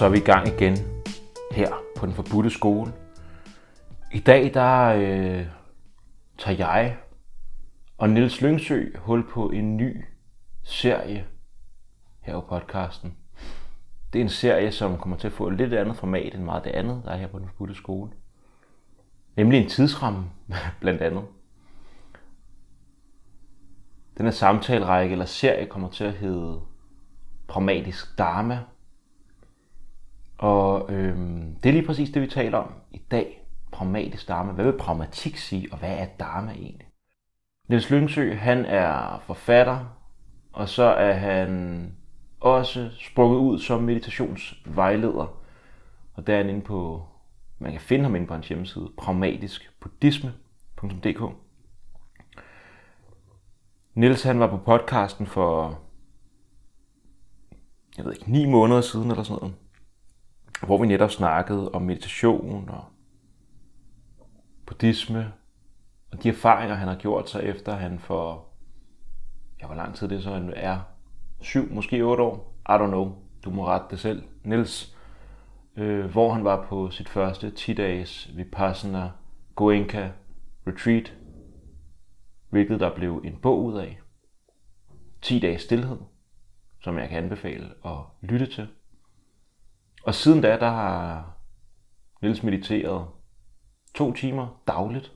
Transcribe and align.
så 0.00 0.06
er 0.06 0.10
vi 0.10 0.18
i 0.18 0.20
gang 0.20 0.48
igen 0.48 0.76
her 1.52 1.72
på 1.96 2.06
den 2.06 2.14
forbudte 2.14 2.50
skole. 2.50 2.92
I 4.12 4.18
dag 4.18 4.54
der 4.54 4.86
øh, 4.86 5.46
tager 6.38 6.56
jeg 6.56 6.96
og 7.98 8.10
Nils 8.10 8.40
Lyngsø 8.40 8.98
hul 8.98 9.28
på 9.30 9.50
en 9.50 9.76
ny 9.76 10.04
serie 10.62 11.26
her 12.20 12.40
på 12.40 12.40
podcasten. 12.40 13.16
Det 14.12 14.18
er 14.18 14.22
en 14.22 14.28
serie, 14.28 14.72
som 14.72 14.98
kommer 14.98 15.16
til 15.16 15.26
at 15.26 15.32
få 15.32 15.48
et 15.48 15.56
lidt 15.56 15.72
andet 15.72 15.96
format 15.96 16.34
end 16.34 16.44
meget 16.44 16.64
det 16.64 16.70
andet, 16.70 17.02
der 17.04 17.10
er 17.10 17.16
her 17.16 17.28
på 17.28 17.38
den 17.38 17.48
forbudte 17.48 17.74
skole. 17.74 18.10
Nemlig 19.36 19.62
en 19.62 19.68
tidsramme, 19.68 20.24
blandt 20.80 21.02
andet. 21.02 21.24
Den 24.18 24.26
her 24.26 24.32
samtalerække 24.32 25.12
eller 25.12 25.24
serie 25.24 25.66
kommer 25.66 25.90
til 25.90 26.04
at 26.04 26.14
hedde 26.14 26.60
Pragmatisk 27.48 28.18
Dharma, 28.18 28.60
og 30.40 30.92
øh, 30.92 31.16
det 31.62 31.68
er 31.68 31.72
lige 31.72 31.86
præcis 31.86 32.10
det, 32.10 32.22
vi 32.22 32.26
taler 32.26 32.58
om 32.58 32.72
i 32.92 33.02
dag. 33.10 33.46
Pragmatisk 33.72 34.28
dharma. 34.28 34.52
Hvad 34.52 34.64
vil 34.64 34.78
pragmatik 34.78 35.36
sige, 35.36 35.68
og 35.72 35.78
hvad 35.78 35.98
er 35.98 36.06
dharma 36.06 36.52
egentlig? 36.52 36.86
Niels 37.68 37.90
Lyngsø, 37.90 38.34
han 38.34 38.64
er 38.64 39.22
forfatter, 39.26 39.98
og 40.52 40.68
så 40.68 40.82
er 40.82 41.12
han 41.12 41.92
også 42.40 42.90
sprunget 42.98 43.38
ud 43.38 43.58
som 43.58 43.82
meditationsvejleder. 43.82 45.36
Og 46.14 46.26
der 46.26 46.32
er 46.32 46.36
han 46.36 46.48
inde 46.48 46.60
på, 46.60 47.02
man 47.58 47.72
kan 47.72 47.80
finde 47.80 48.04
ham 48.04 48.14
inde 48.14 48.26
på 48.26 48.34
hans 48.34 48.48
hjemmeside, 48.48 48.90
pragmatiskbuddhisme.dk. 48.98 51.22
Niels 53.94 54.22
han 54.22 54.40
var 54.40 54.46
på 54.46 54.56
podcasten 54.56 55.26
for, 55.26 55.78
jeg 57.96 58.04
ved 58.04 58.12
ikke, 58.12 58.32
ni 58.32 58.46
måneder 58.46 58.80
siden 58.80 59.10
eller 59.10 59.22
sådan 59.22 59.38
noget 59.40 59.54
hvor 60.66 60.78
vi 60.78 60.86
netop 60.86 61.10
snakkede 61.10 61.70
om 61.70 61.82
meditation 61.82 62.68
og 62.68 62.84
buddhisme, 64.66 65.32
og 66.12 66.22
de 66.22 66.28
erfaringer, 66.28 66.74
han 66.74 66.88
har 66.88 66.96
gjort 66.96 67.30
sig 67.30 67.42
efter 67.42 67.72
han 67.74 67.98
for, 67.98 68.46
ja, 69.60 69.66
hvor 69.66 69.74
lang 69.74 69.94
tid 69.94 70.08
det 70.08 70.22
så 70.22 70.52
er, 70.56 70.78
syv, 71.40 71.72
måske 71.72 72.02
otte 72.02 72.22
år, 72.22 72.54
I 72.68 72.72
don't 72.72 72.86
know, 72.86 73.12
du 73.44 73.50
må 73.50 73.66
rette 73.66 73.86
det 73.90 74.00
selv, 74.00 74.22
Nils, 74.44 74.96
øh, 75.76 76.04
hvor 76.04 76.32
han 76.32 76.44
var 76.44 76.66
på 76.66 76.90
sit 76.90 77.08
første 77.08 77.52
10-dages 77.58 78.30
Vipassana 78.36 79.10
Goenka 79.54 80.10
Retreat, 80.66 81.14
hvilket 82.50 82.80
der 82.80 82.94
blev 82.94 83.22
en 83.24 83.36
bog 83.36 83.64
ud 83.64 83.78
af. 83.78 84.00
10 85.22 85.38
dages 85.38 85.62
stillhed, 85.62 85.98
som 86.80 86.98
jeg 86.98 87.08
kan 87.08 87.18
anbefale 87.24 87.68
at 87.84 87.98
lytte 88.20 88.46
til. 88.46 88.68
Og 90.02 90.14
siden 90.14 90.40
da, 90.40 90.58
der 90.58 90.70
har 90.70 91.36
Niels 92.22 92.42
mediteret 92.42 93.08
to 93.94 94.12
timer 94.12 94.62
dagligt 94.66 95.12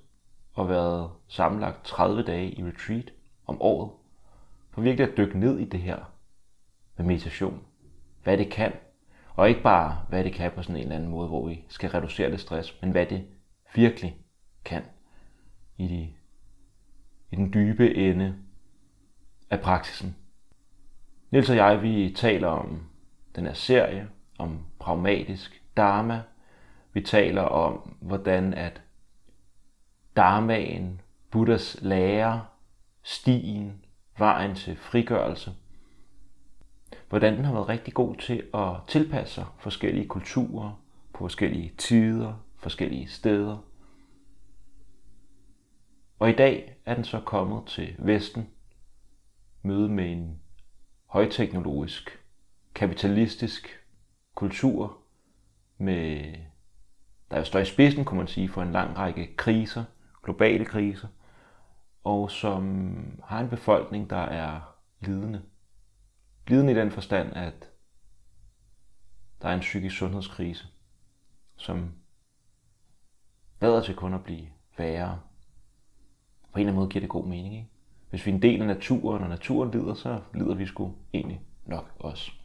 og 0.52 0.68
været 0.68 1.10
sammenlagt 1.28 1.84
30 1.84 2.22
dage 2.22 2.50
i 2.50 2.64
retreat 2.64 3.12
om 3.46 3.62
året. 3.62 3.90
For 4.70 4.80
virkelig 4.80 5.08
at 5.08 5.16
dykke 5.16 5.38
ned 5.38 5.58
i 5.58 5.64
det 5.64 5.80
her 5.80 6.12
med 6.96 7.06
meditation. 7.06 7.62
Hvad 8.22 8.38
det 8.38 8.50
kan. 8.50 8.72
Og 9.34 9.48
ikke 9.48 9.62
bare, 9.62 10.04
hvad 10.08 10.24
det 10.24 10.32
kan 10.32 10.52
på 10.52 10.62
sådan 10.62 10.76
en 10.76 10.82
eller 10.82 10.96
anden 10.96 11.10
måde, 11.10 11.28
hvor 11.28 11.48
vi 11.48 11.64
skal 11.68 11.90
reducere 11.90 12.30
det 12.30 12.40
stress, 12.40 12.78
men 12.80 12.90
hvad 12.90 13.06
det 13.06 13.26
virkelig 13.74 14.16
kan 14.64 14.84
i, 15.76 15.88
de, 15.88 16.12
i 17.30 17.36
den 17.36 17.52
dybe 17.52 17.94
ende 17.94 18.34
af 19.50 19.60
praksisen. 19.60 20.16
Niels 21.30 21.50
og 21.50 21.56
jeg, 21.56 21.82
vi 21.82 22.12
taler 22.16 22.48
om 22.48 22.82
den 23.36 23.46
her 23.46 23.52
serie, 23.52 24.08
om 24.38 24.64
pragmatisk 24.84 25.62
dharma. 25.76 26.22
Vi 26.92 27.00
taler 27.00 27.42
om, 27.42 27.96
hvordan 28.00 28.54
at 28.54 28.82
dharmaen, 30.16 31.00
Buddhas 31.30 31.78
lære, 31.80 32.44
stien, 33.02 33.84
vejen 34.18 34.54
til 34.54 34.76
frigørelse, 34.76 35.52
hvordan 37.08 37.36
den 37.36 37.44
har 37.44 37.52
været 37.52 37.68
rigtig 37.68 37.94
god 37.94 38.16
til 38.16 38.42
at 38.54 38.70
tilpasse 38.88 39.34
sig 39.34 39.46
forskellige 39.58 40.08
kulturer, 40.08 40.80
på 41.12 41.18
forskellige 41.18 41.72
tider, 41.78 42.34
forskellige 42.56 43.08
steder. 43.08 43.58
Og 46.18 46.30
i 46.30 46.32
dag 46.32 46.76
er 46.84 46.94
den 46.94 47.04
så 47.04 47.20
kommet 47.20 47.66
til 47.66 47.94
Vesten, 47.98 48.48
møde 49.62 49.88
med 49.88 50.12
en 50.12 50.40
højteknologisk, 51.06 52.24
kapitalistisk 52.74 53.83
kultur, 54.44 54.98
med, 55.78 56.34
der 57.30 57.44
står 57.44 57.58
i 57.58 57.64
spidsen, 57.64 58.04
kunne 58.04 58.18
man 58.18 58.26
sige, 58.26 58.48
for 58.48 58.62
en 58.62 58.72
lang 58.72 58.98
række 58.98 59.36
kriser, 59.36 59.84
globale 60.22 60.64
kriser, 60.64 61.08
og 62.04 62.30
som 62.30 62.96
har 63.24 63.40
en 63.40 63.48
befolkning, 63.48 64.10
der 64.10 64.16
er 64.16 64.60
lidende. 65.00 65.42
Lidende 66.48 66.72
i 66.72 66.74
den 66.74 66.90
forstand, 66.90 67.32
at 67.32 67.70
der 69.42 69.48
er 69.48 69.54
en 69.54 69.60
psykisk 69.60 69.96
sundhedskrise, 69.96 70.66
som 71.56 71.92
lader 73.60 73.82
til 73.82 73.94
kun 73.94 74.14
at 74.14 74.24
blive 74.24 74.46
værre. 74.78 75.20
På 76.52 76.58
en 76.58 76.60
eller 76.60 76.72
anden 76.72 76.80
måde 76.80 76.88
giver 76.88 77.00
det 77.00 77.10
god 77.10 77.26
mening, 77.26 77.54
ikke? 77.54 77.68
Hvis 78.10 78.26
vi 78.26 78.30
er 78.30 78.34
en 78.34 78.42
del 78.42 78.60
af 78.60 78.66
naturen, 78.66 79.22
og 79.22 79.28
naturen 79.28 79.70
lider, 79.70 79.94
så 79.94 80.20
lider 80.34 80.54
vi 80.54 80.66
sgu 80.66 80.94
egentlig 81.14 81.40
nok 81.66 81.96
også. 81.98 82.43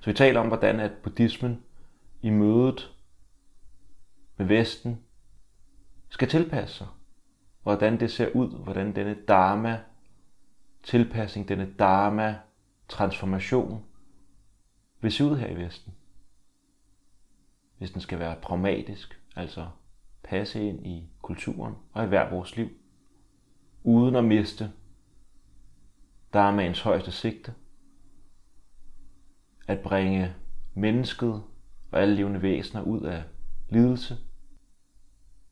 Så 0.00 0.10
vi 0.10 0.16
taler 0.16 0.40
om, 0.40 0.46
hvordan 0.46 0.80
at 0.80 0.92
buddhismen 0.92 1.62
i 2.22 2.30
mødet 2.30 2.94
med 4.36 4.46
Vesten 4.46 4.98
skal 6.08 6.28
tilpasse 6.28 6.74
sig. 6.74 6.86
Hvordan 7.62 8.00
det 8.00 8.10
ser 8.10 8.30
ud, 8.30 8.62
hvordan 8.62 8.96
denne 8.96 9.16
dharma 9.28 9.80
tilpasning, 10.82 11.48
denne 11.48 11.74
dharma 11.78 12.38
transformation 12.88 13.84
vil 15.00 15.12
se 15.12 15.24
ud 15.24 15.36
her 15.36 15.46
i 15.46 15.56
Vesten. 15.56 15.94
Hvis 17.78 17.90
den 17.90 18.00
skal 18.00 18.18
være 18.18 18.36
pragmatisk, 18.42 19.20
altså 19.36 19.68
passe 20.22 20.68
ind 20.68 20.86
i 20.86 21.10
kulturen 21.22 21.74
og 21.92 22.04
i 22.04 22.08
hver 22.08 22.30
vores 22.30 22.56
liv, 22.56 22.68
uden 23.84 24.16
at 24.16 24.24
miste 24.24 24.72
dharmaens 26.32 26.80
højeste 26.80 27.12
sigte, 27.12 27.54
at 29.68 29.80
bringe 29.80 30.34
mennesket 30.74 31.42
og 31.92 32.00
alle 32.02 32.14
levende 32.14 32.42
væsener 32.42 32.82
ud 32.82 33.00
af 33.00 33.22
lidelse, 33.68 34.16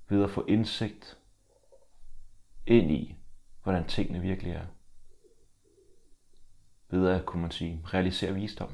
ved 0.08 0.22
at 0.24 0.30
få 0.30 0.44
indsigt 0.48 1.18
ind 2.66 2.90
i, 2.90 3.16
hvordan 3.62 3.84
tingene 3.84 4.20
virkelig 4.20 4.52
er. 4.52 4.64
Ved 6.90 7.08
at, 7.08 7.26
kunne 7.26 7.42
man 7.42 7.50
sige, 7.50 7.80
realisere 7.84 8.34
visdom. 8.34 8.70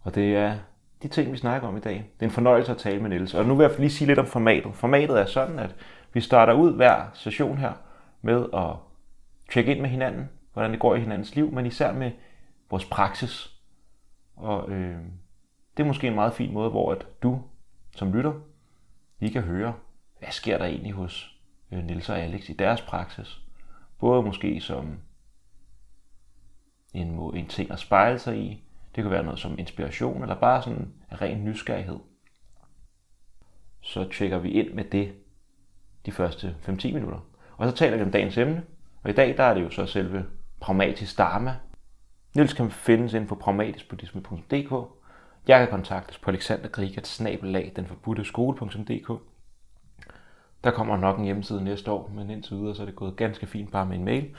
Og 0.00 0.14
det 0.14 0.36
er 0.36 0.58
de 1.02 1.08
ting, 1.08 1.32
vi 1.32 1.36
snakker 1.36 1.68
om 1.68 1.76
i 1.76 1.80
dag. 1.80 1.94
Det 1.94 2.20
er 2.20 2.26
en 2.26 2.30
fornøjelse 2.30 2.72
at 2.72 2.78
tale 2.78 3.02
med 3.02 3.10
Niels. 3.10 3.34
Og 3.34 3.44
nu 3.44 3.54
vil 3.54 3.64
jeg 3.64 3.78
lige 3.78 3.90
sige 3.90 4.08
lidt 4.08 4.18
om 4.18 4.26
formatet. 4.26 4.74
Formatet 4.74 5.20
er 5.20 5.26
sådan, 5.26 5.58
at 5.58 5.76
vi 6.12 6.20
starter 6.20 6.52
ud 6.52 6.74
hver 6.76 7.10
session 7.14 7.58
her 7.58 7.72
med 8.22 8.46
at 8.54 8.76
tjekke 9.52 9.72
ind 9.72 9.80
med 9.80 9.90
hinanden, 9.90 10.28
hvordan 10.52 10.70
det 10.70 10.80
går 10.80 10.94
i 10.94 11.00
hinandens 11.00 11.34
liv, 11.34 11.52
men 11.52 11.66
især 11.66 11.92
med 11.92 12.10
vores 12.70 12.84
praksis, 12.84 13.59
og 14.40 14.70
øh, 14.70 14.98
det 15.76 15.82
er 15.82 15.86
måske 15.86 16.06
en 16.06 16.14
meget 16.14 16.34
fin 16.34 16.52
måde, 16.52 16.70
hvor 16.70 16.92
at 16.92 17.06
du 17.22 17.42
som 17.96 18.12
lytter 18.12 18.32
lige 19.20 19.32
kan 19.32 19.42
høre, 19.42 19.74
hvad 20.18 20.30
sker 20.30 20.58
der 20.58 20.64
egentlig 20.64 20.92
hos 20.92 21.40
øh, 21.72 21.84
Nils 21.84 22.08
og 22.08 22.18
Alex 22.18 22.48
i 22.48 22.52
deres 22.52 22.82
praksis. 22.82 23.40
Både 23.98 24.22
måske 24.22 24.60
som 24.60 24.98
en, 26.94 27.34
en 27.34 27.46
ting 27.46 27.70
at 27.70 27.78
spejle 27.78 28.18
sig 28.18 28.38
i, 28.38 28.64
det 28.94 29.04
kan 29.04 29.10
være 29.10 29.22
noget 29.22 29.38
som 29.38 29.58
inspiration, 29.58 30.22
eller 30.22 30.40
bare 30.40 30.62
sådan 30.62 30.78
en 30.78 31.20
ren 31.20 31.44
nysgerrighed. 31.44 31.98
Så 33.80 34.08
tjekker 34.08 34.38
vi 34.38 34.50
ind 34.50 34.74
med 34.74 34.84
det 34.84 35.14
de 36.06 36.12
første 36.12 36.56
5-10 36.68 36.92
minutter. 36.92 37.20
Og 37.56 37.70
så 37.70 37.76
taler 37.76 37.96
vi 37.96 38.02
om 38.02 38.10
dagens 38.10 38.38
emne, 38.38 38.64
og 39.02 39.10
i 39.10 39.12
dag 39.12 39.36
der 39.36 39.44
er 39.44 39.54
det 39.54 39.62
jo 39.62 39.70
så 39.70 39.86
selve 39.86 40.26
pragmatisk 40.60 41.18
dharma, 41.18 41.56
Nils 42.34 42.52
kan 42.52 42.70
findes 42.70 43.14
inden 43.14 43.28
for 43.28 43.36
pragmatiskbuddhisme.dk. 43.36 44.72
Jeg 45.48 45.58
kan 45.58 45.68
kontaktes 45.68 46.18
på 46.18 46.30
alexandergrigat-denforbudteskole.dk. 46.30 49.22
Der 50.64 50.70
kommer 50.70 50.96
nok 50.96 51.18
en 51.18 51.24
hjemmeside 51.24 51.64
næste 51.64 51.90
år, 51.90 52.10
men 52.14 52.30
indtil 52.30 52.56
videre 52.56 52.74
så 52.74 52.82
er 52.82 52.86
det 52.86 52.96
gået 52.96 53.16
ganske 53.16 53.46
fint 53.46 53.72
bare 53.72 53.86
med 53.86 53.96
en 53.96 54.04
mail. 54.04 54.36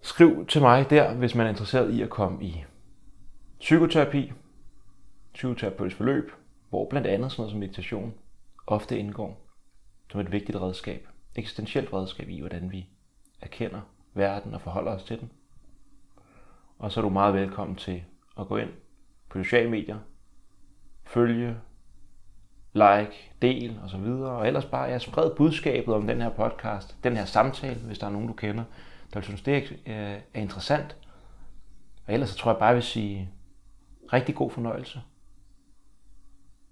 Skriv 0.00 0.46
til 0.46 0.60
mig 0.60 0.90
der, 0.90 1.14
hvis 1.14 1.34
man 1.34 1.46
er 1.46 1.50
interesseret 1.50 1.94
i 1.94 2.02
at 2.02 2.10
komme 2.10 2.44
i 2.44 2.64
psykoterapi, 3.60 4.32
psykoterapeutisk 5.32 5.96
forløb, 5.96 6.32
hvor 6.70 6.88
blandt 6.90 7.06
andet 7.06 7.32
sådan 7.32 7.40
noget 7.40 7.50
som 7.50 7.60
meditation 7.60 8.14
ofte 8.66 8.98
indgår 8.98 9.48
som 10.10 10.20
et 10.20 10.32
vigtigt 10.32 10.58
redskab, 10.58 11.08
eksistentielt 11.34 11.92
redskab 11.92 12.28
i, 12.28 12.40
hvordan 12.40 12.72
vi 12.72 12.88
erkender 13.40 13.80
verden 14.14 14.54
og 14.54 14.60
forholder 14.60 14.92
os 14.92 15.04
til 15.04 15.20
den 15.20 15.30
og 16.82 16.92
så 16.92 17.00
er 17.00 17.02
du 17.02 17.08
meget 17.08 17.34
velkommen 17.34 17.76
til 17.76 18.02
at 18.40 18.48
gå 18.48 18.56
ind 18.56 18.70
på 19.28 19.42
sociale 19.44 19.70
medier. 19.70 19.98
Følge, 21.04 21.56
like, 22.72 23.32
del 23.42 23.80
og 23.82 23.90
så 23.90 23.98
videre. 23.98 24.30
Og 24.30 24.46
ellers 24.46 24.64
bare 24.64 24.90
ja, 24.90 24.98
spred 24.98 25.30
budskabet 25.36 25.94
om 25.94 26.06
den 26.06 26.20
her 26.20 26.30
podcast, 26.30 26.96
den 27.04 27.16
her 27.16 27.24
samtale, 27.24 27.80
hvis 27.80 27.98
der 27.98 28.06
er 28.06 28.10
nogen, 28.10 28.26
du 28.26 28.32
kender, 28.32 28.64
der 29.14 29.20
synes, 29.20 29.42
det 29.42 29.72
øh, 29.86 29.94
er, 29.94 30.18
interessant. 30.34 30.96
Og 32.06 32.14
ellers 32.14 32.28
så 32.28 32.36
tror 32.36 32.50
jeg 32.50 32.58
bare, 32.58 32.68
jeg 32.68 32.74
vil 32.74 32.82
sige 32.82 33.30
rigtig 34.12 34.34
god 34.34 34.50
fornøjelse 34.50 35.02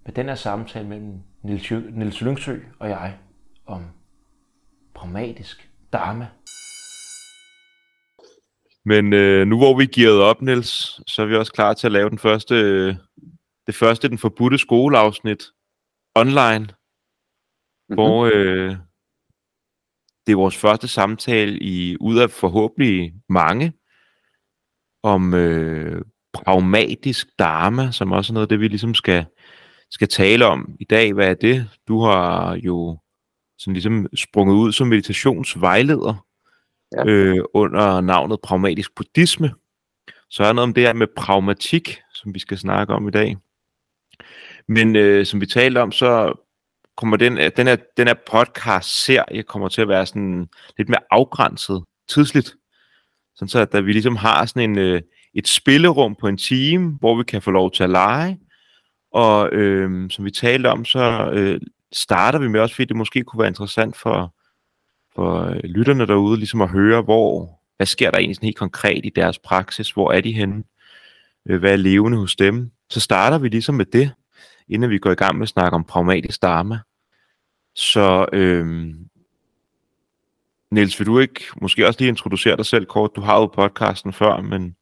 med 0.04 0.12
den 0.12 0.26
her 0.26 0.34
samtale 0.34 0.88
mellem 0.88 1.22
Nils, 1.42 1.70
Nils 1.70 2.20
Lyngsø 2.20 2.58
og 2.78 2.88
jeg 2.88 3.18
om 3.66 3.86
pragmatisk 4.94 5.70
dharma. 5.92 6.28
Men 8.90 9.12
øh, 9.12 9.46
nu 9.46 9.58
hvor 9.58 9.78
vi 9.78 9.86
gearet 9.86 10.22
op, 10.22 10.42
Niels, 10.42 11.00
så 11.06 11.22
er 11.22 11.26
vi 11.26 11.36
også 11.36 11.52
klar 11.52 11.74
til 11.74 11.86
at 11.86 11.92
lave 11.92 12.10
den 12.10 12.18
første, 12.18 12.54
øh, 12.54 12.94
det 13.66 13.74
første, 13.74 14.08
den 14.08 14.18
forbudte 14.18 14.58
skoleafsnit 14.58 15.44
online, 16.14 16.58
mm-hmm. 16.58 17.94
hvor 17.94 18.30
øh, 18.34 18.70
det 20.26 20.32
er 20.32 20.36
vores 20.36 20.56
første 20.56 20.88
samtale 20.88 21.58
i 21.58 21.96
ud 22.00 22.18
af 22.18 22.30
forhåbentlig 22.30 23.12
mange 23.28 23.72
om 25.02 25.34
øh, 25.34 26.02
pragmatisk 26.32 27.28
dharma, 27.38 27.92
som 27.92 28.12
også 28.12 28.32
er 28.32 28.34
noget 28.34 28.46
af 28.46 28.48
det, 28.48 28.60
vi 28.60 28.68
ligesom 28.68 28.94
skal, 28.94 29.26
skal 29.90 30.08
tale 30.08 30.46
om 30.46 30.76
i 30.80 30.84
dag. 30.84 31.12
Hvad 31.12 31.30
er 31.30 31.34
det? 31.34 31.68
Du 31.88 32.00
har 32.00 32.54
jo 32.56 32.98
sådan 33.58 33.74
ligesom 33.74 34.06
sprunget 34.16 34.54
ud 34.54 34.72
som 34.72 34.88
meditationsvejleder 34.88 36.26
ja. 36.96 37.04
øh, 37.06 37.44
under 37.54 38.00
navnet 38.00 38.38
pragmatisk 38.42 38.94
buddhisme. 38.94 39.50
Så 40.30 40.44
er 40.44 40.52
noget 40.52 40.68
om 40.68 40.74
det 40.74 40.82
her 40.82 40.92
med 40.92 41.06
pragmatik, 41.16 42.00
som 42.14 42.34
vi 42.34 42.38
skal 42.38 42.58
snakke 42.58 42.94
om 42.94 43.08
i 43.08 43.10
dag. 43.10 43.36
Men 44.68 44.96
øh, 44.96 45.26
som 45.26 45.40
vi 45.40 45.46
talte 45.46 45.82
om, 45.82 45.92
så 45.92 46.32
kommer 46.96 47.16
den, 47.16 47.38
øh, 47.38 47.50
den, 47.56 47.66
her, 47.66 47.76
den 47.96 48.06
her 48.06 48.14
podcast-serie 48.30 49.42
kommer 49.42 49.68
til 49.68 49.82
at 49.82 49.88
være 49.88 50.06
sådan 50.06 50.48
lidt 50.78 50.88
mere 50.88 51.00
afgrænset 51.10 51.84
tidsligt. 52.08 52.54
Sådan 53.34 53.48
så, 53.48 53.66
at 53.72 53.86
vi 53.86 53.92
ligesom 53.92 54.16
har 54.16 54.46
sådan 54.46 54.70
en, 54.70 54.78
øh, 54.78 55.02
et 55.34 55.48
spillerum 55.48 56.16
på 56.20 56.28
en 56.28 56.36
time, 56.36 56.96
hvor 57.00 57.16
vi 57.16 57.24
kan 57.24 57.42
få 57.42 57.50
lov 57.50 57.70
til 57.70 57.82
at 57.82 57.90
lege. 57.90 58.38
Og 59.12 59.52
øh, 59.52 60.10
som 60.10 60.24
vi 60.24 60.30
talte 60.30 60.70
om, 60.70 60.84
så 60.84 61.30
øh, 61.32 61.60
starter 61.92 62.38
vi 62.38 62.48
med 62.48 62.60
også, 62.60 62.74
fordi 62.74 62.84
det 62.84 62.96
måske 62.96 63.24
kunne 63.24 63.40
være 63.40 63.48
interessant 63.48 63.96
for, 63.96 64.34
for 65.14 65.44
øh, 65.44 65.60
lytterne 65.64 66.06
derude, 66.06 66.36
ligesom 66.36 66.62
at 66.62 66.68
høre, 66.68 67.02
hvor, 67.02 67.60
hvad 67.76 67.86
sker 67.86 68.10
der 68.10 68.18
egentlig 68.18 68.36
sådan 68.36 68.46
helt 68.46 68.58
konkret 68.58 69.06
i 69.06 69.10
deres 69.16 69.38
praksis? 69.38 69.90
Hvor 69.90 70.12
er 70.12 70.20
de 70.20 70.32
henne? 70.32 70.64
Øh, 71.46 71.60
hvad 71.60 71.72
er 71.72 71.76
levende 71.76 72.18
hos 72.18 72.36
dem? 72.36 72.70
Så 72.90 73.00
starter 73.00 73.38
vi 73.38 73.48
ligesom 73.48 73.74
med 73.74 73.84
det, 73.84 74.12
inden 74.68 74.90
vi 74.90 74.98
går 74.98 75.10
i 75.10 75.14
gang 75.14 75.36
med 75.36 75.42
at 75.42 75.48
snakke 75.48 75.74
om 75.74 75.84
pragmatisk 75.84 76.42
dharma. 76.42 76.78
Så 77.74 78.26
øh, 78.32 78.94
Niels, 80.70 80.98
vil 80.98 81.06
du 81.06 81.18
ikke 81.18 81.44
måske 81.60 81.86
også 81.86 82.00
lige 82.00 82.08
introducere 82.08 82.56
dig 82.56 82.66
selv 82.66 82.86
kort? 82.86 83.10
Du 83.16 83.20
har 83.20 83.40
jo 83.40 83.46
podcasten 83.46 84.12
før, 84.12 84.40
men, 84.40 84.76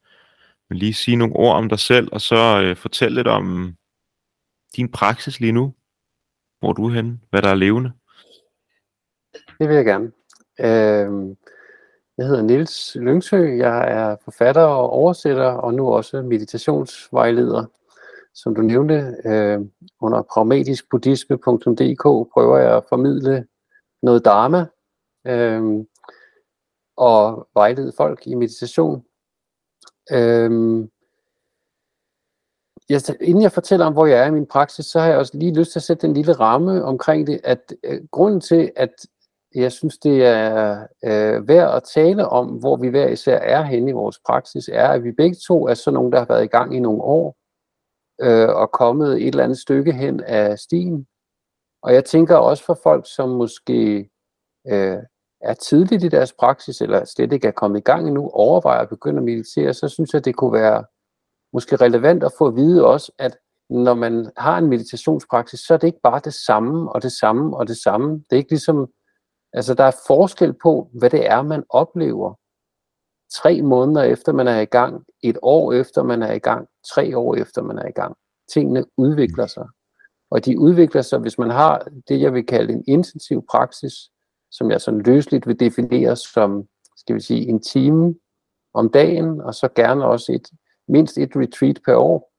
men 0.69 0.77
lige 0.77 0.93
sige 0.93 1.17
nogle 1.17 1.35
ord 1.35 1.55
om 1.55 1.69
dig 1.69 1.79
selv, 1.79 2.09
og 2.11 2.21
så 2.21 2.61
øh, 2.63 2.75
fortælle 2.75 3.15
lidt 3.15 3.27
om 3.27 3.75
din 4.75 4.91
praksis 4.91 5.39
lige 5.39 5.51
nu. 5.51 5.73
Hvor 6.59 6.69
er 6.69 6.73
du 6.73 6.89
henne? 6.89 7.19
Hvad 7.29 7.41
der 7.41 7.49
er 7.49 7.55
levende? 7.55 7.91
Det 9.59 9.69
vil 9.69 9.75
jeg 9.75 9.85
gerne. 9.85 10.11
Øh, 10.59 11.35
jeg 12.17 12.27
hedder 12.27 12.41
Nils 12.41 12.95
Lyngsø. 12.95 13.37
Jeg 13.37 13.91
er 13.91 14.15
forfatter 14.23 14.61
og 14.61 14.89
oversætter, 14.89 15.51
og 15.51 15.73
nu 15.73 15.93
også 15.93 16.21
meditationsvejleder. 16.21 17.65
Som 18.33 18.55
du 18.55 18.61
nævnte, 18.61 19.15
øh, 19.25 19.59
under 20.01 20.21
pragmatiskbuddhisme.dk 20.21 22.31
prøver 22.33 22.57
jeg 22.57 22.77
at 22.77 22.83
formidle 22.89 23.47
noget 24.01 24.25
dharma 24.25 24.65
øh, 25.27 25.85
og 26.97 27.47
vejlede 27.53 27.93
folk 27.97 28.27
i 28.27 28.35
meditation. 28.35 29.03
Øh, 30.11 30.87
jeg, 32.89 33.01
inden 33.21 33.43
jeg 33.43 33.51
fortæller 33.51 33.85
om, 33.85 33.93
hvor 33.93 34.05
jeg 34.05 34.19
er 34.19 34.25
i 34.25 34.31
min 34.31 34.45
praksis, 34.45 34.85
så 34.85 34.99
har 34.99 35.07
jeg 35.07 35.17
også 35.17 35.37
lige 35.37 35.59
lyst 35.59 35.71
til 35.71 35.79
at 35.79 35.83
sætte 35.83 36.07
en 36.07 36.13
lille 36.13 36.33
ramme 36.33 36.83
omkring 36.83 37.27
det, 37.27 37.41
at 37.43 37.73
øh, 37.83 38.01
grunden 38.11 38.41
til, 38.41 38.71
at 38.75 39.05
jeg 39.55 39.71
synes, 39.71 39.97
det 39.97 40.25
er 40.25 40.87
øh, 41.03 41.47
værd 41.47 41.75
at 41.75 41.83
tale 41.83 42.27
om, 42.27 42.47
hvor 42.47 42.77
vi 42.77 42.87
hver 42.87 43.07
især 43.07 43.37
er 43.37 43.63
henne 43.63 43.89
i 43.89 43.93
vores 43.93 44.19
praksis, 44.25 44.69
er, 44.73 44.87
at 44.87 45.03
vi 45.03 45.11
begge 45.11 45.37
to 45.47 45.67
er 45.67 45.73
sådan 45.73 45.93
nogle, 45.93 46.11
der 46.11 46.17
har 46.17 46.25
været 46.25 46.43
i 46.43 46.47
gang 46.47 46.75
i 46.75 46.79
nogle 46.79 47.01
år, 47.01 47.35
øh, 48.21 48.49
og 48.49 48.71
kommet 48.71 49.21
et 49.21 49.27
eller 49.27 49.43
andet 49.43 49.59
stykke 49.59 49.93
hen 49.93 50.23
af 50.23 50.59
stien. 50.59 51.07
Og 51.81 51.93
jeg 51.93 52.05
tænker 52.05 52.35
også 52.35 52.63
for 52.63 52.79
folk, 52.83 53.05
som 53.15 53.29
måske 53.29 54.09
øh, 54.67 54.97
er 55.41 55.53
tidligt 55.53 56.03
i 56.03 56.07
deres 56.07 56.33
praksis, 56.33 56.81
eller 56.81 57.05
slet 57.05 57.33
ikke 57.33 57.47
er 57.47 57.51
kommet 57.51 57.79
i 57.79 57.83
gang 57.83 58.07
endnu, 58.07 58.29
overvejer 58.29 58.81
at 58.81 58.89
begynde 58.89 59.17
at 59.17 59.23
meditere, 59.23 59.73
så 59.73 59.87
synes 59.87 60.13
jeg, 60.13 60.25
det 60.25 60.35
kunne 60.35 60.53
være 60.53 60.83
måske 61.53 61.75
relevant 61.75 62.23
at 62.23 62.31
få 62.37 62.47
at 62.47 62.55
vide 62.55 62.85
også, 62.85 63.11
at 63.17 63.37
når 63.69 63.93
man 63.93 64.31
har 64.37 64.57
en 64.57 64.67
meditationspraksis, 64.67 65.59
så 65.59 65.73
er 65.73 65.77
det 65.77 65.87
ikke 65.87 66.01
bare 66.03 66.21
det 66.23 66.33
samme 66.33 66.91
og 66.91 67.01
det 67.01 67.11
samme 67.11 67.57
og 67.57 67.67
det 67.67 67.77
samme. 67.77 68.13
Det 68.13 68.31
er 68.31 68.37
ikke 68.37 68.51
ligesom, 68.51 68.87
altså 69.53 69.73
der 69.73 69.83
er 69.83 69.95
forskel 70.07 70.53
på, 70.53 70.89
hvad 70.93 71.09
det 71.09 71.27
er, 71.27 71.41
man 71.41 71.63
oplever. 71.69 72.33
Tre 73.33 73.61
måneder 73.61 74.03
efter 74.03 74.33
man 74.33 74.47
er 74.47 74.59
i 74.59 74.65
gang, 74.65 75.05
et 75.23 75.37
år 75.41 75.73
efter 75.73 76.03
man 76.03 76.23
er 76.23 76.33
i 76.33 76.39
gang, 76.39 76.67
tre 76.95 77.17
år 77.17 77.35
efter 77.35 77.61
man 77.61 77.77
er 77.77 77.87
i 77.87 77.91
gang. 77.91 78.15
Tingene 78.53 78.85
udvikler 78.97 79.47
sig. 79.47 79.67
Og 80.31 80.45
de 80.45 80.59
udvikler 80.59 81.01
sig, 81.01 81.19
hvis 81.19 81.37
man 81.37 81.49
har 81.49 81.87
det, 82.07 82.21
jeg 82.21 82.33
vil 82.33 82.45
kalde 82.45 82.73
en 82.73 82.83
intensiv 82.87 83.45
praksis, 83.51 83.93
som 84.51 84.71
jeg 84.71 84.81
sådan 84.81 85.01
løsligt 85.01 85.47
vil 85.47 85.59
definere 85.59 86.15
som, 86.15 86.67
skal 86.97 87.15
vi 87.15 87.21
sige, 87.21 87.47
en 87.47 87.61
time 87.61 88.15
om 88.73 88.89
dagen, 88.89 89.41
og 89.41 89.55
så 89.55 89.69
gerne 89.75 90.05
også 90.05 90.31
et 90.31 90.47
mindst 90.87 91.17
et 91.17 91.35
retreat 91.35 91.79
per 91.85 91.95
år. 91.95 92.33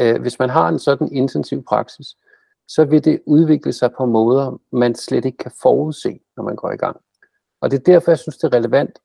Øh, 0.00 0.20
hvis 0.20 0.38
man 0.38 0.50
har 0.50 0.68
en 0.68 0.78
sådan 0.78 1.12
intensiv 1.12 1.64
praksis, 1.64 2.06
så 2.68 2.84
vil 2.84 3.04
det 3.04 3.20
udvikle 3.26 3.72
sig 3.72 3.92
på 3.92 4.06
måder, 4.06 4.60
man 4.72 4.94
slet 4.94 5.24
ikke 5.24 5.38
kan 5.38 5.52
forudse, 5.62 6.20
når 6.36 6.44
man 6.44 6.56
går 6.56 6.70
i 6.72 6.76
gang. 6.76 7.00
Og 7.60 7.70
det 7.70 7.78
er 7.78 7.82
derfor, 7.92 8.10
jeg 8.10 8.18
synes, 8.18 8.36
det 8.36 8.54
er 8.54 8.56
relevant, 8.56 8.98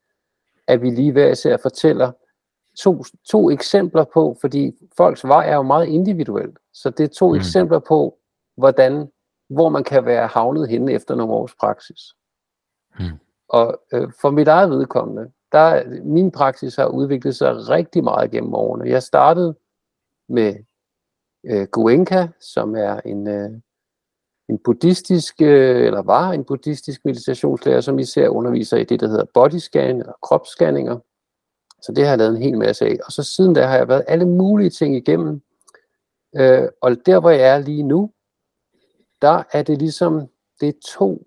at 0.68 0.82
vi 0.82 0.90
lige 0.90 1.12
hver 1.12 1.32
især 1.32 1.58
fortæller 1.58 2.12
to, 2.80 3.04
to 3.30 3.52
eksempler 3.52 4.04
på, 4.14 4.38
fordi 4.42 4.72
folks 4.98 5.24
vej 5.24 5.50
er 5.50 5.56
jo 5.56 5.62
meget 5.62 5.88
individuelt. 5.88 6.58
Så 6.74 6.90
det 6.90 7.04
er 7.04 7.08
to 7.08 7.30
mm. 7.30 7.36
eksempler 7.36 7.80
på, 7.80 8.18
hvordan, 8.58 9.12
hvor 9.50 9.70
man 9.70 9.84
kan 9.84 10.06
være 10.06 10.28
havnet 10.28 10.70
henne 10.70 10.92
efter 10.92 11.16
nogle 11.16 11.34
års 11.34 11.56
praksis. 11.56 12.00
Mm. 13.00 13.20
Og 13.50 13.82
øh, 13.94 14.12
for 14.22 14.30
mit 14.30 14.48
eget 14.48 14.70
vedkommende, 14.70 15.32
der, 15.52 15.84
min 16.04 16.32
praksis 16.32 16.76
har 16.76 16.86
udviklet 16.86 17.36
sig 17.36 17.70
rigtig 17.70 18.04
meget 18.04 18.32
gennem 18.32 18.54
årene. 18.54 18.90
Jeg 18.90 19.04
startede 19.04 19.56
med 20.30 20.56
øh, 21.44 21.68
Goenka, 21.72 22.28
som 22.40 22.76
er 22.76 23.00
en, 23.06 23.28
øh, 23.28 23.50
en 24.50 24.60
buddhistisk, 24.64 25.42
øh, 25.42 25.86
eller 25.86 26.02
var 26.02 26.32
en 26.32 26.44
buddhistisk 26.44 27.06
meditationslærer, 27.06 27.82
som 27.82 28.00
især 28.00 28.30
underviser 28.30 28.78
i 28.78 28.84
det, 28.84 29.00
der 29.00 29.08
hedder 29.08 29.26
bodyscan, 29.34 30.00
eller 30.00 30.14
kropsscanninger. 30.22 31.00
Så 31.82 31.92
det 31.92 32.04
har 32.04 32.12
jeg 32.12 32.18
lavet 32.18 32.36
en 32.36 32.42
hel 32.42 32.58
masse 32.58 32.86
af. 32.86 32.98
Og 33.06 33.12
så 33.12 33.24
siden 33.24 33.54
da 33.54 33.66
har 33.66 33.78
jeg 33.78 33.88
været 33.88 34.06
alle 34.08 34.26
mulige 34.26 34.70
ting 34.70 34.96
igennem. 34.96 35.42
Øh, 36.36 36.68
og 36.82 37.06
der, 37.06 37.20
hvor 37.20 37.30
jeg 37.30 37.50
er 37.50 37.60
lige 37.60 37.84
nu, 37.84 38.12
der 39.22 39.44
er 39.52 39.64
det 39.64 39.78
ligesom, 39.78 40.28
det 40.62 40.70
er 40.70 40.80
to 40.98 41.26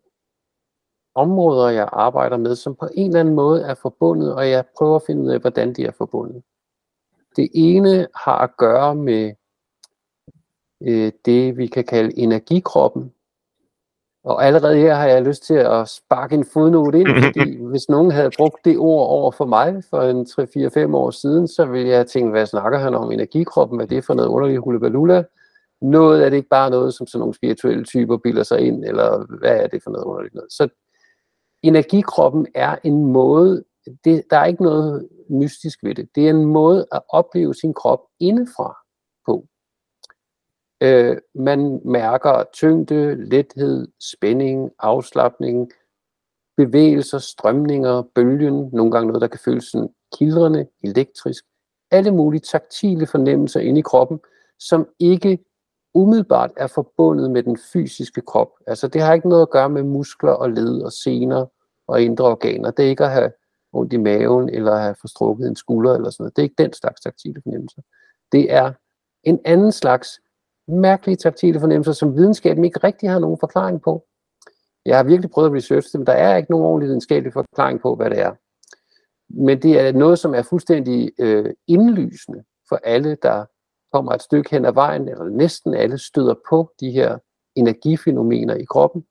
områder, 1.14 1.68
jeg 1.68 1.88
arbejder 1.92 2.36
med, 2.36 2.56
som 2.56 2.74
på 2.74 2.88
en 2.94 3.06
eller 3.06 3.20
anden 3.20 3.34
måde 3.34 3.62
er 3.62 3.74
forbundet, 3.74 4.34
og 4.34 4.50
jeg 4.50 4.64
prøver 4.78 4.96
at 4.96 5.02
finde 5.06 5.22
ud 5.22 5.30
af, 5.30 5.40
hvordan 5.40 5.72
de 5.74 5.84
er 5.84 5.92
forbundet. 5.92 6.42
Det 7.36 7.50
ene 7.54 8.06
har 8.14 8.38
at 8.38 8.56
gøre 8.56 8.94
med 8.94 9.32
øh, 10.86 11.12
det, 11.24 11.56
vi 11.56 11.66
kan 11.66 11.84
kalde 11.84 12.18
energikroppen. 12.18 13.12
Og 14.24 14.44
allerede 14.46 14.76
her 14.76 14.94
har 14.94 15.06
jeg 15.06 15.22
lyst 15.22 15.42
til 15.46 15.54
at 15.54 15.88
sparke 15.88 16.34
en 16.34 16.44
fodnote 16.52 17.00
ind, 17.00 17.08
fordi 17.24 17.64
hvis 17.64 17.88
nogen 17.88 18.10
havde 18.10 18.30
brugt 18.36 18.64
det 18.64 18.78
ord 18.78 19.08
over 19.08 19.30
for 19.30 19.46
mig 19.46 19.82
for 19.90 20.02
en 20.02 20.26
3-4-5 20.90 20.96
år 20.96 21.10
siden, 21.10 21.48
så 21.48 21.64
ville 21.64 21.88
jeg 21.88 22.06
tænke, 22.06 22.30
hvad 22.30 22.46
snakker 22.46 22.78
han 22.78 22.94
om 22.94 23.12
energikroppen? 23.12 23.78
Hvad 23.78 23.86
er 23.86 23.88
det 23.88 24.04
for 24.04 24.14
noget 24.14 24.28
underligt 24.28 24.60
hulebalula? 24.60 25.24
Noget 25.80 26.24
er 26.24 26.28
det 26.28 26.36
ikke 26.36 26.48
bare 26.48 26.70
noget, 26.70 26.94
som 26.94 27.06
sådan 27.06 27.20
nogle 27.20 27.34
spirituelle 27.34 27.84
typer 27.84 28.16
bilder 28.16 28.42
sig 28.42 28.60
ind, 28.60 28.84
eller 28.84 29.38
hvad 29.38 29.56
er 29.56 29.66
det 29.66 29.82
for 29.82 29.90
noget 29.90 30.04
underligt 30.04 30.34
noget? 30.34 30.52
Så 30.52 30.68
energikroppen 31.62 32.46
er 32.54 32.76
en 32.84 33.06
måde, 33.06 33.64
det, 34.04 34.22
der 34.30 34.36
er 34.36 34.44
ikke 34.44 34.62
noget 34.62 35.08
mystisk 35.30 35.78
ved 35.82 35.94
det. 35.94 36.08
Det 36.14 36.26
er 36.26 36.30
en 36.30 36.44
måde 36.44 36.86
at 36.92 37.02
opleve 37.08 37.54
sin 37.54 37.74
krop 37.74 38.00
indefra. 38.20 38.76
Øh, 40.82 41.16
man 41.34 41.80
mærker 41.84 42.44
tyngde, 42.52 43.24
lethed, 43.24 43.88
spænding, 44.00 44.70
afslappning, 44.78 45.70
bevægelser, 46.56 47.18
strømninger, 47.18 48.02
bølgen, 48.14 48.70
nogle 48.72 48.92
gange 48.92 49.06
noget, 49.06 49.20
der 49.20 49.28
kan 49.28 49.40
føles 49.44 49.64
sådan 49.64 49.88
kildrende, 50.18 50.66
elektrisk. 50.84 51.44
alle 51.90 52.10
mulige 52.10 52.40
taktile 52.40 53.06
fornemmelser 53.06 53.60
inde 53.60 53.78
i 53.78 53.82
kroppen, 53.82 54.20
som 54.58 54.88
ikke 54.98 55.38
umiddelbart 55.94 56.50
er 56.56 56.66
forbundet 56.66 57.30
med 57.30 57.42
den 57.42 57.58
fysiske 57.72 58.20
krop. 58.20 58.48
Altså 58.66 58.88
det 58.88 59.00
har 59.02 59.14
ikke 59.14 59.28
noget 59.28 59.42
at 59.42 59.50
gøre 59.50 59.70
med 59.70 59.82
muskler 59.82 60.32
og 60.32 60.50
led 60.50 60.82
og 60.82 60.92
sener 60.92 61.46
og 61.88 62.02
indre 62.02 62.24
organer. 62.24 62.70
Det 62.70 62.84
er 62.84 62.88
ikke 62.88 63.04
at 63.04 63.10
have 63.10 63.32
ondt 63.72 63.92
i 63.92 63.96
maven 63.96 64.48
eller 64.48 64.72
at 64.72 64.82
have 64.82 64.94
forstrukket 65.00 65.48
en 65.48 65.56
skulder 65.56 65.94
eller 65.94 66.10
sådan 66.10 66.24
noget. 66.24 66.36
Det 66.36 66.42
er 66.42 66.44
ikke 66.44 66.62
den 66.62 66.72
slags 66.72 67.00
taktile 67.00 67.42
fornemmelser. 67.42 67.82
Det 68.32 68.52
er 68.52 68.72
en 69.24 69.40
anden 69.44 69.72
slags 69.72 70.20
mærkelige 70.72 71.16
taktile 71.16 71.60
fornemmelser, 71.60 71.92
som 71.92 72.16
videnskaben 72.16 72.64
ikke 72.64 72.80
rigtig 72.84 73.10
har 73.10 73.18
nogen 73.18 73.38
forklaring 73.40 73.82
på. 73.82 74.04
Jeg 74.86 74.96
har 74.96 75.04
virkelig 75.04 75.30
prøvet 75.30 75.48
at 75.48 75.54
researche 75.54 75.88
det, 75.92 76.00
men 76.00 76.06
der 76.06 76.12
er 76.12 76.36
ikke 76.36 76.50
nogen 76.50 76.66
ordentlig 76.66 76.88
videnskabelig 76.88 77.32
forklaring 77.32 77.80
på, 77.80 77.94
hvad 77.94 78.10
det 78.10 78.20
er. 78.20 78.32
Men 79.28 79.62
det 79.62 79.80
er 79.80 79.92
noget, 79.92 80.18
som 80.18 80.34
er 80.34 80.42
fuldstændig 80.42 81.12
øh, 81.18 81.54
indlysende 81.66 82.44
for 82.68 82.80
alle, 82.84 83.16
der 83.22 83.44
kommer 83.92 84.12
et 84.12 84.22
stykke 84.22 84.50
hen 84.50 84.64
ad 84.64 84.72
vejen, 84.72 85.08
eller 85.08 85.24
næsten 85.24 85.74
alle 85.74 85.98
støder 85.98 86.34
på 86.50 86.72
de 86.80 86.90
her 86.90 87.18
energifænomener 87.54 88.54
i 88.54 88.64
kroppen. 88.64 89.04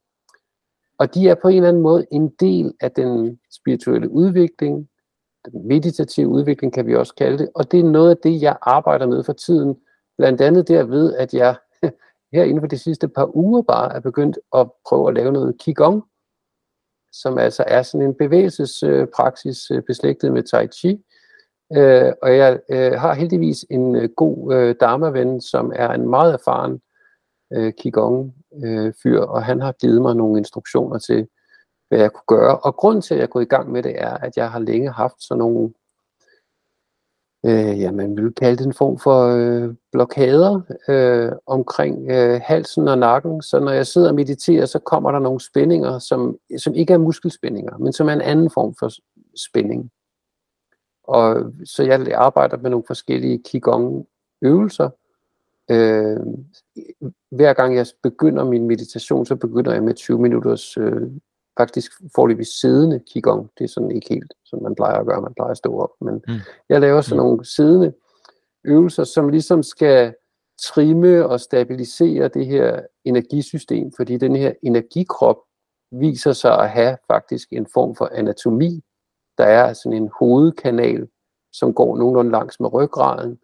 Og 0.99 1.13
de 1.15 1.29
er 1.29 1.35
på 1.35 1.47
en 1.47 1.55
eller 1.55 1.69
anden 1.69 1.83
måde 1.83 2.05
en 2.11 2.29
del 2.39 2.73
af 2.81 2.91
den 2.91 3.39
spirituelle 3.51 4.09
udvikling, 4.09 4.89
den 5.45 5.67
meditative 5.67 6.27
udvikling 6.27 6.73
kan 6.73 6.87
vi 6.87 6.95
også 6.95 7.15
kalde 7.15 7.37
det, 7.37 7.49
og 7.55 7.71
det 7.71 7.79
er 7.79 7.83
noget 7.83 8.09
af 8.09 8.17
det, 8.23 8.41
jeg 8.41 8.57
arbejder 8.61 9.07
med 9.07 9.23
for 9.23 9.33
tiden, 9.33 9.75
blandt 10.21 10.41
andet 10.41 10.67
derved, 10.67 11.13
at 11.13 11.33
jeg 11.33 11.55
her 12.33 12.43
inden 12.43 12.61
for 12.61 12.67
de 12.67 12.77
sidste 12.77 13.07
par 13.07 13.35
uger 13.35 13.61
bare 13.61 13.95
er 13.95 13.99
begyndt 13.99 14.39
at 14.55 14.71
prøve 14.87 15.07
at 15.07 15.13
lave 15.13 15.31
noget 15.31 15.55
Qigong, 15.61 16.03
som 17.11 17.37
altså 17.37 17.63
er 17.67 17.81
sådan 17.81 18.07
en 18.07 18.15
bevægelsespraksis 18.15 19.71
øh, 19.71 19.81
beslægtet 19.83 20.33
med 20.33 20.43
Tai 20.43 20.67
Chi. 20.67 21.03
Øh, 21.77 22.11
og 22.21 22.37
jeg 22.37 22.59
øh, 22.69 22.91
har 22.91 23.13
heldigvis 23.13 23.65
en 23.69 23.95
øh, 23.95 24.09
god 24.09 24.53
øh, 24.53 24.75
dharma-ven, 24.79 25.41
som 25.41 25.71
er 25.75 25.89
en 25.89 26.09
meget 26.09 26.33
erfaren 26.33 26.81
Qigong-fyr, 27.79 29.19
og 29.19 29.43
han 29.43 29.61
har 29.61 29.71
givet 29.71 30.01
mig 30.01 30.15
nogle 30.15 30.37
instruktioner 30.37 30.99
til, 30.99 31.27
hvad 31.89 31.99
jeg 31.99 32.11
kunne 32.11 32.39
gøre. 32.39 32.59
Og 32.59 32.75
grunden 32.75 33.01
til, 33.01 33.13
at 33.13 33.17
jeg 33.17 33.23
er 33.23 33.35
gået 33.35 33.43
i 33.43 33.53
gang 33.55 33.71
med 33.71 33.83
det, 33.83 34.01
er, 34.01 34.17
at 34.17 34.37
jeg 34.37 34.51
har 34.51 34.59
længe 34.59 34.91
haft 34.91 35.23
sådan 35.23 35.39
nogle 35.39 35.73
øh, 37.45 37.79
ja, 37.79 37.91
man 37.91 38.17
vil 38.17 38.33
kalde 38.33 38.57
det 38.57 38.65
en 38.65 38.73
form 38.73 38.99
for 38.99 39.27
øh, 39.27 39.73
blokader 39.91 40.61
øh, 40.89 41.31
omkring 41.45 42.11
øh, 42.11 42.41
halsen 42.43 42.87
og 42.87 42.97
nakken. 42.97 43.41
Så 43.41 43.59
når 43.59 43.71
jeg 43.71 43.87
sidder 43.87 44.09
og 44.09 44.15
mediterer, 44.15 44.65
så 44.65 44.79
kommer 44.79 45.11
der 45.11 45.19
nogle 45.19 45.39
spændinger, 45.39 45.99
som, 45.99 46.37
som 46.57 46.73
ikke 46.73 46.93
er 46.93 46.97
muskelspændinger, 46.97 47.77
men 47.77 47.93
som 47.93 48.09
er 48.09 48.13
en 48.13 48.21
anden 48.21 48.49
form 48.53 48.75
for 48.79 48.89
spænding. 49.49 49.91
Og 51.03 51.53
så 51.65 51.83
jeg 51.83 52.13
arbejder 52.15 52.57
med 52.57 52.69
nogle 52.69 52.83
forskellige 52.87 53.43
Qigong-øvelser. 53.47 54.89
Øh, 55.71 56.19
hver 57.31 57.53
gang 57.53 57.75
jeg 57.75 57.85
begynder 58.03 58.43
min 58.43 58.67
meditation, 58.67 59.25
så 59.25 59.35
begynder 59.35 59.73
jeg 59.73 59.83
med 59.83 59.93
20 59.93 60.19
minutters 60.19 60.77
øh, 60.77 61.01
faktisk 61.61 61.91
forløbig 62.15 62.47
siddende 62.47 62.99
qigong. 63.13 63.49
Det 63.57 63.63
er 63.63 63.67
sådan 63.67 63.91
ikke 63.91 64.09
helt, 64.09 64.33
som 64.45 64.63
man 64.63 64.75
plejer 64.75 64.95
at 64.95 65.05
gøre. 65.05 65.21
Man 65.21 65.33
plejer 65.33 65.51
at 65.51 65.57
stå 65.57 65.79
op. 65.79 65.89
Men 66.01 66.13
mm. 66.27 66.33
jeg 66.69 66.81
laver 66.81 67.01
sådan 67.01 67.19
mm. 67.19 67.25
nogle 67.25 67.45
siddende 67.45 67.93
øvelser, 68.63 69.03
som 69.03 69.29
ligesom 69.29 69.63
skal 69.63 70.13
trimme 70.63 71.25
og 71.25 71.39
stabilisere 71.39 72.27
det 72.27 72.45
her 72.45 72.81
energisystem, 73.05 73.91
fordi 73.97 74.17
den 74.17 74.35
her 74.35 74.53
energikrop 74.63 75.37
viser 75.91 76.33
sig 76.33 76.59
at 76.59 76.69
have 76.69 76.97
faktisk 77.07 77.47
en 77.51 77.67
form 77.73 77.95
for 77.95 78.09
anatomi. 78.13 78.81
Der 79.37 79.43
er 79.43 79.73
sådan 79.73 79.97
en 79.97 80.09
hovedkanal, 80.19 81.07
som 81.53 81.73
går 81.73 81.97
nogenlunde 81.97 82.31
langs 82.31 82.59
med 82.59 82.73
ryggraden, 82.73 83.39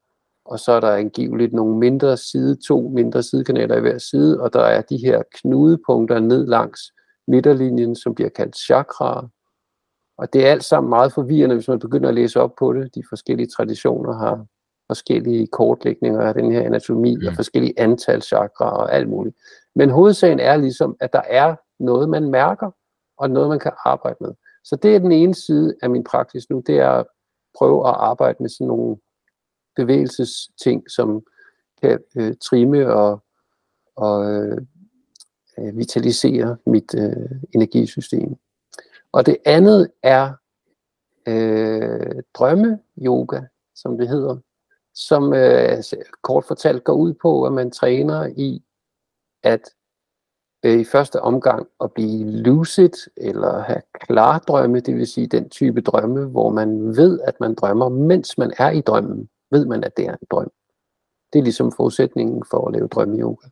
og 0.45 0.59
så 0.59 0.71
er 0.71 0.79
der 0.79 0.91
angiveligt 0.91 1.53
nogle 1.53 1.77
mindre 1.77 2.17
side, 2.17 2.55
to 2.67 2.87
mindre 2.87 3.23
sidekanaler 3.23 3.77
i 3.77 3.81
hver 3.81 3.97
side, 3.97 4.41
og 4.41 4.53
der 4.53 4.61
er 4.61 4.81
de 4.81 4.97
her 4.97 5.23
knudepunkter 5.33 6.19
ned 6.19 6.47
langs 6.47 6.81
midterlinjen, 7.27 7.95
som 7.95 8.15
bliver 8.15 8.29
kaldt 8.29 8.57
chakra. 8.57 9.27
Og 10.17 10.33
det 10.33 10.47
er 10.47 10.51
alt 10.51 10.63
sammen 10.63 10.89
meget 10.89 11.13
forvirrende, 11.13 11.55
hvis 11.55 11.67
man 11.67 11.79
begynder 11.79 12.09
at 12.09 12.15
læse 12.15 12.39
op 12.39 12.55
på 12.59 12.73
det. 12.73 12.95
De 12.95 13.03
forskellige 13.09 13.47
traditioner 13.47 14.13
har 14.13 14.45
forskellige 14.87 15.47
kortlægninger 15.47 16.21
af 16.21 16.33
den 16.33 16.51
her 16.51 16.61
anatomi, 16.61 17.15
mm. 17.15 17.27
og 17.27 17.33
forskellige 17.35 17.79
antal 17.79 18.21
chakra 18.21 18.77
og 18.77 18.93
alt 18.93 19.09
muligt. 19.09 19.35
Men 19.75 19.89
hovedsagen 19.89 20.39
er 20.39 20.57
ligesom, 20.57 20.95
at 20.99 21.13
der 21.13 21.21
er 21.29 21.55
noget, 21.79 22.09
man 22.09 22.31
mærker, 22.31 22.71
og 23.17 23.29
noget, 23.29 23.49
man 23.49 23.59
kan 23.59 23.71
arbejde 23.85 24.17
med. 24.21 24.33
Så 24.63 24.75
det 24.75 24.95
er 24.95 24.99
den 24.99 25.11
ene 25.11 25.35
side 25.35 25.75
af 25.81 25.89
min 25.89 26.03
praksis 26.03 26.49
nu, 26.49 26.63
det 26.67 26.79
er 26.79 26.89
at 26.89 27.05
prøve 27.57 27.87
at 27.87 27.95
arbejde 27.97 28.37
med 28.39 28.49
sådan 28.49 28.67
nogle 28.67 28.97
bevægelsesting, 29.75 30.91
som 30.91 31.21
kan 31.81 31.99
øh, 32.17 32.33
trimme 32.41 32.93
og, 32.93 33.23
og 33.95 34.31
øh, 34.31 34.61
øh, 35.59 35.77
vitalisere 35.77 36.57
mit 36.65 36.95
øh, 36.97 37.31
energisystem. 37.53 38.35
Og 39.11 39.25
det 39.25 39.37
andet 39.45 39.91
er 40.03 40.33
øh, 41.27 42.23
drømme-yoga, 42.33 43.41
som 43.75 43.97
det 43.97 44.09
hedder, 44.09 44.37
som 44.93 45.33
øh, 45.33 45.83
kort 46.23 46.45
fortalt 46.45 46.83
går 46.83 46.93
ud 46.93 47.13
på, 47.13 47.43
at 47.43 47.53
man 47.53 47.71
træner 47.71 48.25
i 48.37 48.63
at 49.43 49.61
øh, 50.65 50.79
i 50.79 50.83
første 50.83 51.21
omgang 51.21 51.67
at 51.83 51.91
blive 51.93 52.31
lucid 52.31 52.93
eller 53.17 53.59
have 53.59 53.81
klar 53.93 54.39
drømme, 54.39 54.79
det 54.79 54.95
vil 54.95 55.07
sige 55.07 55.27
den 55.27 55.49
type 55.49 55.81
drømme, 55.81 56.25
hvor 56.25 56.49
man 56.49 56.97
ved, 56.97 57.19
at 57.23 57.39
man 57.39 57.55
drømmer, 57.55 57.89
mens 57.89 58.37
man 58.37 58.53
er 58.57 58.71
i 58.71 58.81
drømmen, 58.81 59.29
ved 59.51 59.65
man, 59.65 59.83
at 59.83 59.97
det 59.97 60.05
er 60.05 60.11
en 60.11 60.27
drøm. 60.31 60.51
Det 61.33 61.39
er 61.39 61.43
ligesom 61.43 61.71
forudsætningen 61.71 62.43
for 62.49 62.67
at 62.67 62.73
lave 62.73 62.87
drømme-yoga. 62.87 63.47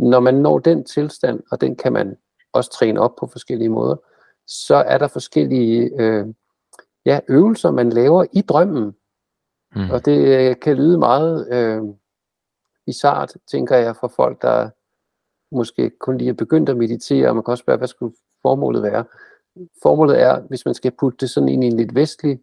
Når 0.00 0.20
man 0.20 0.34
når 0.34 0.58
den 0.58 0.84
tilstand, 0.84 1.40
og 1.50 1.60
den 1.60 1.76
kan 1.76 1.92
man 1.92 2.16
også 2.52 2.70
træne 2.70 3.00
op 3.00 3.16
på 3.16 3.26
forskellige 3.26 3.68
måder, 3.68 3.96
så 4.46 4.74
er 4.74 4.98
der 4.98 5.08
forskellige 5.08 5.90
øh, 6.00 6.26
ja, 7.04 7.20
øvelser, 7.28 7.70
man 7.70 7.90
laver 7.90 8.24
i 8.32 8.40
drømmen. 8.40 8.94
Mm. 9.76 9.90
Og 9.90 10.04
det 10.04 10.18
øh, 10.50 10.56
kan 10.62 10.76
lyde 10.76 10.98
meget 10.98 11.48
øh, 11.52 11.82
bizart, 12.86 13.36
tænker 13.50 13.76
jeg, 13.76 13.96
for 13.96 14.08
folk, 14.16 14.42
der 14.42 14.70
måske 15.54 15.90
kun 16.00 16.18
lige 16.18 16.30
er 16.30 16.34
begyndt 16.34 16.68
at 16.68 16.76
meditere, 16.76 17.28
og 17.28 17.34
man 17.34 17.44
kan 17.44 17.52
også 17.52 17.62
spørge, 17.62 17.78
hvad 17.78 17.88
skulle 17.88 18.14
formålet 18.42 18.82
være? 18.82 19.04
Formålet 19.82 20.20
er, 20.20 20.40
hvis 20.40 20.64
man 20.64 20.74
skal 20.74 20.92
putte 21.00 21.18
det 21.20 21.30
sådan 21.30 21.48
ind 21.48 21.64
i 21.64 21.66
en 21.66 21.76
lidt 21.76 21.94
vestlig 21.94 22.40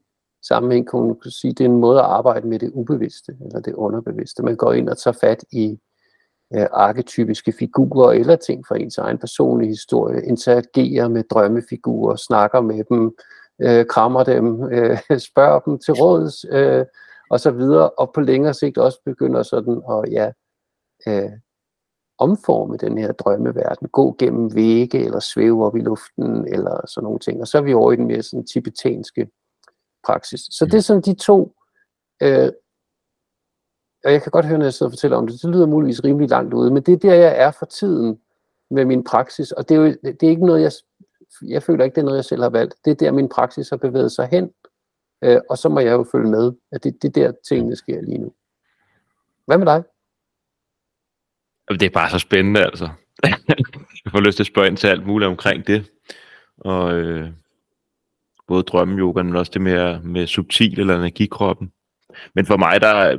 sammenhæng, 0.47 0.89
kan 0.89 0.99
man 0.99 1.31
sige, 1.31 1.53
det 1.53 1.65
er 1.65 1.69
en 1.69 1.79
måde 1.79 1.99
at 1.99 2.05
arbejde 2.05 2.47
med 2.47 2.59
det 2.59 2.71
ubevidste, 2.73 3.37
eller 3.45 3.59
det 3.59 3.73
underbevidste. 3.73 4.43
Man 4.43 4.55
går 4.55 4.73
ind 4.73 4.89
og 4.89 4.97
tager 4.97 5.17
fat 5.21 5.45
i 5.51 5.79
øh, 6.55 6.67
arketypiske 6.71 7.51
figurer 7.51 8.11
eller 8.11 8.35
ting 8.35 8.67
fra 8.67 8.77
ens 8.77 8.97
egen 8.97 9.17
personlige 9.17 9.69
historie, 9.69 10.25
interagerer 10.25 11.07
med 11.07 11.23
drømmefigurer, 11.23 12.15
snakker 12.15 12.61
med 12.61 12.83
dem, 12.83 13.17
øh, 13.61 13.85
krammer 13.85 14.23
dem, 14.23 14.63
øh, 14.63 14.97
spørger 15.29 15.59
dem 15.59 15.79
til 15.79 15.93
råds 15.93 16.45
øh, 16.49 16.85
og 17.29 17.39
så 17.39 17.51
videre, 17.51 17.89
og 17.89 18.11
på 18.13 18.21
længere 18.21 18.53
sigt 18.53 18.77
også 18.77 19.01
begynder 19.05 19.43
sådan 19.43 19.81
at 19.91 20.11
ja, 20.11 20.31
øh, 21.07 21.31
omforme 22.17 22.77
den 22.77 22.97
her 22.97 23.11
drømmeverden, 23.11 23.87
gå 23.87 24.15
gennem 24.19 24.55
vægge 24.55 25.05
eller 25.05 25.19
svæve 25.19 25.65
op 25.65 25.75
i 25.75 25.79
luften 25.79 26.47
eller 26.53 26.87
sådan 26.87 27.03
nogle 27.03 27.19
ting. 27.19 27.41
Og 27.41 27.47
så 27.47 27.57
er 27.57 27.61
vi 27.61 27.73
over 27.73 27.91
i 27.91 27.95
den 27.95 28.07
mere 28.07 28.21
sådan 28.21 28.45
tibetanske 28.45 29.29
praksis. 30.05 30.41
Så 30.51 30.65
det 30.65 30.73
er 30.73 30.79
sådan 30.79 31.01
de 31.01 31.15
to 31.15 31.55
øh, 32.23 32.51
og 34.07 34.13
jeg 34.13 34.23
kan 34.23 34.31
godt 34.31 34.45
høre, 34.45 34.57
når 34.57 34.65
jeg 34.65 34.73
sidder 34.73 34.89
og 34.89 34.91
fortæller 34.91 35.17
om 35.17 35.27
det, 35.27 35.41
det 35.41 35.49
lyder 35.49 35.65
muligvis 35.65 36.03
rimelig 36.03 36.29
langt 36.29 36.53
ude, 36.53 36.71
men 36.71 36.83
det 36.83 36.93
er 36.93 36.97
der, 36.97 37.13
jeg 37.13 37.41
er 37.41 37.51
for 37.51 37.65
tiden 37.65 38.19
med 38.69 38.85
min 38.85 39.03
praksis, 39.03 39.51
og 39.51 39.69
det 39.69 39.77
er 39.77 39.81
jo 39.81 39.95
det 40.03 40.23
er 40.23 40.29
ikke 40.29 40.45
noget, 40.45 40.61
jeg, 40.61 40.71
jeg 41.47 41.63
føler 41.63 41.83
ikke, 41.83 41.95
det 41.95 42.01
er 42.01 42.05
noget, 42.05 42.17
jeg 42.17 42.25
selv 42.25 42.41
har 42.41 42.49
valgt. 42.49 42.75
Det 42.85 42.91
er 42.91 42.95
der, 42.95 43.11
min 43.11 43.29
praksis 43.29 43.69
har 43.69 43.77
bevæget 43.77 44.11
sig 44.11 44.27
hen, 44.31 44.51
øh, 45.23 45.39
og 45.49 45.57
så 45.57 45.69
må 45.69 45.79
jeg 45.79 45.91
jo 45.91 46.05
følge 46.11 46.29
med, 46.29 46.53
at 46.71 46.83
det, 46.83 47.01
det 47.01 47.17
er 47.17 47.21
der, 47.21 47.31
tingene 47.47 47.75
sker 47.75 48.01
lige 48.01 48.17
nu. 48.17 48.33
Hvad 49.45 49.57
med 49.57 49.65
dig? 49.65 49.83
Det 51.69 51.83
er 51.83 51.89
bare 51.89 52.09
så 52.09 52.19
spændende, 52.19 52.63
altså. 52.63 52.89
jeg 54.05 54.11
får 54.11 54.19
lyst 54.19 54.35
til 54.35 54.43
at 54.43 54.47
spørge 54.47 54.67
ind 54.67 54.77
til 54.77 54.87
alt 54.87 55.07
muligt 55.07 55.29
omkring 55.29 55.67
det. 55.67 55.91
Og 56.57 56.93
øh, 56.93 57.29
både 58.47 58.63
drømmeyoga, 58.63 59.23
men 59.23 59.35
også 59.35 59.51
det 59.53 59.61
med, 59.61 59.99
med 60.01 60.27
subtil 60.27 60.79
eller 60.79 60.95
energikroppen. 60.95 61.71
Men 62.33 62.45
for 62.45 62.57
mig, 62.57 62.81
der 62.81 63.17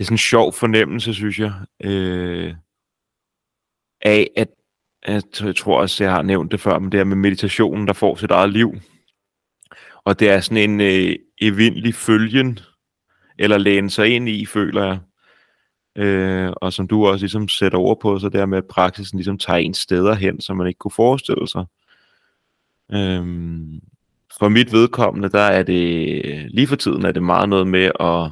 det 0.00 0.04
er 0.04 0.06
sådan 0.06 0.14
en 0.14 0.18
sjov 0.18 0.52
fornemmelse, 0.52 1.14
synes 1.14 1.38
jeg, 1.38 1.52
øh, 1.84 2.54
af 4.00 4.30
at, 4.36 4.48
at, 5.02 5.42
jeg 5.42 5.56
tror 5.56 5.80
også, 5.80 6.04
jeg 6.04 6.12
har 6.12 6.22
nævnt 6.22 6.52
det 6.52 6.60
før, 6.60 6.78
men 6.78 6.92
det 6.92 7.00
er 7.00 7.04
med 7.04 7.16
meditationen, 7.16 7.86
der 7.86 7.92
får 7.92 8.16
sit 8.16 8.30
eget 8.30 8.50
liv. 8.50 8.74
Og 10.04 10.20
det 10.20 10.30
er 10.30 10.40
sådan 10.40 10.70
en 10.70 10.80
øh, 10.80 11.16
evindelig 11.40 11.94
følgen, 11.94 12.58
eller 13.38 13.58
læne 13.58 13.90
sig 13.90 14.08
ind 14.08 14.28
i, 14.28 14.46
føler 14.46 14.84
jeg. 14.84 14.98
Øh, 16.04 16.52
og 16.56 16.72
som 16.72 16.88
du 16.88 17.06
også 17.06 17.22
ligesom 17.22 17.48
sætter 17.48 17.78
ord 17.78 18.00
på, 18.00 18.18
så 18.18 18.28
det 18.28 18.40
er 18.40 18.46
med, 18.46 18.58
at 18.58 18.66
praksisen 18.66 19.18
ligesom 19.18 19.38
tager 19.38 19.58
en 19.58 19.74
steder 19.74 20.14
hen, 20.14 20.40
som 20.40 20.56
man 20.56 20.66
ikke 20.66 20.78
kunne 20.78 20.90
forestille 20.90 21.48
sig. 21.48 21.64
Øh, 22.92 23.26
for 24.38 24.48
mit 24.48 24.72
vedkommende, 24.72 25.28
der 25.28 25.40
er 25.40 25.62
det 25.62 26.52
lige 26.52 26.66
for 26.66 26.76
tiden 26.76 27.04
er 27.04 27.12
det 27.12 27.22
meget 27.22 27.48
noget 27.48 27.66
med 27.66 27.90
at 28.00 28.30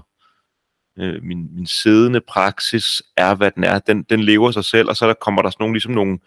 øh, 1.01 1.23
min, 1.23 1.49
min 1.55 1.67
siddende 1.67 2.21
praksis 2.21 3.03
er, 3.17 3.35
hvad 3.35 3.51
den 3.51 3.65
er. 3.65 3.79
Den, 3.79 4.03
den 4.03 4.21
lever 4.21 4.51
sig 4.51 4.65
selv, 4.65 4.89
og 4.89 4.97
så 4.97 5.07
der 5.09 5.15
kommer 5.15 5.43
der 5.43 5.51
sådan 5.51 5.63
nogle, 5.63 5.75
ligesom 5.75 5.93
nogle 5.93 6.19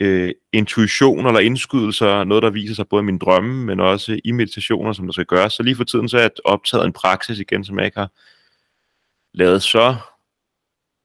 øh, 0.00 0.32
intuitioner 0.52 1.28
eller 1.28 1.40
indskydelser, 1.40 2.24
noget 2.24 2.42
der 2.42 2.50
viser 2.50 2.74
sig 2.74 2.88
både 2.88 3.00
i 3.00 3.04
mine 3.04 3.18
drømme, 3.18 3.64
men 3.64 3.80
også 3.80 4.20
i 4.24 4.32
meditationer, 4.32 4.92
som 4.92 5.06
der 5.06 5.12
skal 5.12 5.26
gøres. 5.26 5.52
Så 5.52 5.62
lige 5.62 5.76
for 5.76 5.84
tiden 5.84 6.08
så 6.08 6.16
er 6.16 6.22
jeg 6.22 6.30
optaget 6.44 6.84
en 6.86 6.92
praksis 6.92 7.38
igen, 7.38 7.64
som 7.64 7.78
jeg 7.78 7.86
ikke 7.86 7.98
har 7.98 8.10
lavet 9.34 9.62
så 9.62 9.96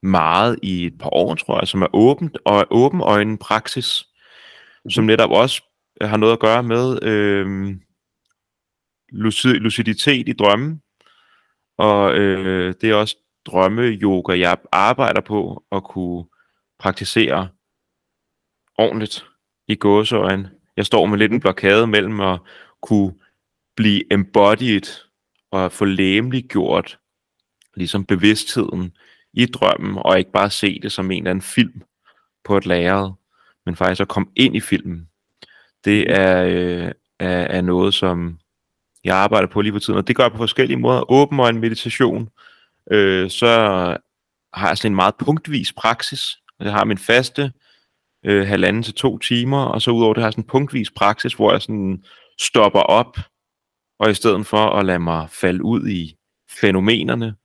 meget 0.04 0.60
i 0.64 0.86
et 0.86 0.98
par 1.00 1.14
år, 1.14 1.36
tror 1.36 1.60
jeg, 1.60 1.68
som 1.68 1.82
er 1.82 1.88
åbent 1.94 2.38
og 2.46 2.68
åben 2.72 3.02
øjne 3.02 3.38
praksis, 3.38 4.08
som 4.90 5.04
mhm. 5.04 5.08
netop 5.08 5.32
også 5.32 5.64
har 6.02 6.18
noget 6.18 6.34
at 6.34 6.40
gøre 6.40 6.64
med 6.64 7.04
øh, 7.04 7.76
lucid, 9.10 9.54
luciditet 9.54 10.30
i 10.30 10.34
drømmen, 10.34 10.82
og 11.78 12.16
øh, 12.16 12.74
det 12.82 12.90
er 12.90 12.96
også 12.96 13.18
drømme-yoga, 13.46 14.40
jeg 14.40 14.58
arbejder 14.72 15.22
på 15.22 15.64
at 15.72 15.84
kunne 15.84 16.26
praktisere 16.80 17.50
ordentligt 18.78 19.26
i 19.68 19.76
gåseøjen. 19.76 20.48
Jeg 20.78 20.86
står 20.86 21.06
med 21.06 21.18
lidt 21.18 21.32
en 21.32 21.40
blokade 21.40 21.88
mellem 21.88 22.20
at 22.20 22.40
kunne 22.82 23.14
blive 23.76 24.14
embodied 24.14 25.04
og 25.52 25.72
få 25.72 25.86
læmeliggjort 25.86 27.00
ligesom 27.76 28.06
bevidstheden 28.06 28.98
i 29.34 29.46
drømmen, 29.46 29.98
og 30.06 30.20
ikke 30.20 30.32
bare 30.32 30.50
se 30.50 30.80
det 30.80 30.92
som 30.92 31.12
en 31.12 31.18
eller 31.18 31.30
anden 31.30 31.42
film 31.42 31.82
på 32.44 32.58
et 32.58 32.66
lærred, 32.66 33.12
men 33.66 33.76
faktisk 33.76 34.02
at 34.02 34.08
komme 34.08 34.30
ind 34.36 34.56
i 34.56 34.60
filmen. 34.60 35.10
Det 35.86 36.12
er, 36.12 36.44
øh, 36.44 36.92
er, 37.20 37.44
er 37.44 37.62
noget, 37.62 37.94
som 37.94 38.40
jeg 39.08 39.16
arbejder 39.16 39.48
på 39.48 39.62
lige 39.62 39.74
for 39.74 39.80
tiden, 39.80 39.98
og 39.98 40.08
det 40.08 40.16
gør 40.16 40.24
jeg 40.24 40.32
på 40.32 40.38
forskellige 40.38 40.78
måder. 40.78 41.12
Åben 41.12 41.40
og 41.40 41.50
en 41.50 41.60
meditation, 41.60 42.30
øh, 42.92 43.30
så 43.30 43.48
har 44.54 44.68
jeg 44.68 44.78
sådan 44.78 44.92
en 44.92 44.96
meget 44.96 45.16
punktvis 45.20 45.74
praksis. 45.74 46.38
Jeg 46.60 46.72
har 46.72 46.86
min 46.86 46.98
faste 46.98 47.52
øh, 48.26 48.48
halvanden 48.48 48.84
til 48.84 48.94
to 48.94 49.18
timer, 49.18 49.64
og 49.64 49.82
så 49.82 49.92
udover 49.92 50.14
det 50.14 50.22
har 50.22 50.28
jeg 50.28 50.34
sådan 50.34 50.44
en 50.44 50.48
punktvis 50.48 50.92
praksis, 50.92 51.34
hvor 51.34 51.52
jeg 51.52 51.62
sådan 51.62 52.04
stopper 52.40 52.80
op, 52.80 53.18
og 54.00 54.10
i 54.12 54.14
stedet 54.14 54.46
for 54.46 54.70
at 54.70 54.86
lade 54.86 55.00
mig 55.00 55.30
falde 55.30 55.64
ud 55.64 55.88
i 55.88 56.16
fænomenerne, 56.62 57.36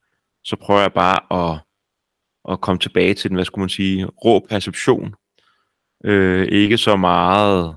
så 0.44 0.56
prøver 0.56 0.80
jeg 0.80 0.92
bare 0.92 1.52
at, 1.52 1.60
at 2.52 2.60
komme 2.60 2.78
tilbage 2.78 3.14
til 3.14 3.30
den, 3.30 3.34
hvad 3.34 3.44
skulle 3.44 3.62
man 3.62 3.68
sige, 3.68 4.06
rå 4.06 4.46
perception. 4.50 5.14
Øh, 6.04 6.48
ikke 6.48 6.78
så 6.78 6.96
meget, 6.96 7.76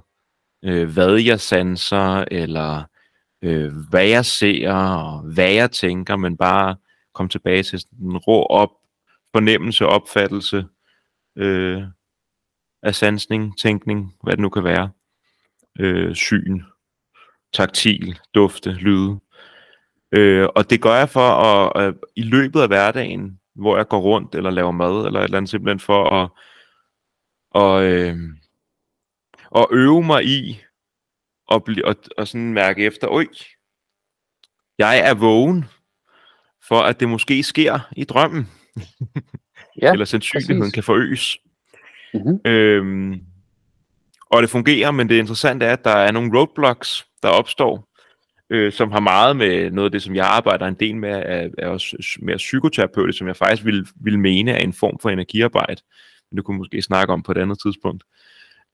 øh, 0.64 0.90
hvad 0.94 1.16
jeg 1.16 1.40
sanser, 1.40 2.26
eller 2.32 2.84
øh, 3.46 3.74
hvad 3.90 4.06
jeg 4.08 4.26
ser, 4.26 4.74
og 4.74 5.20
hvad 5.20 5.52
jeg 5.52 5.72
tænker, 5.72 6.16
men 6.16 6.38
bare 6.38 6.76
komme 7.14 7.30
tilbage 7.30 7.64
til 7.64 7.84
en 8.02 8.18
rå 8.18 8.44
op, 8.44 8.70
fornemmelse, 9.36 9.86
opfattelse 9.86 10.66
øh, 11.36 11.84
af 12.84 12.96
sansning, 12.96 13.58
tænkning, 13.58 14.16
hvad 14.24 14.32
det 14.32 14.40
nu 14.40 14.50
kan 14.50 14.64
være. 14.64 14.90
Øh, 15.80 16.16
syn, 16.16 16.62
taktil, 17.54 18.20
dufte, 18.36 18.72
lyde. 18.72 19.20
Øh, 20.12 20.48
og 20.56 20.70
det 20.70 20.82
gør 20.82 20.96
jeg 20.96 21.10
for 21.10 21.30
at, 21.30 21.84
at 21.84 21.94
i 22.16 22.22
løbet 22.22 22.62
af 22.62 22.68
hverdagen, 22.68 23.40
hvor 23.56 23.78
jeg 23.78 23.88
går 23.88 24.00
rundt 24.00 24.36
eller 24.36 24.50
laver 24.50 24.72
mad 24.72 25.06
eller 25.06 25.20
et 25.20 25.24
eller 25.24 25.38
andet, 25.38 25.50
simpelthen 25.50 25.80
for 25.80 26.10
at, 26.10 26.30
og, 27.52 27.84
øh, 27.86 28.18
at 29.56 29.68
øve 29.72 30.04
mig 30.04 30.26
i 30.26 30.62
og, 31.48 31.64
bli, 31.64 31.82
og, 31.84 31.96
og 32.18 32.28
sådan 32.28 32.54
mærke 32.54 32.86
efter, 32.86 33.08
oj, 33.08 33.28
jeg 34.78 35.00
er 35.00 35.14
vågen 35.14 35.66
for, 36.68 36.80
at 36.80 37.00
det 37.00 37.10
måske 37.10 37.44
sker 37.44 37.80
i 37.96 38.04
drømmen. 38.04 38.50
ja, 39.82 39.92
Eller 39.92 40.06
sandsynligheden 40.06 40.62
præcis. 40.62 40.74
kan 40.74 40.84
forøges. 40.84 41.38
Mm-hmm. 42.14 42.40
Øhm, 42.46 43.22
og 44.30 44.42
det 44.42 44.50
fungerer, 44.50 44.92
men 44.92 45.10
det 45.10 45.18
interessante 45.18 45.66
er, 45.66 45.74
at 45.74 45.84
der 45.84 45.96
er 45.96 46.12
nogle 46.12 46.40
roadblocks, 46.40 47.06
der 47.24 47.30
opstår, 47.30 47.90
øh, 48.50 48.72
som 48.72 48.92
har 48.92 49.00
meget 49.00 49.36
med 49.36 49.72
noget 49.72 49.88
af 49.88 49.92
det, 49.92 50.04
som 50.04 50.16
jeg 50.16 50.26
arbejder 50.26 50.66
en 50.66 50.76
del 50.80 50.96
med, 50.96 51.10
er, 51.10 51.50
er 51.58 51.68
også 51.68 52.18
mere 52.22 52.38
psykoterapeutisk, 52.38 53.18
som 53.18 53.28
jeg 53.28 53.36
faktisk 53.36 53.66
vil, 53.66 53.88
vil 53.96 54.20
mene 54.20 54.52
er 54.52 54.58
en 54.58 54.74
form 54.74 55.00
for 55.02 55.10
energiarbejde. 55.10 55.82
Men 56.32 56.38
det 56.38 56.46
kunne 56.46 56.58
måske 56.58 56.82
snakke 56.82 57.14
om 57.14 57.24
på 57.24 57.32
et 57.32 57.38
andet 57.38 57.60
tidspunkt. 57.62 58.04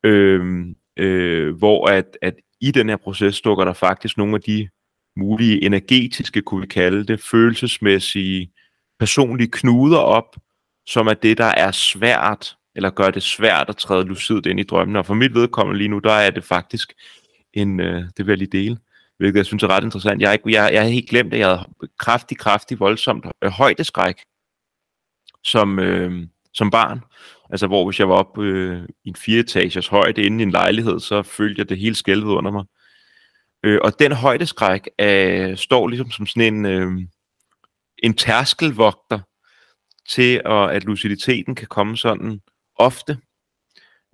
Øh, 0.04 0.66
øh, 0.98 1.56
hvor 1.58 1.88
at, 1.88 2.18
at 2.22 2.36
i 2.62 2.72
den 2.72 2.90
her 2.90 2.98
proces 2.98 3.42
dukker 3.42 3.66
der 3.66 3.74
faktisk 3.74 4.18
nogle 4.18 4.36
af 4.36 4.42
de 4.42 4.70
mulige 5.16 5.64
energetiske, 5.64 6.42
kunne 6.42 6.62
vi 6.62 6.68
kalde 6.68 7.06
det, 7.06 7.22
følelsesmæssige, 7.22 8.52
personlige 9.00 9.52
knuder 9.52 9.98
op, 9.98 10.36
som 10.86 11.08
er 11.08 11.14
det, 11.14 11.38
der 11.38 11.54
er 11.58 11.72
svært, 11.72 12.56
eller 12.76 12.90
gør 12.90 13.12
det 13.12 13.24
svært 13.24 13.70
at 13.70 13.78
træde 13.78 14.06
lucidt 14.06 14.46
ind 14.46 14.60
i 14.60 14.64
drømmene. 14.64 15.00
Og 15.00 15.06
for 15.06 15.14
mit 15.14 15.34
vedkommende 15.34 15.78
lige 15.78 15.88
nu, 15.88 16.00
der 16.00 16.12
er 16.12 16.30
det 16.30 16.44
faktisk 16.44 16.94
en, 17.54 17.80
øh, 17.80 18.04
det 18.18 18.26
vil 18.26 18.28
jeg 18.28 18.38
lige 18.38 18.60
dele, 18.60 18.78
hvilket 19.18 19.38
jeg 19.38 19.46
synes 19.46 19.64
er 19.64 19.68
ret 19.68 19.84
interessant. 19.84 20.22
Jeg 20.22 20.30
har, 20.30 20.34
ikke, 20.34 20.52
jeg, 20.52 20.74
jeg 20.74 20.82
har 20.82 20.90
helt 20.90 21.10
glemt, 21.10 21.34
at 21.34 21.40
jeg 21.40 21.48
havde 21.48 21.68
kraftig, 22.00 22.38
kraftig, 22.38 22.80
voldsomt 22.80 23.26
øh, 23.44 23.52
højdeskræk 23.52 24.16
som, 25.44 25.80
øh, 25.80 26.28
som 26.54 26.72
barn. 26.72 27.02
Altså 27.52 27.68
hvor 27.68 27.86
hvis 27.86 28.00
jeg 28.00 28.10
var 28.10 28.16
oppe 28.16 28.44
øh, 28.44 28.84
i 29.04 29.10
en 29.10 29.16
fireetagers 29.16 29.88
højde 29.88 30.24
inde 30.24 30.40
i 30.40 30.44
en 30.44 30.52
lejlighed, 30.52 31.00
så 31.00 31.24
følte 31.24 31.60
jeg 31.60 31.70
det 31.70 31.78
hele 31.78 31.96
skælvet 31.96 32.32
under 32.32 32.52
mig. 32.52 32.66
Øh, 33.64 33.80
og 33.84 34.00
den 34.00 34.12
højdeskræk 34.12 34.90
er, 34.98 35.56
står 35.56 35.88
ligesom 35.88 36.12
som 36.12 36.28
sådan 36.28 36.54
en, 36.54 36.66
øh, 36.66 36.92
en 37.98 38.14
tærskelvogter 38.14 39.20
til, 40.10 40.42
at, 40.46 40.70
at 40.70 40.84
luciditeten 40.84 41.56
kan 41.56 41.68
komme 41.68 41.98
sådan 41.98 42.42
ofte, 42.76 43.18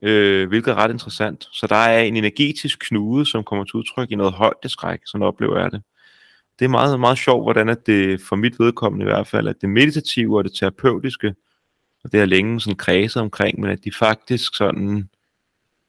øh, 0.03 0.47
hvilket 0.47 0.71
er 0.71 0.75
ret 0.75 0.91
interessant. 0.91 1.47
Så 1.51 1.67
der 1.67 1.75
er 1.75 1.99
en 2.03 2.17
energetisk 2.17 2.79
knude, 2.79 3.25
som 3.25 3.43
kommer 3.43 3.65
til 3.65 3.75
udtryk 3.75 4.11
i 4.11 4.15
noget 4.15 4.33
højdeskræk, 4.33 4.99
sådan 5.05 5.27
oplever 5.27 5.59
jeg 5.59 5.71
det. 5.71 5.81
Det 6.59 6.65
er 6.65 6.69
meget, 6.69 6.99
meget 6.99 7.17
sjovt, 7.17 7.43
hvordan 7.43 7.69
at 7.69 7.87
det 7.87 8.21
for 8.21 8.35
mit 8.35 8.59
vedkommende 8.59 9.03
i 9.03 9.09
hvert 9.09 9.27
fald, 9.27 9.47
at 9.47 9.55
det 9.61 9.69
meditative 9.69 10.37
og 10.37 10.43
det 10.43 10.53
terapeutiske, 10.53 11.35
og 12.07 12.11
det 12.11 12.21
er 12.21 12.25
længe 12.25 12.61
sådan 12.61 12.77
kredset 12.77 13.21
omkring, 13.21 13.59
men 13.59 13.69
at 13.69 13.83
de 13.83 13.91
faktisk 13.91 14.55
sådan 14.55 15.09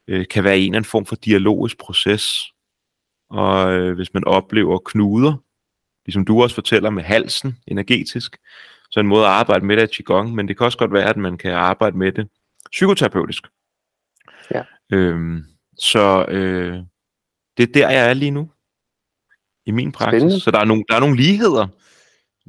øh, 0.07 0.27
kan 0.27 0.43
være 0.43 0.57
en 0.57 0.63
eller 0.63 0.77
anden 0.77 0.89
form 0.89 1.05
for 1.05 1.15
dialogisk 1.15 1.77
proces. 1.77 2.53
Og 3.29 3.73
øh, 3.73 3.95
hvis 3.95 4.13
man 4.13 4.23
oplever 4.23 4.79
knuder, 4.85 5.37
ligesom 6.05 6.25
du 6.25 6.43
også 6.43 6.55
fortæller 6.55 6.89
med 6.89 7.03
halsen 7.03 7.57
energetisk, 7.67 8.37
så 8.91 8.99
en 8.99 9.07
måde 9.07 9.25
at 9.25 9.31
arbejde 9.31 9.65
med 9.65 9.75
det 9.75 9.83
er 9.83 9.87
Qigong, 9.93 10.35
men 10.35 10.47
det 10.47 10.57
kan 10.57 10.65
også 10.65 10.77
godt 10.77 10.93
være, 10.93 11.09
at 11.09 11.17
man 11.17 11.37
kan 11.37 11.51
arbejde 11.51 11.97
med 11.97 12.11
det 12.11 12.27
psykoterapeutisk. 12.71 13.47
Ja. 14.51 14.63
Øhm, 14.91 15.45
så 15.77 16.25
øh, 16.27 16.77
det 17.57 17.69
er 17.69 17.73
der, 17.73 17.89
jeg 17.89 18.09
er 18.09 18.13
lige 18.13 18.31
nu 18.31 18.51
i 19.65 19.71
min 19.71 19.91
praksis. 19.91 20.19
Spændende. 20.19 20.39
Så 20.39 20.51
der 20.51 20.59
er, 20.59 20.65
nogle, 20.65 20.83
der 20.89 20.95
er 20.95 20.99
nogle 20.99 21.15
ligheder. 21.15 21.67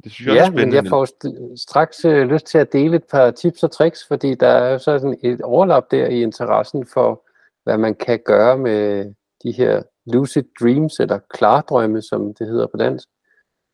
Det 0.03 0.11
synes 0.11 0.27
jeg 0.27 0.35
ja, 0.35 0.41
er 0.41 0.45
spændende. 0.45 0.65
men 0.65 0.75
jeg 0.75 0.89
får 0.89 1.07
straks 1.55 2.05
øh, 2.05 2.27
lyst 2.27 2.45
til 2.45 2.57
at 2.57 2.73
dele 2.73 2.95
et 2.95 3.03
par 3.11 3.31
tips 3.31 3.63
og 3.63 3.71
tricks, 3.71 4.07
fordi 4.07 4.35
der 4.35 4.47
er 4.47 4.77
sådan 4.77 5.19
et 5.23 5.41
overlap 5.41 5.91
der 5.91 6.07
i 6.07 6.21
interessen 6.21 6.85
for, 6.85 7.25
hvad 7.63 7.77
man 7.77 7.95
kan 7.95 8.19
gøre 8.25 8.57
med 8.57 9.13
de 9.43 9.51
her 9.51 9.81
lucid 10.05 10.43
dreams, 10.61 10.99
eller 10.99 11.19
klardrømme, 11.33 12.01
som 12.01 12.33
det 12.33 12.47
hedder 12.47 12.67
på 12.67 12.77
dansk. 12.77 13.07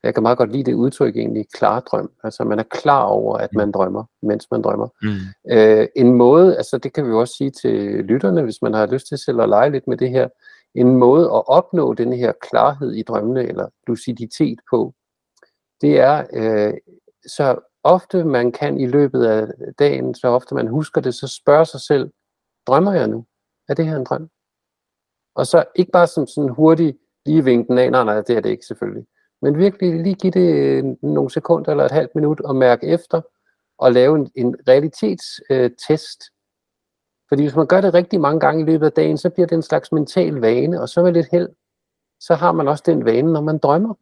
Jeg 0.03 0.13
kan 0.13 0.23
meget 0.23 0.37
godt 0.37 0.51
lide 0.51 0.63
det 0.63 0.73
udtryk 0.73 1.17
egentlig, 1.17 1.45
klardrøm. 1.53 2.11
Altså 2.23 2.43
man 2.43 2.59
er 2.59 2.63
klar 2.63 3.03
over, 3.03 3.37
at 3.37 3.53
man 3.53 3.71
drømmer, 3.71 4.03
mens 4.21 4.47
man 4.51 4.61
drømmer. 4.61 4.87
Mm. 5.01 5.51
Øh, 5.51 5.87
en 5.95 6.13
måde, 6.13 6.57
altså 6.57 6.77
det 6.77 6.93
kan 6.93 7.05
vi 7.05 7.09
jo 7.09 7.19
også 7.19 7.33
sige 7.37 7.51
til 7.51 7.73
lytterne, 8.05 8.41
hvis 8.41 8.61
man 8.61 8.73
har 8.73 8.85
lyst 8.85 9.07
til 9.07 9.17
selv 9.17 9.41
at 9.41 9.49
lege 9.49 9.71
lidt 9.71 9.87
med 9.87 9.97
det 9.97 10.09
her, 10.09 10.27
en 10.75 10.95
måde 10.95 11.25
at 11.25 11.47
opnå 11.47 11.93
den 11.93 12.13
her 12.13 12.31
klarhed 12.41 12.93
i 12.93 13.03
drømmene, 13.03 13.43
eller 13.43 13.67
luciditet 13.87 14.59
på, 14.71 14.93
det 15.81 15.99
er 15.99 16.25
øh, 16.33 16.73
så 17.27 17.59
ofte 17.83 18.23
man 18.23 18.51
kan 18.51 18.79
i 18.79 18.87
løbet 18.87 19.25
af 19.25 19.47
dagen, 19.79 20.15
så 20.15 20.27
ofte 20.27 20.55
man 20.55 20.67
husker 20.67 21.01
det, 21.01 21.15
så 21.15 21.27
spørger 21.27 21.63
sig 21.63 21.81
selv, 21.81 22.11
drømmer 22.67 22.93
jeg 22.93 23.07
nu? 23.07 23.25
Er 23.69 23.73
det 23.73 23.87
her 23.87 23.95
en 23.97 24.03
drøm? 24.03 24.29
Og 25.35 25.47
så 25.47 25.65
ikke 25.75 25.91
bare 25.91 26.07
som 26.07 26.27
sådan 26.27 26.49
hurtigt 26.49 26.97
lige 27.25 27.43
vinken 27.43 27.77
af, 27.77 27.91
nej, 27.91 28.03
nej, 28.03 28.21
det 28.21 28.37
er 28.37 28.41
det 28.41 28.49
ikke 28.49 28.65
selvfølgelig. 28.65 29.05
Men 29.41 29.57
virkelig 29.57 30.03
lige 30.03 30.15
give 30.15 30.31
det 30.31 30.55
øh, 30.55 30.83
nogle 31.01 31.31
sekunder 31.31 31.71
eller 31.71 31.85
et 31.85 31.91
halvt 31.91 32.15
minut 32.15 32.39
og 32.41 32.55
mærke 32.55 32.87
efter 32.87 33.21
og 33.77 33.91
lave 33.91 34.15
en, 34.15 34.31
en 34.35 34.55
realitetstest. 34.67 36.21
Øh, 36.21 36.31
Fordi 37.29 37.43
hvis 37.43 37.55
man 37.55 37.67
gør 37.67 37.81
det 37.81 37.93
rigtig 37.93 38.21
mange 38.21 38.39
gange 38.39 38.61
i 38.61 38.65
løbet 38.65 38.85
af 38.85 38.91
dagen, 38.91 39.17
så 39.17 39.29
bliver 39.29 39.47
det 39.47 39.55
en 39.55 39.61
slags 39.61 39.91
mental 39.91 40.33
vane, 40.33 40.81
og 40.81 40.89
så 40.89 41.03
med 41.03 41.13
lidt 41.13 41.31
held, 41.31 41.49
så 42.19 42.35
har 42.35 42.51
man 42.51 42.67
også 42.67 42.83
den 42.85 43.05
vane, 43.05 43.33
når 43.33 43.41
man 43.41 43.57
drømmer. 43.57 43.93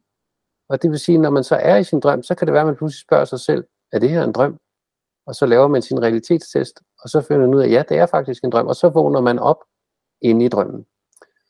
Og 0.68 0.82
det 0.82 0.90
vil 0.90 0.98
sige, 0.98 1.18
når 1.18 1.30
man 1.30 1.44
så 1.44 1.56
er 1.56 1.76
i 1.76 1.84
sin 1.84 2.00
drøm, 2.00 2.22
så 2.22 2.34
kan 2.34 2.46
det 2.46 2.52
være, 2.52 2.60
at 2.60 2.66
man 2.66 2.76
pludselig 2.76 3.00
spørger 3.00 3.24
sig 3.24 3.40
selv, 3.40 3.64
er 3.92 3.98
det 3.98 4.10
her 4.10 4.24
en 4.24 4.32
drøm? 4.32 4.58
Og 5.26 5.34
så 5.34 5.46
laver 5.46 5.68
man 5.68 5.82
sin 5.82 6.02
realitetstest, 6.02 6.80
og 7.02 7.08
så 7.08 7.20
finder 7.20 7.46
man 7.46 7.54
ud 7.54 7.62
af, 7.62 7.68
ja, 7.68 7.82
det 7.88 7.98
er 7.98 8.06
faktisk 8.06 8.44
en 8.44 8.50
drøm, 8.50 8.66
og 8.66 8.76
så 8.76 8.88
vågner 8.88 9.20
man 9.20 9.38
op 9.38 9.64
inde 10.22 10.44
i 10.44 10.48
drømmen. 10.48 10.86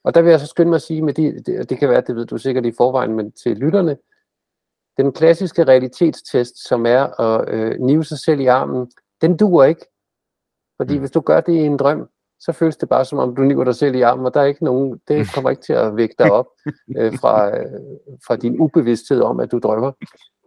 Og 0.04 0.14
der 0.14 0.22
vil 0.22 0.30
jeg 0.30 0.40
så 0.40 0.46
skynde 0.46 0.70
mig 0.70 0.76
at 0.76 0.82
sige, 0.82 1.02
med 1.02 1.14
de, 1.14 1.42
det, 1.46 1.70
det 1.70 1.78
kan 1.78 1.88
være, 1.88 2.00
det 2.00 2.16
ved 2.16 2.26
du 2.26 2.38
sikkert 2.38 2.66
i 2.66 2.72
forvejen, 2.76 3.14
men 3.14 3.32
til 3.32 3.56
lytterne, 3.56 3.96
den 4.96 5.12
klassiske 5.12 5.64
realitetstest, 5.64 6.68
som 6.68 6.86
er 6.86 7.20
at 7.20 7.48
øh, 7.48 7.80
nive 7.80 8.04
sig 8.04 8.18
selv 8.18 8.40
i 8.40 8.46
armen, 8.46 8.92
den 9.20 9.36
duer 9.36 9.64
ikke. 9.64 9.86
Fordi 10.76 10.94
mm. 10.94 11.00
hvis 11.00 11.10
du 11.10 11.20
gør 11.20 11.40
det 11.40 11.52
i 11.52 11.58
en 11.58 11.76
drøm, 11.76 12.08
så 12.40 12.52
føles 12.52 12.76
det 12.76 12.88
bare 12.88 13.04
som 13.04 13.18
om, 13.18 13.36
du 13.36 13.42
niver 13.42 13.64
dig 13.64 13.74
selv 13.74 13.94
i 13.94 14.02
armen, 14.02 14.26
og 14.26 14.34
der 14.34 14.40
er 14.40 14.44
ikke 14.44 14.64
nogen, 14.64 15.00
det 15.08 15.34
kommer 15.34 15.50
ikke 15.50 15.62
til 15.62 15.72
at 15.72 15.96
vække 15.96 16.14
dig 16.18 16.32
op 16.32 16.46
øh, 16.98 17.18
fra, 17.18 17.58
øh, 17.58 17.80
fra 18.26 18.36
din 18.36 18.60
ubevidsthed 18.60 19.20
om, 19.20 19.40
at 19.40 19.52
du 19.52 19.58
drømmer. 19.58 19.92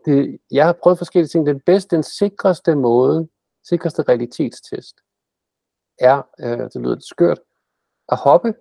Det, 0.06 0.38
jeg 0.52 0.66
har 0.66 0.74
prøvet 0.84 0.98
forskellige 0.98 1.28
ting. 1.28 1.46
Den 1.46 1.60
bedste, 1.66 1.96
den 1.96 2.04
sikreste 2.04 2.76
måde, 2.76 3.28
sikreste 3.70 4.02
realitetstest, 4.02 4.96
er, 6.00 6.22
øh, 6.40 6.60
det 6.60 6.76
lyder 6.76 6.96
lidt 6.96 7.06
skørt, 7.06 7.40
at 8.10 8.18
hoppe. 8.18 8.54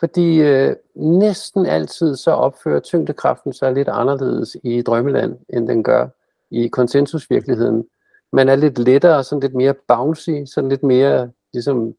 Fordi 0.00 0.40
øh, 0.40 0.76
næsten 0.96 1.66
altid 1.66 2.16
så 2.16 2.30
opfører 2.30 2.80
tyngdekraften 2.80 3.52
sig 3.52 3.72
lidt 3.72 3.88
anderledes 3.88 4.56
i 4.64 4.82
drømmeland, 4.82 5.38
end 5.48 5.68
den 5.68 5.82
gør 5.82 6.08
i 6.50 6.68
konsensusvirkeligheden. 6.68 7.88
Man 8.32 8.48
er 8.48 8.56
lidt 8.56 8.78
lettere, 8.78 9.24
sådan 9.24 9.40
lidt 9.40 9.54
mere 9.54 9.74
bouncy, 9.88 10.30
sådan 10.46 10.70
lidt 10.70 10.82
mere 10.82 11.30
ligesom 11.52 11.94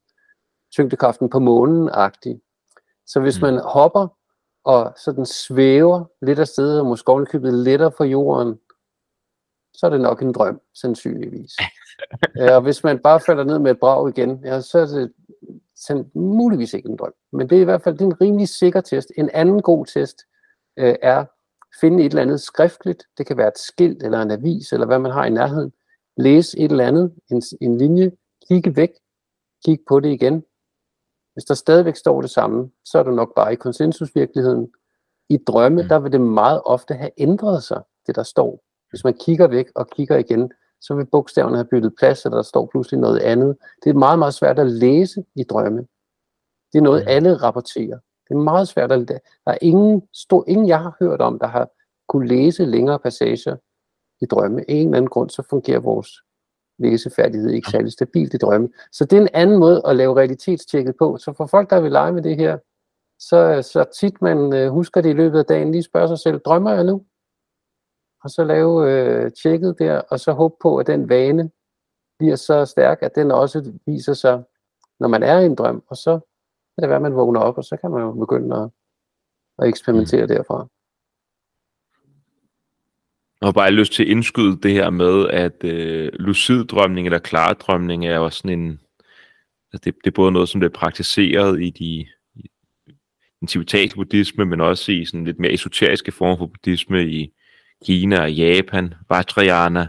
tyngdekraften 0.72 1.30
på 1.30 1.38
månen-agtig. 1.38 2.40
Så 3.06 3.20
hvis 3.20 3.40
mm. 3.40 3.46
man 3.46 3.58
hopper 3.64 4.08
og 4.64 4.92
sådan 5.04 5.26
svæver 5.26 6.04
lidt 6.22 6.38
af 6.38 6.48
sted, 6.48 6.78
og 6.78 6.86
måske 6.86 7.08
ovenikøbet 7.08 7.54
lettere 7.54 7.92
for 7.96 8.04
jorden, 8.04 8.58
så 9.74 9.86
er 9.86 9.90
det 9.90 10.00
nok 10.00 10.22
en 10.22 10.32
drøm, 10.32 10.60
sandsynligvis. 10.74 11.52
ja, 12.36 12.56
og 12.56 12.62
hvis 12.62 12.84
man 12.84 12.98
bare 12.98 13.20
falder 13.20 13.44
ned 13.44 13.58
med 13.58 13.70
et 13.70 13.80
brag 13.80 14.08
igen, 14.08 14.40
ja, 14.44 14.60
så 14.60 14.78
er 14.78 14.86
det 14.86 15.12
sådan, 15.76 16.10
muligvis 16.14 16.74
ikke 16.74 16.88
en 16.88 16.96
drøm. 16.96 17.12
Men 17.32 17.50
det 17.50 17.58
er 17.58 17.62
i 17.62 17.64
hvert 17.64 17.82
fald 17.82 18.00
en 18.00 18.20
rimelig 18.20 18.48
sikker 18.48 18.80
test. 18.80 19.12
En 19.16 19.30
anden 19.32 19.62
god 19.62 19.86
test 19.86 20.22
øh, 20.78 20.94
er 21.02 21.24
finde 21.80 22.04
et 22.04 22.10
eller 22.10 22.22
andet 22.22 22.40
skriftligt. 22.40 23.04
Det 23.18 23.26
kan 23.26 23.36
være 23.36 23.48
et 23.48 23.58
skilt 23.58 24.02
eller 24.02 24.22
en 24.22 24.30
avis, 24.30 24.72
eller 24.72 24.86
hvad 24.86 24.98
man 24.98 25.12
har 25.12 25.24
i 25.24 25.30
nærheden. 25.30 25.72
Læse 26.16 26.58
et 26.58 26.70
eller 26.70 26.86
andet, 26.86 27.14
en, 27.30 27.42
en 27.60 27.78
linje, 27.78 28.12
kigge 28.48 28.76
væk, 28.76 28.90
kig 29.64 29.78
på 29.88 30.00
det 30.00 30.08
igen. 30.08 30.44
Hvis 31.32 31.44
der 31.44 31.54
stadigvæk 31.54 31.96
står 31.96 32.20
det 32.20 32.30
samme, 32.30 32.70
så 32.84 32.98
er 32.98 33.02
du 33.02 33.10
nok 33.10 33.34
bare 33.34 33.52
i 33.52 33.56
konsensusvirkeligheden. 33.56 34.72
I 35.28 35.36
drømme, 35.46 35.82
mm. 35.82 35.88
der 35.88 35.98
vil 35.98 36.12
det 36.12 36.20
meget 36.20 36.62
ofte 36.64 36.94
have 36.94 37.10
ændret 37.18 37.62
sig, 37.62 37.82
det 38.06 38.16
der 38.16 38.22
står. 38.22 38.62
Hvis 38.90 39.04
man 39.04 39.14
kigger 39.14 39.46
væk 39.46 39.66
og 39.74 39.90
kigger 39.90 40.16
igen, 40.16 40.52
så 40.80 40.94
vil 40.94 41.06
bogstaverne 41.06 41.56
have 41.56 41.68
byttet 41.70 41.94
plads, 41.98 42.26
og 42.26 42.32
der 42.32 42.42
står 42.42 42.66
pludselig 42.66 43.00
noget 43.00 43.18
andet. 43.18 43.56
Det 43.84 43.90
er 43.90 43.94
meget, 43.94 44.18
meget 44.18 44.34
svært 44.34 44.58
at 44.58 44.70
læse 44.70 45.24
i 45.36 45.42
drømme. 45.42 45.86
Det 46.72 46.78
er 46.78 46.82
noget, 46.82 47.02
mm. 47.02 47.08
alle 47.08 47.36
rapporterer. 47.36 47.98
Det 48.28 48.34
er 48.34 48.38
meget 48.38 48.68
svært 48.68 48.92
at 48.92 49.08
Der 49.08 49.18
er 49.46 49.58
ingen, 49.60 50.02
stor, 50.12 50.44
ingen, 50.48 50.68
jeg 50.68 50.78
har 50.78 50.96
hørt 51.00 51.20
om, 51.20 51.38
der 51.38 51.46
har 51.46 51.68
kunne 52.08 52.28
læse 52.28 52.64
længere 52.64 52.98
passager 52.98 53.56
i 54.20 54.26
drømme. 54.26 54.70
En 54.70 54.86
eller 54.86 54.96
anden 54.96 55.08
grund, 55.08 55.30
så 55.30 55.42
fungerer 55.50 55.80
vores 55.80 56.08
læsefærdighed 56.82 57.50
ikke 57.50 57.70
særlig 57.70 57.92
stabilt 57.92 58.34
i 58.34 58.36
drømme. 58.36 58.68
Så 58.92 59.04
det 59.04 59.16
er 59.16 59.20
en 59.20 59.28
anden 59.34 59.58
måde 59.58 59.82
at 59.86 59.96
lave 59.96 60.16
realitetstjekket 60.16 60.96
på. 60.98 61.16
Så 61.16 61.32
for 61.32 61.46
folk, 61.46 61.70
der 61.70 61.80
vil 61.80 61.92
lege 61.92 62.12
med 62.12 62.22
det 62.22 62.36
her, 62.36 62.58
så, 63.18 63.68
så 63.72 63.84
tit 64.00 64.22
man 64.22 64.54
øh, 64.54 64.70
husker 64.70 65.00
det 65.00 65.10
i 65.10 65.12
løbet 65.12 65.38
af 65.38 65.44
dagen, 65.44 65.72
lige 65.72 65.82
spørger 65.82 66.06
sig 66.06 66.18
selv, 66.18 66.40
drømmer 66.40 66.72
jeg 66.72 66.84
nu? 66.84 67.04
Og 68.24 68.30
så 68.30 68.44
lave 68.44 68.90
øh, 68.90 69.32
tjekket 69.42 69.78
der, 69.78 70.00
og 70.10 70.20
så 70.20 70.32
håbe 70.32 70.54
på, 70.62 70.76
at 70.76 70.86
den 70.86 71.08
vane 71.08 71.50
bliver 72.18 72.36
så 72.36 72.64
stærk, 72.64 72.98
at 73.02 73.14
den 73.14 73.30
også 73.30 73.72
viser 73.86 74.14
sig, 74.14 74.42
når 75.00 75.08
man 75.08 75.22
er 75.22 75.38
i 75.38 75.46
en 75.46 75.54
drøm, 75.54 75.82
og 75.86 75.96
så 75.96 76.20
kan 76.74 76.82
det 76.82 76.88
være, 76.88 76.96
at 76.96 77.02
man 77.02 77.14
vågner 77.14 77.40
op, 77.40 77.58
og 77.58 77.64
så 77.64 77.76
kan 77.76 77.90
man 77.90 78.02
jo 78.02 78.12
begynde 78.12 78.56
at, 78.56 78.70
at 79.58 79.68
eksperimentere 79.68 80.22
mm. 80.22 80.28
derfra. 80.28 80.68
Jeg 83.42 83.46
har 83.46 83.52
bare 83.52 83.70
lyst 83.70 83.92
til 83.92 84.02
at 84.02 84.08
indskyde 84.08 84.60
det 84.62 84.72
her 84.72 84.90
med, 84.90 85.28
at 85.28 85.64
øh, 85.64 86.10
luciddrømning 86.12 87.06
eller 87.06 87.18
klardrømning 87.18 88.06
er 88.06 88.18
også 88.18 88.38
sådan 88.38 88.58
en... 88.58 88.80
Altså 89.72 89.84
det, 89.84 89.94
det 90.04 90.06
er 90.06 90.14
både 90.14 90.32
noget, 90.32 90.48
som 90.48 90.60
det 90.60 90.72
praktiseret 90.72 91.62
i 91.62 91.70
de 91.70 92.06
i 92.36 92.50
den 93.40 93.48
tibetanske 93.48 93.96
buddhisme, 93.96 94.44
men 94.44 94.60
også 94.60 94.92
i 94.92 95.04
sådan 95.04 95.24
lidt 95.24 95.38
mere 95.38 95.52
esoteriske 95.52 96.12
former 96.12 96.36
for 96.36 96.46
buddhisme 96.46 97.06
i 97.06 97.32
Kina 97.86 98.20
og 98.20 98.32
Japan, 98.32 98.94
Vajrayana 99.08 99.88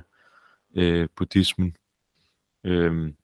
øh, 0.75 1.07
buddhismen. 1.17 1.75
Øhm, 2.65 3.15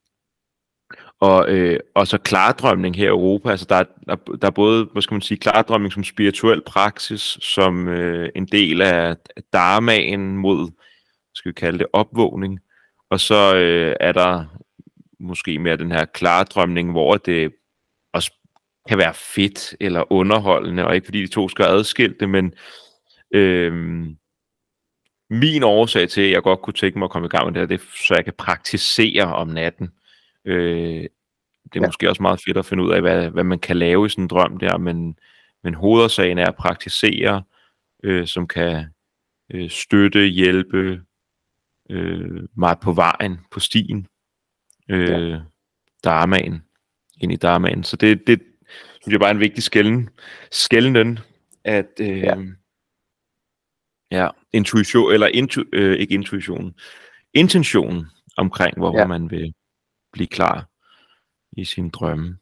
og, 1.19 1.49
øh, 1.49 1.79
og 1.95 2.08
så 2.08 2.17
klardrømning 2.17 2.95
her 2.95 3.05
i 3.05 3.08
Europa, 3.08 3.49
altså 3.49 3.65
der 3.69 3.75
er, 3.75 3.84
der, 4.08 4.15
der 4.15 4.47
er 4.47 4.51
både, 4.51 4.86
hvad 4.86 5.01
skal 5.01 5.13
man 5.13 5.21
sige, 5.21 5.38
klardrømning 5.38 5.93
som 5.93 6.03
spirituel 6.03 6.62
praksis, 6.62 7.38
som 7.41 7.88
øh, 7.88 8.29
en 8.36 8.45
del 8.45 8.82
af 8.82 9.15
dharmaen 9.53 10.38
mod, 10.38 10.71
skal 11.36 11.49
vi 11.49 11.53
kalde 11.53 11.79
det, 11.79 11.88
opvågning, 11.93 12.60
og 13.10 13.19
så 13.19 13.55
øh, 13.55 13.95
er 13.99 14.12
der 14.12 14.45
måske 15.19 15.60
mere 15.60 15.77
den 15.77 15.91
her 15.91 16.05
klardrømning, 16.05 16.91
hvor 16.91 17.17
det 17.17 17.51
også 18.13 18.32
kan 18.88 18.97
være 18.97 19.13
fedt 19.13 19.75
eller 19.79 20.12
underholdende, 20.12 20.88
og 20.88 20.95
ikke 20.95 21.05
fordi 21.05 21.21
de 21.21 21.27
to 21.27 21.49
skal 21.49 21.65
adskilte, 21.65 22.27
men 22.27 22.53
øh, 23.34 23.73
min 25.29 25.63
årsag 25.63 26.10
til, 26.10 26.21
at 26.21 26.32
jeg 26.32 26.43
godt 26.43 26.62
kunne 26.62 26.73
tænke 26.73 26.99
mig 26.99 27.05
at 27.05 27.12
komme 27.12 27.25
i 27.25 27.29
gang 27.29 27.45
med 27.45 27.53
det 27.53 27.62
her, 27.62 27.67
det 27.67 27.79
er, 27.82 27.86
så 28.08 28.15
jeg 28.15 28.23
kan 28.23 28.34
praktisere 28.38 29.36
om 29.36 29.47
natten. 29.47 29.89
Øh, 30.45 31.08
det 31.63 31.75
er 31.75 31.82
ja. 31.82 31.88
måske 31.88 32.10
også 32.10 32.21
meget 32.21 32.41
fedt 32.45 32.58
at 32.58 32.65
finde 32.65 32.84
ud 32.84 32.91
af, 32.91 33.02
hvad, 33.02 33.30
hvad 33.30 33.43
man 33.43 33.60
kan 33.60 33.78
lave 33.78 34.06
i 34.06 34.10
sådan 34.10 34.23
en 34.23 34.28
drøm 34.28 34.58
der, 34.58 34.78
men, 34.78 35.19
men 35.63 35.73
hovedsagen 35.73 36.38
er 36.38 36.45
at 36.45 36.56
praktisere, 36.56 37.43
øh, 38.04 38.28
som 38.28 38.47
kan 38.47 38.86
øh, 39.49 39.69
støtte, 39.69 40.25
hjælpe 40.25 41.02
øh, 41.89 42.43
mig 42.56 42.75
på 42.82 42.93
vejen, 42.93 43.39
på 43.52 43.60
stien, 43.60 44.08
øh, 44.89 45.30
ja. 45.30 45.39
dharmaen, 46.04 46.63
ind 47.21 47.32
i 47.32 47.36
dharmaen. 47.36 47.84
Så 47.84 47.95
det, 47.95 48.28
det 48.28 48.41
synes 49.02 49.12
jeg 49.12 49.19
bare 49.19 49.30
er 49.30 49.34
en 49.34 49.39
vigtig 49.39 49.63
skælden, 49.63 50.10
skælden 50.52 51.19
at 51.63 51.89
øh, 52.02 52.19
ja. 52.19 52.36
ja, 54.12 54.30
intuition, 54.54 55.13
eller 55.13 55.28
intu, 55.28 55.63
øh, 55.73 55.97
ikke 55.97 56.13
intuition, 56.13 56.75
intentionen 57.34 58.06
omkring, 58.38 58.78
hvor 58.78 58.99
ja. 58.99 59.08
man 59.08 59.32
vil 59.32 59.54
blive 60.13 60.28
klar 60.28 60.67
i 61.52 61.65
sin 61.65 61.89
drømme. 61.89 62.38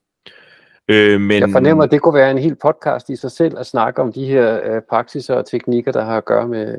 Øh, 0.87 1.21
men... 1.21 1.41
Jeg 1.41 1.49
fornemmer, 1.51 1.83
at 1.83 1.91
det 1.91 2.01
kunne 2.01 2.13
være 2.13 2.31
en 2.31 2.37
hel 2.37 2.55
podcast 2.55 3.09
i 3.09 3.15
sig 3.15 3.31
selv 3.31 3.57
at 3.57 3.65
snakke 3.65 4.01
om 4.01 4.13
de 4.13 4.25
her 4.25 4.75
øh, 4.75 4.81
praksiser 4.89 5.35
og 5.35 5.45
teknikker, 5.45 5.91
der 5.91 6.03
har 6.03 6.17
at 6.17 6.25
gøre 6.25 6.47
med, 6.47 6.77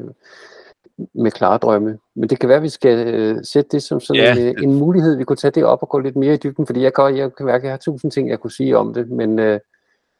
med 1.14 1.31
klare 1.31 1.59
drømme. 1.59 1.98
Men 2.16 2.29
det 2.29 2.40
kan 2.40 2.48
være, 2.48 2.57
at 2.57 2.62
vi 2.62 2.68
skal 2.68 3.14
øh, 3.14 3.44
sætte 3.44 3.68
det 3.72 3.83
som 3.83 4.01
sådan 4.01 4.22
ja. 4.22 4.33
en, 4.33 4.57
øh, 4.57 4.62
en 4.62 4.74
mulighed. 4.74 5.16
Vi 5.16 5.24
kunne 5.24 5.37
tage 5.37 5.51
det 5.51 5.64
op 5.64 5.83
og 5.83 5.88
gå 5.88 5.98
lidt 5.98 6.16
mere 6.16 6.35
i 6.35 6.37
dybden, 6.37 6.66
fordi 6.66 6.81
jeg 6.81 6.94
kan, 6.94 7.16
jeg 7.16 7.35
kan 7.35 7.46
mærke, 7.46 7.62
at 7.62 7.64
jeg 7.64 7.72
har 7.72 7.79
tusind 7.79 8.11
ting, 8.11 8.29
jeg 8.29 8.40
kunne 8.40 8.53
sige 8.53 8.77
om 8.77 8.94
det, 8.94 9.11
men, 9.11 9.38
øh, 9.38 9.61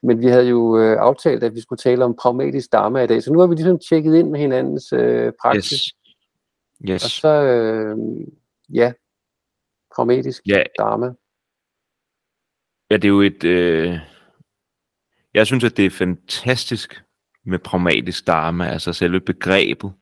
men 0.03 0.21
vi 0.21 0.27
havde 0.27 0.49
jo 0.49 0.79
øh, 0.79 0.97
aftalt, 1.01 1.45
at 1.45 1.55
vi 1.55 1.61
skulle 1.61 1.79
tale 1.79 2.05
om 2.05 2.17
pragmatisk 2.23 2.73
dharma 2.73 3.03
i 3.03 3.07
dag, 3.07 3.23
så 3.23 3.33
nu 3.33 3.39
har 3.39 3.47
vi 3.47 3.55
ligesom 3.55 3.79
tjekket 3.89 4.15
ind 4.15 4.31
med 4.31 4.41
hinandens 4.41 4.93
øh, 4.93 5.33
praksis. 5.43 5.73
Yes. 5.73 5.95
Yes. 6.91 7.05
Og 7.05 7.11
så, 7.11 7.43
øh, 7.43 7.97
ja, 8.75 8.93
pragmatisk 9.99 10.43
ja. 10.47 10.63
dharma. 10.79 11.07
Ja, 12.91 12.97
det 12.97 13.05
er 13.05 13.09
jo 13.09 13.21
et... 13.21 13.45
Øh... 13.45 13.99
Jeg 15.35 15.47
synes, 15.47 15.65
at 15.65 15.77
det 15.77 15.87
er 15.87 15.91
fantastisk 15.91 17.03
med 17.45 17.59
pragmatisk 17.59 18.27
dharma, 18.27 18.69
altså 18.69 18.93
selve 18.93 19.21
begrebet. 19.21 19.93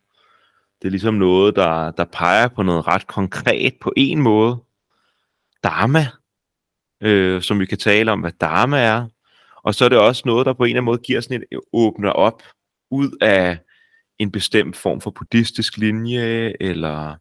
Det 0.82 0.88
er 0.88 0.90
ligesom 0.90 1.14
noget, 1.14 1.56
der, 1.56 1.90
der 1.90 2.04
peger 2.04 2.48
på 2.48 2.62
noget 2.62 2.86
ret 2.86 3.06
konkret 3.06 3.74
på 3.80 3.92
en 3.96 4.22
måde. 4.22 4.62
Dharma, 5.64 6.06
øh, 7.00 7.42
som 7.42 7.60
vi 7.60 7.66
kan 7.66 7.78
tale 7.78 8.12
om, 8.12 8.20
hvad 8.20 8.32
dharma 8.40 8.80
er. 8.80 9.08
Og 9.62 9.74
så 9.74 9.84
er 9.84 9.88
det 9.88 9.98
også 9.98 10.22
noget, 10.26 10.46
der 10.46 10.52
på 10.52 10.64
en 10.64 10.68
eller 10.68 10.76
anden 10.76 10.84
måde 10.84 10.98
giver 10.98 11.20
sådan 11.20 11.42
et, 11.52 11.60
åbner 11.72 12.10
op 12.10 12.42
ud 12.90 13.18
af 13.20 13.58
en 14.18 14.32
bestemt 14.32 14.76
form 14.76 15.00
for 15.00 15.10
buddhistisk 15.10 15.76
linje, 15.76 16.52
eller 16.60 17.16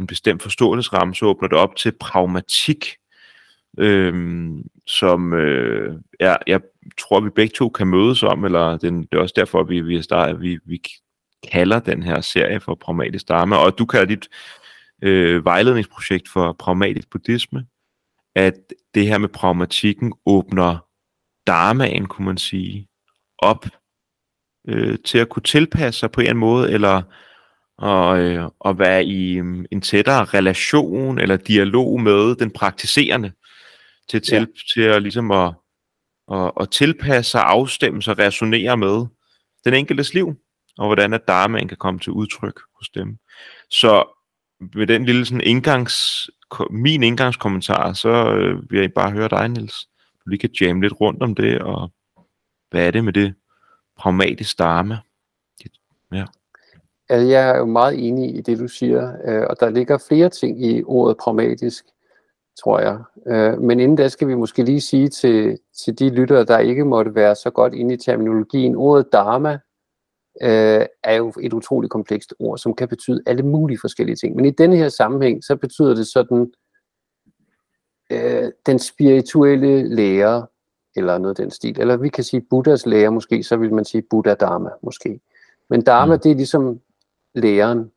en 0.00 0.06
bestemt 0.06 0.42
forståelsesramme, 0.42 1.14
så 1.14 1.26
åbner 1.26 1.48
det 1.48 1.58
op 1.58 1.76
til 1.76 1.92
pragmatik, 2.00 2.96
øhm, 3.78 4.62
som 4.86 5.32
øh, 5.32 5.98
jeg, 6.20 6.38
jeg 6.46 6.60
tror, 6.98 7.20
vi 7.20 7.30
begge 7.30 7.52
to 7.56 7.68
kan 7.68 7.86
mødes 7.86 8.22
om, 8.22 8.44
eller 8.44 8.78
den, 8.78 9.02
det 9.02 9.08
er 9.12 9.18
også 9.18 9.34
derfor, 9.36 9.62
vi, 9.62 9.80
vi, 9.80 10.02
starter, 10.02 10.34
vi, 10.34 10.58
vi 10.64 10.82
kalder 11.52 11.78
den 11.78 12.02
her 12.02 12.20
serie 12.20 12.60
for 12.60 12.74
Pragmatisk 12.74 13.28
Dharma, 13.28 13.56
og 13.56 13.78
du 13.78 13.86
kalder 13.86 14.06
dit 14.06 14.28
øh, 15.02 15.44
vejledningsprojekt 15.44 16.28
for 16.28 16.52
Pragmatisk 16.52 17.10
Buddhisme, 17.10 17.66
at 18.34 18.54
det 18.94 19.06
her 19.06 19.18
med 19.18 19.28
pragmatikken 19.28 20.12
åbner 20.26 20.86
dharmaen, 21.46 22.06
kunne 22.06 22.26
man 22.26 22.38
sige, 22.38 22.88
op 23.38 23.66
øh, 24.68 24.98
til 25.04 25.18
at 25.18 25.28
kunne 25.28 25.42
tilpasse 25.42 26.00
sig 26.00 26.10
på 26.10 26.20
en 26.20 26.36
måde, 26.36 26.72
eller 26.72 27.02
og, 27.80 28.20
øh, 28.20 28.48
at 28.64 28.78
være 28.78 29.04
i 29.04 29.40
um, 29.40 29.64
en 29.70 29.80
tættere 29.80 30.24
relation 30.24 31.18
eller 31.18 31.36
dialog 31.36 32.00
med 32.00 32.34
den 32.36 32.50
praktiserende 32.50 33.32
til, 34.08 34.22
til, 34.22 34.38
ja. 34.38 34.46
til 34.74 34.82
at 34.82 35.02
ligesom 35.02 35.30
at, 35.30 35.54
og, 36.26 36.56
og 36.56 36.70
tilpasse 36.70 37.30
sig, 37.30 37.42
afstemme 37.42 38.02
sig, 38.02 38.18
resonere 38.18 38.76
med 38.76 39.06
den 39.64 39.74
enkeltes 39.74 40.14
liv, 40.14 40.34
og 40.78 40.86
hvordan 40.86 41.12
at 41.12 41.28
dharmaen 41.28 41.68
kan 41.68 41.76
komme 41.76 42.00
til 42.00 42.12
udtryk 42.12 42.60
hos 42.78 42.88
dem. 42.88 43.18
Så 43.70 44.16
med 44.74 44.86
den 44.86 45.04
lille 45.04 45.26
sådan 45.26 45.40
indgangs, 45.40 46.30
min 46.70 47.02
indgangskommentar, 47.02 47.92
så 47.92 48.34
øh, 48.34 48.70
vil 48.70 48.80
jeg 48.80 48.92
bare 48.92 49.10
høre 49.10 49.28
dig, 49.28 49.48
Niels. 49.48 49.74
Du 50.24 50.30
lige 50.30 50.38
kan 50.40 50.50
jamme 50.60 50.82
lidt 50.82 51.00
rundt 51.00 51.22
om 51.22 51.34
det, 51.34 51.58
og 51.58 51.92
hvad 52.70 52.86
er 52.86 52.90
det 52.90 53.04
med 53.04 53.12
det 53.12 53.34
pragmatisk 53.98 54.58
dharma? 54.58 54.98
Ja. 56.12 56.24
Altså, 57.10 57.28
jeg 57.28 57.50
er 57.50 57.58
jo 57.58 57.64
meget 57.64 58.08
enig 58.08 58.36
i 58.36 58.40
det, 58.40 58.58
du 58.58 58.68
siger, 58.68 59.12
øh, 59.24 59.46
og 59.50 59.60
der 59.60 59.70
ligger 59.70 59.98
flere 60.08 60.28
ting 60.28 60.64
i 60.64 60.82
ordet 60.84 61.16
pragmatisk, 61.16 61.84
tror 62.62 62.80
jeg. 62.80 62.98
Øh, 63.26 63.60
men 63.60 63.80
inden 63.80 63.96
da 63.96 64.08
skal 64.08 64.28
vi 64.28 64.34
måske 64.34 64.62
lige 64.62 64.80
sige 64.80 65.08
til, 65.08 65.58
til 65.84 65.98
de 65.98 66.08
lyttere, 66.08 66.44
der 66.44 66.58
ikke 66.58 66.84
måtte 66.84 67.14
være 67.14 67.34
så 67.34 67.50
godt 67.50 67.74
inde 67.74 67.94
i 67.94 67.96
terminologien, 67.96 68.76
ordet 68.76 69.12
dharma 69.12 69.58
øh, 70.42 70.86
er 71.04 71.14
jo 71.16 71.32
et 71.42 71.52
utroligt 71.52 71.90
komplekst 71.90 72.34
ord, 72.38 72.58
som 72.58 72.74
kan 72.74 72.88
betyde 72.88 73.22
alle 73.26 73.42
mulige 73.42 73.78
forskellige 73.80 74.16
ting. 74.16 74.36
Men 74.36 74.44
i 74.44 74.50
denne 74.50 74.76
her 74.76 74.88
sammenhæng, 74.88 75.44
så 75.44 75.56
betyder 75.56 75.94
det 75.94 76.06
sådan, 76.06 76.52
øh, 78.12 78.52
den 78.66 78.78
spirituelle 78.78 79.94
lære, 79.94 80.46
eller 80.96 81.18
noget 81.18 81.38
af 81.38 81.42
den 81.42 81.50
stil. 81.50 81.80
Eller 81.80 81.96
vi 81.96 82.08
kan 82.08 82.24
sige 82.24 82.46
Buddhas 82.50 82.86
lære 82.86 83.12
måske, 83.12 83.42
så 83.42 83.56
vil 83.56 83.74
man 83.74 83.84
sige 83.84 84.02
Buddha 84.10 84.34
Dharma 84.34 84.70
måske. 84.82 85.20
Men 85.70 85.82
Dharma, 85.82 86.14
mm. 86.14 86.20
det 86.20 86.30
er 86.30 86.36
ligesom 86.36 86.80
læren, 87.34 87.90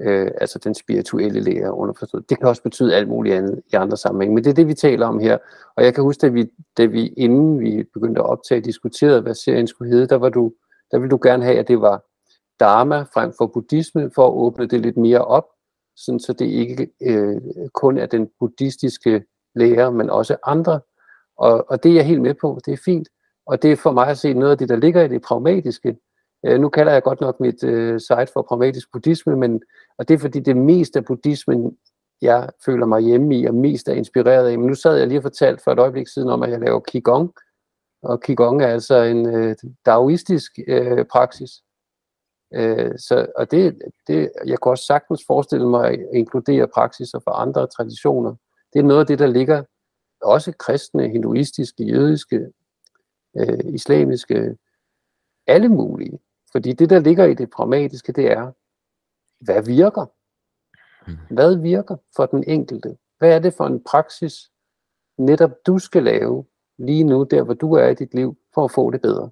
øh, 0.00 0.30
altså 0.40 0.58
den 0.58 0.74
spirituelle 0.74 1.40
lære 1.40 1.74
underforstået. 1.74 2.30
Det 2.30 2.38
kan 2.38 2.48
også 2.48 2.62
betyde 2.62 2.94
alt 2.94 3.08
muligt 3.08 3.34
andet 3.34 3.62
i 3.72 3.76
andre 3.76 3.96
sammenhænge, 3.96 4.34
men 4.34 4.44
det 4.44 4.50
er 4.50 4.54
det, 4.54 4.66
vi 4.66 4.74
taler 4.74 5.06
om 5.06 5.18
her. 5.18 5.38
Og 5.76 5.84
jeg 5.84 5.94
kan 5.94 6.04
huske, 6.04 6.26
at 6.26 6.34
vi, 6.34 6.50
da 6.76 6.84
vi 6.84 7.06
inden 7.06 7.60
vi 7.60 7.84
begyndte 7.94 8.20
at 8.20 8.26
optage, 8.26 8.60
diskuterede, 8.60 9.20
hvad 9.20 9.34
serien 9.34 9.66
skulle 9.66 9.92
hedde, 9.92 10.06
der, 10.06 10.16
var 10.16 10.28
du, 10.28 10.52
der 10.90 10.98
ville 10.98 11.10
du 11.10 11.18
gerne 11.22 11.44
have, 11.44 11.58
at 11.58 11.68
det 11.68 11.80
var 11.80 12.04
Dharma 12.60 13.02
frem 13.02 13.32
for 13.38 13.46
buddhisme, 13.46 14.10
for 14.14 14.26
at 14.26 14.32
åbne 14.32 14.66
det 14.66 14.80
lidt 14.80 14.96
mere 14.96 15.24
op, 15.24 15.46
sådan 15.96 16.20
så 16.20 16.32
det 16.32 16.46
ikke 16.46 16.90
øh, 17.02 17.40
kun 17.74 17.98
er 17.98 18.06
den 18.06 18.30
buddhistiske 18.38 19.24
lære, 19.54 19.92
men 19.92 20.10
også 20.10 20.36
andre. 20.46 20.80
Og, 21.38 21.70
og 21.70 21.82
det 21.82 21.90
er 21.90 21.94
jeg 21.94 22.06
helt 22.06 22.22
med 22.22 22.34
på, 22.34 22.60
det 22.66 22.72
er 22.72 22.82
fint. 22.84 23.08
Og 23.46 23.62
det 23.62 23.72
er 23.72 23.76
for 23.76 23.92
mig 23.92 24.06
at 24.06 24.18
se 24.18 24.34
noget 24.34 24.52
af 24.52 24.58
det, 24.58 24.68
der 24.68 24.76
ligger 24.76 25.02
i 25.02 25.08
det 25.08 25.22
pragmatiske, 25.22 25.96
Øh, 26.44 26.60
nu 26.60 26.68
kalder 26.68 26.92
jeg 26.92 27.02
godt 27.02 27.20
nok 27.20 27.40
mit 27.40 27.64
øh, 27.64 28.00
site 28.00 28.26
for 28.32 28.42
pragmatisk 28.42 28.92
buddhisme, 28.92 29.36
men, 29.36 29.62
og 29.98 30.08
det 30.08 30.14
er 30.14 30.18
fordi 30.18 30.40
det 30.40 30.56
mest 30.56 30.96
af 30.96 31.04
buddhismen, 31.04 31.76
jeg 32.22 32.50
føler 32.64 32.86
mig 32.86 33.00
hjemme 33.00 33.38
i, 33.38 33.44
og 33.44 33.54
mest 33.54 33.88
er 33.88 33.92
inspireret 33.92 34.48
af. 34.48 34.58
Men 34.58 34.66
nu 34.66 34.74
sad 34.74 34.96
jeg 34.96 35.06
lige 35.06 35.18
og 35.18 35.22
fortalt 35.22 35.62
for 35.64 35.72
et 35.72 35.78
øjeblik 35.78 36.08
siden 36.08 36.28
om, 36.28 36.42
at 36.42 36.50
jeg 36.50 36.60
laver 36.60 36.80
Qigong, 36.90 37.32
og 38.02 38.20
Qigong 38.20 38.62
er 38.62 38.66
altså 38.66 39.02
en 39.02 39.34
øh, 39.36 39.56
daoistisk 39.86 40.58
øh, 40.68 41.04
praksis. 41.04 41.50
Øh, 42.54 42.98
så, 42.98 43.26
og 43.36 43.50
det, 43.50 43.78
det, 44.06 44.30
jeg 44.46 44.58
kunne 44.58 44.72
også 44.72 44.86
sagtens 44.86 45.24
forestille 45.26 45.68
mig 45.68 45.90
at 45.90 45.98
inkludere 46.14 46.68
praksiser 46.68 47.18
fra 47.18 47.42
andre 47.42 47.66
traditioner. 47.66 48.34
Det 48.72 48.78
er 48.78 48.82
noget 48.82 49.00
af 49.00 49.06
det, 49.06 49.18
der 49.18 49.26
ligger 49.26 49.62
også 50.22 50.52
kristne, 50.58 51.08
hinduistiske, 51.08 51.84
jødiske, 51.84 52.46
øh, 53.38 53.58
islamiske, 53.64 54.56
alle 55.46 55.68
mulige 55.68 56.18
fordi 56.56 56.72
det, 56.72 56.90
der 56.90 56.98
ligger 56.98 57.24
i 57.24 57.34
det 57.34 57.50
pragmatiske, 57.50 58.12
det 58.12 58.32
er, 58.32 58.52
hvad 59.44 59.62
virker? 59.62 60.06
Mm. 61.06 61.34
Hvad 61.34 61.56
virker 61.56 61.96
for 62.16 62.26
den 62.26 62.44
enkelte? 62.46 62.96
Hvad 63.18 63.34
er 63.34 63.38
det 63.38 63.54
for 63.54 63.66
en 63.66 63.84
praksis, 63.84 64.50
netop 65.18 65.50
du 65.66 65.78
skal 65.78 66.02
lave 66.02 66.44
lige 66.78 67.04
nu, 67.04 67.26
der 67.30 67.42
hvor 67.42 67.54
du 67.54 67.72
er 67.72 67.88
i 67.88 67.94
dit 67.94 68.14
liv, 68.14 68.36
for 68.54 68.64
at 68.64 68.70
få 68.70 68.90
det 68.90 69.00
bedre? 69.00 69.30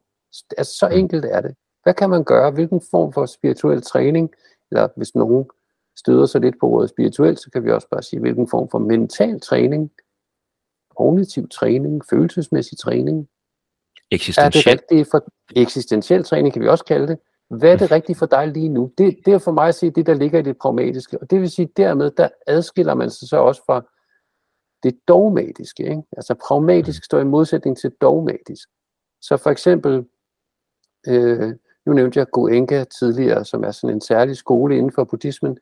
Altså, 0.59 0.77
så 0.77 0.89
mm. 0.89 0.99
enkelt 0.99 1.25
er 1.25 1.41
det. 1.41 1.55
Hvad 1.83 1.95
kan 1.95 2.11
man 2.11 2.25
gøre? 2.25 2.51
Hvilken 2.51 2.81
form 2.91 3.13
for 3.13 3.27
spirituel 3.27 3.83
træning? 3.83 4.31
Eller 4.71 4.89
hvis 4.97 5.15
nogen 5.15 5.51
støder 5.97 6.27
sig 6.27 6.41
lidt 6.41 6.61
på 6.61 6.67
ordet 6.67 6.91
spirituelt, 6.91 7.41
så 7.41 7.51
kan 7.51 7.65
vi 7.65 7.71
også 7.71 7.89
bare 7.89 8.03
sige, 8.03 8.21
hvilken 8.21 8.49
form 8.49 8.69
for 8.71 8.79
mental 8.79 9.41
træning, 9.41 9.91
kognitiv 10.97 11.49
træning, 11.49 12.03
følelsesmæssig 12.11 12.79
træning, 12.79 13.29
Eksistentiel. 14.11 14.47
Er 14.47 14.77
det 14.77 14.83
rigtige 14.83 15.07
for 15.11 15.25
eksistentiel 15.57 16.25
træning, 16.25 16.53
kan 16.53 16.63
vi 16.63 16.69
også 16.69 16.85
kalde 16.85 17.09
det. 17.09 17.19
Hvad 17.51 17.73
er 17.73 17.77
det 17.77 17.91
rigtige 17.91 18.17
for 18.17 18.27
dig 18.27 18.49
lige 18.49 18.69
nu? 18.69 18.93
Det, 18.99 19.17
det 19.27 19.35
er 19.35 19.39
for 19.39 19.53
mig 19.53 19.69
at 19.69 19.75
sige 19.75 19.91
det, 19.91 20.07
der 20.07 20.15
ligger 20.15 20.39
i 20.39 20.43
det 20.43 20.59
pragmatiske. 20.59 21.19
Og 21.21 21.31
det 21.31 21.41
vil 21.41 21.51
sige, 21.51 21.69
dermed, 21.77 22.11
der 22.11 22.29
adskiller 22.47 22.95
man 22.95 23.11
sig 23.11 23.29
så 23.29 23.37
også 23.37 23.63
fra 23.67 23.85
det 24.83 24.99
dogmatiske. 25.09 25.83
Ikke? 25.83 26.03
Altså 26.17 26.35
pragmatisk 26.35 27.05
står 27.05 27.19
i 27.19 27.25
modsætning 27.25 27.79
til 27.79 27.91
dogmatisk. 28.01 28.69
Så 29.23 29.37
for 29.37 29.51
eksempel, 29.51 30.05
øh, 31.09 31.55
nu 31.87 31.93
nævnte 31.93 32.19
jeg 32.19 32.31
Goenka 32.31 32.85
tidligere, 32.85 33.45
som 33.45 33.65
er 33.65 33.71
sådan 33.71 33.97
en 33.97 34.01
særlig 34.01 34.37
skole 34.37 34.77
inden 34.77 34.93
for 34.93 35.05
buddhismen 35.05 35.59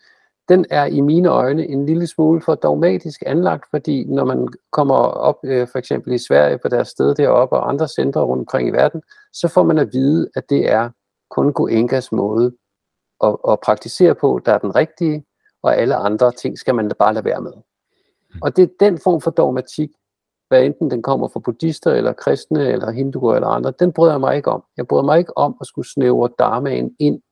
den 0.48 0.66
er 0.70 0.84
i 0.84 1.00
mine 1.00 1.28
øjne 1.28 1.66
en 1.66 1.86
lille 1.86 2.06
smule 2.06 2.42
for 2.42 2.54
dogmatisk 2.54 3.22
anlagt, 3.26 3.64
fordi 3.70 4.04
når 4.04 4.24
man 4.24 4.48
kommer 4.72 4.94
op 4.96 5.38
øh, 5.44 5.68
for 5.68 5.78
eksempel 5.78 6.12
i 6.12 6.18
Sverige 6.18 6.58
på 6.58 6.68
deres 6.68 6.88
sted 6.88 7.14
deroppe 7.14 7.56
og 7.56 7.68
andre 7.68 7.88
centre 7.88 8.20
rundt 8.20 8.40
omkring 8.40 8.68
i 8.68 8.72
verden, 8.72 9.02
så 9.32 9.48
får 9.48 9.62
man 9.62 9.78
at 9.78 9.88
vide, 9.92 10.28
at 10.36 10.50
det 10.50 10.70
er 10.70 10.90
kun 11.30 11.52
Goenkas 11.52 12.12
måde 12.12 12.52
at, 13.24 13.36
at 13.48 13.60
praktisere 13.60 14.14
på, 14.14 14.40
der 14.46 14.52
er 14.52 14.58
den 14.58 14.76
rigtige, 14.76 15.24
og 15.62 15.76
alle 15.76 15.94
andre 15.94 16.32
ting 16.32 16.58
skal 16.58 16.74
man 16.74 16.88
da 16.88 16.94
bare 16.98 17.14
lade 17.14 17.24
være 17.24 17.40
med. 17.40 17.52
Og 18.42 18.56
det 18.56 18.62
er 18.62 18.68
den 18.80 18.98
form 18.98 19.20
for 19.20 19.30
dogmatik, 19.30 19.90
hvad 20.48 20.64
enten 20.64 20.90
den 20.90 21.02
kommer 21.02 21.28
fra 21.28 21.40
buddhister, 21.40 21.90
eller 21.90 22.12
kristne, 22.12 22.68
eller 22.68 22.90
hinduer, 22.90 23.34
eller 23.34 23.48
andre, 23.48 23.72
den 23.78 23.92
bryder 23.92 24.12
jeg 24.12 24.20
mig 24.20 24.36
ikke 24.36 24.50
om. 24.50 24.64
Jeg 24.76 24.86
bryder 24.86 25.04
mig 25.04 25.18
ikke 25.18 25.38
om 25.38 25.56
at 25.60 25.66
skulle 25.66 25.88
snævre 25.88 26.28
dharmaen 26.38 26.96
ind 26.98 27.22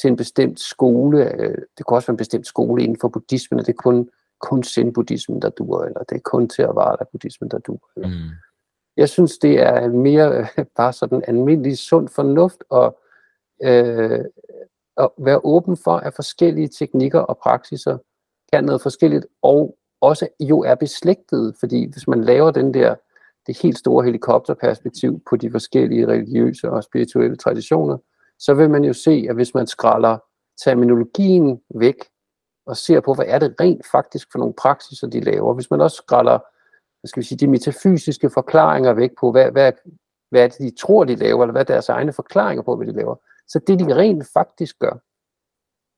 til 0.00 0.08
en 0.08 0.16
bestemt 0.16 0.60
skole. 0.60 1.32
Øh, 1.34 1.58
det 1.78 1.86
kan 1.86 1.94
også 1.94 2.06
være 2.06 2.14
en 2.14 2.24
bestemt 2.24 2.46
skole 2.46 2.82
inden 2.82 2.98
for 3.00 3.08
buddhismen, 3.08 3.60
og 3.60 3.66
det 3.66 3.72
er 3.72 3.82
kun, 3.82 4.10
kun 4.40 4.62
zen-buddhismen, 4.62 5.42
der 5.42 5.50
duer, 5.50 5.84
eller 5.84 6.02
det 6.08 6.16
er 6.16 6.20
kun 6.24 6.48
til 6.48 6.62
at 6.62 6.74
vare 6.74 6.96
buddhismen, 7.12 7.50
der 7.50 7.58
duer. 7.58 7.88
Eller. 7.96 8.08
Mm. 8.08 8.30
Jeg 8.96 9.08
synes, 9.08 9.38
det 9.38 9.60
er 9.60 9.88
mere 9.88 10.38
øh, 10.38 10.64
bare 10.76 10.92
sådan 10.92 11.22
almindelig 11.28 11.78
sund 11.78 12.08
fornuft, 12.08 12.64
og 12.68 12.98
øh, 13.64 14.24
at 14.96 15.10
være 15.18 15.40
åben 15.44 15.76
for, 15.76 15.96
at 15.96 16.14
forskellige 16.14 16.68
teknikker 16.68 17.20
og 17.20 17.38
praksiser 17.38 17.98
kan 18.52 18.64
noget 18.64 18.82
forskelligt, 18.82 19.26
og 19.42 19.76
også 20.00 20.28
jo 20.40 20.60
er 20.60 20.74
beslægtet, 20.74 21.54
fordi 21.60 21.90
hvis 21.92 22.08
man 22.08 22.24
laver 22.24 22.50
den 22.50 22.74
der, 22.74 22.94
det 23.46 23.62
helt 23.62 23.78
store 23.78 24.04
helikopterperspektiv 24.04 25.20
på 25.30 25.36
de 25.36 25.50
forskellige 25.50 26.06
religiøse 26.06 26.70
og 26.70 26.84
spirituelle 26.84 27.36
traditioner, 27.36 27.98
så 28.44 28.54
vil 28.54 28.70
man 28.70 28.84
jo 28.84 28.92
se, 28.92 29.26
at 29.28 29.34
hvis 29.34 29.54
man 29.54 29.66
skralder 29.66 30.18
terminologien 30.64 31.60
væk, 31.74 31.96
og 32.66 32.76
ser 32.76 33.00
på, 33.00 33.14
hvad 33.14 33.24
er 33.28 33.38
det 33.38 33.54
rent 33.60 33.86
faktisk 33.86 34.32
for 34.32 34.38
nogle 34.38 34.54
praksiser, 34.54 35.06
de 35.06 35.20
laver. 35.20 35.54
Hvis 35.54 35.70
man 35.70 35.80
også 35.80 35.96
skralder 35.96 36.38
hvad 37.02 37.08
skal 37.08 37.20
vi 37.20 37.26
sige, 37.26 37.38
de 37.38 37.46
metafysiske 37.46 38.30
forklaringer 38.30 38.92
væk 38.92 39.10
på, 39.20 39.32
hvad, 39.32 39.52
hvad, 39.52 39.72
hvad 40.30 40.44
er 40.44 40.48
det, 40.48 40.58
de 40.58 40.76
tror, 40.76 41.04
de 41.04 41.14
laver, 41.14 41.42
eller 41.42 41.52
hvad 41.52 41.60
er 41.60 41.74
deres 41.74 41.88
egne 41.88 42.12
forklaringer 42.12 42.62
på, 42.62 42.76
hvad 42.76 42.86
de 42.86 42.92
laver. 42.92 43.16
Så 43.48 43.58
det, 43.66 43.78
de 43.78 43.96
rent 43.96 44.26
faktisk 44.32 44.78
gør, 44.78 44.92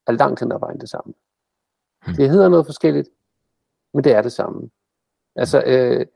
er 0.07 0.13
langt 0.13 0.41
hen 0.41 0.53
ad 0.53 0.59
vejen 0.59 0.81
det 0.81 0.89
samme. 0.89 1.15
Hmm. 2.07 2.15
Det 2.15 2.31
hedder 2.31 2.49
noget 2.49 2.67
forskelligt, 2.67 3.09
men 3.95 4.05
det 4.05 4.13
er 4.13 4.23
det 4.23 4.33
samme. 4.33 4.71
Altså, 5.37 5.63
øh, 5.67 6.07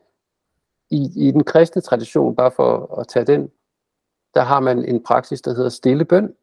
i, 0.90 1.28
i 1.28 1.30
den 1.30 1.44
kristne 1.44 1.82
tradition, 1.82 2.36
bare 2.36 2.50
for 2.50 3.00
at 3.00 3.08
tage 3.08 3.24
den, 3.24 3.50
der 4.34 4.40
har 4.40 4.60
man 4.60 4.84
en 4.84 5.02
praksis, 5.02 5.40
der 5.40 5.54
hedder 5.54 5.68
stille 5.68 6.04
bøn. 6.04 6.34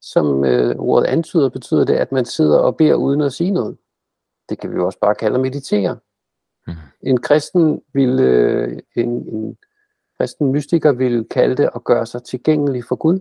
Som 0.00 0.44
øh, 0.44 0.76
ordet 0.76 1.06
antyder, 1.06 1.48
betyder 1.48 1.84
det, 1.84 1.94
at 1.94 2.12
man 2.12 2.24
sidder 2.24 2.58
og 2.58 2.76
beder 2.76 2.94
uden 2.94 3.20
at 3.20 3.32
sige 3.32 3.50
noget. 3.50 3.76
Det 4.48 4.58
kan 4.58 4.70
vi 4.70 4.76
jo 4.76 4.86
også 4.86 4.98
bare 4.98 5.14
kalde 5.14 5.34
at 5.34 5.40
meditere. 5.40 5.98
Mm. 6.66 6.72
En 7.02 7.20
kristen 7.20 7.82
vil, 7.92 8.20
øh, 8.20 8.78
en, 8.96 9.08
en 9.08 9.58
kristen 10.18 10.52
mystiker 10.52 10.92
vil 10.92 11.24
kalde 11.30 11.56
det 11.56 11.70
at 11.74 11.84
gøre 11.84 12.06
sig 12.06 12.22
tilgængelig 12.22 12.84
for 12.84 12.96
Gud. 12.96 13.20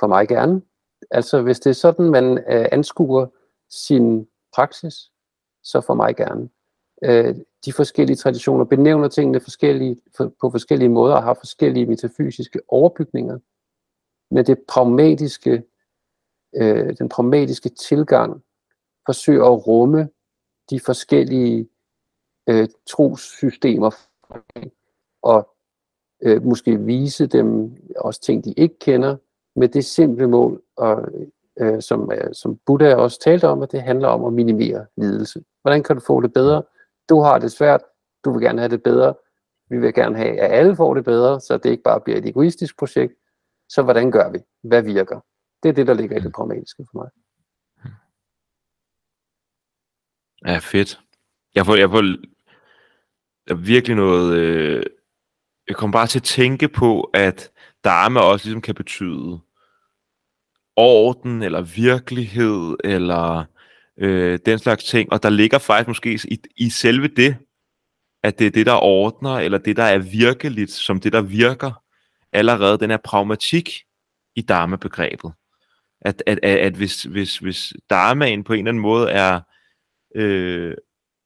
For 0.00 0.06
mig 0.06 0.28
gerne. 0.28 0.62
Altså 1.10 1.42
hvis 1.42 1.60
det 1.60 1.70
er 1.70 1.74
sådan, 1.74 2.10
man 2.10 2.38
øh, 2.38 2.66
anskuer 2.72 3.26
sin 3.70 4.28
praksis, 4.54 4.94
så 5.62 5.80
for 5.80 5.94
mig 5.94 6.16
gerne. 6.16 6.48
Øh, 7.04 7.36
de 7.64 7.72
forskellige 7.72 8.16
traditioner 8.16 8.64
benævner 8.64 9.08
tingene 9.08 9.40
forskellige, 9.40 9.96
for, 10.16 10.32
på 10.40 10.50
forskellige 10.50 10.88
måder 10.88 11.14
og 11.14 11.22
har 11.22 11.34
forskellige 11.34 11.86
metafysiske 11.86 12.60
overbygninger. 12.68 13.38
Men 14.30 14.46
det 14.46 14.58
pragmatiske, 14.68 15.62
øh, 16.56 16.96
den 16.98 17.08
pragmatiske 17.08 17.68
tilgang 17.68 18.42
forsøger 19.06 19.44
at 19.44 19.66
rumme 19.66 20.08
de 20.70 20.80
forskellige 20.80 21.68
øh, 22.48 22.68
trossystemer 22.86 23.90
og 25.22 25.48
øh, 26.22 26.42
måske 26.42 26.80
vise 26.80 27.26
dem 27.26 27.76
også 27.96 28.20
ting, 28.20 28.44
de 28.44 28.52
ikke 28.56 28.78
kender, 28.78 29.16
med 29.56 29.68
det 29.68 29.84
simple 29.84 30.26
mål, 30.26 30.62
og, 30.76 31.08
øh, 31.60 31.82
som, 31.82 32.12
øh, 32.12 32.34
som 32.34 32.58
Buddha 32.66 32.94
også 32.94 33.20
talte 33.20 33.48
om, 33.48 33.62
at 33.62 33.72
det 33.72 33.82
handler 33.82 34.08
om 34.08 34.24
at 34.24 34.32
minimere 34.32 34.86
lidelse. 34.96 35.44
Hvordan 35.62 35.82
kan 35.82 35.96
du 35.96 36.02
få 36.06 36.20
det 36.20 36.32
bedre? 36.32 36.62
Du 37.08 37.20
har 37.20 37.38
det 37.38 37.52
svært, 37.52 37.80
du 38.24 38.32
vil 38.32 38.42
gerne 38.42 38.58
have 38.58 38.70
det 38.70 38.82
bedre, 38.82 39.14
vi 39.70 39.78
vil 39.78 39.94
gerne 39.94 40.16
have, 40.16 40.40
at 40.40 40.58
alle 40.58 40.76
får 40.76 40.94
det 40.94 41.04
bedre, 41.04 41.40
så 41.40 41.56
det 41.56 41.70
ikke 41.70 41.82
bare 41.82 42.00
bliver 42.00 42.18
et 42.18 42.26
egoistisk 42.26 42.78
projekt. 42.78 43.14
Så 43.68 43.82
hvordan 43.82 44.10
gør 44.10 44.30
vi? 44.30 44.38
Hvad 44.62 44.82
virker? 44.82 45.20
Det 45.62 45.68
er 45.68 45.72
det, 45.72 45.86
der 45.86 45.94
ligger 45.94 46.16
i 46.16 46.20
det 46.20 46.32
pragmatiske 46.32 46.86
for 46.90 46.98
mig. 46.98 47.10
Ja, 50.46 50.58
fedt. 50.58 51.00
Jeg 51.54 51.66
får, 51.66 51.76
jeg 51.76 51.90
får 51.90 52.02
jeg 53.46 53.66
virkelig 53.66 53.96
noget... 53.96 54.38
Øh, 54.38 54.86
jeg 55.68 55.76
kommer 55.76 55.98
bare 55.98 56.06
til 56.06 56.18
at 56.18 56.22
tænke 56.22 56.68
på, 56.68 57.10
at 57.14 57.52
dharma 57.84 58.20
også 58.20 58.46
ligesom 58.46 58.60
kan 58.60 58.74
betyde 58.74 59.40
orden, 60.76 61.42
eller 61.42 61.60
virkelighed, 61.62 62.76
eller 62.84 63.44
øh, 63.98 64.38
den 64.46 64.58
slags 64.58 64.84
ting. 64.84 65.12
Og 65.12 65.22
der 65.22 65.30
ligger 65.30 65.58
faktisk 65.58 65.88
måske 65.88 66.18
i, 66.24 66.38
i 66.56 66.70
selve 66.70 67.08
det, 67.08 67.36
at 68.22 68.38
det 68.38 68.46
er 68.46 68.50
det, 68.50 68.66
der 68.66 68.74
ordner, 68.74 69.38
eller 69.38 69.58
det, 69.58 69.76
der 69.76 69.84
er 69.84 69.98
virkeligt, 69.98 70.70
som 70.70 71.00
det, 71.00 71.12
der 71.12 71.22
virker, 71.22 71.82
allerede 72.32 72.78
den 72.78 72.90
her 72.90 72.98
pragmatik 73.04 73.70
i 74.36 74.42
dharma-begrebet. 74.42 75.32
At, 76.00 76.22
at, 76.26 76.38
at, 76.42 76.58
at 76.58 76.74
hvis, 76.74 77.02
hvis, 77.02 77.38
hvis 77.38 77.72
dharmaen 77.90 78.44
på 78.44 78.52
en 78.52 78.58
eller 78.58 78.70
anden 78.70 78.82
måde 78.82 79.10
er 79.10 79.40
øh, 80.14 80.74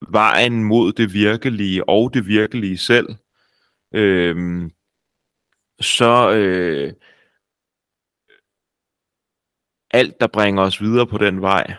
vejen 0.09 0.64
mod 0.64 0.92
det 0.92 1.12
virkelige 1.12 1.88
og 1.88 2.14
det 2.14 2.26
virkelige 2.26 2.78
selv, 2.78 3.09
øh, 3.94 4.70
så 5.81 6.31
øh, 6.31 6.92
alt, 9.90 10.20
der 10.20 10.26
bringer 10.26 10.62
os 10.62 10.81
videre 10.81 11.07
på 11.07 11.18
den 11.18 11.40
vej, 11.40 11.74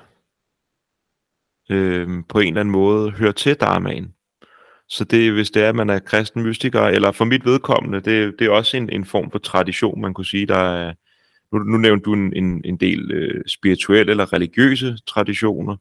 øh, 1.69 2.07
på 2.29 2.39
en 2.39 2.47
eller 2.47 2.59
anden 2.59 2.71
måde 2.71 3.11
hører 3.11 3.31
til 3.31 3.55
dharmaen. 3.55 4.13
Så 4.89 5.03
det, 5.03 5.33
hvis 5.33 5.51
det 5.51 5.63
er, 5.63 5.69
at 5.69 5.75
man 5.75 5.89
er 5.89 5.99
kristen 5.99 6.43
mystiker, 6.43 6.81
eller 6.81 7.11
for 7.11 7.25
mit 7.25 7.45
vedkommende, 7.45 7.99
det, 7.99 8.35
det 8.39 8.47
er 8.47 8.51
også 8.51 8.77
en, 8.77 8.89
en 8.89 9.05
form 9.05 9.31
for 9.31 9.39
tradition, 9.39 10.01
man 10.01 10.13
kunne 10.13 10.25
sige, 10.25 10.45
der 10.45 10.57
er, 10.57 10.93
nu, 11.51 11.59
nu 11.59 11.77
nævnte 11.77 12.03
du 12.03 12.13
en, 12.13 12.33
en, 12.33 12.61
en 12.65 12.77
del 12.77 13.11
øh, 13.11 13.43
spirituelle 13.47 14.11
eller 14.11 14.33
religiøse 14.33 14.97
traditioner, 15.07 15.77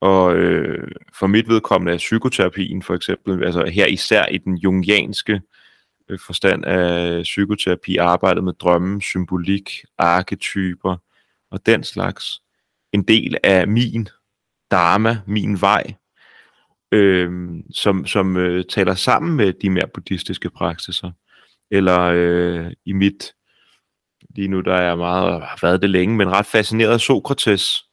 og 0.00 0.36
øh, 0.36 0.90
for 1.18 1.26
mit 1.26 1.48
vedkommende 1.48 1.92
er 1.92 1.96
psykoterapien 1.98 2.82
for 2.82 2.94
eksempel, 2.94 3.44
altså 3.44 3.66
her 3.66 3.86
især 3.86 4.26
i 4.26 4.38
den 4.38 4.56
jungianske 4.56 5.40
øh, 6.08 6.18
forstand 6.26 6.64
af 6.64 7.22
psykoterapi, 7.22 7.96
arbejdet 7.96 8.44
med 8.44 8.52
drømme, 8.52 9.02
symbolik, 9.02 9.70
arketyper 9.98 10.96
og 11.50 11.66
den 11.66 11.84
slags, 11.84 12.42
en 12.92 13.02
del 13.02 13.36
af 13.42 13.68
min 13.68 14.08
dharma, 14.70 15.18
min 15.26 15.60
vej, 15.60 15.94
øh, 16.92 17.50
som, 17.72 18.06
som 18.06 18.36
øh, 18.36 18.64
taler 18.64 18.94
sammen 18.94 19.36
med 19.36 19.52
de 19.52 19.70
mere 19.70 19.88
buddhistiske 19.94 20.50
praksiser. 20.50 21.10
Eller 21.70 22.00
øh, 22.00 22.72
i 22.86 22.92
mit, 22.92 23.32
lige 24.36 24.48
nu 24.48 24.60
der 24.60 24.74
er 24.74 24.82
jeg 24.82 24.98
meget, 24.98 25.42
har 25.42 25.58
været 25.62 25.82
det 25.82 25.90
længe, 25.90 26.16
men 26.16 26.30
ret 26.30 26.46
fascineret 26.46 26.92
af 26.92 27.00
Sokrates. 27.00 27.84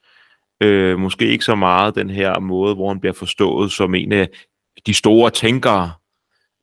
Øh, 0.64 1.00
måske 1.00 1.28
ikke 1.28 1.46
så 1.46 1.56
meget 1.56 1.96
den 1.96 2.10
her 2.10 2.40
måde, 2.40 2.76
hvor 2.76 2.90
han 2.90 3.00
bliver 3.00 3.14
forstået 3.14 3.72
som 3.72 3.96
en 3.96 4.12
af 4.12 4.30
de 4.86 4.94
store 4.94 5.32
tænkere, 5.32 5.92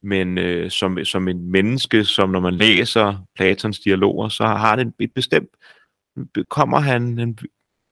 men 0.03 0.39
øh, 0.39 0.71
som, 0.71 1.05
som 1.05 1.29
en 1.29 1.51
menneske, 1.51 2.05
som 2.05 2.31
når 2.31 2.41
man 2.41 2.55
læser 2.55 3.27
Platons 3.37 3.81
dialoger, 3.81 4.29
så 4.29 4.45
har 4.45 4.77
han 4.77 4.93
et 5.01 5.15
bestemt, 5.15 5.49
kommer 6.51 6.81
han, 6.81 7.19
en, 7.19 7.39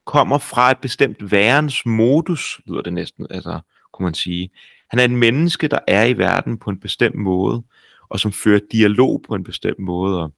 kommer 0.07 0.39
fra 0.39 0.71
et 0.71 0.79
bestemt 0.79 1.31
værens 1.31 1.87
modus, 1.87 2.61
lyder 2.67 2.83
det 2.83 2.93
næsten, 2.93 3.27
altså 3.31 3.61
kunne 3.93 4.05
man 4.05 4.15
sige. 4.15 4.51
Han 4.91 4.99
er 4.99 5.05
en 5.05 5.17
menneske, 5.17 5.69
der 5.69 5.79
er 5.89 6.05
i 6.05 6.19
verden 6.19 6.59
på 6.59 6.71
en 6.71 6.81
bestemt 6.81 7.15
måde, 7.15 7.63
og 8.09 8.21
som 8.21 8.33
fører 8.33 8.61
dialog 8.73 9.23
på 9.29 9.35
en 9.35 9.45
bestemt 9.45 9.79
måde. 9.79 10.23
Og 10.23 10.33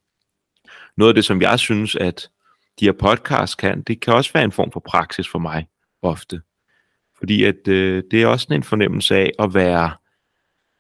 noget 0.97 1.11
af 1.11 1.15
det, 1.15 1.25
som 1.25 1.43
jeg 1.43 1.59
synes, 1.59 1.97
at 1.97 2.31
de 2.81 2.85
her 2.85 2.93
podcasts 2.93 3.55
kan, 3.55 3.83
det 3.83 4.01
kan 4.01 4.15
også 4.15 4.33
være 4.33 4.45
en 4.45 4.53
form 4.53 4.73
for 4.73 4.81
praksis 4.81 5.29
for 5.29 5.39
mig, 5.39 5.67
ofte. 6.03 6.41
Fordi 7.19 7.45
at 7.45 7.69
øh, 7.69 8.03
det 8.11 8.23
er 8.23 8.27
også 8.27 8.47
en 8.51 8.63
fornemmelse 8.63 9.17
af 9.17 9.31
at 9.39 9.55
være 9.55 9.93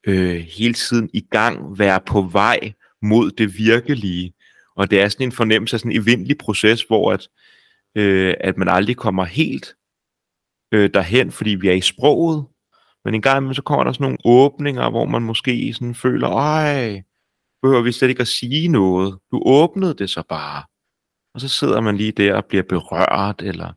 øh, 0.06 0.36
hele 0.36 0.74
tiden 0.74 1.10
i 1.12 1.20
gang, 1.30 1.78
være 1.78 2.00
på 2.06 2.22
vej 2.22 2.72
mod 3.02 3.30
det 3.30 3.58
virkelige. 3.58 4.34
Og 4.76 4.90
det 4.90 5.00
er 5.00 5.08
sådan 5.08 5.26
en 5.26 5.32
fornemmelse 5.32 5.76
af 5.76 5.80
sådan 5.80 5.92
en 5.92 6.02
evindelig 6.02 6.38
proces, 6.38 6.82
hvor 6.82 7.12
at, 7.12 7.28
øh, 7.94 8.34
at 8.40 8.58
man 8.58 8.68
aldrig 8.68 8.96
kommer 8.96 9.24
helt 9.24 9.76
øh, 10.72 10.90
derhen, 10.94 11.32
fordi 11.32 11.50
vi 11.50 11.68
er 11.68 11.72
i 11.72 11.80
sproget, 11.80 12.44
men 13.04 13.14
en 13.14 13.22
gang 13.22 13.36
imellem, 13.36 13.54
så 13.54 13.62
kommer 13.62 13.84
der 13.84 13.92
sådan 13.92 14.04
nogle 14.04 14.18
åbninger, 14.24 14.90
hvor 14.90 15.04
man 15.04 15.22
måske 15.22 15.74
sådan 15.74 15.94
føler, 15.94 16.28
ej, 16.28 17.02
behøver 17.62 17.82
vi 17.82 17.92
slet 17.92 18.08
ikke 18.08 18.20
at 18.20 18.28
sige 18.28 18.68
noget. 18.68 19.18
Du 19.30 19.42
åbnede 19.46 19.94
det 19.94 20.10
så 20.10 20.22
bare. 20.28 20.62
Og 21.34 21.40
så 21.40 21.48
sidder 21.48 21.80
man 21.80 21.96
lige 21.96 22.12
der 22.12 22.34
og 22.34 22.44
bliver 22.44 22.62
berørt. 22.62 23.42
Eller... 23.42 23.72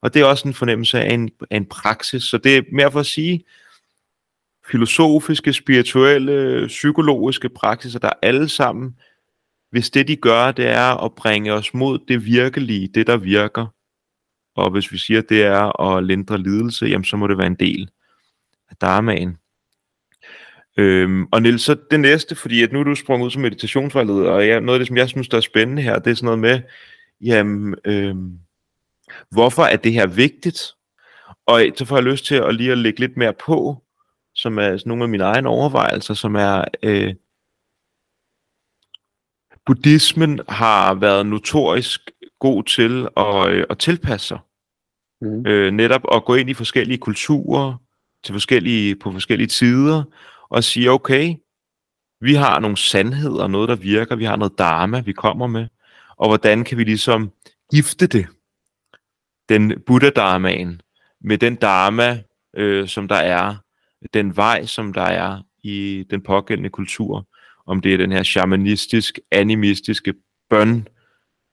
Og 0.00 0.14
det 0.14 0.22
er 0.22 0.26
også 0.26 0.48
en 0.48 0.54
fornemmelse 0.54 1.00
af 1.00 1.14
en, 1.14 1.30
af 1.50 1.56
en 1.56 1.66
praksis. 1.66 2.22
Så 2.22 2.38
det 2.38 2.56
er 2.56 2.62
mere 2.72 2.92
for 2.92 3.00
at 3.00 3.06
sige, 3.06 3.44
filosofiske, 4.70 5.52
spirituelle, 5.52 6.66
psykologiske 6.66 7.48
praksiser, 7.48 7.98
der 7.98 8.10
alle 8.22 8.48
sammen, 8.48 8.98
hvis 9.70 9.90
det 9.90 10.08
de 10.08 10.16
gør, 10.16 10.52
det 10.52 10.66
er 10.66 11.04
at 11.04 11.14
bringe 11.14 11.52
os 11.52 11.74
mod 11.74 11.98
det 12.08 12.24
virkelige, 12.24 12.88
det 12.88 13.06
der 13.06 13.16
virker. 13.16 13.66
Og 14.56 14.70
hvis 14.70 14.92
vi 14.92 14.98
siger, 14.98 15.22
det 15.22 15.42
er 15.42 15.80
at 15.80 16.04
lindre 16.04 16.38
lidelse, 16.38 16.86
jamen 16.86 17.04
så 17.04 17.16
må 17.16 17.26
det 17.26 17.38
være 17.38 17.46
en 17.46 17.54
del 17.54 17.90
af 18.70 18.76
dharmaen. 18.76 19.38
Øhm, 20.76 21.26
og 21.32 21.42
Nils, 21.42 21.62
så 21.62 21.76
det 21.90 22.00
næste, 22.00 22.34
fordi 22.34 22.62
at 22.62 22.72
nu 22.72 22.80
er 22.80 22.84
du 22.84 22.94
sprunget 22.94 23.26
ud 23.26 23.30
som 23.30 23.42
meditationsvejleder, 23.42 24.30
og 24.30 24.46
ja, 24.46 24.60
noget 24.60 24.74
af 24.74 24.80
det, 24.80 24.88
som 24.88 24.96
jeg 24.96 25.08
synes, 25.08 25.28
der 25.28 25.36
er 25.36 25.40
spændende 25.40 25.82
her, 25.82 25.98
det 25.98 26.10
er 26.10 26.14
sådan 26.14 26.24
noget 26.24 26.38
med, 26.38 26.60
jamen, 27.20 27.74
øhm, 27.84 28.38
hvorfor 29.30 29.62
er 29.62 29.76
det 29.76 29.92
her 29.92 30.06
vigtigt? 30.06 30.60
Og 31.46 31.62
så 31.76 31.84
får 31.84 31.96
jeg 31.96 32.04
lyst 32.04 32.24
til 32.24 32.34
at 32.34 32.54
lige 32.54 32.72
at 32.72 32.78
lægge 32.78 33.00
lidt 33.00 33.16
mere 33.16 33.34
på, 33.46 33.82
som 34.34 34.58
er 34.58 34.82
nogle 34.86 35.02
af 35.02 35.08
mine 35.08 35.24
egne 35.24 35.48
overvejelser, 35.48 36.14
som 36.14 36.34
er, 36.34 36.64
øh, 36.82 37.14
buddhismen 39.68 40.40
har 40.48 40.94
været 40.94 41.26
notorisk 41.26 42.10
god 42.40 42.64
til 42.64 43.08
at, 43.16 43.48
øh, 43.48 43.64
at 43.70 43.78
tilpasse 43.78 44.26
sig. 44.26 44.38
Mm. 45.20 45.46
Øh, 45.46 45.72
netop 45.72 46.02
at 46.12 46.24
gå 46.24 46.34
ind 46.34 46.50
i 46.50 46.54
forskellige 46.54 46.98
kulturer, 46.98 47.74
til 48.24 48.32
forskellige, 48.32 48.96
på 48.96 49.12
forskellige 49.12 49.48
tider, 49.48 50.02
og 50.48 50.64
sige, 50.64 50.90
okay, 50.90 51.34
vi 52.20 52.34
har 52.34 52.60
nogle 52.60 52.76
sandheder, 52.76 53.46
noget 53.46 53.68
der 53.68 53.76
virker, 53.76 54.16
vi 54.16 54.24
har 54.24 54.36
noget 54.36 54.58
dharma, 54.58 55.00
vi 55.00 55.12
kommer 55.12 55.46
med, 55.46 55.66
og 56.16 56.28
hvordan 56.28 56.64
kan 56.64 56.78
vi 56.78 56.84
ligesom 56.84 57.32
gifte 57.70 58.06
det, 58.06 58.26
den 59.48 59.82
buddha-dharmaen, 59.86 60.80
med 61.20 61.38
den 61.38 61.56
dharma, 61.56 62.22
øh, 62.56 62.88
som 62.88 63.08
der 63.08 63.16
er, 63.16 63.56
den 64.14 64.36
vej, 64.36 64.66
som 64.66 64.92
der 64.92 65.02
er 65.02 65.42
i 65.62 66.04
den 66.10 66.22
pågældende 66.22 66.70
kultur, 66.70 67.26
om 67.68 67.80
det 67.80 67.94
er 67.94 67.96
den 67.96 68.12
her 68.12 68.22
shamanistisk, 68.22 69.18
animistiske 69.30 70.14
bøn, 70.50 70.88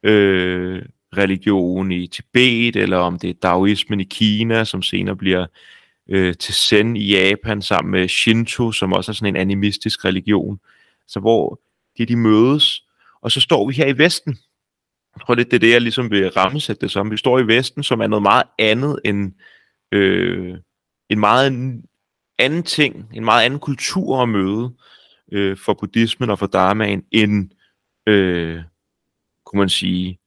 øh, 0.03 0.81
religion 1.17 1.91
i 1.91 2.07
Tibet, 2.07 2.75
eller 2.75 2.97
om 2.97 3.19
det 3.19 3.29
er 3.29 3.33
Daoismen 3.33 3.99
i 3.99 4.03
Kina, 4.03 4.63
som 4.63 4.81
senere 4.81 5.15
bliver 5.15 5.45
øh, 6.09 6.35
til 6.35 6.53
Zen 6.53 6.95
i 6.95 7.05
Japan 7.05 7.61
sammen 7.61 7.91
med 7.91 8.07
Shinto, 8.07 8.71
som 8.71 8.93
også 8.93 9.11
er 9.11 9.13
sådan 9.13 9.35
en 9.35 9.41
animistisk 9.41 10.05
religion. 10.05 10.59
Så 11.07 11.19
hvor 11.19 11.61
de, 11.97 12.05
de 12.05 12.15
mødes, 12.15 12.83
og 13.21 13.31
så 13.31 13.41
står 13.41 13.67
vi 13.67 13.73
her 13.73 13.87
i 13.87 13.97
Vesten. 13.97 14.37
Jeg 15.15 15.21
tror, 15.21 15.35
det 15.35 15.53
er 15.53 15.59
det, 15.59 15.71
jeg 15.71 15.81
ligesom 15.81 16.11
vil 16.11 16.29
rammesætte 16.29 16.81
det 16.81 16.91
som. 16.91 17.11
Vi 17.11 17.17
står 17.17 17.39
i 17.39 17.47
Vesten, 17.47 17.83
som 17.83 18.01
er 18.01 18.07
noget 18.07 18.23
meget 18.23 18.43
andet 18.59 18.99
end 19.05 19.33
øh, 19.91 20.57
en 21.09 21.19
meget 21.19 21.81
anden 22.39 22.63
ting, 22.63 23.09
en 23.13 23.25
meget 23.25 23.45
anden 23.45 23.59
kultur 23.59 24.21
at 24.21 24.29
møde 24.29 24.73
øh, 25.31 25.57
for 25.57 25.73
buddhismen 25.73 26.29
og 26.29 26.39
for 26.39 26.47
dharmaen, 26.47 27.03
end, 27.11 27.49
øh, 28.07 28.61
kunne 29.45 29.59
man 29.59 29.69
sige, 29.69 30.19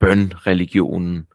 bøn-religionen 0.00 1.26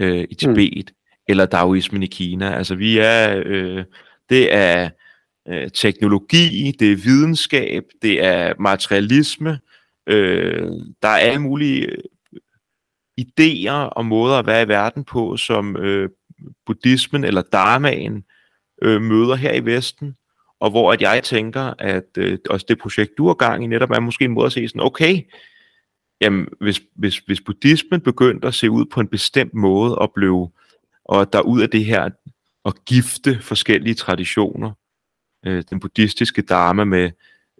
øh, 0.00 0.26
i 0.30 0.34
Tibet. 0.34 0.90
Mm 0.90 0.96
eller 1.30 1.46
Daoismen 1.46 2.02
i 2.02 2.06
Kina. 2.06 2.54
Altså 2.54 2.74
vi 2.74 2.98
er, 2.98 3.42
øh, 3.46 3.84
det 4.30 4.54
er 4.54 4.90
øh, 5.48 5.70
teknologi, 5.70 6.72
det 6.78 6.92
er 6.92 6.96
videnskab, 6.96 7.84
det 8.02 8.24
er 8.24 8.54
materialisme, 8.58 9.60
øh, 10.06 10.70
der 11.02 11.08
er 11.08 11.16
alle 11.16 11.38
mulige 11.38 11.86
øh, 11.86 11.98
idéer 13.20 13.72
og 13.72 14.06
måder 14.06 14.38
at 14.38 14.46
være 14.46 14.62
i 14.62 14.68
verden 14.68 15.04
på, 15.04 15.36
som 15.36 15.76
øh, 15.76 16.10
buddhismen 16.66 17.24
eller 17.24 17.42
dharmaen 17.42 18.24
øh, 18.82 19.02
møder 19.02 19.34
her 19.34 19.52
i 19.52 19.64
Vesten, 19.64 20.16
og 20.60 20.70
hvor 20.70 20.92
at 20.92 21.02
jeg 21.02 21.22
tænker, 21.24 21.74
at 21.78 22.04
øh, 22.18 22.38
også 22.50 22.66
det 22.68 22.78
projekt, 22.78 23.18
du 23.18 23.26
har 23.26 23.34
gang 23.34 23.64
i, 23.64 23.66
netop 23.66 23.90
er 23.90 24.00
måske 24.00 24.24
en 24.24 24.30
måde 24.30 24.46
at 24.46 24.52
se 24.52 24.68
sådan, 24.68 24.80
okay, 24.80 25.22
jamen, 26.20 26.48
hvis, 26.60 26.80
hvis, 26.94 27.18
hvis 27.18 27.40
buddhismen 27.40 28.00
begyndte 28.00 28.48
at 28.48 28.54
se 28.54 28.70
ud 28.70 28.84
på 28.84 29.00
en 29.00 29.08
bestemt 29.08 29.54
måde 29.54 29.98
og 29.98 30.12
blev 30.14 30.50
og 31.04 31.32
der 31.32 31.40
ud 31.40 31.60
af 31.60 31.70
det 31.70 31.84
her 31.84 32.10
at 32.64 32.84
gifte 32.84 33.42
forskellige 33.42 33.94
traditioner, 33.94 34.70
øh, 35.46 35.64
den 35.70 35.80
buddhistiske 35.80 36.42
dharma 36.42 36.84
med 36.84 37.10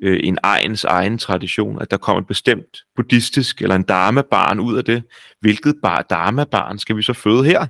øh, 0.02 0.20
en 0.22 0.38
egens 0.42 0.84
egen 0.84 1.18
tradition, 1.18 1.82
at 1.82 1.90
der 1.90 1.96
kommer 1.96 2.20
et 2.20 2.26
bestemt 2.26 2.78
buddhistisk 2.96 3.62
eller 3.62 3.76
en 3.76 3.82
dharma-barn 3.82 4.60
ud 4.60 4.76
af 4.76 4.84
det. 4.84 5.02
Hvilket 5.40 5.74
bar, 5.82 6.02
dharma-barn 6.02 6.78
skal 6.78 6.96
vi 6.96 7.02
så 7.02 7.12
føde 7.12 7.44
her? 7.44 7.66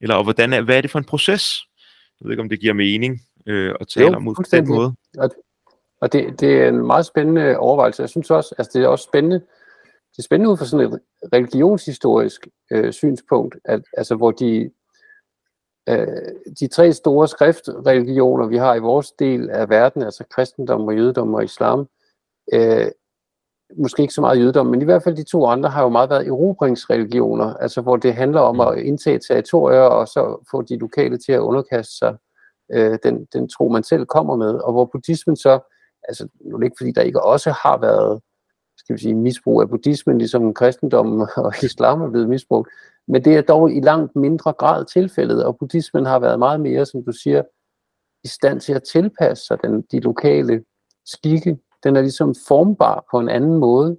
Eller 0.00 0.14
og 0.14 0.24
hvordan 0.24 0.52
er, 0.52 0.60
hvad 0.60 0.76
er 0.76 0.80
det 0.80 0.90
for 0.90 0.98
en 0.98 1.04
proces? 1.04 1.58
Jeg 2.20 2.24
ved 2.24 2.32
ikke, 2.32 2.42
om 2.42 2.48
det 2.48 2.60
giver 2.60 2.74
mening 2.74 3.20
øh, 3.48 3.74
at 3.80 3.88
tale 3.88 4.06
jo, 4.06 4.16
om 4.16 4.28
ud 4.28 4.34
på 4.34 4.42
den 4.50 4.68
måde. 4.68 4.94
Og, 5.18 5.30
og 6.00 6.12
det, 6.12 6.40
det 6.40 6.62
er 6.62 6.68
en 6.68 6.86
meget 6.86 7.06
spændende 7.06 7.58
overvejelse. 7.58 8.02
Jeg 8.02 8.08
synes 8.08 8.30
også, 8.30 8.54
altså 8.58 8.78
det 8.78 8.84
er 8.84 8.88
også 8.88 9.04
spændende, 9.04 9.40
det 10.10 10.18
er 10.18 10.22
spændende 10.22 10.52
ud 10.52 10.56
fra 10.56 10.64
sådan 10.64 10.92
et 10.92 11.00
religionshistorisk 11.32 12.48
øh, 12.72 12.92
synspunkt, 12.92 13.56
at, 13.64 13.82
altså 13.96 14.14
hvor 14.14 14.30
de, 14.30 14.70
øh, 15.88 16.06
de 16.60 16.68
tre 16.68 16.92
store 16.92 17.28
skriftreligioner, 17.28 18.46
vi 18.46 18.56
har 18.56 18.74
i 18.74 18.80
vores 18.80 19.12
del 19.12 19.50
af 19.50 19.68
verden, 19.68 20.02
altså 20.02 20.24
kristendom 20.30 20.86
og 20.88 20.96
jødedom 20.96 21.34
og 21.34 21.44
islam, 21.44 21.88
øh, 22.52 22.86
måske 23.76 24.02
ikke 24.02 24.14
så 24.14 24.20
meget 24.20 24.40
jødedom, 24.40 24.66
men 24.66 24.82
i 24.82 24.84
hvert 24.84 25.02
fald 25.02 25.16
de 25.16 25.24
to 25.24 25.46
andre 25.46 25.70
har 25.70 25.82
jo 25.82 25.88
meget 25.88 26.10
været 26.10 26.26
erobringsreligioner, 26.26 27.54
altså 27.54 27.80
hvor 27.80 27.96
det 27.96 28.14
handler 28.14 28.40
om 28.40 28.60
at 28.60 28.78
indtage 28.78 29.18
territorier 29.18 29.80
og 29.80 30.08
så 30.08 30.46
få 30.50 30.62
de 30.62 30.76
lokale 30.76 31.18
til 31.18 31.32
at 31.32 31.38
underkaste 31.38 31.96
sig 31.96 32.16
øh, 32.72 32.98
den, 33.02 33.24
den 33.32 33.48
tro, 33.48 33.68
man 33.68 33.82
selv 33.82 34.06
kommer 34.06 34.36
med, 34.36 34.54
og 34.54 34.72
hvor 34.72 34.84
buddhismen 34.84 35.36
så, 35.36 35.60
altså 36.08 36.28
nu 36.40 36.54
er 36.54 36.58
det 36.58 36.66
ikke 36.66 36.76
fordi, 36.78 36.92
der 36.92 37.02
ikke 37.02 37.22
også 37.22 37.50
har 37.50 37.78
været 37.78 38.20
skal 38.78 38.96
vi 38.96 39.00
sige, 39.00 39.14
misbrug 39.14 39.62
af 39.62 39.68
buddhismen, 39.68 40.18
ligesom 40.18 40.54
kristendommen 40.54 41.28
og 41.36 41.52
islam 41.62 42.02
er 42.02 42.10
blevet 42.10 42.28
misbrugt, 42.28 42.68
men 43.08 43.24
det 43.24 43.36
er 43.36 43.42
dog 43.42 43.72
i 43.72 43.80
langt 43.80 44.16
mindre 44.16 44.52
grad 44.52 44.84
tilfældet, 44.84 45.44
og 45.44 45.58
buddhismen 45.58 46.06
har 46.06 46.18
været 46.18 46.38
meget 46.38 46.60
mere, 46.60 46.86
som 46.86 47.04
du 47.04 47.12
siger, 47.12 47.42
i 48.24 48.28
stand 48.28 48.60
til 48.60 48.72
at 48.72 48.82
tilpasse 48.82 49.46
sig 49.46 49.62
den, 49.64 49.82
de 49.82 50.00
lokale 50.00 50.64
skikke. 51.06 51.58
Den 51.84 51.96
er 51.96 52.00
ligesom 52.00 52.34
formbar 52.48 53.04
på 53.10 53.18
en 53.18 53.28
anden 53.28 53.58
måde. 53.58 53.98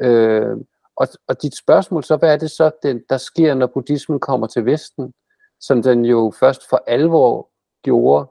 Øh, 0.00 0.56
og, 0.96 1.08
og 1.28 1.42
dit 1.42 1.58
spørgsmål 1.58 2.04
så, 2.04 2.16
hvad 2.16 2.32
er 2.32 2.36
det 2.36 2.50
så, 2.50 2.70
den, 2.82 3.02
der 3.08 3.16
sker, 3.16 3.54
når 3.54 3.66
buddhismen 3.66 4.20
kommer 4.20 4.46
til 4.46 4.64
Vesten, 4.66 5.12
som 5.60 5.82
den 5.82 6.04
jo 6.04 6.32
først 6.40 6.68
for 6.68 6.82
alvor 6.86 7.49
gjorde, 7.82 8.30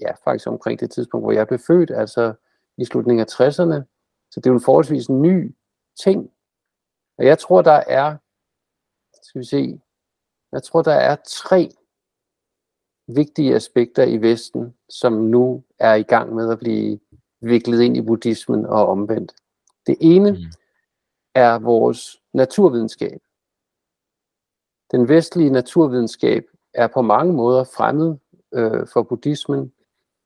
ja, 0.00 0.12
faktisk 0.24 0.46
omkring 0.46 0.80
det 0.80 0.90
tidspunkt, 0.90 1.24
hvor 1.24 1.32
jeg 1.32 1.46
blev 1.46 1.58
født, 1.58 1.90
altså 1.90 2.34
i 2.76 2.84
slutningen 2.84 3.20
af 3.20 3.40
60'erne. 3.40 3.82
Så 4.30 4.40
det 4.40 4.46
er 4.46 4.50
jo 4.50 4.54
en 4.54 4.64
forholdsvis 4.64 5.08
ny 5.08 5.54
ting. 6.02 6.30
Og 7.18 7.24
jeg 7.24 7.38
tror, 7.38 7.62
der 7.62 7.82
er 7.86 8.16
skal 9.22 9.40
vi 9.40 9.44
se, 9.44 9.80
jeg 10.52 10.62
tror, 10.62 10.82
der 10.82 10.92
er 10.92 11.16
tre 11.26 11.68
vigtige 13.06 13.54
aspekter 13.54 14.02
i 14.02 14.16
Vesten, 14.16 14.74
som 14.88 15.12
nu 15.12 15.64
er 15.78 15.94
i 15.94 16.02
gang 16.02 16.34
med 16.34 16.52
at 16.52 16.58
blive 16.58 17.00
viklet 17.40 17.80
ind 17.80 17.96
i 17.96 18.02
buddhismen 18.02 18.66
og 18.66 18.86
omvendt. 18.86 19.32
Det 19.86 19.96
ene 20.00 20.30
mm. 20.30 20.38
er 21.34 21.58
vores 21.58 22.22
naturvidenskab. 22.32 23.20
Den 24.90 25.08
vestlige 25.08 25.50
naturvidenskab 25.50 26.44
er 26.74 26.86
på 26.86 27.02
mange 27.02 27.32
måder 27.32 27.64
fremmed 27.64 28.16
øh, 28.54 28.86
for 28.92 29.02
buddhismen, 29.02 29.72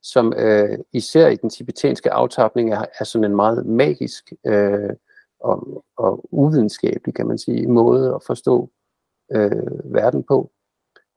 som 0.02 0.32
øh, 0.36 0.78
især 0.92 1.28
i 1.28 1.36
den 1.36 1.50
tibetanske 1.50 2.12
aftapning 2.12 2.72
er, 2.72 2.84
er 3.00 3.04
sådan 3.04 3.24
en 3.24 3.36
meget 3.36 3.66
magisk 3.66 4.32
øh, 4.46 4.90
og, 5.40 5.84
og 5.96 6.28
uvidenskabelig, 6.34 7.14
kan 7.14 7.26
man 7.26 7.38
sige, 7.38 7.66
måde 7.66 8.14
at 8.14 8.22
forstå 8.26 8.70
øh, 9.32 9.92
verden 9.94 10.22
på. 10.22 10.50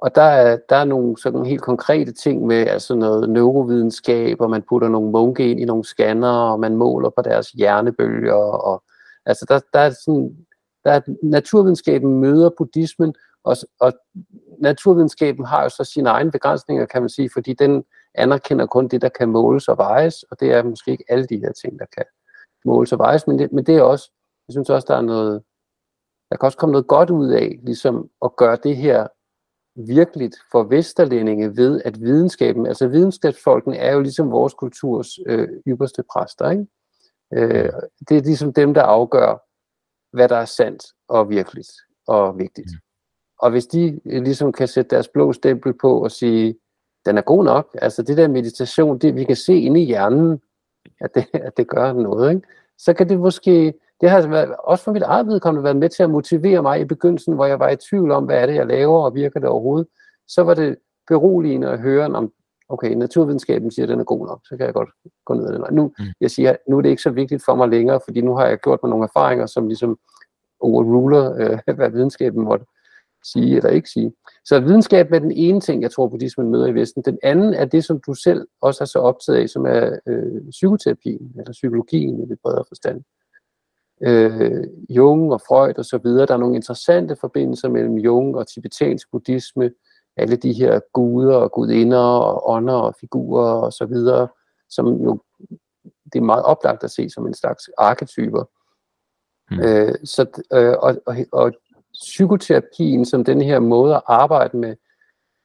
Og 0.01 0.15
der 0.15 0.21
er, 0.21 0.57
der 0.69 0.75
er 0.75 0.85
nogle 0.85 1.17
sådan 1.17 1.45
helt 1.45 1.61
konkrete 1.61 2.11
ting 2.11 2.45
med 2.45 2.67
altså 2.67 2.95
noget 2.95 3.29
neurovidenskab, 3.29 4.41
og 4.41 4.49
man 4.49 4.63
putter 4.69 4.89
nogle 4.89 5.11
munke 5.11 5.51
ind 5.51 5.59
i 5.59 5.65
nogle 5.65 5.83
scanner, 5.83 6.51
og 6.51 6.59
man 6.59 6.75
måler 6.75 7.09
på 7.09 7.21
deres 7.21 7.49
hjernebølger. 7.49 8.33
Og, 8.33 8.83
altså 9.25 9.45
der, 9.49 9.59
der 9.73 9.79
er 9.79 9.89
sådan, 9.89 10.35
der 10.83 10.91
er, 10.91 11.01
naturvidenskaben 11.23 12.19
møder 12.19 12.49
buddhismen, 12.57 13.15
og, 13.43 13.55
og 13.79 13.93
naturvidenskaben 14.61 15.45
har 15.45 15.63
jo 15.63 15.69
så 15.69 15.83
sine 15.83 16.09
egne 16.09 16.31
begrænsninger, 16.31 16.85
kan 16.85 17.01
man 17.01 17.09
sige, 17.09 17.29
fordi 17.33 17.53
den 17.53 17.83
anerkender 18.15 18.65
kun 18.65 18.87
det, 18.87 19.01
der 19.01 19.09
kan 19.09 19.29
måles 19.29 19.67
og 19.67 19.77
vejes, 19.77 20.23
og 20.23 20.39
det 20.39 20.53
er 20.53 20.63
måske 20.63 20.91
ikke 20.91 21.05
alle 21.09 21.25
de 21.25 21.37
her 21.37 21.51
ting, 21.51 21.79
der 21.79 21.85
kan 21.97 22.05
måles 22.65 22.91
og 22.91 22.99
vejes, 22.99 23.27
men 23.27 23.39
det, 23.39 23.51
men 23.51 23.65
det 23.65 23.75
er 23.75 23.81
også, 23.81 24.11
jeg 24.47 24.53
synes 24.53 24.69
også, 24.69 24.85
der 24.89 24.95
er 24.95 25.01
noget, 25.01 25.43
der 26.29 26.37
kan 26.37 26.45
også 26.45 26.57
komme 26.57 26.71
noget 26.71 26.87
godt 26.87 27.09
ud 27.09 27.29
af, 27.29 27.59
ligesom 27.63 28.09
at 28.25 28.35
gøre 28.35 28.57
det 28.63 28.77
her 28.77 29.07
virkeligt 29.75 30.35
for 30.51 30.63
vesterlændinge 30.63 31.57
ved, 31.57 31.81
at 31.85 32.01
videnskaben, 32.01 32.65
altså 32.65 32.87
videnskabsfolkene 32.87 33.77
er 33.77 33.93
jo 33.93 33.99
ligesom 33.99 34.31
vores 34.31 34.53
kulturs 34.53 35.07
øh, 35.25 35.47
ypperste 35.67 36.03
præster, 36.13 36.49
ikke? 36.49 36.67
Øh, 37.33 37.71
det 38.09 38.17
er 38.17 38.21
ligesom 38.21 38.53
dem, 38.53 38.73
der 38.73 38.83
afgør, 38.83 39.45
hvad 40.15 40.29
der 40.29 40.35
er 40.35 40.45
sandt 40.45 40.83
og 41.07 41.29
virkeligt 41.29 41.71
og 42.07 42.37
vigtigt. 42.37 42.71
Mm. 42.71 42.88
Og 43.39 43.51
hvis 43.51 43.67
de 43.67 43.99
øh, 44.05 44.23
ligesom 44.23 44.51
kan 44.51 44.67
sætte 44.67 44.95
deres 44.95 45.07
blå 45.07 45.33
stempel 45.33 45.73
på 45.73 46.03
og 46.03 46.11
sige, 46.11 46.55
den 47.05 47.17
er 47.17 47.21
god 47.21 47.43
nok, 47.43 47.77
altså 47.81 48.03
det 48.03 48.17
der 48.17 48.27
meditation, 48.27 48.97
det 48.97 49.15
vi 49.15 49.23
kan 49.23 49.35
se 49.35 49.59
inde 49.59 49.81
i 49.81 49.85
hjernen, 49.85 50.41
at 51.01 51.15
det, 51.15 51.25
at 51.33 51.57
det 51.57 51.67
gør 51.67 51.93
noget, 51.93 52.35
ikke? 52.35 52.47
så 52.77 52.93
kan 52.93 53.09
det 53.09 53.19
måske 53.19 53.73
det 54.01 54.09
har 54.09 54.27
været, 54.27 54.55
også 54.59 54.83
for 54.83 54.91
mit 54.91 55.03
eget 55.03 55.27
vedkommende 55.27 55.63
været 55.63 55.75
med 55.75 55.89
til 55.89 56.03
at 56.03 56.09
motivere 56.09 56.61
mig 56.61 56.81
i 56.81 56.85
begyndelsen, 56.85 57.33
hvor 57.33 57.45
jeg 57.45 57.59
var 57.59 57.69
i 57.69 57.75
tvivl 57.75 58.11
om, 58.11 58.25
hvad 58.25 58.41
er 58.41 58.45
det, 58.45 58.55
jeg 58.55 58.67
laver, 58.67 59.03
og 59.03 59.15
virker 59.15 59.39
det 59.39 59.49
overhovedet. 59.49 59.87
Så 60.27 60.43
var 60.43 60.53
det 60.53 60.77
beroligende 61.07 61.69
at 61.69 61.79
høre 61.79 62.05
om, 62.05 62.31
okay, 62.69 62.93
naturvidenskaben 62.93 63.71
siger, 63.71 63.85
at 63.85 63.89
den 63.89 63.99
er 63.99 64.03
god 64.03 64.27
nok, 64.27 64.41
så 64.43 64.57
kan 64.57 64.65
jeg 64.65 64.73
godt 64.73 64.89
gå 65.25 65.33
ned 65.33 65.47
ad 65.47 65.53
den 65.53 65.65
Nu, 65.71 65.91
mm. 65.99 66.05
jeg 66.21 66.31
siger, 66.31 66.55
nu 66.69 66.77
er 66.77 66.81
det 66.81 66.89
ikke 66.89 67.01
så 67.01 67.09
vigtigt 67.09 67.45
for 67.45 67.55
mig 67.55 67.69
længere, 67.69 67.99
fordi 68.05 68.21
nu 68.21 68.35
har 68.35 68.47
jeg 68.47 68.57
gjort 68.57 68.79
mig 68.83 68.89
nogle 68.89 69.03
erfaringer, 69.05 69.45
som 69.45 69.67
ligesom 69.67 69.99
overruler, 70.59 71.33
øh, 71.39 71.59
hvad 71.77 71.89
videnskaben 71.89 72.43
måtte 72.43 72.65
sige 73.23 73.57
eller 73.57 73.69
ikke 73.69 73.89
sige. 73.89 74.13
Så 74.45 74.59
videnskab 74.59 75.11
er 75.11 75.19
den 75.19 75.31
ene 75.31 75.61
ting, 75.61 75.81
jeg 75.81 75.91
tror, 75.91 76.07
buddhismen 76.07 76.49
møder 76.49 76.67
i 76.67 76.73
Vesten. 76.73 77.03
Den 77.05 77.17
anden 77.23 77.53
er 77.53 77.65
det, 77.65 77.83
som 77.83 78.01
du 78.07 78.13
selv 78.13 78.47
også 78.61 78.83
er 78.83 78.85
så 78.85 78.99
optaget 78.99 79.39
af, 79.39 79.49
som 79.49 79.65
er 79.65 79.99
øh, 80.07 80.49
psykoterapien, 80.49 81.33
eller 81.39 81.51
psykologien 81.51 82.23
i 82.23 82.25
det 82.25 82.37
bredere 82.43 82.65
forstand 82.67 83.03
øh, 84.01 84.63
Jung 84.89 85.33
og 85.33 85.41
Freud 85.47 85.73
og 85.77 85.85
så 85.85 85.97
videre. 85.97 86.25
Der 86.25 86.33
er 86.33 86.37
nogle 86.37 86.55
interessante 86.55 87.15
forbindelser 87.21 87.69
mellem 87.69 87.97
Jung 87.97 88.35
og 88.37 88.47
tibetansk 88.47 89.11
buddhisme, 89.11 89.71
alle 90.17 90.35
de 90.35 90.53
her 90.53 90.79
guder 90.93 91.35
og 91.35 91.51
gudinder 91.51 91.97
og 91.97 92.49
ånder 92.49 92.73
og 92.73 92.95
figurer 92.99 93.51
og 93.51 93.73
så 93.73 93.85
videre, 93.85 94.27
som 94.69 94.87
jo 95.03 95.19
det 96.13 96.19
er 96.19 96.23
meget 96.23 96.43
oplagt 96.43 96.83
at 96.83 96.91
se 96.91 97.09
som 97.09 97.27
en 97.27 97.33
slags 97.33 97.69
arketyper. 97.77 98.43
Mm. 99.51 99.59
Øh, 99.59 99.95
så, 100.03 100.43
øh, 100.53 100.75
og, 100.79 100.95
og, 101.05 101.15
og 101.31 101.51
psykoterapien 101.99 103.05
som 103.05 103.23
den 103.23 103.41
her 103.41 103.59
måde 103.59 103.95
at 103.95 104.01
arbejde 104.05 104.57
med 104.57 104.75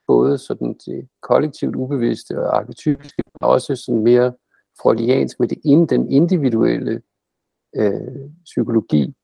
både 0.07 0.39
sådan 0.39 0.75
det 0.87 1.09
kollektivt 1.23 1.77
ubevidste 1.77 2.43
og 2.43 2.57
arketypiske, 2.57 3.23
men 3.27 3.49
også 3.49 3.77
sådan 3.77 4.03
mere 4.03 4.33
freudiansk 4.83 5.41
med 5.41 5.49
det, 5.49 5.91
den 5.91 6.13
individuelle 6.13 7.03
øh, 7.77 8.31
psykologi, 8.45 9.15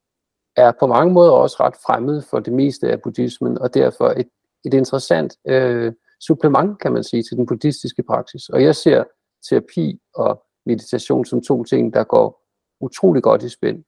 er 0.56 0.72
på 0.80 0.86
mange 0.86 1.12
måder 1.12 1.30
også 1.30 1.56
ret 1.60 1.76
fremmed 1.86 2.22
for 2.22 2.40
det 2.40 2.52
meste 2.52 2.90
af 2.90 3.02
buddhismen, 3.02 3.58
og 3.58 3.74
derfor 3.74 4.06
et, 4.06 4.28
et 4.64 4.74
interessant 4.74 5.36
øh, 5.48 5.92
supplement, 6.20 6.80
kan 6.80 6.92
man 6.92 7.04
sige, 7.04 7.22
til 7.22 7.36
den 7.36 7.46
buddhistiske 7.46 8.02
praksis. 8.02 8.48
Og 8.48 8.62
jeg 8.62 8.76
ser 8.76 9.04
terapi 9.48 10.00
og 10.14 10.42
meditation 10.66 11.24
som 11.24 11.42
to 11.42 11.64
ting, 11.64 11.94
der 11.94 12.04
går 12.04 12.46
utrolig 12.80 13.22
godt 13.22 13.42
i 13.42 13.48
spænd 13.48 13.84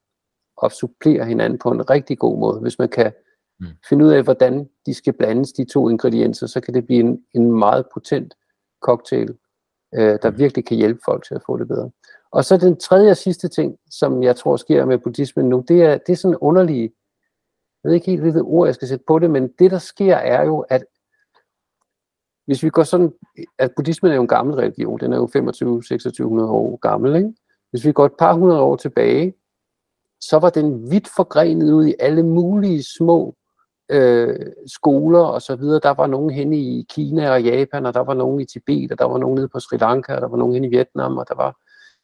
og 0.57 0.73
supplerer 0.73 1.25
hinanden 1.25 1.59
på 1.59 1.71
en 1.71 1.91
rigtig 1.91 2.19
god 2.19 2.39
måde. 2.39 2.61
Hvis 2.61 2.79
man 2.79 2.89
kan 2.89 3.13
mm. 3.61 3.67
finde 3.89 4.05
ud 4.05 4.11
af, 4.11 4.23
hvordan 4.23 4.69
de 4.87 4.95
skal 4.95 5.13
blandes, 5.13 5.53
de 5.53 5.65
to 5.65 5.89
ingredienser, 5.89 6.47
så 6.47 6.61
kan 6.61 6.75
det 6.75 6.87
blive 6.87 7.01
en, 7.01 7.25
en 7.35 7.53
meget 7.53 7.87
potent 7.95 8.35
cocktail, 8.83 9.37
øh, 9.95 10.19
der 10.23 10.31
mm. 10.31 10.39
virkelig 10.39 10.67
kan 10.67 10.77
hjælpe 10.77 11.01
folk 11.05 11.27
til 11.27 11.35
at 11.35 11.43
få 11.47 11.59
det 11.59 11.69
bedre. 11.69 11.91
Og 12.31 12.45
så 12.45 12.57
den 12.57 12.77
tredje 12.77 13.11
og 13.11 13.17
sidste 13.17 13.49
ting, 13.49 13.79
som 13.91 14.23
jeg 14.23 14.37
tror 14.37 14.57
sker 14.57 14.85
med 14.85 14.99
buddhismen 14.99 15.49
nu, 15.49 15.65
det 15.69 15.83
er, 15.83 15.99
det 15.99 16.13
er 16.13 16.17
sådan 16.17 16.37
underlige, 16.37 16.93
jeg 17.85 17.89
ved 17.89 17.95
ikke 17.95 18.11
helt, 18.11 18.21
hvilket 18.21 18.43
ord 18.43 18.69
jeg 18.69 18.75
skal 18.75 18.89
sætte 18.89 19.05
på 19.07 19.19
det, 19.19 19.31
men 19.31 19.49
det 19.59 19.71
der 19.71 19.79
sker 19.79 20.17
er 20.17 20.45
jo, 20.45 20.59
at 20.59 20.85
hvis 22.47 22.63
vi 22.63 22.71
går 22.71 22.83
sådan, 22.83 23.13
at 23.59 23.73
buddhismen 23.77 24.13
er 24.13 24.17
jo 24.17 24.23
en 24.23 24.29
gammel 24.29 24.55
religion, 24.55 25.01
den 25.01 25.13
er 25.13 25.17
jo 25.17 25.27
25-2600 25.27 26.43
år 26.43 26.77
gammel, 26.77 27.17
ikke? 27.17 27.35
Hvis 27.71 27.85
vi 27.85 27.93
går 27.93 28.07
et 28.07 28.17
par 28.19 28.35
hundrede 28.35 28.61
år 28.61 28.77
tilbage, 28.77 29.35
så 30.21 30.39
var 30.39 30.51
den 30.51 30.91
vidt 30.91 31.09
forgrenet 31.17 31.73
ud 31.73 31.87
i 31.87 31.95
alle 32.01 32.23
mulige 32.23 32.85
små 32.99 33.35
øh, 33.93 34.53
skoler 34.67 35.21
og 35.21 35.43
så 35.43 35.57
videre. 35.57 35.81
Der 35.83 35.91
var 35.91 36.07
nogen 36.07 36.31
henne 36.31 36.57
i 36.57 36.87
Kina 36.89 37.31
og 37.31 37.43
Japan, 37.43 37.87
og 37.87 37.95
der 37.95 38.01
var 38.01 38.15
nogen 38.15 38.41
i 38.41 38.45
Tibet, 38.45 38.93
og 38.93 38.99
der 38.99 39.05
var 39.05 39.19
nogen 39.19 39.35
nede 39.35 39.49
på 39.49 39.61
Sri 39.61 39.77
Lanka, 39.77 40.15
og 40.15 40.21
der 40.21 40.29
var 40.29 40.37
nogen 40.37 40.55
henne 40.55 40.67
i 40.67 40.71
Vietnam, 40.71 41.19
og 41.19 41.29
der 41.29 41.35
var 41.35 41.57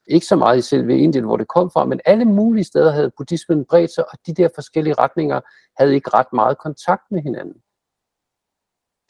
ikke 0.07 0.27
så 0.27 0.37
meget 0.37 0.59
i 0.59 0.63
selve 0.63 0.99
Indien, 0.99 1.25
hvor 1.25 1.37
det 1.37 1.49
kom 1.49 1.71
fra, 1.71 1.85
men 1.85 2.01
alle 2.05 2.25
mulige 2.25 2.65
steder 2.65 2.91
havde 2.91 3.11
buddhismen 3.17 3.65
bredt 3.65 3.95
sig, 3.95 4.05
og 4.13 4.19
de 4.27 4.35
der 4.35 4.49
forskellige 4.55 4.95
retninger 4.95 5.41
havde 5.79 5.95
ikke 5.95 6.11
ret 6.15 6.33
meget 6.33 6.59
kontakt 6.59 7.03
med 7.11 7.23
hinanden. 7.23 7.57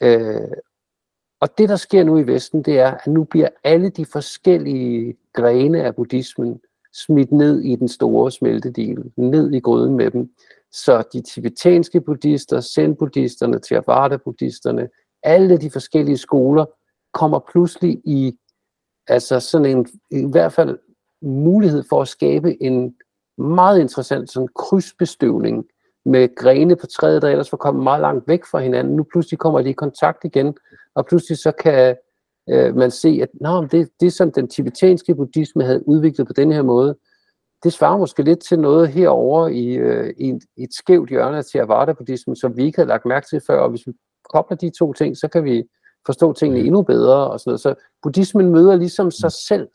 Øh, 0.03 0.57
Og 1.41 1.57
det, 1.57 1.69
der 1.69 1.75
sker 1.75 2.03
nu 2.03 2.17
i 2.17 2.27
Vesten, 2.27 2.63
det 2.63 2.79
er, 2.79 2.91
at 2.91 3.07
nu 3.07 3.23
bliver 3.23 3.49
alle 3.63 3.89
de 3.89 4.05
forskellige 4.05 5.17
grene 5.33 5.83
af 5.83 5.95
buddhismen 5.95 6.61
smidt 6.93 7.31
ned 7.31 7.61
i 7.61 7.75
den 7.75 7.87
store 7.87 8.31
smeltedel, 8.31 9.11
ned 9.17 9.51
i 9.53 9.59
gryden 9.59 9.95
med 9.95 10.11
dem. 10.11 10.33
Så 10.71 11.03
de 11.13 11.21
tibetanske 11.21 12.01
buddhister, 12.01 12.61
zen-buddhisterne, 12.61 13.59
Theravada-buddhisterne, 13.59 14.87
alle 15.23 15.57
de 15.57 15.71
forskellige 15.71 16.17
skoler 16.17 16.65
kommer 17.13 17.39
pludselig 17.51 18.01
i 18.05 18.37
altså 19.07 19.39
sådan 19.39 19.77
en, 19.77 19.87
i 20.11 20.25
hvert 20.31 20.53
fald 20.53 20.79
mulighed 21.21 21.83
for 21.89 22.01
at 22.01 22.07
skabe 22.07 22.63
en 22.63 22.95
meget 23.37 23.79
interessant 23.79 24.31
sådan 24.31 24.49
krydsbestøvning 24.55 25.65
med 26.05 26.35
grene 26.35 26.75
på 26.75 26.87
træet, 26.87 27.21
der 27.21 27.29
ellers 27.29 27.51
var 27.51 27.57
kommet 27.57 27.83
meget 27.83 28.01
langt 28.01 28.27
væk 28.27 28.45
fra 28.45 28.59
hinanden. 28.59 28.95
Nu 28.95 29.03
pludselig 29.03 29.39
kommer 29.39 29.61
de 29.61 29.69
i 29.69 29.73
kontakt 29.73 30.23
igen, 30.23 30.57
og 30.95 31.05
pludselig 31.05 31.37
så 31.37 31.51
kan 31.51 31.95
øh, 32.49 32.75
man 32.75 32.91
se, 32.91 33.19
at 33.21 33.29
nå, 33.41 33.65
det, 33.65 33.89
det, 33.99 34.13
som 34.13 34.31
den 34.31 34.47
tibetanske 34.47 35.15
buddhisme 35.15 35.63
havde 35.63 35.87
udviklet 35.87 36.27
på 36.27 36.33
den 36.33 36.51
her 36.51 36.61
måde, 36.61 36.95
det 37.63 37.73
svarer 37.73 37.97
måske 37.97 38.23
lidt 38.23 38.39
til 38.39 38.59
noget 38.59 38.89
herover 38.89 39.47
i, 39.47 39.73
øh, 39.73 40.13
i, 40.17 40.39
i 40.57 40.63
et 40.63 40.73
skævt 40.73 41.09
hjørne 41.09 41.37
af 41.37 41.45
Theravada-buddhismen, 41.45 42.35
som 42.35 42.57
vi 42.57 42.63
ikke 42.63 42.77
havde 42.77 42.87
lagt 42.87 43.05
mærke 43.05 43.27
til 43.29 43.41
før, 43.47 43.59
og 43.59 43.69
hvis 43.69 43.87
vi 43.87 43.93
kobler 44.33 44.57
de 44.57 44.69
to 44.79 44.93
ting, 44.93 45.17
så 45.17 45.27
kan 45.27 45.43
vi 45.43 45.63
forstå 46.05 46.33
tingene 46.33 46.59
endnu 46.59 46.81
bedre 46.81 47.29
og 47.31 47.39
sådan 47.39 47.49
noget. 47.49 47.61
Så 47.61 47.75
buddhismen 48.01 48.49
møder 48.49 48.75
ligesom 48.75 49.11
sig 49.11 49.31
selv 49.31 49.67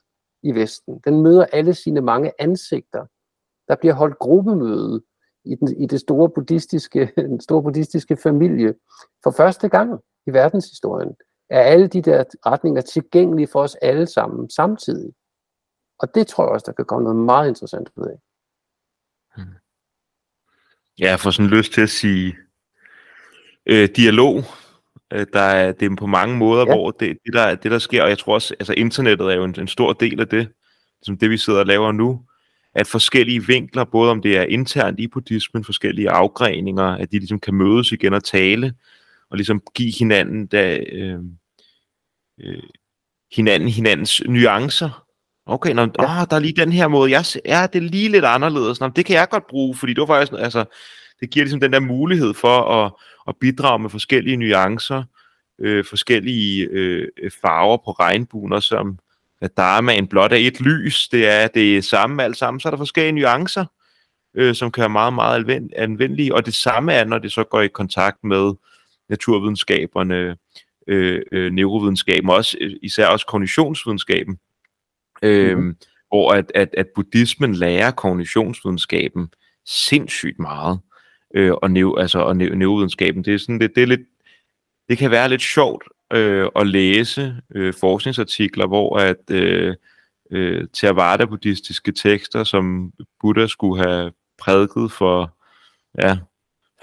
i 0.43 0.55
Vesten. 0.55 1.01
Den 1.05 1.23
møder 1.23 1.45
alle 1.53 1.75
sine 1.75 2.01
mange 2.01 2.33
ansigter. 2.39 3.07
Der 3.69 3.77
bliver 3.77 3.95
holdt 3.95 4.19
gruppemøde 4.19 5.03
i, 5.45 5.55
den, 5.55 5.83
i 5.83 5.87
det 5.87 6.01
store 6.01 6.31
buddhistiske, 6.31 7.13
den 7.17 7.41
store 7.41 7.63
buddhistiske 7.63 8.17
familie 8.17 8.75
for 9.23 9.31
første 9.31 9.69
gang 9.69 10.01
i 10.27 10.33
verdenshistorien. 10.33 11.15
Er 11.51 11.61
alle 11.61 11.87
de 11.87 12.03
der 12.03 12.25
retninger 12.47 12.81
tilgængelige 12.81 13.47
for 13.47 13.63
os 13.63 13.75
alle 13.75 14.07
sammen 14.07 14.51
samtidig? 14.51 15.13
Og 16.05 16.15
det 16.15 16.27
tror 16.27 16.45
jeg 16.45 16.53
også, 16.53 16.65
der 16.67 16.73
kan 16.73 16.85
komme 16.85 17.05
noget 17.05 17.25
meget 17.25 17.49
interessant 17.49 17.89
ud 17.97 18.07
af. 18.07 18.17
Hmm. 19.37 19.55
Ja, 20.99 21.11
jeg 21.11 21.21
får 21.21 21.31
sådan 21.31 21.51
lyst 21.51 21.73
til 21.73 21.81
at 21.81 21.91
sige 21.91 22.37
øh, 23.67 23.89
dialog. 23.97 24.45
Øh, 25.13 25.27
der 25.33 25.41
er, 25.41 25.73
det 25.73 25.93
er 25.93 25.97
på 25.97 26.07
mange 26.07 26.37
måder, 26.37 26.65
ja. 26.67 26.75
hvor 26.75 26.91
det, 26.91 27.19
det, 27.25 27.35
der, 27.35 27.55
det 27.55 27.71
der 27.71 27.79
sker, 27.79 28.03
og 28.03 28.09
jeg 28.09 28.19
tror 28.19 28.35
også, 28.35 28.55
altså 28.61 28.73
internettet 28.73 29.27
er 29.27 29.35
jo 29.35 29.45
en, 29.45 29.61
en 29.61 29.69
stor 29.69 29.93
del 29.93 30.21
af 30.21 30.29
det, 30.29 30.49
som 31.03 31.19
det 31.19 31.31
vi 31.31 31.37
sidder 31.37 31.61
og 31.61 31.67
laver 31.67 31.93
nu, 31.93 32.25
at 32.75 32.87
forskellige 32.87 33.47
vinkler, 33.47 33.85
både 33.85 34.11
om 34.11 34.23
det 34.23 34.37
er 34.37 34.43
internt 34.43 35.01
i 35.01 35.07
buddhismen, 35.07 35.65
forskellige 35.65 36.11
afgreninger, 36.11 36.85
at 36.85 37.13
de 37.13 37.19
ligesom 37.19 37.41
kan 37.41 37.55
mødes 37.55 37.93
igen 37.93 38.15
og 38.15 38.25
tale, 38.25 38.75
og 39.31 39.37
ligesom 39.37 39.63
give 39.75 39.93
hinanden, 39.99 40.47
da, 40.47 40.79
øh, 40.93 41.21
øh, 42.41 42.63
hinanden 43.33 43.69
hinandens 43.69 44.23
nuancer. 44.27 45.04
Okay, 45.47 45.73
nå, 45.73 45.83
ja. 45.83 46.05
åh, 46.05 46.27
der 46.31 46.37
er 46.37 46.39
lige 46.39 46.57
den 46.57 46.73
her 46.73 46.89
måde, 46.89 47.11
jeg, 47.11 47.25
ja, 47.45 47.67
det 47.73 47.79
er 47.79 47.89
lige 47.91 48.09
lidt 48.09 48.25
anderledes. 48.25 48.81
Nå, 48.81 48.89
det 48.89 49.05
kan 49.07 49.17
jeg 49.17 49.29
godt 49.29 49.47
bruge, 49.47 49.77
fordi 49.77 49.95
det 49.95 50.01
var 50.01 50.07
faktisk, 50.07 50.33
altså, 50.39 50.65
det 51.21 51.31
giver 51.31 51.45
ligesom 51.45 51.61
den 51.61 51.73
der 51.73 51.81
mulighed 51.81 52.35
for 52.35 52.85
at, 52.85 52.93
at 53.29 53.35
bidrage 53.41 53.79
med 53.79 53.91
forskellige 53.91 54.37
nuancer, 54.37 55.03
øh, 55.59 55.85
forskellige 55.85 56.69
øh, 56.71 57.09
farver 57.43 57.77
på 57.77 57.91
regnbuen, 57.91 58.53
og 58.53 58.63
som 58.63 58.99
at 59.41 59.57
Dharmaen 59.57 60.07
blot 60.07 60.33
er 60.33 60.37
et 60.37 60.61
lys, 60.61 61.09
det 61.09 61.29
er 61.29 61.49
det 61.49 61.85
samme 61.85 62.23
alt 62.23 62.37
sammen, 62.37 62.61
så 62.61 62.69
er 62.69 62.71
der 62.71 62.77
forskellige 62.79 63.13
nuancer, 63.13 63.65
øh, 64.35 64.55
som 64.55 64.73
kan 64.73 64.81
være 64.81 64.91
meget, 64.91 65.15
meget 65.15 65.71
anvendelige, 65.77 66.35
og 66.35 66.47
det 66.47 66.55
samme 66.55 66.93
er, 66.93 67.05
når 67.05 67.19
det 67.19 67.33
så 67.33 67.45
går 67.45 67.61
i 67.61 67.69
kontakt 67.69 68.25
med 68.25 68.53
naturvidenskaberne, 69.09 70.37
øh, 70.87 71.23
øh, 71.33 71.53
neurovidenskaben, 71.53 72.31
og 72.31 72.37
også, 72.37 72.77
især 72.83 73.07
også 73.07 73.27
kognitionsvidenskaben, 73.27 74.39
øh, 75.25 75.57
mm-hmm. 75.57 75.77
hvor 76.09 76.33
at, 76.33 76.53
at, 76.55 76.69
at 76.79 76.87
buddhismen 76.95 77.55
lærer 77.55 77.91
kognitionsvidenskaben 77.91 79.29
sindssygt 79.67 80.39
meget, 80.39 80.81
øh, 81.35 81.53
og, 81.53 81.71
neu, 81.71 81.97
altså, 81.97 82.19
og 82.19 82.37
neurovidenskaben, 82.37 83.25
det 83.25 83.35
er 83.35 83.39
sådan, 83.39 83.61
det, 83.61 83.71
det 83.75 83.83
er 83.83 83.87
lidt, 83.87 84.01
det 84.89 84.99
kan 84.99 85.11
være 85.11 85.29
lidt 85.29 85.43
sjovt 85.43 85.85
øh, 86.13 86.49
at 86.57 86.67
læse 86.67 87.37
øh, 87.55 87.75
forskningsartikler, 87.75 88.67
hvor 88.67 88.99
at 88.99 89.31
øh, 89.31 89.75
øh, 90.31 90.67
Theravada-buddhistiske 90.77 91.93
tekster, 91.93 92.45
som 92.45 92.93
Buddha 93.21 93.47
skulle 93.47 93.85
have 93.85 94.13
prædiket 94.39 94.93
for 94.93 95.37
ja, 96.03 96.17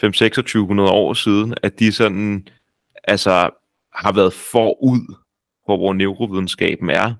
5-2600 0.04 0.82
år 0.82 1.14
siden, 1.14 1.54
at 1.64 1.80
de 1.80 1.92
sådan 1.92 2.48
altså 3.04 3.50
har 3.96 4.12
været 4.14 4.34
forud 4.34 5.16
for, 5.66 5.78
hvor 5.78 5.94
neurovidenskaben 5.94 6.90
er, 6.90 7.14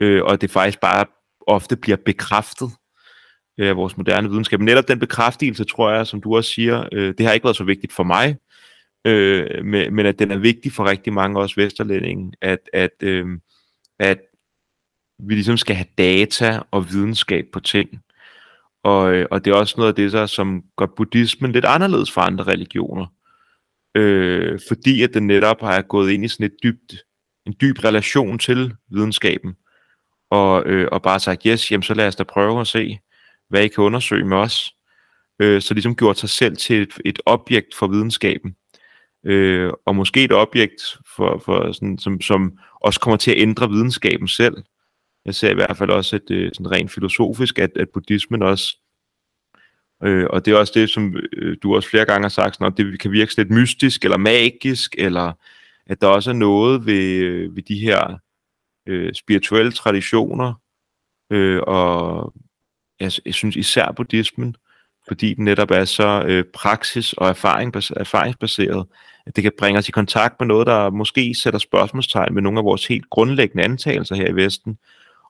øh, 0.00 0.22
og 0.24 0.40
det 0.40 0.50
faktisk 0.50 0.80
bare 0.80 1.04
ofte 1.46 1.76
bliver 1.76 1.96
bekræftet 1.96 2.70
øh, 3.58 3.68
af 3.68 3.76
vores 3.76 3.96
moderne 3.96 4.28
videnskab. 4.28 4.60
Men 4.60 4.66
netop 4.66 4.88
den 4.88 4.98
bekræftelse, 4.98 5.64
tror 5.64 5.90
jeg, 5.90 6.06
som 6.06 6.20
du 6.20 6.36
også 6.36 6.50
siger, 6.50 6.88
øh, 6.92 7.14
det 7.18 7.26
har 7.26 7.32
ikke 7.32 7.44
været 7.44 7.56
så 7.56 7.64
vigtigt 7.64 7.92
for 7.92 8.02
mig, 8.02 8.36
øh, 9.04 9.64
men, 9.64 9.94
men 9.94 10.06
at 10.06 10.18
den 10.18 10.30
er 10.30 10.38
vigtig 10.38 10.72
for 10.72 10.84
rigtig 10.84 11.12
mange 11.12 11.40
også 11.40 11.54
vesterlændinge, 11.56 12.32
at, 12.40 12.70
at, 12.72 13.02
øh, 13.02 13.26
at 13.98 14.18
vi 15.18 15.34
ligesom 15.34 15.56
skal 15.56 15.76
have 15.76 15.86
data 15.98 16.60
og 16.70 16.90
videnskab 16.90 17.46
på 17.52 17.60
ting. 17.60 18.02
Og, 18.84 19.14
øh, 19.14 19.26
og 19.30 19.44
det 19.44 19.50
er 19.50 19.54
også 19.54 19.74
noget 19.76 19.88
af 19.88 19.94
det, 19.94 20.12
der, 20.12 20.26
som 20.26 20.64
gør 20.76 20.86
buddhismen 20.86 21.52
lidt 21.52 21.64
anderledes 21.64 22.12
fra 22.12 22.26
andre 22.26 22.44
religioner. 22.44 23.06
Øh, 23.94 24.60
fordi 24.68 25.02
at 25.02 25.14
den 25.14 25.26
netop 25.26 25.60
har 25.60 25.82
gået 25.82 26.10
ind 26.10 26.24
i 26.24 26.28
sådan 26.28 26.46
et 26.46 26.56
dybt, 26.62 26.94
en 27.46 27.54
dyb 27.60 27.84
relation 27.84 28.38
til 28.38 28.74
videnskaben. 28.90 29.56
Og, 30.30 30.66
øh, 30.66 30.88
og 30.92 31.02
bare 31.02 31.20
sagt, 31.20 31.42
yes, 31.46 31.70
jamen 31.70 31.82
så 31.82 31.94
lad 31.94 32.06
os 32.06 32.16
da 32.16 32.24
prøve 32.24 32.60
at 32.60 32.66
se, 32.66 32.98
hvad 33.48 33.62
I 33.62 33.68
kan 33.68 33.84
undersøge 33.84 34.24
med 34.24 34.36
os. 34.36 34.74
Øh, 35.38 35.62
så 35.62 35.74
ligesom 35.74 35.96
gjort 35.96 36.18
sig 36.18 36.28
selv 36.28 36.56
til 36.56 36.82
et, 36.82 36.98
et 37.04 37.18
objekt 37.26 37.74
for 37.74 37.86
videnskaben 37.86 38.56
øh, 39.24 39.72
og 39.86 39.96
måske 39.96 40.24
et 40.24 40.32
objekt, 40.32 40.82
for, 41.16 41.42
for 41.44 41.72
sådan, 41.72 41.98
som, 41.98 42.20
som 42.20 42.58
også 42.80 43.00
kommer 43.00 43.16
til 43.16 43.30
at 43.30 43.38
ændre 43.38 43.70
videnskaben 43.70 44.28
selv. 44.28 44.56
Jeg 45.24 45.34
ser 45.34 45.50
i 45.50 45.54
hvert 45.54 45.76
fald 45.76 45.90
også 45.90 46.16
et, 46.16 46.30
øh, 46.30 46.50
sådan 46.54 46.70
rent 46.70 46.92
filosofisk, 46.92 47.58
at, 47.58 47.70
at 47.76 47.88
buddhismen 47.88 48.42
også, 48.42 48.76
øh, 50.04 50.26
og 50.30 50.44
det 50.44 50.52
er 50.52 50.58
også 50.58 50.72
det, 50.76 50.90
som 50.90 51.16
øh, 51.32 51.56
du 51.62 51.76
også 51.76 51.88
flere 51.88 52.04
gange 52.04 52.24
har 52.24 52.28
sagt, 52.28 52.54
sådan, 52.54 52.72
at 52.72 52.76
det 52.76 53.00
kan 53.00 53.12
virke 53.12 53.36
lidt 53.36 53.50
mystisk 53.50 54.04
eller 54.04 54.18
magisk, 54.18 54.94
eller 54.98 55.32
at 55.86 56.00
der 56.00 56.06
også 56.06 56.30
er 56.30 56.34
noget 56.34 56.86
ved, 56.86 57.04
øh, 57.04 57.56
ved 57.56 57.62
de 57.62 57.78
her 57.78 58.18
øh, 58.86 59.14
spirituelle 59.14 59.72
traditioner, 59.72 60.54
øh, 61.30 61.60
og 61.66 62.32
jeg, 63.00 63.12
jeg 63.24 63.34
synes 63.34 63.56
især 63.56 63.92
buddhismen, 63.92 64.56
fordi 65.08 65.34
den 65.34 65.44
netop 65.44 65.70
er 65.70 65.84
så 65.84 66.24
øh, 66.26 66.44
praksis- 66.54 67.12
og 67.12 67.28
erfaring, 67.28 67.74
erfaringsbaseret, 67.96 68.86
at 69.26 69.36
det 69.36 69.42
kan 69.42 69.52
bringe 69.58 69.78
os 69.78 69.88
i 69.88 69.92
kontakt 69.92 70.40
med 70.40 70.46
noget, 70.46 70.66
der 70.66 70.90
måske 70.90 71.34
sætter 71.34 71.58
spørgsmålstegn 71.58 72.34
med 72.34 72.42
nogle 72.42 72.58
af 72.58 72.64
vores 72.64 72.86
helt 72.86 73.10
grundlæggende 73.10 73.64
antagelser 73.64 74.14
her 74.14 74.28
i 74.28 74.34
Vesten, 74.34 74.78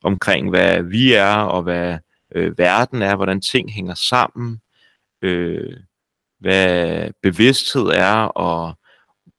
omkring 0.03 0.51
hvad 0.51 0.82
vi 0.82 1.12
er, 1.12 1.34
og 1.34 1.62
hvad 1.62 1.98
øh, 2.34 2.59
verden 2.59 3.03
er, 3.03 3.16
hvordan 3.16 3.40
ting 3.40 3.72
hænger 3.72 3.94
sammen, 3.94 4.61
øh, 5.22 5.76
hvad 6.38 7.11
bevidsthed 7.22 7.86
er, 7.86 8.14
og 8.22 8.78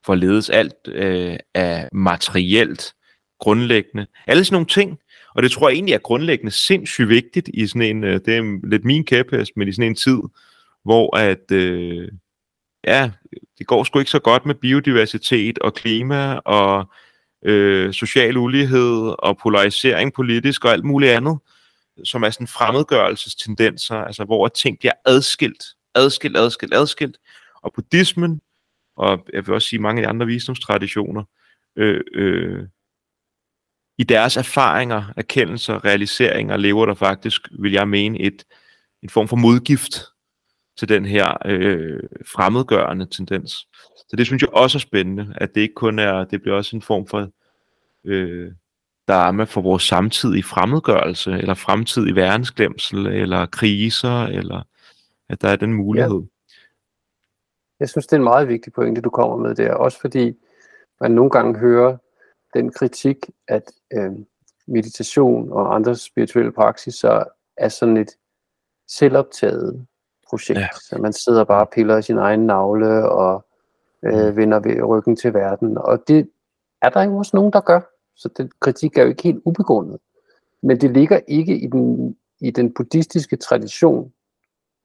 hvorledes 0.05 0.49
alt 0.49 0.88
øh, 0.88 1.38
er 1.53 1.89
materielt 1.91 2.93
grundlæggende. 3.42 4.08
Alle 4.28 4.46
sådan 4.46 4.56
nogle 4.56 4.68
ting, 4.68 5.00
og 5.36 5.44
det 5.44 5.52
tror 5.52 5.70
jeg 5.70 5.76
egentlig 5.76 5.94
er 5.94 6.00
grundlæggende 6.00 6.52
sindssygt 6.52 7.10
vigtigt 7.10 7.50
i 7.54 7.68
sådan 7.68 7.82
en, 7.82 8.04
øh, 8.04 8.20
det 8.26 8.38
er 8.38 8.68
lidt 8.68 8.86
min 8.86 9.06
kæphest, 9.06 9.52
men 9.56 9.68
i 9.68 9.72
sådan 9.72 9.92
en 9.92 9.96
tid, 9.96 10.20
hvor 10.84 11.18
at, 11.18 11.52
øh, 11.52 12.08
ja, 12.88 13.12
det 13.58 13.68
går 13.68 13.84
sgu 13.84 14.00
ikke 14.00 14.12
så 14.12 14.20
godt 14.20 14.46
med 14.46 14.56
biodiversitet 14.56 15.60
og 15.60 15.74
klima 15.74 16.34
og 16.36 16.89
øh, 17.46 17.94
social 17.94 18.38
ulighed 18.38 19.16
og 19.20 19.38
polarisering 19.38 20.14
politisk 20.14 20.66
og 20.66 20.72
alt 20.72 20.86
muligt 20.86 21.12
andet, 21.12 21.39
som 22.04 22.24
er 22.24 22.30
sådan 22.30 22.48
fremmedgørelsestendenser, 22.48 23.96
altså 23.96 24.24
hvor 24.24 24.48
ting 24.48 24.80
bliver 24.80 24.94
adskilt, 25.06 25.64
adskilt, 25.96 26.38
adskilt, 26.38 26.74
adskilt. 26.74 27.18
Og 27.64 27.74
buddhismen, 27.76 28.42
og 28.98 29.26
jeg 29.34 29.48
vil 29.48 29.56
også 29.56 29.68
sige 29.68 29.80
mange 29.80 30.02
af 30.02 30.06
de 30.06 30.10
andre 30.10 30.26
visdomstraditioner, 30.26 31.24
øh, 31.76 32.02
øh, 32.14 32.68
i 34.02 34.04
deres 34.04 34.38
erfaringer, 34.38 35.14
erkendelser, 35.18 35.86
realiseringer, 35.86 36.58
lever 36.58 36.86
der 36.86 36.93
faktisk, 36.93 37.47
vil 37.60 37.72
jeg 37.72 37.88
mene, 37.88 38.20
et, 38.20 38.43
en 39.04 39.10
form 39.10 39.28
for 39.28 39.36
modgift 39.36 40.02
til 40.78 40.89
den 40.89 41.06
her 41.06 41.38
øh, 41.45 41.99
fremmedgørende 42.36 43.06
tendens. 43.06 43.52
Så 44.10 44.16
det 44.18 44.26
synes 44.26 44.41
jeg 44.41 44.49
også 44.54 44.78
er 44.78 44.80
spændende, 44.80 45.34
at 45.38 45.56
det 45.56 45.62
ikke 45.62 45.74
kun 45.74 45.99
er, 45.99 46.24
det 46.24 46.41
bliver 46.41 46.58
også 46.58 46.76
en 46.76 46.82
form 46.82 47.08
for 47.08 47.30
øh, 48.06 48.52
dharma 49.08 49.43
for 49.43 49.62
vores 49.62 49.84
samtidige 49.84 50.43
fremmedgørelse, 50.43 51.32
eller 51.32 51.54
fremtidig 51.54 52.16
verdensglemsel, 52.16 53.08
eller 53.08 53.45
kriser, 53.45 54.24
eller 54.24 54.62
at 55.30 55.41
der 55.41 55.49
er 55.49 55.56
den 55.56 55.74
mulighed. 55.74 56.22
Ja. 56.22 56.56
Jeg 57.80 57.89
synes, 57.89 58.08
det 58.08 58.14
er 58.14 58.18
en 58.18 58.24
meget 58.24 58.47
vigtig 58.47 58.74
pointe, 58.74 59.02
du 59.02 59.10
kommer 59.10 59.38
med 59.38 59.56
der, 59.56 59.74
også 59.74 60.02
fordi 60.02 60.34
man 61.02 61.12
nogle 61.12 61.32
gange 61.32 61.60
hører 61.60 61.97
den 62.54 62.72
kritik, 62.72 63.30
at 63.47 63.72
øh, 63.93 64.12
meditation 64.68 65.52
og 65.52 65.76
andre 65.76 65.95
spirituelle 65.95 66.52
praksiser 66.52 67.24
er 67.58 67.70
sådan 67.70 67.97
et 67.97 68.10
selvoptaget 68.88 69.88
projekt. 70.30 70.60
Ja. 70.60 70.68
Så 70.89 70.97
man 70.97 71.14
sidder 71.14 71.43
bare 71.43 71.66
og 71.66 71.70
piller 71.70 71.97
i 71.97 72.02
sin 72.02 72.18
egen 72.18 72.45
navle 72.45 73.10
og 73.10 73.45
øh, 74.06 74.30
mm. 74.30 74.36
vender 74.36 74.60
ved 74.60 74.84
ryggen 74.84 75.16
til 75.16 75.34
verden. 75.34 75.78
Og 75.78 76.08
det 76.08 76.30
er 76.82 76.89
der 76.89 77.04
jo 77.04 77.18
også 77.18 77.32
nogen, 77.34 77.54
der 77.54 77.62
gør. 77.62 77.82
Så 78.16 78.30
den 78.38 78.52
kritik 78.60 78.97
er 78.97 79.04
jo 79.04 79.10
ikke 79.10 79.24
helt 79.24 79.41
ubegrundet. 79.45 79.99
Men 80.64 80.82
det 80.82 80.91
ligger 80.91 81.20
ikke 81.28 81.60
i 81.60 81.68
den, 81.68 82.18
i 82.41 82.52
den 82.52 82.74
buddhistiske 82.74 83.36
tradition, 83.36 84.14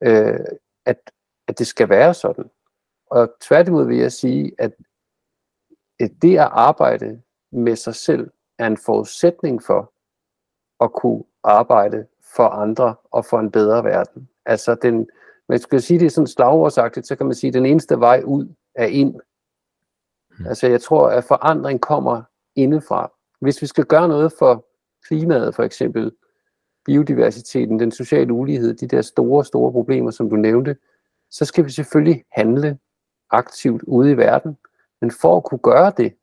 øh, 0.03 0.41
at, 0.87 1.11
at 1.49 1.59
det 1.59 1.67
skal 1.67 1.89
være 1.89 2.15
sådan. 2.15 2.45
Og 3.11 3.35
tværtimod 3.41 3.87
vil 3.87 3.97
jeg 3.97 4.13
sige, 4.13 4.53
at 4.59 4.73
det 6.23 6.39
at 6.39 6.49
arbejde 6.53 7.23
med 7.53 7.77
sig 7.77 7.95
selv 7.95 8.31
er 8.59 8.67
en 8.67 8.77
forudsætning 8.77 9.63
for 9.63 9.93
at 10.85 10.93
kunne 10.93 11.25
arbejde 11.45 12.07
for 12.37 12.49
andre 12.49 12.95
og 13.11 13.25
for 13.25 13.39
en 13.39 13.51
bedre 13.51 13.85
verden. 13.85 14.29
Altså 14.47 14.75
den, 14.75 15.09
man 15.49 15.59
skal 15.59 15.83
sige 15.83 16.01
det 16.01 16.13
sådan 16.13 16.27
slagordsagtigt, 16.27 17.07
så 17.07 17.17
kan 17.17 17.27
man 17.27 17.35
sige, 17.35 17.49
at 17.49 17.55
den 17.55 17.67
eneste 17.67 18.01
vej 18.01 18.23
ud 18.25 18.49
er 18.75 18.87
ind. 18.87 19.15
Hmm. 20.37 20.47
Altså 20.47 20.67
jeg 20.67 20.81
tror, 20.81 21.09
at 21.09 21.25
forandring 21.25 21.81
kommer 21.81 22.23
indefra. 22.55 23.13
Hvis 23.41 23.63
vi 23.63 23.67
skal 23.67 23.85
gøre 23.85 24.09
noget 24.09 24.33
for 24.39 24.67
klimaet 25.09 25.55
for 25.55 25.63
eksempel, 25.63 26.13
biodiversiteten, 26.85 27.81
den 27.81 27.93
sociale 27.93 28.33
ulighed, 28.33 28.75
de 28.75 28.87
der 28.87 29.03
store, 29.03 29.45
store 29.45 29.73
problemer, 29.73 30.11
som 30.11 30.31
du 30.31 30.37
nævnte, 30.37 30.77
så 31.31 31.45
skal 31.45 31.65
vi 31.65 31.71
selvfølgelig 31.71 32.25
handle 32.33 32.79
aktivt 33.31 33.83
ude 33.83 34.11
i 34.11 34.17
verden. 34.17 34.59
Men 35.01 35.11
for 35.11 35.37
at 35.37 35.45
kunne 35.45 35.59
gøre 35.59 35.93
det, 35.97 36.15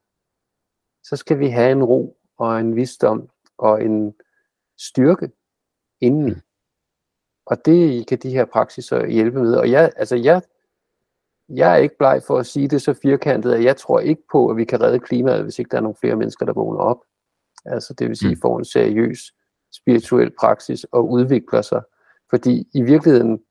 så 1.03 1.15
skal 1.15 1.39
vi 1.39 1.47
have 1.47 1.71
en 1.71 1.83
ro 1.83 2.17
og 2.37 2.59
en 2.59 2.75
visdom 2.75 3.29
og 3.57 3.83
en 3.83 4.13
styrke 4.77 5.31
indeni. 6.01 6.33
Og 7.45 7.65
det 7.65 8.07
kan 8.07 8.17
de 8.17 8.29
her 8.29 8.45
praksiser 8.45 9.07
hjælpe 9.07 9.39
med. 9.39 9.55
Og 9.55 9.71
jeg, 9.71 9.91
altså 9.95 10.15
jeg, 10.15 10.41
jeg 11.49 11.71
er 11.71 11.77
ikke 11.77 11.97
bleg 11.97 12.21
for 12.27 12.37
at 12.37 12.45
sige 12.45 12.67
det 12.67 12.81
så 12.81 12.93
firkantet, 12.93 13.53
at 13.53 13.63
jeg 13.63 13.77
tror 13.77 13.99
ikke 13.99 14.21
på, 14.31 14.49
at 14.49 14.57
vi 14.57 14.65
kan 14.65 14.81
redde 14.81 14.99
klimaet, 14.99 15.43
hvis 15.43 15.59
ikke 15.59 15.69
der 15.69 15.77
er 15.77 15.81
nogle 15.81 15.95
flere 16.01 16.15
mennesker, 16.15 16.45
der 16.45 16.53
vågner 16.53 16.79
op. 16.79 16.99
Altså 17.65 17.93
det 17.93 18.07
vil 18.07 18.17
sige, 18.17 18.35
mm. 18.35 18.41
får 18.41 18.57
en 18.57 18.65
seriøs 18.65 19.33
spirituel 19.73 20.31
praksis 20.39 20.83
og 20.83 21.09
udvikler 21.09 21.61
sig. 21.61 21.81
Fordi 22.29 22.67
i 22.73 22.81
virkeligheden, 22.81 23.43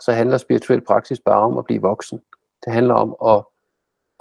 så 0.00 0.12
handler 0.12 0.38
spirituel 0.38 0.80
praksis 0.80 1.20
bare 1.20 1.40
om 1.40 1.58
at 1.58 1.64
blive 1.64 1.80
voksen. 1.80 2.20
Det 2.64 2.72
handler 2.72 2.94
om 2.94 3.16
at 3.34 3.44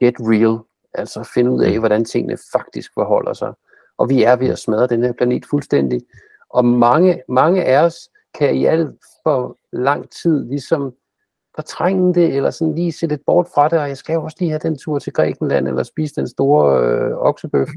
get 0.02 0.16
real, 0.20 0.60
altså 0.94 1.30
finde 1.34 1.52
ud 1.52 1.64
af, 1.64 1.72
mm. 1.72 1.80
hvordan 1.80 2.06
tingene 2.06 2.38
faktisk 2.52 2.92
forholder 2.94 3.34
sig. 3.34 3.54
Og 3.98 4.10
vi 4.10 4.24
er 4.24 4.36
ved 4.36 4.50
at 4.50 4.60
smadre 4.60 4.88
den 4.88 5.04
her 5.04 5.14
planet 5.14 5.46
fuldstændig. 5.50 6.02
Og 6.50 6.66
mange, 6.66 7.22
mange 7.30 7.64
af 7.64 7.86
os 7.86 7.96
kan 8.40 8.56
i 8.56 8.66
alt 8.66 8.96
for 9.24 9.58
lang 9.72 10.10
tid 10.10 10.46
ligesom 10.46 10.94
fortrænge 11.56 12.14
det, 12.14 12.36
eller 12.36 12.50
sådan 12.50 12.76
lige 12.76 12.92
se 12.92 13.08
lidt 13.08 13.26
bort 13.26 13.48
fra 13.54 13.70
det, 13.70 13.80
og 13.80 13.88
jeg 13.88 13.98
skal 13.98 14.14
jo 14.14 14.24
også 14.24 14.38
lige 14.40 14.50
have 14.50 14.60
den 14.64 14.78
tur 14.78 15.00
til 15.00 15.14
Grækenland, 15.14 15.68
eller 15.68 15.84
spise 15.84 16.16
den 16.16 16.28
store 16.28 16.84
øh, 16.84 17.18
oksebøf. 17.18 17.70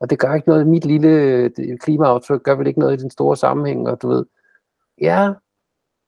Og 0.00 0.10
det 0.10 0.18
gør 0.18 0.34
ikke 0.34 0.48
noget, 0.48 0.66
mit 0.66 0.84
lille 0.84 1.50
klimaaftryk 1.78 2.42
gør 2.42 2.54
vel 2.54 2.66
ikke 2.66 2.80
noget 2.80 2.98
i 2.98 3.02
den 3.02 3.10
store 3.10 3.36
sammenhæng, 3.36 3.88
og 3.88 4.02
du 4.02 4.08
ved, 4.08 4.24
ja, 5.00 5.32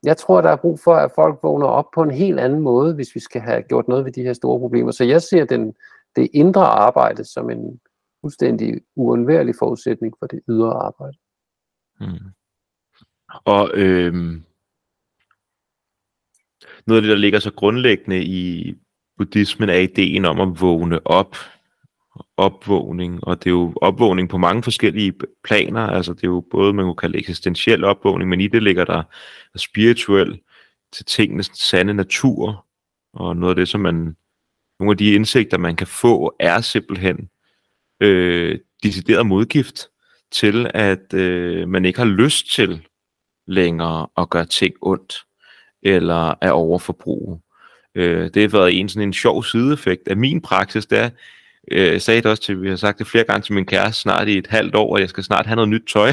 jeg 0.02 0.16
tror, 0.16 0.40
der 0.40 0.50
er 0.50 0.56
brug 0.56 0.80
for, 0.80 0.94
at 0.94 1.12
folk 1.14 1.38
vågner 1.42 1.66
op 1.66 1.86
på 1.94 2.02
en 2.02 2.10
helt 2.10 2.40
anden 2.40 2.60
måde, 2.60 2.94
hvis 2.94 3.14
vi 3.14 3.20
skal 3.20 3.40
have 3.40 3.62
gjort 3.62 3.88
noget 3.88 4.04
ved 4.04 4.12
de 4.12 4.22
her 4.22 4.32
store 4.32 4.58
problemer. 4.58 4.90
Så 4.90 5.04
jeg 5.04 5.22
ser 5.22 5.44
den, 5.44 5.74
det 6.18 6.30
indre 6.32 6.66
arbejde 6.66 7.24
som 7.24 7.50
en 7.50 7.80
fuldstændig 8.20 8.80
uundværlig 8.96 9.54
forudsætning 9.58 10.14
for 10.18 10.26
det 10.26 10.40
ydre 10.48 10.72
arbejde. 10.72 11.18
Mm. 12.00 12.32
Og 13.44 13.70
øh, 13.74 14.14
noget 16.86 16.98
af 16.98 17.02
det, 17.02 17.10
der 17.10 17.16
ligger 17.16 17.38
så 17.38 17.52
grundlæggende 17.52 18.24
i 18.24 18.74
buddhismen, 19.16 19.68
er 19.68 19.74
ideen 19.78 20.24
om 20.24 20.40
at 20.40 20.60
vågne 20.60 21.06
op. 21.06 21.36
Opvågning, 22.36 23.24
og 23.24 23.38
det 23.38 23.46
er 23.46 23.54
jo 23.54 23.72
opvågning 23.76 24.28
på 24.28 24.38
mange 24.38 24.62
forskellige 24.62 25.12
planer. 25.44 25.80
Altså 25.80 26.12
det 26.12 26.24
er 26.24 26.28
jo 26.28 26.44
både, 26.50 26.72
man 26.72 26.84
kunne 26.84 26.96
kalde 26.96 27.18
eksistentiel 27.18 27.84
opvågning, 27.84 28.30
men 28.30 28.40
i 28.40 28.48
det 28.48 28.62
ligger 28.62 28.84
der 28.84 29.02
spirituel 29.56 30.40
til 30.92 31.04
tingenes 31.04 31.50
sande 31.54 31.94
natur. 31.94 32.66
Og 33.12 33.36
noget 33.36 33.50
af 33.50 33.56
det, 33.56 33.68
som 33.68 33.80
man, 33.80 34.16
nogle 34.80 34.92
af 34.92 34.96
de 34.96 35.14
indsigter, 35.14 35.58
man 35.58 35.76
kan 35.76 35.86
få, 35.86 36.34
er 36.40 36.60
simpelthen 36.60 37.28
øh, 38.00 38.58
decideret 38.82 39.26
modgift 39.26 39.88
til, 40.32 40.70
at 40.74 41.14
øh, 41.14 41.68
man 41.68 41.84
ikke 41.84 41.98
har 41.98 42.06
lyst 42.06 42.54
til 42.54 42.86
længere 43.46 44.06
at 44.18 44.30
gøre 44.30 44.46
ting 44.46 44.74
ondt, 44.82 45.16
eller 45.82 46.34
at 46.40 46.52
overforbruge. 46.52 47.40
Øh, 47.94 48.30
det 48.34 48.42
har 48.42 48.58
været 48.58 48.80
en 48.80 48.88
sådan 48.88 49.08
en 49.08 49.12
sjov 49.12 49.44
sideeffekt 49.44 50.08
af 50.08 50.16
min 50.16 50.40
praksis, 50.40 50.86
der 50.86 51.10
øh, 51.70 51.86
jeg 51.86 52.02
sagde 52.02 52.22
det 52.22 52.30
også 52.30 52.42
til, 52.42 52.62
vi 52.62 52.68
har 52.68 52.76
sagt 52.76 52.98
det 52.98 53.06
flere 53.06 53.24
gange 53.24 53.42
til 53.42 53.54
min 53.54 53.66
kæreste 53.66 54.02
snart 54.02 54.28
i 54.28 54.38
et 54.38 54.46
halvt 54.46 54.74
år, 54.74 54.96
at 54.96 55.00
jeg 55.00 55.08
skal 55.08 55.24
snart 55.24 55.46
have 55.46 55.56
noget 55.56 55.68
nyt 55.68 55.88
tøj, 55.92 56.12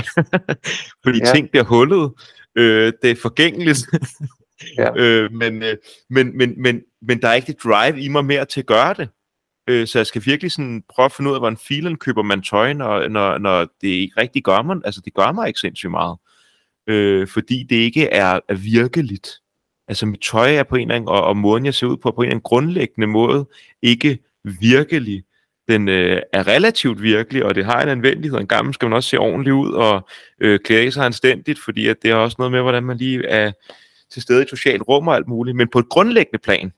fordi 1.04 1.20
ja. 1.26 1.34
ting 1.34 1.50
bliver 1.50 1.64
hullet, 1.64 2.12
øh, 2.56 2.94
det 3.02 3.12
er 3.12 3.16
forgængeligt, 3.22 3.80
ja. 4.78 4.90
øh, 4.98 5.32
men, 5.32 5.64
øh, 5.64 5.78
men, 6.10 6.38
men, 6.38 6.62
men, 6.62 6.82
men 7.02 7.22
der 7.22 7.28
er 7.28 7.34
ikke 7.34 7.48
det 7.48 7.64
drive 7.64 8.02
i 8.02 8.08
mig 8.08 8.26
mere 8.26 8.46
til 8.46 8.60
at 8.60 8.66
gøre 8.66 8.94
det. 8.94 9.10
Øh, 9.68 9.88
så 9.88 10.00
jeg 10.00 10.08
skal 10.08 10.22
virkelig 10.26 10.52
sådan 10.52 10.84
prøve 10.90 11.06
at 11.06 11.12
finde 11.12 11.30
ud 11.30 11.36
af, 11.36 11.42
hvordan 11.42 11.58
filen 11.58 11.98
køber 11.98 12.24
man 12.24 12.42
tøj, 12.42 12.74
når, 12.74 13.08
når, 13.08 13.38
når 13.38 13.68
det 13.82 13.88
ikke 13.88 14.22
rigtig 14.22 14.44
gør 14.44 14.62
mig. 14.62 14.78
Altså, 14.86 15.02
det 15.06 15.14
gør 15.14 15.32
mig 15.32 15.48
ikke 15.48 15.60
sindssygt 15.60 15.92
meget. 15.92 16.18
Øh, 16.88 17.28
fordi 17.28 17.64
det 17.64 17.76
ikke 17.76 18.08
er, 18.08 18.40
er 18.50 18.56
virkeligt. 18.56 19.30
Altså, 19.88 20.06
mit 20.06 20.22
tøj 20.22 20.56
er 20.56 20.64
på 20.64 20.76
en 20.76 20.82
eller 20.82 20.96
anden, 20.96 21.10
og, 21.10 21.24
og 21.24 21.38
måden, 21.38 21.66
jeg 21.66 21.74
ser 21.74 21.88
ud 21.88 21.98
på, 21.98 22.12
på 22.12 22.22
en 22.22 22.26
eller 22.26 22.32
anden 22.32 22.44
grundlæggende 22.44 23.08
måde, 23.08 23.46
ikke 23.82 24.20
virkelig. 24.44 25.24
Den 25.68 25.90
øh, 25.90 26.22
er 26.34 26.48
relativt 26.48 27.02
virkelig, 27.02 27.46
og 27.46 27.56
det 27.56 27.66
har 27.66 27.82
en 27.82 27.90
anvendelighed. 27.90 28.40
En 28.40 28.48
gammel 28.48 28.74
skal 28.74 28.86
man 28.86 28.96
også 28.96 29.10
se 29.10 29.18
ordentligt 29.18 29.54
ud 29.54 29.72
og 29.72 30.08
øh, 30.42 30.60
klæde 30.60 30.92
sig 30.92 31.06
anstændigt, 31.06 31.60
fordi 31.60 31.88
at 31.88 31.98
det 32.02 32.12
er 32.12 32.16
også 32.16 32.36
noget 32.40 32.52
med, 32.52 32.62
hvordan 32.62 32.84
man 32.84 32.98
lige 32.98 33.26
er 33.26 33.52
til 34.12 34.22
stede 34.22 34.40
i 34.40 34.42
et 34.42 34.50
socialt 34.50 34.84
rum 34.88 35.08
og 35.08 35.16
alt 35.16 35.28
muligt. 35.28 35.58
Men 35.58 35.68
på 35.68 35.80
et 35.80 35.90
grundlæggende 35.90 36.40
plan, 36.40 36.74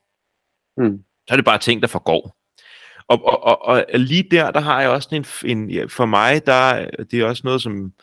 mm. 0.77 1.03
så 1.27 1.33
er 1.33 1.35
det 1.35 1.45
bare 1.45 1.57
ting, 1.57 1.81
der 1.81 1.87
forgår. 1.87 2.37
Og, 3.07 3.25
og, 3.25 3.43
og, 3.43 3.85
og 3.93 3.99
lige 3.99 4.27
der, 4.31 4.51
der 4.51 4.59
har 4.59 4.81
jeg 4.81 4.89
også 4.89 5.09
en, 5.11 5.25
en 5.49 5.69
ja, 5.69 5.85
for 5.85 6.05
mig, 6.05 6.45
der 6.45 6.89
det 7.11 7.19
er 7.19 7.25
også 7.25 7.41
noget, 7.45 7.61
som, 7.61 7.93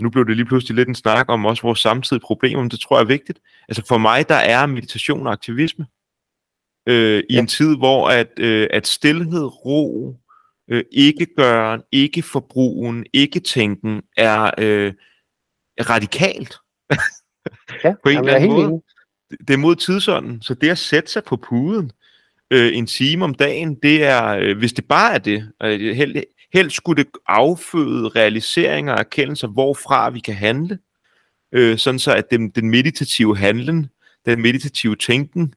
nu 0.00 0.10
blev 0.10 0.26
det 0.26 0.36
lige 0.36 0.46
pludselig 0.46 0.76
lidt 0.76 0.88
en 0.88 0.94
snak 0.94 1.28
om 1.28 1.46
også 1.46 1.62
vores 1.62 1.80
samtidige 1.80 2.22
problemer, 2.22 2.62
men 2.62 2.70
det 2.70 2.80
tror 2.80 2.96
jeg 2.96 3.02
er 3.02 3.08
vigtigt. 3.08 3.38
Altså 3.68 3.86
for 3.88 3.98
mig, 3.98 4.28
der 4.28 4.34
er 4.34 4.66
meditation 4.66 5.26
og 5.26 5.32
aktivisme 5.32 5.86
øh, 6.88 7.22
i 7.30 7.34
ja. 7.34 7.38
en 7.38 7.46
tid, 7.46 7.76
hvor 7.76 8.08
at, 8.08 8.38
øh, 8.38 8.68
at 8.70 8.86
stillhed, 8.86 9.64
ro, 9.64 10.16
øh, 10.68 10.84
ikke 10.92 11.26
gøren, 11.36 11.82
ikke 11.92 12.22
forbrugen, 12.22 13.06
ikke 13.12 13.40
tænken 13.40 14.02
er 14.16 14.50
øh, 14.58 14.92
radikalt. 15.80 16.56
Ja, 17.84 17.92
på 18.04 18.08
en 18.08 18.18
eller 18.18 18.34
anden 18.34 18.50
måde. 18.50 18.82
Det 19.48 19.54
er 19.54 19.58
mod 19.58 19.76
tidsånden, 19.76 20.42
så 20.42 20.54
det 20.54 20.68
at 20.68 20.78
sætte 20.78 21.10
sig 21.10 21.24
på 21.24 21.36
puden, 21.36 21.92
øh, 22.50 22.76
en 22.76 22.86
time 22.86 23.24
om 23.24 23.34
dagen, 23.34 23.74
det 23.74 24.04
er, 24.04 24.26
øh, 24.28 24.58
hvis 24.58 24.72
det 24.72 24.84
bare 24.84 25.14
er 25.14 25.18
det, 25.18 25.52
øh, 25.62 25.96
held, 25.96 26.16
helst 26.52 26.76
skulle 26.76 27.04
det 27.04 27.10
afføde 27.26 28.08
realiseringer 28.08 28.92
og 28.92 28.98
erkendelser, 28.98 29.48
hvorfra 29.48 30.10
vi 30.10 30.20
kan 30.20 30.34
handle, 30.34 30.78
øh, 31.52 31.78
sådan 31.78 31.98
så 31.98 32.14
at 32.14 32.30
den, 32.30 32.50
den 32.50 32.70
meditative 32.70 33.36
handlen, 33.36 33.86
den 34.26 34.42
meditative 34.42 34.96
tænken, 34.96 35.54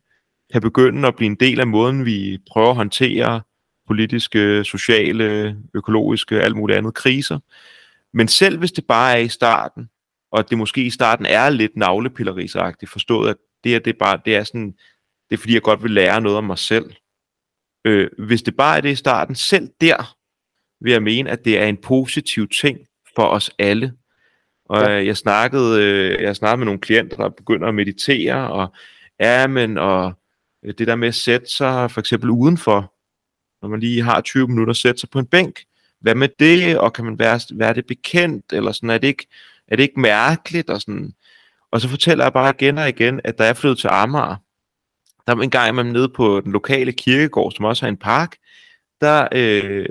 kan 0.51 0.61
begynde 0.61 1.07
at 1.07 1.15
blive 1.15 1.27
en 1.27 1.35
del 1.35 1.59
af 1.59 1.67
måden, 1.67 2.05
vi 2.05 2.37
prøver 2.51 2.69
at 2.69 2.75
håndtere 2.75 3.41
politiske, 3.87 4.63
sociale, 4.63 5.57
økologiske, 5.73 6.41
alt 6.41 6.55
muligt 6.55 6.77
andet 6.77 6.93
kriser. 6.93 7.39
Men 8.13 8.27
selv 8.27 8.59
hvis 8.59 8.71
det 8.71 8.85
bare 8.87 9.13
er 9.13 9.17
i 9.17 9.27
starten, 9.27 9.89
og 10.31 10.49
det 10.49 10.57
måske 10.57 10.83
i 10.83 10.89
starten 10.89 11.25
er 11.25 11.49
lidt 11.49 11.77
navlepillerisagtigt 11.77 12.91
forstået, 12.91 13.29
at 13.29 13.35
det, 13.63 13.75
er, 13.75 13.79
det, 13.79 13.97
bare, 13.97 14.19
det 14.25 14.35
er 14.35 14.43
sådan 14.43 14.75
det 15.29 15.37
er 15.37 15.41
fordi, 15.41 15.53
jeg 15.53 15.61
godt 15.61 15.83
vil 15.83 15.91
lære 15.91 16.21
noget 16.21 16.37
om 16.37 16.43
mig 16.43 16.57
selv. 16.57 16.93
Øh, 17.85 18.09
hvis 18.17 18.41
det 18.41 18.55
bare 18.55 18.77
er 18.77 18.81
det 18.81 18.91
i 18.91 18.95
starten, 18.95 19.35
selv 19.35 19.69
der 19.81 20.15
vil 20.81 20.91
jeg 20.91 21.03
mene, 21.03 21.29
at 21.29 21.45
det 21.45 21.59
er 21.59 21.65
en 21.65 21.77
positiv 21.77 22.47
ting 22.47 22.79
for 23.15 23.23
os 23.23 23.51
alle. 23.59 23.93
Og 24.65 24.81
ja. 24.81 25.05
jeg 25.05 25.17
snakkede 25.17 25.83
øh, 25.83 26.23
jeg 26.23 26.35
snakkede 26.35 26.57
med 26.57 26.65
nogle 26.65 26.81
klienter, 26.81 27.17
der 27.17 27.29
begynder 27.29 27.67
at 27.67 27.75
meditere, 27.75 28.51
og 28.51 28.73
ja, 29.19 29.47
men 29.47 29.77
og 29.77 30.13
øh, 30.65 30.73
det 30.77 30.87
der 30.87 30.95
med 30.95 31.07
at 31.07 31.15
sætte 31.15 31.47
sig 31.47 31.91
for 31.91 31.99
eksempel 31.99 32.29
udenfor, 32.29 32.93
når 33.61 33.69
man 33.69 33.79
lige 33.79 34.01
har 34.01 34.21
20 34.21 34.47
minutter 34.47 34.71
at 34.71 34.77
sætte 34.77 34.99
sig 34.99 35.09
på 35.09 35.19
en 35.19 35.25
bænk, 35.25 35.59
hvad 35.99 36.15
med 36.15 36.29
det, 36.39 36.77
og 36.77 36.93
kan 36.93 37.05
man 37.05 37.19
være, 37.19 37.39
være 37.53 37.73
det 37.73 37.85
bekendt, 37.85 38.53
eller 38.53 38.71
sådan, 38.71 38.89
er 38.89 38.97
det 38.97 39.07
ikke, 39.07 39.27
er 39.71 39.75
det 39.75 39.83
ikke 39.83 39.99
mærkeligt, 39.99 40.69
og 40.69 40.81
sådan. 40.81 41.13
Og 41.71 41.81
så 41.81 41.87
fortæller 41.89 42.25
jeg 42.25 42.33
bare 42.33 42.53
igen 42.59 42.77
og 42.77 42.89
igen, 42.89 43.21
at 43.23 43.37
da 43.37 43.45
jeg 43.45 43.57
flyttede 43.57 43.81
til 43.81 43.87
Amager, 43.91 44.35
der 45.27 45.35
en 45.35 45.49
gang 45.49 45.69
imellem 45.69 45.93
nede 45.93 46.09
på 46.09 46.41
den 46.41 46.51
lokale 46.51 46.91
kirkegård, 46.91 47.51
som 47.51 47.65
også 47.65 47.85
har 47.85 47.89
en 47.89 47.97
park, 47.97 48.35
der 49.01 49.27
øh, 49.31 49.85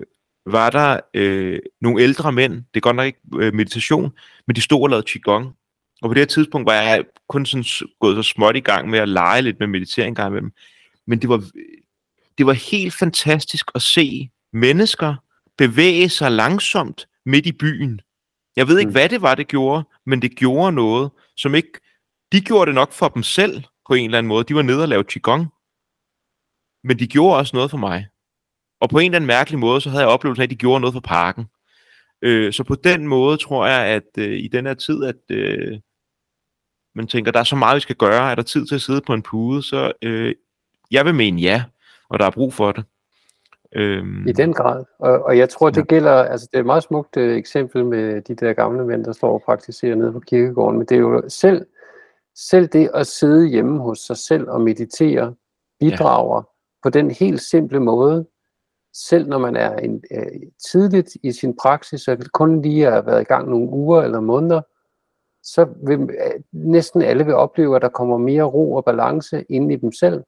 var 0.47 0.71
der 0.71 1.01
øh, 1.15 1.59
nogle 1.81 2.03
ældre 2.03 2.33
mænd, 2.33 2.53
det 2.53 2.77
er 2.77 2.81
godt 2.81 2.97
nok 2.97 3.07
ikke 3.07 3.21
øh, 3.35 3.55
meditation, 3.55 4.13
men 4.47 4.57
de 4.57 4.61
stod 4.61 4.83
og 4.83 4.89
lavede 4.91 5.07
qigong. 5.09 5.55
Og 6.03 6.09
på 6.11 6.15
det 6.15 6.21
her 6.21 6.27
tidspunkt 6.27 6.67
var 6.67 6.73
jeg 6.73 7.05
kun 7.29 7.47
sådan 7.47 7.65
gået 8.01 8.17
så 8.17 8.23
småt 8.23 8.57
i 8.57 8.61
gang 8.61 8.91
med 8.91 8.99
at 8.99 9.09
lege 9.09 9.43
lidt 9.43 9.61
med 9.61 9.67
meditering 9.67 10.17
gang 10.17 10.33
med 10.33 10.41
dem. 10.43 10.53
Men 11.07 11.19
det 11.19 11.29
var, 11.29 11.45
det 12.39 12.47
var 12.47 12.53
helt 12.53 12.95
fantastisk 12.95 13.71
at 13.75 13.83
se 13.83 14.31
mennesker 14.53 15.15
bevæge 15.59 16.09
sig 16.09 16.33
langsomt 16.33 17.09
midt 17.27 17.47
i 17.47 17.53
byen. 17.53 18.01
Jeg 18.61 18.69
ved 18.69 18.79
ikke, 18.79 18.89
mm. 18.89 18.93
hvad 18.93 19.09
det 19.09 19.23
var, 19.23 19.35
det 19.35 19.49
gjorde, 19.49 19.85
men 20.07 20.23
det 20.23 20.37
gjorde 20.37 20.73
noget, 20.73 21.11
som 21.37 21.55
ikke... 21.55 21.73
De 22.33 22.41
gjorde 22.41 22.67
det 22.67 22.75
nok 22.75 22.93
for 22.93 23.09
dem 23.09 23.23
selv 23.23 23.63
på 23.89 23.95
en 23.95 24.05
eller 24.05 24.19
anden 24.19 24.29
måde. 24.29 24.45
De 24.45 24.55
var 24.55 24.63
nede 24.63 24.83
og 24.83 24.89
lavede 24.89 25.09
qigong. 25.09 25.47
Men 26.85 26.99
de 26.99 27.07
gjorde 27.07 27.37
også 27.37 27.57
noget 27.57 27.71
for 27.71 27.79
mig. 27.79 28.07
Og 28.81 28.89
på 28.89 28.99
en 28.99 29.05
eller 29.05 29.17
anden 29.17 29.27
mærkelig 29.27 29.59
måde, 29.59 29.81
så 29.81 29.91
havde 29.91 30.03
jeg 30.03 30.09
oplevelsen 30.09 30.41
af, 30.43 30.47
at 30.47 30.51
de 30.51 30.57
gjorde 30.57 30.81
noget 30.81 30.95
for 30.95 31.01
parken. 31.01 31.47
Øh, 32.23 32.53
så 32.53 32.65
på 32.65 32.75
den 32.75 33.09
måde 33.09 33.37
tror 33.37 33.67
jeg, 33.67 33.87
at 33.87 34.09
øh, 34.19 34.39
i 34.39 34.49
den 34.49 34.67
her 34.67 34.75
tid, 34.75 35.05
at 35.05 35.21
øh, 35.31 35.79
man 36.95 37.07
tænker, 37.07 37.33
der 37.33 37.41
er 37.41 37.45
så 37.45 37.57
meget, 37.57 37.77
vi 37.77 37.81
skal 37.81 37.97
gøre, 37.97 38.31
er 38.31 38.35
der 38.35 38.43
tid 38.43 38.67
til 38.67 38.75
at 38.75 38.83
sidde 38.83 39.01
på 39.07 39.15
en 39.15 39.23
pude, 39.23 39.63
så 39.63 39.93
øh, 40.03 40.35
jeg 40.91 41.05
vil 41.05 41.15
mene 41.15 41.41
ja, 41.41 41.65
og 42.09 42.19
der 42.19 42.27
er 42.27 42.31
brug 42.31 42.55
for 42.55 42.73
det. 42.73 42.85
Øhm, 43.77 44.29
I 44.29 44.33
den 44.33 44.53
grad. 44.53 44.85
Og, 44.99 45.23
og 45.23 45.39
jeg 45.39 45.49
tror, 45.49 45.71
det 45.71 45.77
ja. 45.77 45.85
gælder, 45.85 46.13
altså 46.13 46.49
det 46.51 46.57
er 46.57 46.61
et 46.61 46.67
meget 46.67 46.83
smukt 46.83 47.17
uh, 47.17 47.23
eksempel 47.23 47.85
med 47.85 48.23
de 48.23 48.35
der 48.35 48.53
gamle 48.53 48.87
mænd, 48.87 49.05
der 49.05 49.13
står 49.13 49.33
og 49.33 49.43
praktiserer 49.43 49.95
nede 49.95 50.13
på 50.13 50.21
kirkegården, 50.21 50.79
men 50.79 50.87
det 50.87 50.95
er 50.95 51.01
jo 51.01 51.23
selv, 51.29 51.67
selv 52.35 52.69
det 52.69 52.91
at 52.95 53.07
sidde 53.07 53.49
hjemme 53.49 53.81
hos 53.81 53.99
sig 53.99 54.17
selv 54.17 54.49
og 54.49 54.61
meditere, 54.61 55.35
bidrager 55.81 56.37
ja. 56.37 56.43
på 56.83 56.91
den 56.91 57.11
helt 57.11 57.41
simple 57.41 57.81
måde, 57.81 58.27
selv 58.95 59.29
når 59.29 59.39
man 59.39 59.57
er 59.57 59.77
en, 59.77 60.03
uh, 60.17 60.49
tidligt 60.71 61.17
i 61.23 61.33
sin 61.33 61.57
praksis, 61.63 62.09
og 62.09 62.19
kun 62.33 62.63
lige 62.63 62.85
har 62.85 63.03
været 63.03 63.21
i 63.21 63.25
gang 63.25 63.51
nogle 63.51 63.69
uger 63.69 64.03
eller 64.03 64.21
måneder, 64.21 64.61
så 65.43 65.69
vil 65.87 66.01
uh, 66.01 66.09
næsten 66.53 67.03
alle 67.03 67.25
vil 67.25 67.35
opleve, 67.35 67.77
at 67.77 67.83
der 67.83 67.89
kommer 67.89 68.19
mere 68.19 68.43
ro 68.43 68.75
og 68.75 68.85
balance 68.85 69.45
ind 69.49 69.73
i 69.73 69.77
dem 69.77 69.93
selv, 69.93 70.23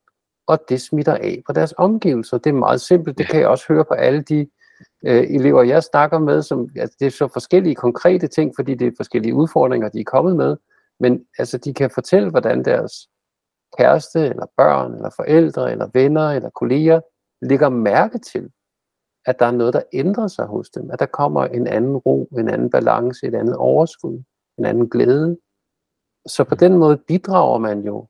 og 0.53 0.59
det 0.68 0.80
smitter 0.80 1.14
af 1.14 1.42
på 1.46 1.53
deres 1.53 1.74
omgivelser. 1.78 2.38
Det 2.38 2.50
er 2.50 2.55
meget 2.55 2.80
simpelt, 2.80 3.18
det 3.18 3.26
kan 3.26 3.40
jeg 3.40 3.48
også 3.48 3.64
høre 3.68 3.84
på 3.84 3.94
alle 3.94 4.22
de 4.22 4.40
øh, 5.07 5.24
elever, 5.30 5.62
jeg 5.62 5.82
snakker 5.82 6.18
med, 6.18 6.42
som, 6.42 6.68
altså, 6.76 6.96
det 7.00 7.07
er 7.07 7.11
så 7.11 7.28
forskellige 7.32 7.74
konkrete 7.74 8.26
ting, 8.26 8.53
fordi 8.57 8.74
det 8.74 8.86
er 8.86 8.92
forskellige 8.96 9.34
udfordringer, 9.34 9.88
de 9.88 10.00
er 10.00 10.05
kommet 10.05 10.36
med, 10.36 10.57
men 11.00 11.24
altså, 11.38 11.59
de 11.59 11.74
kan 11.74 11.90
fortælle, 11.90 12.30
hvordan 12.30 12.64
deres 12.64 12.92
kæreste, 13.78 14.20
eller 14.20 14.46
børn, 14.57 14.94
eller 14.94 15.11
forældre, 15.16 15.72
eller 15.72 15.88
venner, 15.94 16.30
eller 16.30 16.50
kolleger, 16.50 17.00
lægger 17.42 17.68
mærke 17.68 18.18
til, 18.18 18.50
at 19.26 19.38
der 19.38 19.46
er 19.46 19.50
noget, 19.50 19.74
der 19.74 19.82
ændrer 19.92 20.26
sig 20.26 20.46
hos 20.46 20.70
dem, 20.70 20.90
at 20.90 20.98
der 20.98 21.07
kommer 21.07 21.44
en 21.44 21.66
anden 21.66 21.96
ro, 21.96 22.28
en 22.38 22.48
anden 22.48 22.70
balance, 22.70 23.26
et 23.26 23.34
andet 23.34 23.57
overskud, 23.57 24.22
en 24.59 24.64
anden 24.64 24.90
glæde. 24.90 25.38
Så 26.26 26.44
på 26.44 26.55
den 26.55 26.78
måde 26.78 26.96
bidrager 26.96 27.59
man 27.59 27.80
jo 27.80 28.07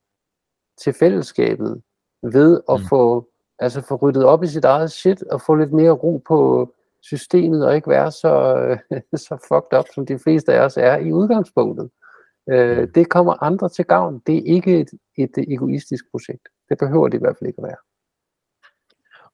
til 0.82 0.92
fællesskabet 0.92 1.82
ved 2.22 2.60
at 2.70 2.80
mm. 2.80 2.86
få, 2.88 3.28
altså 3.58 3.80
få 3.80 3.94
ryddet 3.94 4.24
op 4.24 4.42
i 4.42 4.46
sit 4.46 4.64
eget 4.64 4.92
shit 4.92 5.22
og 5.22 5.40
få 5.40 5.54
lidt 5.54 5.72
mere 5.72 5.90
ro 5.90 6.22
på 6.28 6.68
systemet 7.00 7.66
og 7.66 7.74
ikke 7.74 7.90
være 7.90 8.12
så, 8.12 8.34
så 9.26 9.36
fucked 9.48 9.78
up, 9.78 9.86
som 9.94 10.06
de 10.06 10.18
fleste 10.18 10.52
af 10.52 10.60
os 10.64 10.76
er 10.76 10.96
i 10.96 11.12
udgangspunktet. 11.12 11.90
Øh, 12.50 12.78
mm. 12.78 12.92
det 12.92 13.08
kommer 13.08 13.42
andre 13.42 13.68
til 13.68 13.84
gavn. 13.84 14.22
Det 14.26 14.36
er 14.36 14.54
ikke 14.54 14.80
et, 14.80 14.90
et 15.18 15.38
egoistisk 15.38 16.04
projekt. 16.10 16.48
Det 16.68 16.78
behøver 16.78 17.08
det 17.08 17.18
i 17.18 17.20
hvert 17.20 17.36
fald 17.38 17.48
ikke 17.48 17.62
at 17.62 17.68
være. 17.68 17.82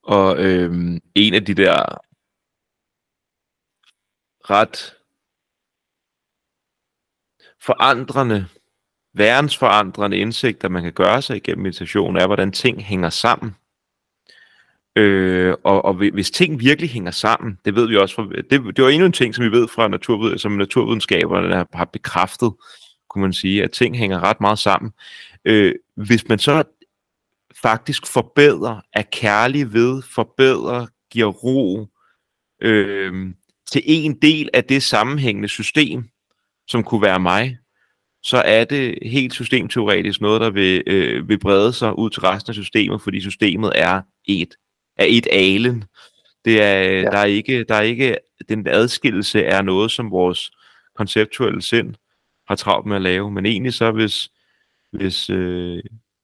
Og 0.02 0.44
øhm, 0.44 1.00
en 1.14 1.34
af 1.34 1.44
de 1.44 1.54
der 1.54 1.98
ret 4.50 4.94
forandrende 7.60 8.46
verdensforandrende 9.14 10.16
indsigter, 10.16 10.68
man 10.68 10.82
kan 10.82 10.92
gøre 10.92 11.22
sig 11.22 11.36
igennem 11.36 11.62
meditation, 11.62 12.16
er, 12.16 12.26
hvordan 12.26 12.52
ting 12.52 12.84
hænger 12.84 13.10
sammen. 13.10 13.54
Øh, 14.96 15.54
og, 15.64 15.84
og 15.84 15.94
hvis 15.94 16.30
ting 16.30 16.60
virkelig 16.60 16.90
hænger 16.90 17.10
sammen, 17.10 17.58
det 17.64 17.74
ved 17.74 17.88
vi 17.88 17.96
også 17.96 18.14
fra, 18.14 18.28
det, 18.50 18.76
det 18.76 18.84
var 18.84 18.90
endnu 18.90 19.06
en 19.06 19.12
ting, 19.12 19.34
som 19.34 19.44
vi 19.44 19.50
ved 19.50 19.68
fra 19.68 19.88
naturvid, 19.88 20.38
som 20.38 20.52
naturvidenskaberne 20.52 21.66
har 21.74 21.84
bekræftet, 21.84 22.52
kunne 23.10 23.22
man 23.22 23.32
sige, 23.32 23.64
at 23.64 23.70
ting 23.70 23.96
hænger 23.96 24.20
ret 24.20 24.40
meget 24.40 24.58
sammen. 24.58 24.92
Øh, 25.44 25.74
hvis 25.96 26.28
man 26.28 26.38
så 26.38 26.62
faktisk 27.62 28.06
forbedrer, 28.06 28.80
er 28.92 29.02
kærlig 29.12 29.72
ved, 29.72 30.02
forbedrer, 30.02 30.86
giver 31.10 31.32
ro 31.32 31.86
øh, 32.62 33.34
til 33.72 33.82
en 33.84 34.14
del 34.22 34.50
af 34.54 34.64
det 34.64 34.82
sammenhængende 34.82 35.48
system, 35.48 36.08
som 36.68 36.84
kunne 36.84 37.02
være 37.02 37.20
mig, 37.20 37.58
så 38.22 38.36
er 38.36 38.64
det 38.64 38.98
helt 39.02 39.32
systemteoretisk 39.32 40.20
noget, 40.20 40.40
der 40.40 40.50
vil, 40.50 40.82
øh, 40.86 41.28
vil 41.28 41.38
brede 41.38 41.72
sig 41.72 41.98
ud 41.98 42.10
til 42.10 42.22
resten 42.22 42.50
af 42.50 42.54
systemet, 42.54 43.02
fordi 43.02 43.20
systemet 43.20 43.72
er 43.74 44.02
et, 44.24 44.54
er 44.96 45.06
et 45.08 45.26
alen. 45.32 45.84
Det 46.44 46.62
er, 46.62 46.80
ja. 46.80 47.02
der, 47.02 47.18
er 47.18 47.24
ikke, 47.24 47.64
der 47.64 47.74
er 47.74 47.80
ikke, 47.80 48.16
den 48.48 48.66
adskillelse 48.66 49.42
er 49.42 49.62
noget, 49.62 49.90
som 49.90 50.10
vores 50.10 50.50
konceptuelle 50.96 51.62
sind 51.62 51.94
har 52.48 52.54
travlt 52.54 52.86
med 52.86 52.96
at 52.96 53.02
lave, 53.02 53.30
men 53.30 53.46
egentlig 53.46 53.74
så, 53.74 53.90
hvis, 53.90 54.30
hvis 54.92 55.30
øh, 55.30 55.82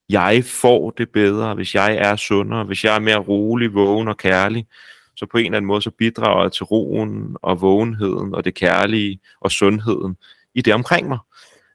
jeg 0.08 0.44
får 0.44 0.90
det 0.90 1.10
bedre, 1.10 1.54
hvis 1.54 1.74
jeg 1.74 1.96
er 1.96 2.16
sundere, 2.16 2.64
hvis 2.64 2.84
jeg 2.84 2.94
er 2.94 3.00
mere 3.00 3.18
rolig, 3.18 3.74
vågen 3.74 4.08
og 4.08 4.16
kærlig, 4.16 4.66
så 5.16 5.26
på 5.26 5.38
en 5.38 5.44
eller 5.44 5.56
anden 5.56 5.66
måde, 5.66 5.82
så 5.82 5.90
bidrager 5.90 6.42
jeg 6.42 6.52
til 6.52 6.64
roen 6.64 7.36
og 7.42 7.60
vågenheden 7.60 8.34
og 8.34 8.44
det 8.44 8.54
kærlige 8.54 9.20
og 9.40 9.52
sundheden 9.52 10.16
i 10.54 10.62
det 10.62 10.74
omkring 10.74 11.08
mig. 11.08 11.18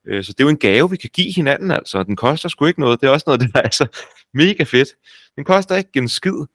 Øh, 0.10 0.24
så 0.24 0.34
det 0.34 0.39
er 0.39 0.43
jo 0.43 0.49
en 0.49 0.57
gave, 0.57 0.89
vi 0.89 0.97
kan 0.97 1.10
give 1.14 1.34
hinanden, 1.34 1.72
altså. 1.72 2.03
Den 2.03 2.16
koster 2.16 2.49
sgu 2.49 2.66
ikke 2.66 2.80
noget. 2.80 3.01
Det 3.01 3.07
er 3.07 3.12
også 3.12 3.24
noget, 3.28 3.41
der 3.53 3.60
er 3.60 3.62
altså 3.62 3.88
mega 4.34 4.64
fedt. 4.64 4.89
Den 5.36 5.43
koster 5.43 5.76
ikke 5.76 5.89
en 5.95 6.10
skid. 6.10 6.45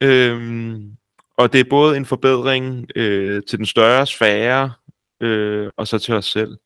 Øhm, 0.00 0.92
og 1.36 1.52
det 1.52 1.60
er 1.60 1.64
både 1.70 1.96
en 1.96 2.06
forbedring 2.06 2.86
øh, 2.96 3.42
til 3.48 3.58
den 3.58 3.66
større 3.66 4.06
sfære, 4.06 4.72
øh, 5.20 5.70
og 5.76 5.88
så 5.88 5.98
til 5.98 6.14
os 6.14 6.26
selv. 6.26 6.56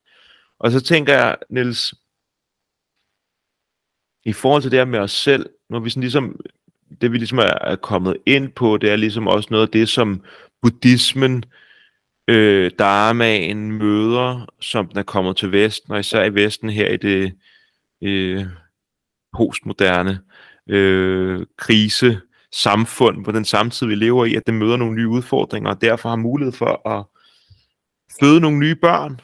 Og 0.58 0.70
så 0.70 0.80
tænker 0.80 1.14
jeg, 1.14 1.36
Niels, 1.50 1.94
i 4.24 4.32
forhold 4.32 4.62
til 4.62 4.70
det 4.70 4.78
her 4.78 4.84
med 4.84 4.98
os 4.98 5.12
selv, 5.12 5.46
når 5.70 5.80
vi 5.80 5.90
sådan 5.90 6.00
ligesom, 6.00 6.40
det 7.00 7.12
vi 7.12 7.18
ligesom 7.18 7.38
er 7.38 7.76
kommet 7.76 8.16
ind 8.26 8.52
på, 8.52 8.76
det 8.76 8.90
er 8.90 8.96
ligesom 8.96 9.26
også 9.26 9.48
noget 9.50 9.66
af 9.66 9.72
det, 9.72 9.88
som 9.88 10.24
buddhismen 10.62 11.44
øh, 12.28 12.70
Dharmaen 12.78 13.72
møder, 13.72 14.46
som 14.60 14.88
den 14.88 14.98
er 14.98 15.02
kommet 15.02 15.36
til 15.36 15.52
Vesten, 15.52 15.92
og 15.92 16.00
især 16.00 16.24
i 16.24 16.34
Vesten 16.34 16.70
her 16.70 16.88
i 16.88 16.96
det 16.96 17.34
øh, 18.02 18.46
postmoderne 19.36 20.20
øh, 20.68 21.46
krise 21.56 22.20
samfund, 22.52 23.24
på 23.24 23.32
den 23.32 23.44
samtid, 23.44 23.86
vi 23.86 23.94
lever 23.94 24.24
i, 24.24 24.34
at 24.34 24.46
det 24.46 24.54
møder 24.54 24.76
nogle 24.76 24.96
nye 24.96 25.08
udfordringer, 25.08 25.70
og 25.70 25.80
derfor 25.80 26.08
har 26.08 26.16
mulighed 26.16 26.52
for 26.52 26.88
at 26.88 27.04
føde 28.20 28.40
nogle 28.40 28.58
nye 28.58 28.74
børn, 28.74 29.20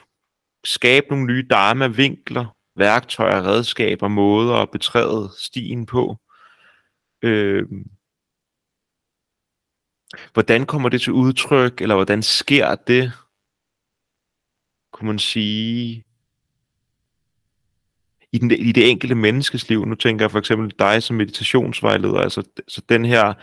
skabe 0.64 1.06
nogle 1.10 1.26
nye 1.26 1.46
dharma-vinkler, 1.50 2.56
værktøjer, 2.76 3.42
redskaber, 3.42 4.08
måder 4.08 4.54
at 4.54 4.70
betræde 4.70 5.30
stien 5.38 5.86
på. 5.86 6.16
Øh, 7.22 7.66
Hvordan 10.32 10.66
kommer 10.66 10.88
det 10.88 11.00
til 11.00 11.12
udtryk, 11.12 11.80
eller 11.80 11.94
hvordan 11.94 12.22
sker 12.22 12.74
det, 12.74 13.12
kunne 14.92 15.06
man 15.06 15.18
sige, 15.18 16.04
i, 18.32 18.38
den, 18.38 18.50
i 18.50 18.72
det 18.72 18.90
enkelte 18.90 19.14
menneskes 19.14 19.68
liv? 19.68 19.86
Nu 19.86 19.94
tænker 19.94 20.24
jeg 20.24 20.30
for 20.30 20.38
eksempel 20.38 20.74
dig 20.78 21.02
som 21.02 21.16
meditationsvejleder, 21.16 22.18
altså 22.18 22.42
så 22.42 22.50
altså, 22.58 22.82
den 22.88 23.04
her, 23.04 23.34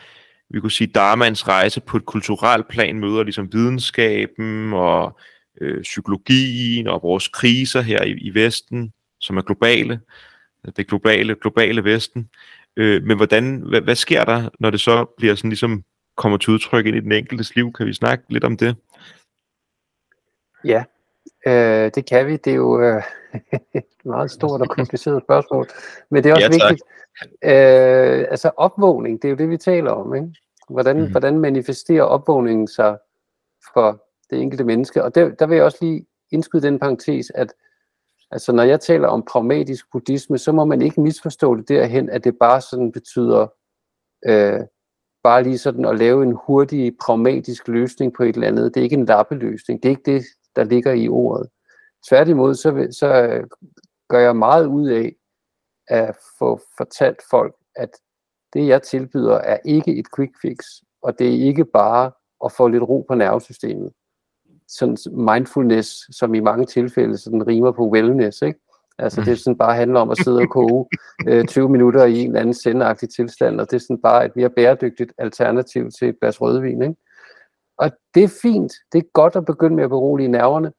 vi 0.49 0.59
kunne 0.59 0.71
sige, 0.71 0.87
Dharmans 0.87 1.47
rejse 1.47 1.81
på 1.81 1.97
et 1.97 2.05
kulturelt 2.05 2.67
plan 2.67 2.99
møder 2.99 3.23
ligesom 3.23 3.53
videnskaben 3.53 4.73
og 4.73 5.19
øh, 5.61 5.81
psykologien 5.81 6.87
og 6.87 7.03
vores 7.03 7.27
kriser 7.27 7.81
her 7.81 8.03
i, 8.03 8.11
i 8.11 8.33
Vesten, 8.33 8.93
som 9.19 9.37
er 9.37 9.41
globale, 9.41 9.99
det 10.77 10.87
globale, 10.87 11.35
globale 11.41 11.83
Vesten. 11.83 12.29
Øh, 12.77 13.03
men 13.03 13.17
hvordan, 13.17 13.57
hvad, 13.57 13.81
hvad 13.81 13.95
sker 13.95 14.23
der, 14.23 14.49
når 14.59 14.69
det 14.69 14.79
så 14.79 15.05
bliver 15.17 15.35
sådan 15.35 15.49
ligesom 15.49 15.83
kommer 16.15 16.37
til 16.37 16.53
udtryk 16.53 16.85
ind 16.85 16.95
i 16.95 16.99
den 16.99 17.11
enkeltes 17.11 17.55
liv. 17.55 17.73
Kan 17.73 17.85
vi 17.85 17.93
snakke 17.93 18.23
lidt 18.29 18.43
om 18.43 18.57
det? 18.57 18.75
Ja, 20.63 20.83
øh, 21.47 21.91
det 21.95 22.05
kan 22.05 22.27
vi. 22.27 22.37
Det 22.37 22.51
er 22.51 22.55
jo 22.55 22.81
øh, 22.81 23.03
et 23.73 23.83
meget 24.05 24.31
stort 24.31 24.61
og 24.61 24.69
kompliceret 24.69 25.23
spørgsmål. 25.23 25.67
Men 26.09 26.23
det 26.23 26.29
er 26.29 26.33
også 26.33 26.49
ja, 26.61 26.67
vigtigt. 26.69 26.83
Øh, 27.43 28.27
altså 28.31 28.51
opvågning, 28.57 29.21
det 29.21 29.27
er 29.27 29.29
jo 29.29 29.37
det, 29.37 29.49
vi 29.49 29.57
taler 29.57 29.91
om. 29.91 30.15
Ikke? 30.15 30.27
Hvordan, 30.69 31.01
mm. 31.01 31.11
hvordan 31.11 31.39
manifesterer 31.39 32.03
opvågningen 32.03 32.67
sig 32.67 32.97
for 33.73 34.03
det 34.29 34.41
enkelte 34.41 34.63
menneske? 34.63 35.03
Og 35.03 35.15
der, 35.15 35.29
der 35.29 35.47
vil 35.47 35.55
jeg 35.55 35.65
også 35.65 35.77
lige 35.81 36.05
indskyde 36.31 36.61
den 36.61 36.79
parentes, 36.79 37.31
at 37.35 37.53
altså, 38.31 38.51
når 38.51 38.63
jeg 38.63 38.79
taler 38.79 39.07
om 39.07 39.23
pragmatisk 39.23 39.91
buddhisme, 39.91 40.37
så 40.37 40.51
må 40.51 40.65
man 40.65 40.81
ikke 40.81 41.01
misforstå 41.01 41.55
det 41.55 41.69
derhen, 41.69 42.09
at 42.09 42.23
det 42.23 42.37
bare 42.39 42.61
sådan 42.61 42.91
betyder 42.91 43.47
øh, 44.25 44.59
bare 45.25 45.43
lige 45.43 45.57
sådan 45.57 45.85
at 45.85 45.97
lave 45.97 46.23
en 46.23 46.37
hurtig, 46.45 46.97
pragmatisk 46.97 47.67
løsning 47.67 48.13
på 48.13 48.23
et 48.23 48.35
eller 48.35 48.47
andet. 48.47 48.73
Det 48.73 48.79
er 48.79 48.83
ikke 48.83 48.95
en 48.95 49.05
lappeløsning. 49.05 49.83
Det 49.83 49.89
er 49.89 49.97
ikke 49.97 50.11
det, 50.11 50.25
der 50.55 50.63
ligger 50.63 50.91
i 50.91 51.09
ordet. 51.09 51.49
Tværtimod, 52.09 52.55
så, 52.55 52.87
så 52.91 53.07
øh, 53.23 53.47
gør 54.09 54.19
jeg 54.19 54.35
meget 54.35 54.65
ud 54.67 54.89
af 54.89 55.15
at 55.87 56.17
få 56.39 56.59
fortalt 56.77 57.21
folk, 57.29 57.55
at 57.75 57.89
det, 58.53 58.67
jeg 58.67 58.81
tilbyder, 58.81 59.35
er 59.35 59.57
ikke 59.65 59.95
et 59.95 60.05
quick 60.15 60.31
fix, 60.41 60.57
og 61.01 61.19
det 61.19 61.27
er 61.27 61.45
ikke 61.47 61.65
bare 61.65 62.11
at 62.45 62.51
få 62.51 62.67
lidt 62.67 62.83
ro 62.83 63.05
på 63.07 63.15
nervesystemet. 63.15 63.91
Sådan 64.67 64.97
mindfulness, 65.11 66.17
som 66.17 66.33
i 66.33 66.39
mange 66.39 66.65
tilfælde 66.65 67.17
sådan 67.17 67.47
rimer 67.47 67.71
på 67.71 67.89
wellness, 67.89 68.41
ikke? 68.41 68.59
Altså 68.97 69.21
det 69.21 69.31
er 69.31 69.35
sådan 69.35 69.57
bare 69.57 69.75
handler 69.75 69.99
om 69.99 70.09
at 70.09 70.17
sidde 70.17 70.39
og 70.39 70.49
koge 70.49 70.85
øh, 71.29 71.45
20 71.45 71.69
minutter 71.69 72.05
i 72.05 72.19
en 72.19 72.27
eller 72.27 72.39
anden 72.39 72.53
sendagtig 72.53 73.09
tilstand, 73.09 73.61
og 73.61 73.71
det 73.71 73.75
er 73.75 73.79
sådan 73.79 74.01
bare 74.01 74.25
et 74.25 74.35
mere 74.35 74.49
bæredygtigt 74.49 75.13
alternativ 75.17 75.91
til 75.99 76.09
et 76.09 76.19
glas 76.19 76.41
rødvin. 76.41 76.81
Ikke? 76.81 76.95
Og 77.77 77.91
det 78.13 78.23
er 78.23 78.39
fint. 78.41 78.73
Det 78.91 78.97
er 78.97 79.09
godt 79.13 79.35
at 79.35 79.45
begynde 79.45 79.75
med 79.75 79.83
at 79.83 79.89
berolige 79.89 80.27
nerverne. 80.27 80.71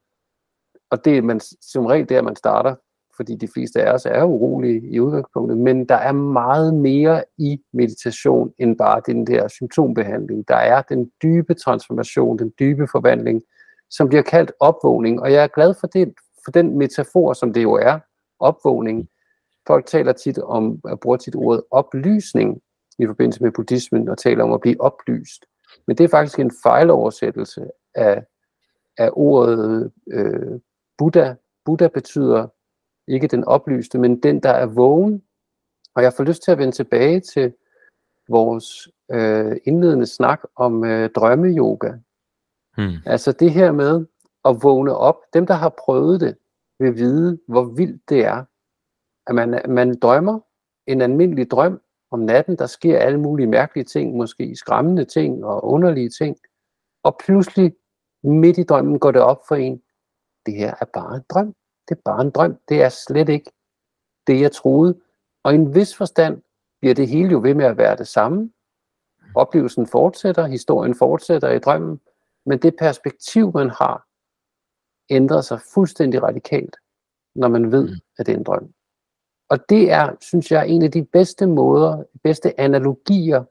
Og 0.91 1.05
det 1.05 1.19
er 1.19 1.23
man, 1.23 1.41
som 1.61 1.87
regel 1.87 2.09
der, 2.09 2.23
man 2.23 2.37
starter, 2.37 2.75
fordi 3.17 3.35
de 3.35 3.49
fleste 3.55 3.83
af 3.83 3.93
os 3.93 4.07
er 4.07 4.25
urolige 4.25 4.91
i 4.91 5.01
udgangspunktet. 5.01 5.59
Men 5.59 5.89
der 5.89 5.95
er 5.95 6.13
meget 6.13 6.75
mere 6.75 7.25
i 7.39 7.61
meditation, 7.73 8.53
end 8.59 8.79
bare 8.79 9.03
den 9.07 9.27
der 9.27 9.49
symptombehandling. 9.49 10.49
Der 10.49 10.57
er 10.57 10.83
den 10.83 11.11
dybe 11.23 11.55
transformation, 11.55 12.39
den 12.39 12.53
dybe 12.59 12.87
forvandling, 12.93 13.43
som 13.91 14.09
bliver 14.09 14.23
kaldt 14.23 14.53
opvågning. 14.61 15.21
Og 15.21 15.33
jeg 15.33 15.43
er 15.43 15.49
glad 15.49 15.75
for, 15.81 15.87
det, 15.87 16.15
for 16.45 16.51
den 16.51 16.79
metafor, 16.79 17.33
som 17.33 17.53
det 17.53 17.63
jo 17.63 17.73
er, 17.73 17.99
opvågning. 18.41 19.09
Folk 19.67 19.87
taler 19.87 20.13
tit 20.13 20.39
om, 20.39 20.81
at 20.89 21.01
bruge 21.01 21.19
tit 21.19 21.35
ordet 21.35 21.63
oplysning 21.71 22.63
i 22.99 23.07
forbindelse 23.07 23.43
med 23.43 23.53
buddhismen, 23.53 24.09
og 24.09 24.19
taler 24.19 24.45
om 24.45 24.53
at 24.53 24.61
blive 24.61 24.81
oplyst. 24.81 25.47
Men 25.87 25.99
det 25.99 26.05
er 26.05 26.09
faktisk 26.09 26.39
en 26.39 26.53
fejloversættelse 26.63 27.71
af, 27.95 28.25
af 28.99 29.11
ordet 29.13 29.93
øh, 30.11 30.61
Buddha. 30.99 31.35
Buddha 31.65 31.89
betyder 31.89 32.47
ikke 33.09 33.27
den 33.27 33.45
oplyste, 33.45 33.99
men 33.99 34.23
den, 34.23 34.41
der 34.41 34.51
er 34.51 34.67
vågen. 34.67 35.23
Og 35.95 36.03
jeg 36.03 36.13
får 36.13 36.25
lyst 36.25 36.43
til 36.43 36.51
at 36.51 36.59
vende 36.59 36.73
tilbage 36.73 37.21
til 37.21 37.53
vores 38.29 38.89
øh, 39.11 39.57
indledende 39.65 40.07
snak 40.07 40.41
om 40.57 40.85
øh, 40.85 41.11
drømmeyoga. 41.11 41.93
Hmm. 42.77 42.97
Altså 43.07 43.33
det 43.33 43.51
her 43.51 43.73
med 43.73 44.07
at 44.45 44.57
vågne 44.63 44.97
op. 44.97 45.17
Dem, 45.35 45.47
der 45.47 45.55
har 45.55 45.75
prøvet 45.85 46.21
det, 46.21 46.37
vil 46.79 46.97
vide, 46.97 47.39
hvor 47.49 47.65
vildt 47.65 48.09
det 48.09 48.25
er. 48.25 48.45
At 49.27 49.35
man, 49.35 49.63
man 49.69 49.99
drømmer 49.99 50.41
en 50.87 51.01
almindelig 51.01 51.51
drøm 51.51 51.81
om 52.11 52.21
natten, 52.21 52.57
der 52.57 52.67
sker 52.67 52.99
alle 52.99 53.21
mulige 53.21 53.47
mærkelige 53.47 53.85
ting, 53.85 54.17
måske 54.17 54.57
skræmmende 54.57 55.05
ting 55.05 55.45
og 55.45 55.65
underlige 55.65 56.11
ting. 56.11 56.37
Og 57.03 57.17
pludselig 57.25 57.75
midt 58.23 58.59
i 58.59 58.63
drømmen 58.63 58.99
går 58.99 59.11
det 59.11 59.23
op 59.23 59.41
for 59.49 59.55
en, 59.55 59.83
det 60.47 60.55
her 60.55 60.75
er 60.81 60.85
bare 60.93 61.17
en 61.17 61.23
drøm. 61.29 61.55
Det 61.89 61.97
er 61.97 62.01
bare 62.05 62.21
en 62.21 62.31
drøm. 62.31 62.59
Det 62.69 62.83
er 62.83 62.89
slet 62.89 63.29
ikke 63.29 63.51
det, 64.27 64.41
jeg 64.41 64.53
troede. 64.53 65.01
Og 65.43 65.53
i 65.53 65.55
en 65.55 65.75
vis 65.75 65.97
forstand 65.97 66.43
bliver 66.81 66.95
det 66.95 67.09
hele 67.09 67.31
jo 67.31 67.41
ved 67.41 67.55
med 67.55 67.65
at 67.65 67.77
være 67.77 67.97
det 67.97 68.09
samme. 68.09 68.51
Oplevelsen 69.35 69.87
fortsætter, 69.87 70.47
historien 70.47 70.95
fortsætter 70.95 71.51
i 71.51 71.59
drømmen, 71.59 72.01
men 72.47 72.59
det 72.59 72.77
perspektiv, 72.79 73.53
man 73.55 73.71
har, 73.71 74.06
ændrer 75.11 75.41
sig 75.41 75.61
fuldstændig 75.75 76.23
radikalt, 76.23 76.77
når 77.35 77.49
man 77.49 77.73
ved, 77.73 77.89
mm. 77.89 78.01
at 78.19 78.27
det 78.27 78.33
er 78.33 78.39
en 78.39 78.45
drøm. 78.45 78.73
Og 79.49 79.69
det 79.69 79.91
er, 79.91 80.17
synes 80.21 80.53
jeg, 80.53 80.69
en 80.69 80.83
af 80.83 80.91
de 80.91 81.05
bedste 81.05 81.47
måder, 81.47 82.05
bedste 82.23 82.61
analogier 82.61 83.45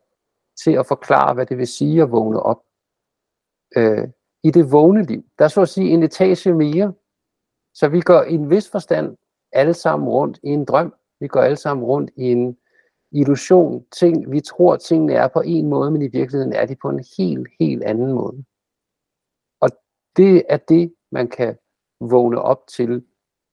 til 0.64 0.72
at 0.72 0.86
forklare, 0.86 1.34
hvad 1.34 1.45
det 1.45 1.58
vil 1.58 1.68
sige 1.68 2.01
at 2.01 2.12
vågne 2.12 2.39
op. 2.39 2.62
Øh, 3.78 4.08
I 4.43 4.51
det 4.51 4.72
vågne 4.72 5.03
liv, 5.03 5.24
der 5.39 5.45
er 5.45 5.49
så 5.49 5.62
at 5.62 5.70
sige 5.70 5.89
en 5.89 6.03
etage 6.03 6.53
mere, 6.53 6.93
så 7.74 7.88
vi 7.88 8.01
går 8.01 8.24
i 8.24 8.34
en 8.34 8.49
vis 8.49 8.70
forstand 8.70 9.18
alle 9.51 9.74
sammen 9.74 10.10
rundt 10.10 10.39
i 10.43 10.47
en 10.47 10.66
drøm. 10.66 10.93
Vi 11.20 11.28
går 11.28 11.41
alle 11.41 11.58
sammen 11.58 11.86
rundt 11.86 12.12
i 12.16 12.24
en 12.32 12.58
illusion. 13.12 13.86
Ting, 13.91 14.32
vi 14.32 14.41
tror, 14.41 14.76
tingene 14.76 15.14
er 15.14 15.28
på 15.28 15.41
en 15.45 15.68
måde, 15.68 15.91
men 15.91 16.01
i 16.01 16.08
virkeligheden 16.08 16.53
er 16.53 16.66
de 16.66 16.76
på 16.76 16.89
en 16.89 17.06
helt, 17.18 17.47
helt 17.60 17.84
anden 17.84 18.14
måde. 18.14 18.43
Og 19.62 19.70
det 20.18 20.43
er 20.49 20.58
det, 20.58 20.93
man 21.16 21.28
kan 21.28 21.57
vågne 21.99 22.41
op 22.41 22.68
til 22.68 23.03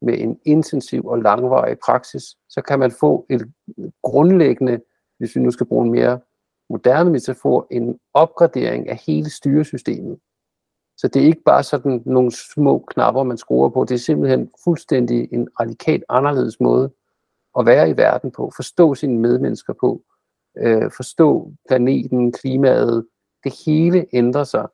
med 0.02 0.18
en 0.18 0.38
intensiv 0.44 1.06
og 1.06 1.18
langvarig 1.18 1.78
praksis. 1.78 2.22
Så 2.48 2.62
kan 2.62 2.78
man 2.78 2.90
få 3.00 3.26
et 3.30 3.52
grundlæggende, 4.02 4.80
hvis 5.18 5.36
vi 5.36 5.40
nu 5.40 5.50
skal 5.50 5.66
bruge 5.66 5.84
en 5.86 5.92
mere 5.92 6.20
moderne 6.70 7.10
metafor, 7.10 7.66
en 7.70 7.98
opgradering 8.14 8.88
af 8.88 8.96
hele 9.06 9.30
styresystemet. 9.30 10.18
Så 10.96 11.08
det 11.08 11.22
er 11.22 11.26
ikke 11.26 11.42
bare 11.42 11.62
sådan 11.62 12.02
nogle 12.06 12.32
små 12.54 12.84
knapper, 12.90 13.22
man 13.22 13.38
skruer 13.38 13.68
på. 13.68 13.84
Det 13.84 13.94
er 13.94 13.98
simpelthen 13.98 14.50
fuldstændig 14.64 15.28
en 15.32 15.48
radikalt 15.60 16.04
anderledes 16.08 16.60
måde 16.60 16.90
at 17.58 17.66
være 17.66 17.90
i 17.90 17.96
verden 17.96 18.30
på. 18.30 18.52
Forstå 18.56 18.94
sine 18.94 19.18
medmennesker 19.18 19.72
på. 19.80 20.02
Øh, 20.58 20.90
forstå 20.96 21.52
planeten, 21.68 22.32
klimaet. 22.32 23.06
Det 23.44 23.54
hele 23.66 24.06
ændrer 24.12 24.44
sig. 24.44 24.68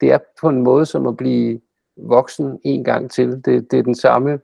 Det 0.00 0.12
er 0.12 0.18
på 0.40 0.48
en 0.48 0.62
måde 0.62 0.86
som 0.86 1.06
at 1.06 1.16
blive 1.16 1.60
voksen 1.96 2.60
en 2.64 2.84
gang 2.84 3.10
til. 3.10 3.44
Det, 3.44 3.70
det 3.70 3.78
er 3.78 3.82
den 3.82 3.94
samme 3.94 4.40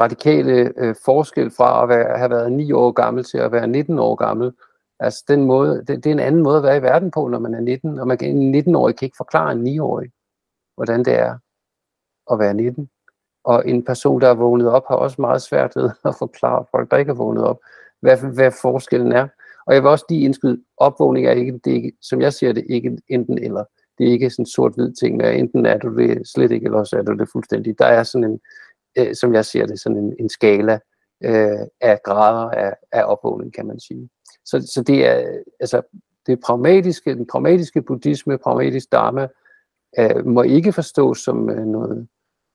radikale 0.00 0.72
øh, 0.76 0.94
forskel 1.04 1.50
fra 1.50 1.82
at 1.82 1.88
være, 1.88 2.18
have 2.18 2.30
været 2.30 2.52
9 2.52 2.72
år 2.72 2.90
gammel 2.92 3.24
til 3.24 3.38
at 3.38 3.52
være 3.52 3.66
19 3.66 3.98
år 3.98 4.14
gammel. 4.14 4.52
Altså 5.00 5.24
den 5.28 5.44
måde, 5.44 5.84
det, 5.88 6.04
det 6.04 6.06
er 6.06 6.14
en 6.14 6.20
anden 6.20 6.42
måde 6.42 6.56
at 6.56 6.62
være 6.62 6.76
i 6.76 6.82
verden 6.82 7.10
på, 7.10 7.28
når 7.28 7.38
man 7.38 7.54
er 7.54 7.60
19, 7.60 7.98
og 7.98 8.06
man 8.06 8.18
kan, 8.18 8.28
en 8.28 8.54
19-årig 8.54 8.96
kan 8.96 9.06
ikke 9.06 9.16
forklare 9.16 9.52
en 9.52 9.78
9-årig, 9.78 10.10
hvordan 10.74 11.04
det 11.04 11.14
er 11.14 11.38
at 12.32 12.38
være 12.38 12.54
19. 12.54 12.90
Og 13.44 13.68
en 13.68 13.84
person, 13.84 14.20
der 14.20 14.28
er 14.28 14.34
vågnet 14.34 14.68
op, 14.68 14.84
har 14.88 14.96
også 14.96 15.20
meget 15.20 15.42
svært 15.42 15.76
ved 15.76 15.90
at 16.04 16.14
forklare 16.18 16.64
folk, 16.70 16.90
der 16.90 16.96
ikke 16.96 17.10
er 17.10 17.14
vågnet 17.14 17.44
op, 17.44 17.58
hvad, 18.00 18.16
hvad 18.34 18.52
forskellen 18.62 19.12
er. 19.12 19.28
Og 19.66 19.74
jeg 19.74 19.82
vil 19.82 19.90
også 19.90 20.04
lige 20.08 20.24
indskyde, 20.24 20.62
opvågning 20.76 21.26
er 21.26 21.32
ikke, 21.32 21.52
det 21.64 21.70
er 21.70 21.74
ikke, 21.74 21.92
som 22.00 22.20
jeg 22.20 22.32
ser 22.32 22.52
det, 22.52 22.66
ikke 22.68 22.98
enten 23.08 23.38
eller. 23.38 23.64
Det 23.98 24.08
er 24.08 24.12
ikke 24.12 24.30
sådan 24.30 24.46
sort-hvid 24.46 24.92
ting, 24.92 25.16
men 25.16 25.26
enten 25.34 25.66
er 25.66 25.78
du 25.78 25.96
det 25.96 26.28
slet 26.28 26.50
ikke, 26.50 26.64
eller 26.64 26.78
også 26.78 26.96
er 26.96 27.02
du 27.02 27.12
det 27.12 27.28
fuldstændig. 27.32 27.78
Der 27.78 27.86
er 27.86 28.02
sådan 28.02 28.24
en, 28.30 28.40
øh, 28.98 29.14
som 29.14 29.34
jeg 29.34 29.44
ser 29.44 29.66
det, 29.66 29.80
sådan 29.80 29.98
en, 29.98 30.16
en 30.20 30.28
skala 30.28 30.78
øh, 31.24 31.66
af 31.80 32.00
grader 32.04 32.50
af, 32.50 32.74
af 32.92 33.04
opvågning, 33.04 33.54
kan 33.54 33.66
man 33.66 33.80
sige. 33.80 34.08
Så, 34.44 34.70
så 34.74 34.82
det 34.82 35.06
er, 35.06 35.38
altså, 35.60 35.82
det 36.26 36.40
pragmatiske, 36.40 37.14
den 37.14 37.26
pragmatiske 37.26 37.82
buddhisme, 37.82 38.38
pragmatisk 38.38 38.92
dharma, 38.92 39.28
øh, 39.98 40.26
må 40.26 40.42
ikke 40.42 40.72
forstås 40.72 41.18
som 41.18 41.50
øh, 41.50 41.66
noget 41.66 42.08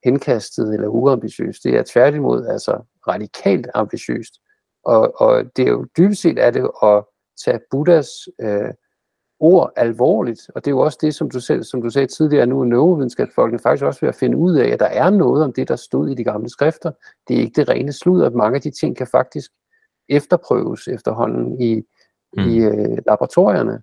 henkastet 0.04 0.74
eller 0.74 0.88
uambitiøst. 0.88 1.64
Det 1.64 1.78
er 1.78 1.84
tværtimod 1.88 2.46
altså 2.46 2.82
radikalt 3.08 3.68
ambitiøst. 3.74 4.34
Og, 4.84 5.22
og 5.22 5.46
det 5.56 5.68
er 5.68 5.72
jo 5.72 5.86
dybest 5.98 6.22
set 6.22 6.40
er 6.40 6.52
det 6.52 6.70
at 6.84 7.04
tage 7.46 7.60
Buddhas 7.72 8.10
øh, 8.42 8.74
ord 9.42 9.74
alvorligt, 9.76 10.50
og 10.56 10.66
det 10.66 10.72
er 10.72 10.76
jo 10.76 10.80
også 10.80 10.98
det, 11.02 11.16
som 11.16 11.30
du, 11.30 11.40
selv, 11.40 11.64
som 11.64 11.82
du 11.82 11.90
sagde 11.90 12.08
tidligere, 12.08 12.46
nu 12.46 12.62
er 12.62 12.66
neurovidenskabsfolkene 12.66 13.60
faktisk 13.60 13.86
også 13.86 14.02
ved 14.02 14.10
at 14.10 14.16
finde 14.16 14.38
ud 14.38 14.56
af, 14.56 14.70
at 14.70 14.80
der 14.80 14.86
er 14.86 15.10
noget 15.10 15.44
om 15.44 15.54
det, 15.54 15.68
der 15.68 15.76
stod 15.76 16.10
i 16.10 16.16
de 16.16 16.24
gamle 16.24 16.50
skrifter. 16.50 16.92
Det 17.28 17.38
er 17.38 17.42
ikke 17.42 17.62
det 17.62 17.70
rene 17.70 17.94
sludder. 17.94 18.30
Mange 18.30 18.56
af 18.56 18.62
de 18.62 18.72
ting 18.72 18.98
kan 18.98 19.08
faktisk 19.08 19.52
efterprøves 20.10 20.88
efterhånden 20.88 21.62
i, 21.62 21.76
mm. 22.38 22.44
i 22.44 22.58
øh, 22.58 22.98
laboratorierne. 23.08 23.82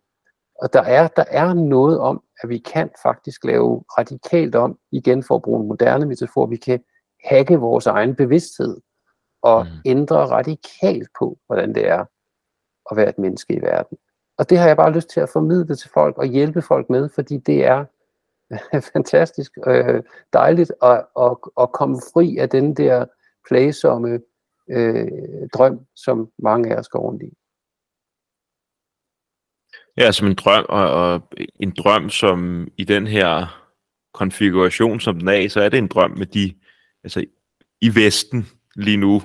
Og 0.62 0.72
der 0.72 0.82
er, 0.82 1.08
der 1.08 1.24
er 1.30 1.54
noget 1.54 1.98
om, 1.98 2.22
at 2.42 2.48
vi 2.48 2.58
kan 2.58 2.90
faktisk 3.02 3.44
lave 3.44 3.84
radikalt 3.98 4.54
om, 4.54 4.78
igen 4.92 5.22
for 5.22 5.34
at 5.34 5.42
bruge 5.42 5.60
en 5.60 5.68
moderne 5.68 6.06
metafor, 6.06 6.46
vi 6.46 6.56
kan 6.56 6.80
hacke 7.24 7.56
vores 7.56 7.86
egen 7.86 8.14
bevidsthed 8.14 8.80
og 9.42 9.64
mm. 9.64 9.70
ændre 9.86 10.16
radikalt 10.16 11.08
på, 11.18 11.38
hvordan 11.46 11.74
det 11.74 11.88
er 11.88 12.04
at 12.90 12.96
være 12.96 13.08
et 13.08 13.18
menneske 13.18 13.54
i 13.54 13.62
verden. 13.62 13.98
Og 14.38 14.50
det 14.50 14.58
har 14.58 14.66
jeg 14.66 14.76
bare 14.76 14.92
lyst 14.92 15.10
til 15.10 15.20
at 15.20 15.28
formidle 15.32 15.76
til 15.76 15.90
folk 15.90 16.18
og 16.18 16.26
hjælpe 16.26 16.62
folk 16.62 16.90
med, 16.90 17.08
fordi 17.14 17.36
det 17.36 17.64
er 17.64 17.84
fantastisk 18.92 19.52
øh, 19.66 20.02
dejligt 20.32 20.72
at, 20.82 21.06
at, 21.20 21.36
at 21.60 21.72
komme 21.72 21.96
fri 22.12 22.36
af 22.36 22.48
den 22.48 22.74
der 22.74 23.06
plagsomme 23.48 24.20
øh, 24.70 25.08
drøm, 25.54 25.80
som 25.96 26.30
mange 26.38 26.74
af 26.74 26.78
os 26.78 26.88
går 26.88 26.98
rundt 26.98 27.22
i. 27.22 27.32
Ja, 29.96 30.12
som 30.12 30.26
en 30.26 30.34
drøm, 30.34 30.64
og, 30.68 30.90
og 30.90 31.22
en 31.60 31.74
drøm, 31.78 32.10
som 32.10 32.68
i 32.76 32.84
den 32.84 33.06
her 33.06 33.58
konfiguration, 34.14 35.00
som 35.00 35.18
den 35.18 35.28
er, 35.28 35.48
så 35.48 35.60
er 35.60 35.68
det 35.68 35.78
en 35.78 35.88
drøm 35.88 36.10
med 36.10 36.26
de, 36.26 36.54
altså 37.04 37.24
i 37.80 37.94
Vesten 37.94 38.46
lige 38.76 38.96
nu, 38.96 39.22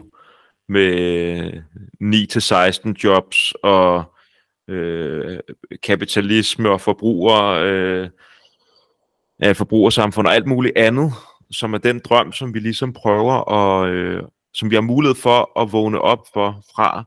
med 0.69 0.93
øh, 1.41 1.63
9-16 2.89 2.93
jobs 3.03 3.53
og 3.63 4.12
øh, 4.67 5.39
kapitalisme 5.83 6.69
og 6.69 6.81
forbruger, 6.81 7.43
øh, 7.43 8.09
forbrugersamfund 9.55 10.27
og 10.27 10.35
alt 10.35 10.47
muligt 10.47 10.77
andet, 10.77 11.13
som 11.51 11.73
er 11.73 11.77
den 11.77 11.99
drøm, 11.99 12.31
som 12.31 12.53
vi 12.53 12.59
ligesom 12.59 12.93
prøver 12.93 13.51
at, 13.51 13.89
øh, 13.89 14.23
som 14.53 14.69
vi 14.69 14.75
har 14.75 14.81
mulighed 14.81 15.15
for 15.15 15.61
at 15.61 15.71
vågne 15.71 16.01
op 16.01 16.27
for 16.33 16.63
fra 16.75 17.03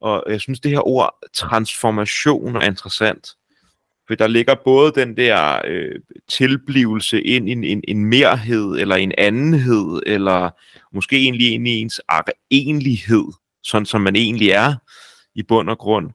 Og 0.00 0.24
jeg 0.28 0.40
synes, 0.40 0.60
det 0.60 0.70
her 0.70 0.88
ord 0.88 1.18
transformation 1.34 2.56
er 2.56 2.60
interessant. 2.60 3.28
For 4.06 4.14
der 4.14 4.26
ligger 4.26 4.54
både 4.64 4.92
den 4.92 5.16
der 5.16 5.60
øh, 5.64 5.94
tilblivelse 6.28 7.22
ind 7.22 7.48
i 7.48 7.52
en, 7.52 7.64
en, 7.64 7.82
en 7.88 8.04
merhed, 8.04 8.80
eller 8.80 8.96
en 8.96 9.12
andenhed, 9.18 10.02
eller 10.06 10.50
måske 10.92 11.16
egentlig 11.16 11.52
ind 11.52 11.68
i 11.68 11.70
ens 11.70 12.00
egentlighed, 12.50 13.24
sådan 13.62 13.86
som 13.86 14.00
man 14.00 14.16
egentlig 14.16 14.50
er 14.50 14.74
i 15.34 15.42
bund 15.42 15.70
og 15.70 15.78
grund. 15.78 16.10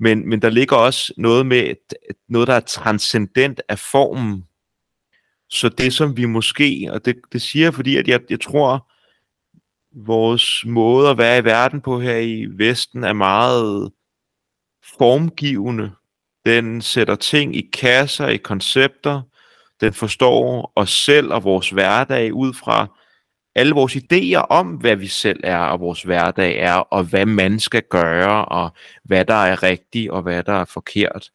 Men, 0.00 0.28
men 0.28 0.42
der 0.42 0.50
ligger 0.50 0.76
også 0.76 1.12
noget 1.16 1.46
med 1.46 1.74
noget, 2.28 2.48
der 2.48 2.54
er 2.54 2.60
transcendent 2.60 3.60
af 3.68 3.78
formen. 3.78 4.44
Så 5.48 5.68
det, 5.68 5.92
som 5.92 6.16
vi 6.16 6.24
måske, 6.24 6.88
og 6.92 7.04
det, 7.04 7.16
det 7.32 7.42
siger 7.42 7.64
jeg, 7.64 7.74
fordi 7.74 7.96
at 7.96 8.08
jeg, 8.08 8.20
jeg 8.30 8.40
tror, 8.40 8.90
vores 10.04 10.64
måde 10.66 11.10
at 11.10 11.18
være 11.18 11.38
i 11.38 11.44
verden 11.44 11.80
på 11.80 12.00
her 12.00 12.16
i 12.16 12.46
Vesten 12.50 13.04
er 13.04 13.12
meget 13.12 13.92
formgivende. 14.98 15.92
Den 16.46 16.82
sætter 16.82 17.14
ting 17.16 17.56
i 17.56 17.70
kasser, 17.72 18.28
i 18.28 18.36
koncepter. 18.36 19.22
Den 19.80 19.92
forstår 19.92 20.72
os 20.76 20.90
selv 20.90 21.32
og 21.32 21.44
vores 21.44 21.70
hverdag 21.70 22.34
ud 22.34 22.54
fra 22.54 22.98
alle 23.56 23.74
vores 23.74 23.96
idéer 23.96 24.38
om, 24.38 24.66
hvad 24.66 24.96
vi 24.96 25.06
selv 25.06 25.40
er, 25.44 25.58
og 25.58 25.80
vores 25.80 26.02
hverdag 26.02 26.58
er, 26.58 26.74
og 26.74 27.04
hvad 27.04 27.26
man 27.26 27.60
skal 27.60 27.82
gøre, 27.90 28.44
og 28.44 28.70
hvad 29.04 29.24
der 29.24 29.34
er 29.34 29.62
rigtigt, 29.62 30.10
og 30.10 30.22
hvad 30.22 30.42
der 30.42 30.52
er 30.52 30.64
forkert. 30.64 31.30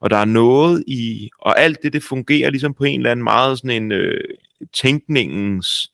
Og 0.00 0.10
der 0.10 0.16
er 0.16 0.24
noget 0.24 0.84
i, 0.86 1.30
og 1.40 1.60
alt 1.60 1.82
det, 1.82 1.92
det 1.92 2.02
fungerer 2.02 2.50
ligesom 2.50 2.74
på 2.74 2.84
en 2.84 3.00
eller 3.00 3.10
anden 3.10 3.24
meget 3.24 3.58
sådan 3.58 3.82
en 3.82 3.92
øh, 3.92 4.24
tænkningens 4.72 5.92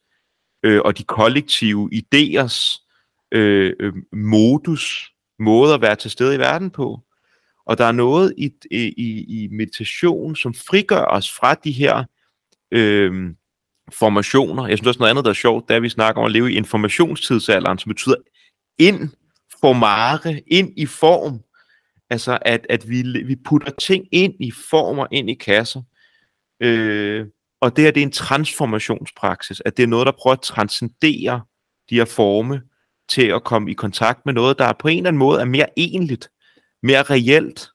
øh, 0.63 0.81
og 0.85 0.99
de 0.99 1.05
kollektive 1.05 1.91
idéers 1.93 2.87
øh, 3.33 3.73
øh, 3.81 3.93
modus, 4.13 5.13
måde 5.39 5.75
at 5.75 5.81
være 5.81 5.97
til 5.97 6.11
stede 6.11 6.35
i 6.35 6.39
verden 6.39 6.71
på. 6.71 7.01
Og 7.67 7.79
der 7.79 7.85
er 7.85 7.93
noget 7.93 8.35
i, 8.39 8.53
i, 8.71 9.25
i 9.29 9.49
meditation, 9.49 10.37
som 10.37 10.55
frigør 10.55 11.05
os 11.05 11.33
fra 11.33 11.55
de 11.55 11.73
her 11.73 12.05
øh, 12.73 13.35
formationer. 13.99 14.67
Jeg 14.67 14.79
synes 14.79 14.89
også 14.89 14.99
noget 14.99 15.11
andet, 15.11 15.25
der 15.25 15.31
er 15.31 15.35
sjovt, 15.35 15.69
det 15.69 15.75
er, 15.75 15.77
at 15.77 15.83
vi 15.83 15.89
snakker 15.89 16.21
om 16.21 16.27
at 16.27 16.33
leve 16.33 16.53
i 16.53 16.57
informationstidsalderen, 16.57 17.79
som 17.79 17.89
betyder 17.89 18.15
ind, 18.79 19.09
formare, 19.61 20.41
ind 20.47 20.73
i 20.77 20.87
form. 20.87 21.41
Altså, 22.11 22.39
at, 22.43 22.67
at 22.69 22.91
vi, 22.91 23.03
vi 23.03 23.37
putter 23.45 23.71
ting 23.71 24.05
ind 24.13 24.35
i 24.41 24.53
former, 24.71 25.07
ind 25.11 25.31
i 25.31 25.35
kasser. 25.35 25.83
Øh, 26.61 27.27
og 27.61 27.77
det 27.77 27.85
her, 27.85 27.91
det 27.91 28.01
er 28.01 28.07
en 28.07 28.13
transformationspraksis, 28.13 29.63
at 29.65 29.77
det 29.77 29.83
er 29.83 29.87
noget, 29.87 30.07
der 30.07 30.13
prøver 30.13 30.35
at 30.35 30.43
transcendere 30.43 31.41
de 31.91 31.95
her 31.95 32.05
forme 32.05 32.61
til 33.09 33.27
at 33.27 33.45
komme 33.45 33.71
i 33.71 33.75
kontakt 33.75 34.27
med 34.27 34.35
noget, 34.35 34.59
der 34.59 34.73
på 34.73 34.89
en 34.89 34.97
eller 34.97 35.09
anden 35.09 35.19
måde 35.19 35.41
er 35.41 35.45
mere 35.45 35.79
enligt, 35.79 36.31
mere 36.83 37.03
reelt, 37.03 37.69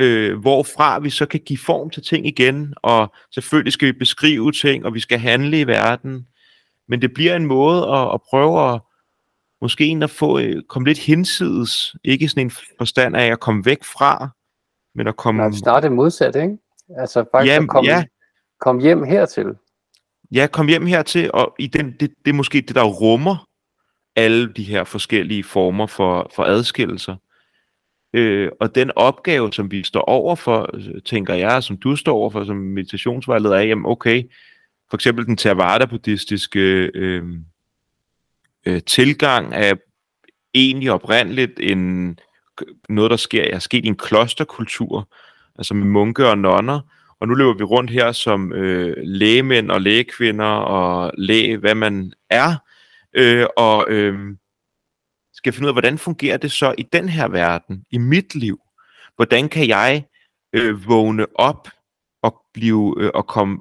øh, 0.00 0.38
hvorfra 0.38 0.98
vi 0.98 1.10
så 1.10 1.26
kan 1.26 1.40
give 1.40 1.58
form 1.58 1.90
til 1.90 2.02
ting 2.02 2.26
igen, 2.26 2.74
og 2.76 3.12
selvfølgelig 3.34 3.72
skal 3.72 3.88
vi 3.88 3.92
beskrive 3.92 4.52
ting, 4.52 4.84
og 4.84 4.94
vi 4.94 5.00
skal 5.00 5.18
handle 5.18 5.60
i 5.60 5.66
verden, 5.66 6.26
men 6.88 7.02
det 7.02 7.14
bliver 7.14 7.36
en 7.36 7.46
måde 7.46 7.88
at, 7.88 8.14
at 8.14 8.20
prøve 8.30 8.74
at 8.74 8.80
måske 9.62 9.86
en 9.86 10.02
at 10.02 10.10
få, 10.10 10.38
øh, 10.38 10.62
komme 10.68 10.88
lidt 10.88 10.98
hinsides, 10.98 11.96
ikke 12.04 12.28
sådan 12.28 12.46
en 12.46 12.52
forstand 12.78 13.16
af 13.16 13.26
at 13.26 13.40
komme 13.40 13.64
væk 13.64 13.84
fra, 13.84 14.28
men 14.94 15.06
at 15.06 15.16
komme... 15.16 15.42
Nej, 15.42 15.52
snart 15.52 15.82
det 15.82 15.92
modsat, 15.92 16.36
ikke? 16.36 16.58
Altså 16.98 17.24
faktisk 17.34 17.52
ja, 17.52 17.62
at 17.62 17.68
komme, 17.68 17.90
ja. 17.90 18.04
komme 18.60 18.82
hjem 18.82 19.04
hertil. 19.04 19.46
Ja, 20.32 20.46
kom 20.46 20.68
hjem 20.68 20.86
hertil, 20.86 21.30
og 21.34 21.54
i 21.58 21.66
den, 21.66 21.86
det, 22.00 22.10
det 22.24 22.30
er 22.30 22.34
måske 22.34 22.60
det, 22.60 22.74
der 22.74 22.84
rummer 22.84 23.46
alle 24.16 24.52
de 24.52 24.62
her 24.62 24.84
forskellige 24.84 25.44
former 25.44 25.86
for, 25.86 26.30
for 26.34 26.44
adskillelser. 26.44 27.16
Øh, 28.12 28.50
og 28.60 28.74
den 28.74 28.90
opgave, 28.96 29.52
som 29.52 29.70
vi 29.70 29.82
står 29.82 30.00
over 30.00 30.36
for, 30.36 30.70
øh, 30.74 31.02
tænker 31.04 31.34
jeg, 31.34 31.62
som 31.62 31.76
du 31.76 31.96
står 31.96 32.12
over 32.12 32.30
for 32.30 32.44
som 32.44 32.56
meditationsvejleder, 32.56 33.56
er, 33.56 33.62
jamen 33.62 33.86
okay, 33.86 34.22
for 34.90 34.96
eksempel 34.96 35.26
den 35.26 35.36
Theravada-buddhistiske 35.36 36.90
øh, 36.94 37.24
øh, 38.66 38.82
tilgang 38.86 39.54
er 39.54 39.74
egentlig 40.54 40.92
oprindeligt 40.92 41.60
en, 41.60 42.18
noget, 42.88 43.10
der 43.10 43.16
sker, 43.16 43.42
er 43.42 43.58
sket 43.58 43.84
i 43.84 43.88
en 43.88 43.96
klosterkultur, 43.96 45.08
altså 45.58 45.74
med 45.74 45.86
munke 45.86 46.28
og 46.28 46.38
nonner, 46.38 46.80
og 47.20 47.28
nu 47.28 47.34
løber 47.34 47.54
vi 47.54 47.64
rundt 47.64 47.90
her 47.90 48.12
som 48.12 48.52
øh, 48.52 48.96
lægemænd 49.02 49.70
og 49.70 49.80
lægekvinder 49.80 50.44
og 50.44 51.12
læge, 51.18 51.56
hvad 51.56 51.74
man 51.74 52.12
er, 52.30 52.54
øh, 53.14 53.46
og 53.56 53.86
øh, 53.88 54.36
skal 55.40 55.52
finde 55.52 55.66
ud 55.66 55.68
af, 55.68 55.74
hvordan 55.74 55.98
fungerer 55.98 56.36
det 56.36 56.52
så 56.52 56.74
i 56.78 56.82
den 56.82 57.08
her 57.08 57.28
verden, 57.28 57.84
i 57.90 57.98
mit 57.98 58.34
liv? 58.34 58.60
Hvordan 59.16 59.48
kan 59.48 59.68
jeg 59.68 60.04
øh, 60.52 60.88
vågne 60.88 61.26
op 61.34 61.68
og 62.22 62.42
blive 62.54 62.94
øh, 62.98 63.10
og 63.14 63.26
komme 63.26 63.60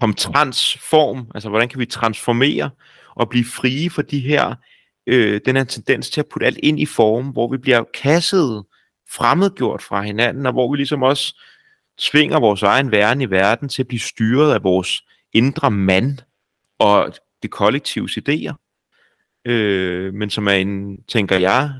komme 0.00 0.14
transform, 0.14 1.30
altså 1.34 1.48
hvordan 1.48 1.68
kan 1.68 1.78
vi 1.80 1.86
transformere 1.86 2.70
og 3.14 3.28
blive 3.28 3.44
frie 3.44 3.90
for 3.90 4.02
de 4.02 4.20
her 4.20 4.54
øh, 5.06 5.40
den 5.46 5.56
her 5.56 5.64
tendens 5.64 6.10
til 6.10 6.20
at 6.20 6.26
putte 6.28 6.46
alt 6.46 6.58
ind 6.62 6.80
i 6.80 6.86
form, 6.86 7.28
hvor 7.28 7.48
vi 7.48 7.56
bliver 7.56 7.84
kasset, 7.94 8.64
fremmedgjort 9.10 9.82
fra 9.82 10.02
hinanden, 10.02 10.46
og 10.46 10.52
hvor 10.52 10.70
vi 10.70 10.76
ligesom 10.76 11.02
også 11.02 11.40
tvinger 11.98 12.40
vores 12.40 12.62
egen 12.62 12.90
væren 12.90 13.20
i 13.20 13.30
verden 13.30 13.68
til 13.68 13.82
at 13.82 13.88
blive 13.88 14.00
styret 14.00 14.54
af 14.54 14.62
vores 14.62 15.02
indre 15.32 15.70
mand 15.70 16.18
og 16.78 17.14
det 17.42 17.50
kollektive 17.50 18.08
idéer 18.08 18.63
øh, 19.44 20.14
men 20.14 20.30
som 20.30 20.48
er 20.48 20.52
en, 20.52 21.02
tænker 21.02 21.36
jeg, 21.36 21.70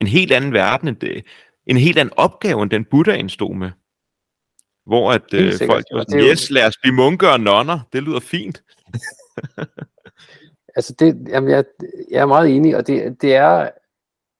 en 0.00 0.06
helt 0.06 0.32
anden 0.32 0.52
verden, 0.52 0.88
end 0.88 0.96
det, 0.96 1.24
en 1.66 1.76
helt 1.76 1.98
anden 1.98 2.14
opgave, 2.16 2.62
end 2.62 2.70
den 2.70 2.84
Buddha 2.84 3.28
stod 3.28 3.54
med. 3.54 3.70
Hvor 4.86 5.12
at 5.12 5.34
øh, 5.34 5.52
folk 5.66 5.86
var 5.92 6.04
sådan, 6.08 6.20
yes, 6.20 6.50
lad 6.50 6.66
os 6.66 6.76
blive 6.82 6.94
munker 6.94 7.28
og 7.28 7.40
nonner, 7.40 7.80
det 7.92 8.02
lyder 8.02 8.20
fint. 8.20 8.62
altså 10.76 10.94
det, 10.98 11.28
jamen 11.28 11.50
jeg, 11.50 11.64
jeg 12.10 12.20
er 12.20 12.26
meget 12.26 12.56
enig, 12.56 12.76
og 12.76 12.86
det, 12.86 13.22
det 13.22 13.34
er 13.34 13.70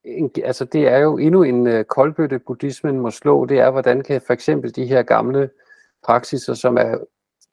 en, 0.05 0.31
altså 0.45 0.65
det 0.65 0.89
er 0.89 0.99
jo 0.99 1.19
endnu 1.19 1.43
en 1.43 1.67
uh, 1.67 1.83
koldbøtte, 1.83 2.39
buddhismen 2.39 3.01
må 3.01 3.11
slå, 3.11 3.47
det 3.47 3.59
er, 3.59 3.71
hvordan 3.71 4.03
kan 4.03 4.21
for 4.27 4.33
eksempel 4.33 4.75
de 4.75 4.87
her 4.87 5.03
gamle 5.03 5.51
praksiser, 6.05 6.55
som 6.55 6.77
er 6.77 6.99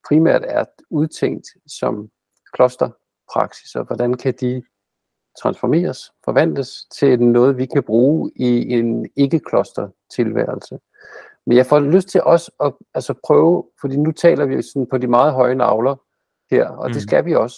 primært 0.08 0.42
er 0.48 0.66
udtænkt 0.90 1.48
som 1.68 2.10
kloster, 2.54 2.90
praksiser, 3.34 3.84
hvordan 3.84 4.14
kan 4.14 4.34
de 4.42 4.64
transformeres, 5.42 6.12
forvandles 6.26 6.86
til 7.00 7.22
noget, 7.22 7.58
vi 7.58 7.66
kan 7.66 7.84
bruge 7.84 8.32
i 8.36 8.74
en 8.74 9.10
ikke-kloster 9.16 9.90
tilværelse. 10.16 10.80
Men 11.46 11.58
jeg 11.58 11.66
får 11.66 11.80
lyst 11.80 12.08
til 12.08 12.24
også 12.24 12.52
at 12.64 12.74
altså 12.94 13.14
prøve, 13.24 13.66
fordi 13.82 13.98
nu 13.98 14.12
taler 14.12 14.46
vi 14.46 14.62
sådan 14.62 14.88
på 14.88 14.98
de 14.98 15.08
meget 15.08 15.34
høje 15.34 15.56
navler 15.56 15.96
her, 16.52 16.68
og 16.70 16.88
mm. 16.88 16.94
det 16.94 17.02
skal 17.02 17.26
vi 17.26 17.36
også. 17.36 17.58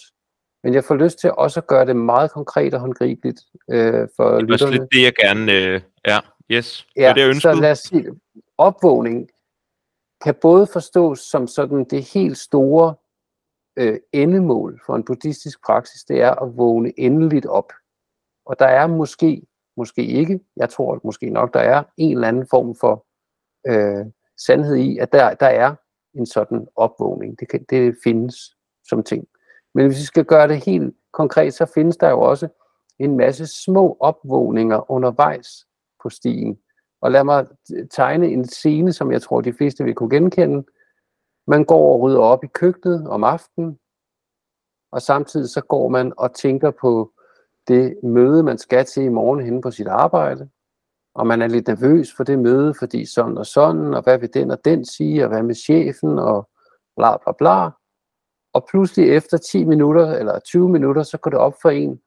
Men 0.64 0.74
jeg 0.74 0.84
får 0.84 0.96
lyst 0.96 1.20
til 1.20 1.32
også 1.32 1.60
at 1.60 1.68
gøre 1.68 1.86
det 1.86 1.96
meget 1.96 2.32
konkret 2.32 2.74
og 2.74 2.80
håndgribeligt 2.80 3.42
øh, 3.72 4.08
for 4.16 4.30
det 4.30 4.38
er 4.38 4.42
lytterne. 4.42 4.78
Det 4.78 4.88
det, 4.92 5.04
jeg 5.04 5.14
gerne... 5.14 5.52
Øh, 5.52 5.82
ja, 6.08 6.20
yes. 6.52 6.88
Ja, 6.96 7.14
det, 7.16 7.24
er 7.24 7.28
det, 7.28 7.42
så 7.42 7.54
lad 7.54 7.72
os 7.72 7.80
sige, 7.80 8.06
opvågning 8.58 9.30
kan 10.24 10.36
både 10.42 10.68
forstås 10.68 11.20
som 11.20 11.48
sådan 11.48 11.84
det 11.84 12.04
helt 12.14 12.38
store 12.38 12.96
øh, 13.82 14.00
endemål 14.14 14.82
for 14.86 14.96
en 14.96 15.04
buddhistisk 15.04 15.66
praksis, 15.66 16.04
det 16.04 16.22
er 16.22 16.32
at 16.32 16.58
vågne 16.58 17.00
endeligt 17.00 17.46
op. 17.46 17.74
Og 18.46 18.60
der 18.60 18.66
er 18.66 18.88
måske, 18.88 19.42
måske 19.78 20.06
ikke, 20.06 20.40
jeg 20.58 20.70
tror 20.70 21.00
måske 21.04 21.30
nok, 21.30 21.54
der 21.54 21.60
er 21.60 21.84
en 21.98 22.12
eller 22.12 22.28
anden 22.28 22.48
form 22.48 22.76
for 22.76 23.06
øh, 23.68 24.06
sandhed 24.46 24.76
i, 24.76 24.98
at 24.98 25.12
der, 25.14 25.34
der 25.34 25.46
er 25.48 25.76
en 26.14 26.26
sådan 26.26 26.68
opvågning. 26.76 27.40
Det, 27.40 27.50
kan, 27.50 27.66
det 27.70 27.96
findes 28.04 28.36
som 28.90 29.04
ting. 29.04 29.28
Men 29.74 29.86
hvis 29.88 30.00
vi 30.00 30.04
skal 30.04 30.26
gøre 30.26 30.48
det 30.48 30.66
helt 30.66 30.96
konkret, 31.14 31.54
så 31.54 31.66
findes 31.66 31.98
der 31.98 32.10
jo 32.10 32.22
også 32.22 32.48
en 33.00 33.18
masse 33.18 33.48
små 33.48 33.98
opvågninger 34.00 34.92
undervejs 34.92 35.68
på 36.04 36.10
stien. 36.10 36.58
Og 37.02 37.12
lad 37.12 37.24
mig 37.24 37.46
tegne 37.92 38.28
en 38.28 38.48
scene, 38.48 38.94
som 38.94 39.12
jeg 39.12 39.22
tror, 39.22 39.42
de 39.42 39.54
fleste 39.54 39.84
vil 39.84 39.96
kunne 39.96 40.10
genkende. 40.10 40.64
Man 41.48 41.66
går 41.66 41.94
og 41.94 42.02
rydder 42.02 42.20
op 42.20 42.44
i 42.44 42.48
køkkenet 42.48 43.08
om 43.08 43.24
aftenen, 43.24 43.80
og 44.92 45.02
samtidig 45.02 45.50
så 45.50 45.62
går 45.62 45.90
man 45.90 46.14
og 46.18 46.36
tænker 46.36 46.72
på 46.82 47.12
det 47.68 48.00
møde, 48.04 48.44
man 48.44 48.58
skal 48.58 48.86
til 48.86 49.04
i 49.04 49.10
morgen 49.10 49.46
henne 49.46 49.62
på 49.62 49.72
sit 49.72 49.88
arbejde, 49.88 50.50
og 51.16 51.28
man 51.28 51.42
er 51.42 51.48
lidt 51.48 51.68
nervøs 51.68 52.14
for 52.18 52.24
det 52.24 52.40
møde, 52.40 52.74
fordi 52.80 53.06
sådan 53.06 53.38
og 53.38 53.46
sådan, 53.46 53.94
og 53.94 54.04
hvad 54.04 54.18
vil 54.18 54.34
den 54.34 54.52
og 54.52 54.66
den 54.66 54.86
sige, 54.86 55.24
og 55.24 55.30
hvad 55.30 55.44
med 55.44 55.56
chefen, 55.56 56.20
og 56.20 56.50
bla 56.98 57.18
bla 57.18 57.32
bla. 57.38 57.70
Og 58.54 58.68
pludselig 58.70 59.10
efter 59.10 59.38
10 59.38 59.66
minutter, 59.66 60.08
eller 60.08 60.40
20 60.40 60.70
minutter, 60.70 61.04
så 61.04 61.18
går 61.18 61.32
det 61.32 61.40
op 61.40 61.54
for 61.62 61.70
en, 61.70 62.02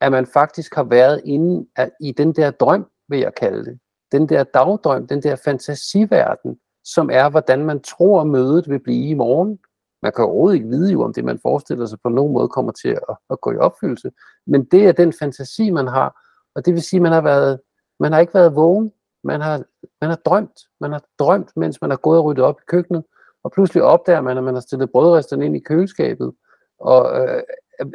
at 0.00 0.12
man 0.12 0.26
faktisk 0.26 0.74
har 0.74 0.84
været 0.84 1.20
inde 1.24 1.68
i 2.00 2.12
den 2.12 2.32
der 2.34 2.50
drøm, 2.50 2.86
vil 3.08 3.18
jeg 3.18 3.34
kalde 3.34 3.64
det. 3.64 3.78
Den 4.12 4.28
der 4.28 4.44
dagdrøm, 4.44 5.06
den 5.06 5.22
der 5.22 5.36
fantasiverden, 5.36 6.58
som 6.84 7.10
er, 7.12 7.30
hvordan 7.30 7.64
man 7.64 7.80
tror, 7.82 8.24
mødet 8.24 8.68
vil 8.68 8.78
blive 8.78 9.08
i 9.08 9.14
morgen. 9.14 9.58
Man 10.02 10.12
kan 10.12 10.24
overhovedet 10.24 10.56
ikke 10.56 10.68
vide 10.68 10.92
jo, 10.92 11.02
om 11.02 11.12
det, 11.12 11.24
man 11.24 11.38
forestiller 11.42 11.86
sig 11.86 11.98
på 12.02 12.08
nogen 12.08 12.32
måde 12.32 12.48
kommer 12.48 12.72
til 12.72 12.88
at, 12.88 13.16
at 13.30 13.40
gå 13.40 13.52
i 13.52 13.56
opfyldelse. 13.56 14.10
Men 14.46 14.64
det 14.64 14.86
er 14.86 14.92
den 14.92 15.12
fantasi, 15.12 15.70
man 15.70 15.86
har, 15.86 16.20
Og 16.54 16.66
det 16.66 16.74
vil 16.74 16.82
sige, 16.82 16.98
at 16.98 17.02
man 17.02 17.12
har, 17.12 17.20
været, 17.20 17.60
man 18.00 18.12
har 18.12 18.20
ikke 18.20 18.34
været 18.34 18.56
vågen, 18.56 18.92
man 19.24 19.40
har, 19.40 19.62
man 20.00 20.10
har 20.10 20.16
drømt. 20.24 20.60
Man 20.80 20.92
har 20.92 21.02
drømt, 21.18 21.50
mens 21.56 21.80
man 21.80 21.90
har 21.90 21.96
gået 21.96 22.18
og 22.18 22.24
ryddet 22.24 22.44
op 22.44 22.60
i 22.60 22.64
køkkenet, 22.66 23.04
og 23.44 23.52
pludselig 23.52 23.82
opdager 23.82 24.20
man, 24.20 24.38
at 24.38 24.44
man 24.44 24.54
har 24.54 24.60
stillet 24.60 24.92
brødresterne 24.92 25.44
ind 25.44 25.56
i 25.56 25.60
køleskabet. 25.60 26.32
Og 26.78 27.20
øh, 27.20 27.42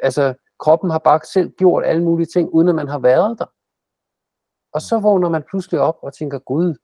altså, 0.04 0.34
kroppen 0.60 0.90
har 0.90 1.00
bare 1.00 1.20
selv 1.34 1.50
gjort 1.50 1.86
alle 1.86 2.04
mulige 2.04 2.28
ting, 2.34 2.50
uden 2.50 2.68
at 2.70 2.76
man 2.76 2.88
har 2.88 3.00
været 3.00 3.40
der. 3.40 3.46
Og 4.74 4.82
så 4.82 5.00
vågner 5.00 5.30
man 5.30 5.44
pludselig 5.50 5.80
op 5.80 5.98
og 6.02 6.14
tænker, 6.14 6.40
gud, 6.40 6.76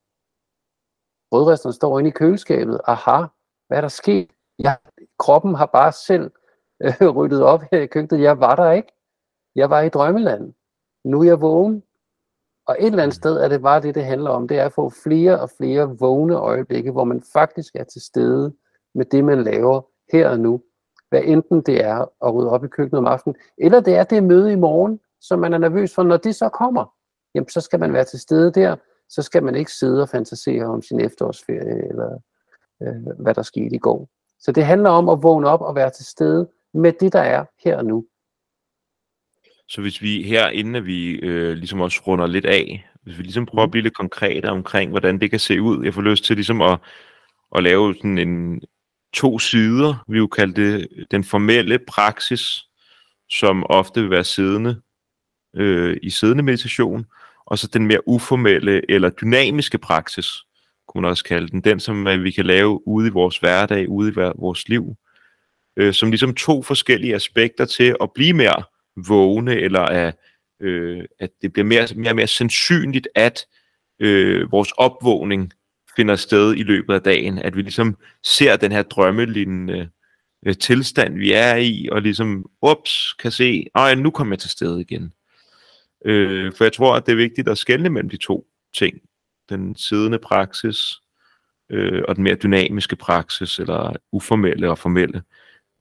brødresterne 1.32 1.74
står 1.74 2.00
inde 2.00 2.10
i 2.10 2.14
køleskabet. 2.14 2.82
Aha, 2.88 3.26
hvad 3.68 3.78
er 3.78 3.82
der 3.82 3.88
sket? 3.88 4.30
Jeg, 4.60 4.78
kroppen 5.20 5.56
har 5.56 5.66
bare 5.66 5.92
selv 5.92 6.32
øh, 6.84 7.08
ryddet 7.16 7.44
op 7.44 7.62
her 7.72 7.80
i 7.80 7.86
køkkenet. 7.86 8.22
Jeg 8.22 8.40
var 8.40 8.56
der 8.56 8.72
ikke. 8.72 8.94
Jeg 9.56 9.70
var 9.70 9.82
i 9.82 9.90
drømmeland. 9.90 10.54
Nu 11.06 11.20
er 11.22 11.26
jeg 11.26 11.42
vågen. 11.42 11.84
Og 12.68 12.76
et 12.80 12.86
eller 12.86 13.04
andet 13.04 13.16
sted 13.16 13.38
er 13.38 13.48
det 13.48 13.62
bare 13.62 13.82
det, 13.82 13.96
det 13.96 14.06
handler 14.06 14.30
om. 14.30 14.48
Det 14.48 14.60
er 14.60 14.66
at 14.66 14.74
få 14.74 14.90
flere 15.04 15.40
og 15.40 15.50
flere 15.58 15.98
vågne 16.00 16.36
øjeblikke, 16.36 16.92
hvor 16.92 17.04
man 17.04 17.24
faktisk 17.34 17.76
er 17.76 17.84
til 17.84 18.02
stede 18.02 18.54
med 18.96 19.06
det, 19.06 19.24
man 19.24 19.44
laver 19.44 19.82
her 20.14 20.30
og 20.30 20.40
nu. 20.40 20.62
Hvad 21.10 21.22
enten 21.24 21.62
det 21.62 21.84
er 21.84 22.26
at 22.26 22.34
rydde 22.34 22.50
op 22.50 22.64
i 22.64 22.68
køkkenet 22.68 22.98
om 22.98 23.06
aftenen, 23.06 23.36
eller 23.58 23.80
det 23.80 23.96
er 23.96 24.04
det 24.04 24.24
møde 24.24 24.52
i 24.52 24.56
morgen, 24.56 25.00
som 25.22 25.40
man 25.40 25.54
er 25.54 25.58
nervøs 25.58 25.96
for, 25.96 26.04
når 26.04 26.18
det 26.18 26.36
så 26.36 26.50
kommer. 26.50 26.94
Jamen, 27.36 27.50
så 27.50 27.62
skal 27.62 27.80
man 27.80 27.94
være 27.94 28.04
til 28.04 28.20
stede 28.20 28.52
der. 28.52 28.76
Så 29.12 29.22
skal 29.22 29.44
man 29.44 29.56
ikke 29.56 29.72
sidde 29.72 30.02
og 30.02 30.10
fantasere 30.10 30.66
om 30.66 30.82
sin 30.82 31.00
efterårsferie, 31.00 31.90
eller 31.90 32.20
øh, 32.82 33.22
hvad 33.24 33.34
der 33.34 33.42
skete 33.42 33.76
i 33.76 33.80
går. 33.80 34.10
Så 34.40 34.52
det 34.52 34.66
handler 34.66 34.90
om 34.90 35.10
at 35.10 35.24
vågne 35.24 35.48
op 35.48 35.62
og 35.62 35.76
være 35.76 35.90
til 35.90 36.06
stede 36.06 36.50
med 36.74 36.94
det, 37.00 37.14
der 37.14 37.20
er 37.22 37.46
her 37.64 37.78
og 37.78 37.86
nu. 37.86 38.06
Så 39.68 39.82
hvis 39.82 40.02
vi 40.02 40.24
her, 40.24 40.48
inden 40.48 40.86
vi 40.86 41.12
øh, 41.12 41.54
ligesom 41.54 41.82
også 41.82 42.02
runder 42.08 42.28
lidt 42.28 42.46
af, 42.46 42.88
hvis 43.04 43.18
vi 43.18 43.24
ligesom 43.24 43.46
prøver 43.46 43.64
at 43.64 43.72
blive 43.72 43.84
lidt 43.84 43.98
konkrete 43.98 44.46
omkring, 44.46 44.92
hvordan 44.92 45.20
det 45.20 45.30
kan 45.30 45.40
se 45.40 45.62
ud. 45.62 45.86
Jeg 45.86 45.94
får 45.94 46.02
lyst 46.02 46.24
til 46.24 46.36
ligesom 46.36 46.62
at, 46.62 46.80
at 47.56 47.64
lave 47.64 47.96
sådan 47.96 48.18
en 48.18 48.62
to 49.14 49.40
sider, 49.40 50.06
vi 50.08 50.18
jo 50.18 50.28
kalde 50.28 50.54
det 50.62 50.88
den 51.12 51.24
formelle 51.24 51.80
praksis, 51.88 52.66
som 53.30 53.66
ofte 53.70 54.02
vil 54.02 54.10
være 54.10 54.24
siddende 54.24 54.82
øh, 55.56 55.98
i 56.04 56.10
siddende 56.10 56.44
meditation, 56.44 57.06
og 57.52 57.60
så 57.60 57.68
den 57.68 57.88
mere 57.88 58.08
uformelle 58.08 58.92
eller 58.92 59.10
dynamiske 59.10 59.78
praksis, 59.78 60.28
kunne 60.88 61.02
man 61.02 61.10
også 61.10 61.24
kalde 61.24 61.48
den, 61.48 61.62
den 61.62 61.80
som 61.80 62.08
øh, 62.08 62.24
vi 62.24 62.32
kan 62.32 62.46
lave 62.46 62.88
ude 62.88 63.08
i 63.08 63.12
vores 63.12 63.38
hverdag, 63.38 63.90
ude 63.90 64.10
i 64.10 64.14
vores 64.16 64.70
liv, 64.70 64.96
øh, 65.78 65.94
som 65.94 66.10
ligesom 66.10 66.36
to 66.36 66.64
forskellige 66.64 67.16
aspekter 67.16 67.66
til 67.66 67.96
at 68.02 68.10
blive 68.16 68.34
mere 68.34 68.64
vågne, 69.08 69.56
eller 69.56 69.80
at, 69.80 70.16
øh, 70.62 71.06
at 71.20 71.30
det 71.42 71.54
bliver 71.54 71.66
mere, 71.66 71.88
mere 71.96 72.12
og 72.12 72.16
mere 72.16 72.28
sandsynligt, 72.28 73.08
at 73.16 73.46
øh, 74.00 74.52
vores 74.52 74.72
opvågning 74.72 75.52
finder 75.96 76.16
sted 76.16 76.56
i 76.56 76.64
løbet 76.64 76.94
af 76.94 77.02
dagen, 77.02 77.38
at 77.38 77.56
vi 77.56 77.62
ligesom 77.62 77.98
ser 78.24 78.56
den 78.58 78.72
her 78.72 78.84
drømmelignende 78.84 79.90
øh, 80.46 80.56
tilstand, 80.58 81.18
vi 81.18 81.32
er 81.32 81.56
i, 81.56 81.90
og 81.92 82.02
ligesom, 82.02 82.46
ups, 82.62 83.14
kan 83.20 83.32
se, 83.32 83.66
at 83.76 83.98
nu 83.98 84.12
kommer 84.12 84.34
jeg 84.36 84.40
til 84.40 84.50
stede 84.50 84.82
igen. 84.82 85.14
Øh, 86.06 86.54
for 86.54 86.64
jeg 86.64 86.74
tror, 86.74 86.96
at 86.96 87.06
det 87.06 87.12
er 87.12 87.16
vigtigt 87.16 87.50
at 87.50 87.58
skelne 87.58 87.90
mellem 87.90 88.10
de 88.10 88.18
to 88.18 88.48
ting. 88.74 89.02
Den 89.50 89.76
siddende 89.76 90.20
praksis 90.20 91.02
øh, 91.70 92.04
og 92.08 92.16
den 92.16 92.24
mere 92.24 92.36
dynamiske 92.36 92.96
praksis, 92.96 93.60
eller 93.60 93.94
uformelle 94.12 94.70
og 94.70 94.78
formelle 94.78 95.24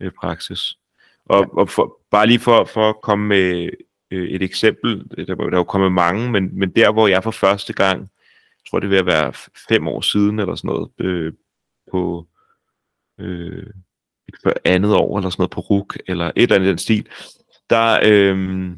øh, 0.00 0.12
praksis. 0.20 0.76
Og, 1.24 1.58
og 1.58 1.70
for, 1.70 1.98
bare 2.10 2.26
lige 2.26 2.38
for, 2.38 2.64
for 2.64 2.88
at 2.88 3.00
komme 3.02 3.26
med 3.26 3.70
øh, 4.10 4.28
et 4.28 4.42
eksempel, 4.42 5.04
der, 5.16 5.34
der 5.34 5.44
er 5.52 5.56
jo 5.56 5.64
kommet 5.64 5.92
mange, 5.92 6.30
men, 6.30 6.58
men 6.58 6.70
der 6.70 6.92
hvor 6.92 7.08
jeg 7.08 7.22
for 7.22 7.30
første 7.30 7.72
gang, 7.72 8.00
jeg 8.00 8.70
tror 8.70 8.80
det 8.80 8.90
vil 8.90 9.06
være 9.06 9.32
fem 9.68 9.88
år 9.88 10.00
siden 10.00 10.38
eller 10.38 10.54
sådan 10.54 10.68
noget, 10.68 10.90
øh, 10.98 11.32
på 11.90 12.26
øh, 13.18 13.66
et 14.28 14.52
andet 14.64 14.94
år 14.94 15.18
eller 15.18 15.30
sådan 15.30 15.40
noget 15.40 15.50
på 15.50 15.60
RUK, 15.60 15.98
eller 16.06 16.26
et 16.26 16.42
eller 16.42 16.54
andet 16.54 16.68
den 16.68 16.78
stil, 16.78 17.08
der 17.70 18.00
øh, 18.04 18.70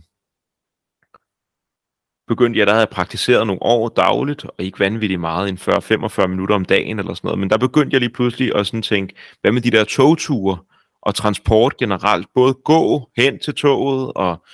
begyndte 2.29 2.59
jeg, 2.59 2.67
der 2.67 2.73
havde 2.73 2.87
jeg 2.87 2.89
praktiseret 2.89 3.47
nogle 3.47 3.63
år 3.63 3.89
dagligt, 3.89 4.45
og 4.45 4.55
ikke 4.59 4.81
vanvittigt 4.81 5.21
meget, 5.21 5.49
en 5.49 5.59
40-45 5.59 6.27
minutter 6.27 6.55
om 6.55 6.65
dagen 6.65 6.99
eller 6.99 7.15
sådan 7.15 7.29
noget, 7.29 7.39
men 7.39 7.51
der 7.51 7.59
begyndte 7.59 7.95
jeg 7.95 8.01
lige 8.01 8.13
pludselig 8.13 8.57
at 8.57 8.67
sådan 8.67 8.83
tænke, 8.83 9.15
hvad 9.41 9.53
med 9.53 9.63
de 9.63 9.71
der 9.71 9.85
togture, 9.85 10.59
og 11.03 11.15
transport 11.15 11.77
generelt. 11.77 12.27
Både 12.35 12.55
gå 12.55 13.11
hen 13.17 13.39
til 13.39 13.55
toget 13.55 14.13
og 14.13 14.45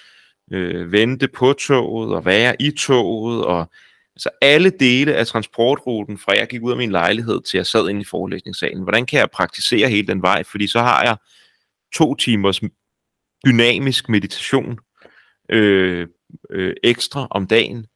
øh, 0.53 0.93
vente 0.93 1.29
på 1.29 1.53
toget 1.53 2.15
og 2.15 2.25
være 2.25 2.63
i 2.63 2.71
toget 2.71 3.45
og 3.45 3.71
altså 4.17 4.31
alle 4.43 4.71
dele 4.71 5.15
af 5.15 5.27
transportruten 5.27 6.19
fra 6.19 6.33
jeg 6.39 6.49
gik 6.49 6.63
ud 6.63 6.71
af 6.71 6.77
min 6.77 6.91
lejlighed 6.91 7.41
til 7.43 7.59
jeg 7.59 7.67
sad 7.67 7.89
inde 7.89 8.01
i 8.01 8.05
forelæsningssalen. 8.05 8.83
Hvordan 8.83 9.07
kan 9.07 9.19
jeg 9.19 9.31
praktisere 9.31 9.89
hele 9.89 10.07
den 10.07 10.23
vej? 10.23 10.45
Fordi 10.45 10.67
så 10.67 10.81
har 10.81 11.03
jeg 11.03 11.17
to 11.95 12.15
timers 12.15 12.61
dynamisk 13.47 14.09
meditation 14.09 14.79
øh, 15.51 16.07
øh, 16.51 16.75
ekstra 16.83 17.27
om 17.31 17.47
dagen. 17.47 17.87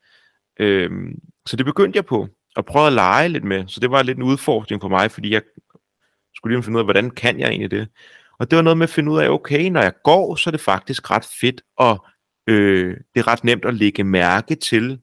Øh, 0.61 0.91
så 1.47 1.57
det 1.57 1.67
begyndte 1.67 1.97
jeg 1.97 2.07
på 2.07 2.29
at 2.57 2.65
prøve 2.65 2.87
at 2.87 2.93
lege 2.93 3.29
lidt 3.29 3.45
med. 3.45 3.65
Så 3.69 3.81
det 3.81 3.91
var 3.91 4.03
lidt 4.03 4.19
en 4.19 4.25
udfordring 4.25 4.81
for 4.81 4.89
mig, 4.89 5.11
fordi 5.11 5.31
jeg 5.31 5.43
skulle 6.35 6.57
lige 6.57 6.63
finde 6.63 6.77
ud 6.77 6.81
af, 6.81 6.87
hvordan 6.87 7.11
kan 7.11 7.41
jeg 7.41 7.49
egentlig 7.49 7.71
det? 7.71 7.89
Og 8.39 8.51
det 8.51 8.57
var 8.57 8.63
noget 8.63 8.79
med 8.79 8.85
at 8.85 8.91
finde 8.91 9.13
ud 9.13 9.19
af, 9.19 9.29
okay, 9.29 9.71
når 9.71 9.83
jeg 9.83 9.93
går, 10.05 10.35
så 10.35 10.51
er 10.51 10.53
det 10.53 10.61
faktisk 10.61 11.11
ret 11.11 11.27
fedt, 11.41 11.63
og 11.77 12.07
øh, 12.47 12.97
det 13.15 13.21
er 13.21 13.27
ret 13.27 13.45
nemt 13.45 13.65
at 13.65 13.75
lægge 13.75 14.05
mærke 14.05 14.55
til, 14.55 14.99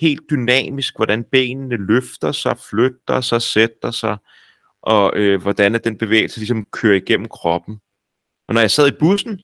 helt 0.00 0.20
dynamisk, 0.30 0.96
hvordan 0.96 1.24
benene 1.24 1.76
løfter 1.76 2.32
sig, 2.32 2.58
flytter 2.70 3.20
sig, 3.20 3.42
sætter 3.42 3.90
sig, 3.90 4.16
og 4.82 5.12
øh, 5.16 5.42
hvordan 5.42 5.74
at 5.74 5.84
den 5.84 5.98
bevægelse 5.98 6.38
ligesom 6.38 6.66
kører 6.72 6.96
igennem 6.96 7.28
kroppen. 7.28 7.80
Og 8.48 8.54
når 8.54 8.60
jeg 8.60 8.70
sad 8.70 8.88
i 8.88 8.98
bussen, 8.98 9.40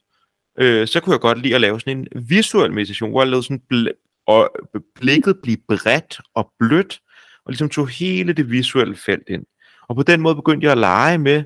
øh, 0.59 0.87
så 0.87 0.99
kunne 0.99 1.13
jeg 1.13 1.19
godt 1.19 1.41
lide 1.41 1.55
at 1.55 1.61
lave 1.61 1.79
sådan 1.79 1.97
en 1.97 2.29
visuel 2.29 2.73
meditation, 2.73 3.09
hvor 3.09 3.21
jeg 3.21 3.29
lavede 3.29 3.43
sådan 3.43 3.61
bl- 3.73 4.23
og 4.27 4.55
blikket 4.95 5.39
blive 5.43 5.57
bredt 5.67 6.19
og 6.35 6.51
blødt, 6.59 6.99
og 7.45 7.51
ligesom 7.51 7.69
tog 7.69 7.87
hele 7.87 8.33
det 8.33 8.51
visuelle 8.51 8.95
felt 8.95 9.29
ind. 9.29 9.45
Og 9.87 9.95
på 9.95 10.03
den 10.03 10.21
måde 10.21 10.35
begyndte 10.35 10.65
jeg 10.65 10.71
at 10.71 10.77
lege 10.77 11.17
med, 11.17 11.43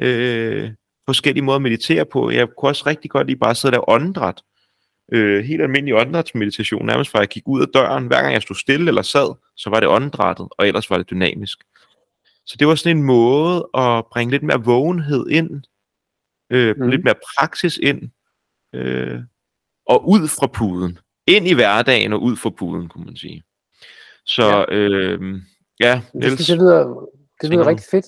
øh, 0.00 0.70
forskellige 1.06 1.44
måder 1.44 1.56
at 1.56 1.62
meditere 1.62 2.04
på. 2.04 2.30
Jeg 2.30 2.48
kunne 2.58 2.70
også 2.70 2.86
rigtig 2.86 3.10
godt 3.10 3.26
lide 3.26 3.38
bare 3.38 3.50
at 3.50 3.56
sidde 3.56 3.74
der 3.74 3.90
åndedræt. 3.90 4.42
Øh, 5.12 5.44
helt 5.44 5.62
almindelig 5.62 5.94
åndedrætsmeditation, 5.94 6.86
nærmest 6.86 7.10
fra 7.10 7.18
jeg 7.18 7.28
gik 7.28 7.42
ud 7.46 7.62
af 7.62 7.68
døren. 7.74 8.06
Hver 8.06 8.22
gang 8.22 8.32
jeg 8.32 8.42
stod 8.42 8.56
stille 8.56 8.88
eller 8.88 9.02
sad, 9.02 9.34
så 9.56 9.70
var 9.70 9.80
det 9.80 9.88
åndedrættet, 9.88 10.48
og 10.58 10.68
ellers 10.68 10.90
var 10.90 10.98
det 10.98 11.10
dynamisk. 11.10 11.58
Så 12.46 12.56
det 12.58 12.66
var 12.66 12.74
sådan 12.74 12.96
en 12.96 13.02
måde 13.02 13.68
at 13.74 14.04
bringe 14.12 14.30
lidt 14.30 14.42
mere 14.42 14.64
vågenhed 14.64 15.26
ind, 15.30 15.62
øh, 16.50 16.76
mm. 16.76 16.88
lidt 16.88 17.04
mere 17.04 17.14
praksis 17.38 17.78
ind, 17.82 18.10
øh, 18.74 19.20
og 19.86 20.08
ud 20.08 20.28
fra 20.28 20.46
puden. 20.46 20.98
Ind 21.26 21.46
i 21.46 21.54
hverdagen 21.54 22.12
og 22.12 22.22
ud 22.22 22.36
fra 22.36 22.50
puden, 22.50 22.88
kunne 22.88 23.04
man 23.04 23.16
sige. 23.16 23.42
Så 24.26 24.66
ja, 24.70 24.74
øh, 24.74 25.40
ja 25.80 26.00
det, 26.12 26.38
det 26.38 26.48
lyder, 26.48 27.08
det 27.42 27.50
lyder 27.50 27.66
rigtig 27.66 27.86
fedt 27.90 28.06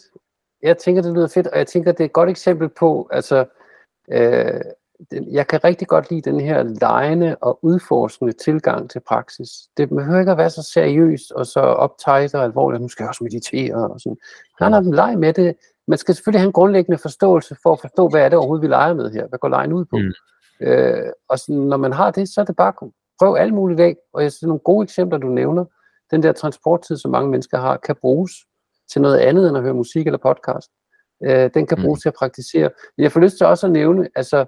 jeg 0.62 0.78
tænker, 0.78 1.02
det 1.02 1.12
lyder 1.14 1.28
fedt, 1.28 1.46
og 1.46 1.58
jeg 1.58 1.66
tænker, 1.66 1.92
det 1.92 2.00
er 2.00 2.04
et 2.04 2.12
godt 2.12 2.30
eksempel 2.30 2.68
på, 2.68 3.08
altså, 3.12 3.44
øh, 4.12 4.60
jeg 5.32 5.46
kan 5.46 5.64
rigtig 5.64 5.88
godt 5.88 6.10
lide 6.10 6.30
den 6.30 6.40
her 6.40 6.62
lejende 6.62 7.36
og 7.40 7.58
udforskende 7.64 8.32
tilgang 8.32 8.90
til 8.90 9.00
praksis. 9.08 9.48
Det 9.76 9.88
behøver 9.88 10.20
ikke 10.20 10.32
at 10.32 10.38
være 10.38 10.50
så 10.50 10.62
seriøst 10.62 11.32
og 11.32 11.46
så 11.46 11.60
optaget 11.60 12.34
og 12.34 12.44
alvorligt, 12.44 12.82
nu 12.82 12.88
skal 12.88 13.02
jeg 13.02 13.08
også 13.08 13.24
meditere 13.24 13.90
og 13.90 14.00
sådan. 14.00 14.18
Nej, 14.60 14.70
nej, 14.70 14.80
lege 14.80 15.16
med 15.16 15.32
det. 15.32 15.56
Man 15.88 15.98
skal 15.98 16.14
selvfølgelig 16.14 16.40
have 16.40 16.46
en 16.46 16.52
grundlæggende 16.52 16.98
forståelse 16.98 17.56
for 17.62 17.72
at 17.72 17.80
forstå, 17.80 18.08
hvad 18.08 18.20
er 18.20 18.28
det 18.28 18.38
overhovedet, 18.38 18.62
vi 18.62 18.68
leger 18.68 18.94
med 18.94 19.10
her? 19.10 19.26
Hvad 19.28 19.38
går 19.38 19.48
lejen 19.48 19.72
ud 19.72 19.84
på? 19.84 19.96
Mm. 19.96 20.12
Øh, 20.60 21.12
og 21.28 21.38
sådan, 21.38 21.60
når 21.60 21.76
man 21.76 21.92
har 21.92 22.10
det, 22.10 22.28
så 22.28 22.40
er 22.40 22.44
det 22.44 22.56
bare 22.56 22.72
prøv 23.18 23.36
alt 23.36 23.54
muligt 23.54 23.80
af. 23.80 23.96
Og 24.12 24.22
jeg 24.22 24.32
synes, 24.32 24.48
nogle 24.48 24.60
gode 24.60 24.84
eksempler, 24.84 25.18
du 25.18 25.28
nævner, 25.28 25.64
den 26.10 26.22
der 26.22 26.32
transporttid, 26.32 26.96
som 26.96 27.10
mange 27.10 27.30
mennesker 27.30 27.58
har, 27.58 27.76
kan 27.76 27.96
bruges 28.00 28.32
til 28.92 29.00
noget 29.00 29.18
andet 29.18 29.48
end 29.48 29.56
at 29.56 29.62
høre 29.62 29.74
musik 29.74 30.06
eller 30.06 30.18
podcast. 30.18 30.70
Øh, 31.24 31.50
den 31.54 31.66
kan 31.66 31.82
bruges 31.82 31.98
mm. 31.98 32.00
til 32.00 32.08
at 32.08 32.14
praktisere. 32.14 32.70
Men 32.96 33.02
jeg 33.02 33.12
får 33.12 33.20
lyst 33.20 33.36
til 33.36 33.46
også 33.46 33.66
at 33.66 33.72
nævne, 33.72 34.08
altså 34.14 34.46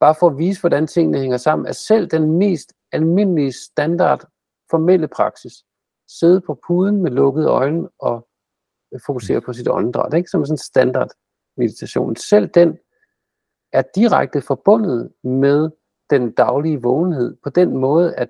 bare 0.00 0.14
for 0.20 0.26
at 0.26 0.38
vise, 0.38 0.60
hvordan 0.60 0.86
tingene 0.86 1.18
hænger 1.18 1.36
sammen, 1.36 1.66
at 1.66 1.76
selv 1.76 2.06
den 2.06 2.38
mest 2.38 2.72
almindelige 2.92 3.52
standard 3.52 4.24
formelle 4.70 5.08
praksis, 5.08 5.52
sidde 6.08 6.40
på 6.40 6.58
puden 6.66 7.02
med 7.02 7.10
lukkede 7.10 7.48
øjne 7.48 7.88
og 7.98 8.28
fokusere 9.06 9.40
på 9.40 9.52
sit 9.52 9.68
åndedræt, 9.68 10.14
ikke? 10.14 10.30
som 10.30 10.44
sådan 10.44 10.54
en 10.54 10.58
standard 10.58 11.10
meditation. 11.56 12.16
Selv 12.16 12.48
den 12.48 12.78
er 13.72 13.82
direkte 13.94 14.40
forbundet 14.40 15.12
med 15.22 15.70
den 16.10 16.32
daglige 16.32 16.82
vågenhed 16.82 17.36
på 17.44 17.50
den 17.50 17.76
måde, 17.76 18.14
at 18.14 18.28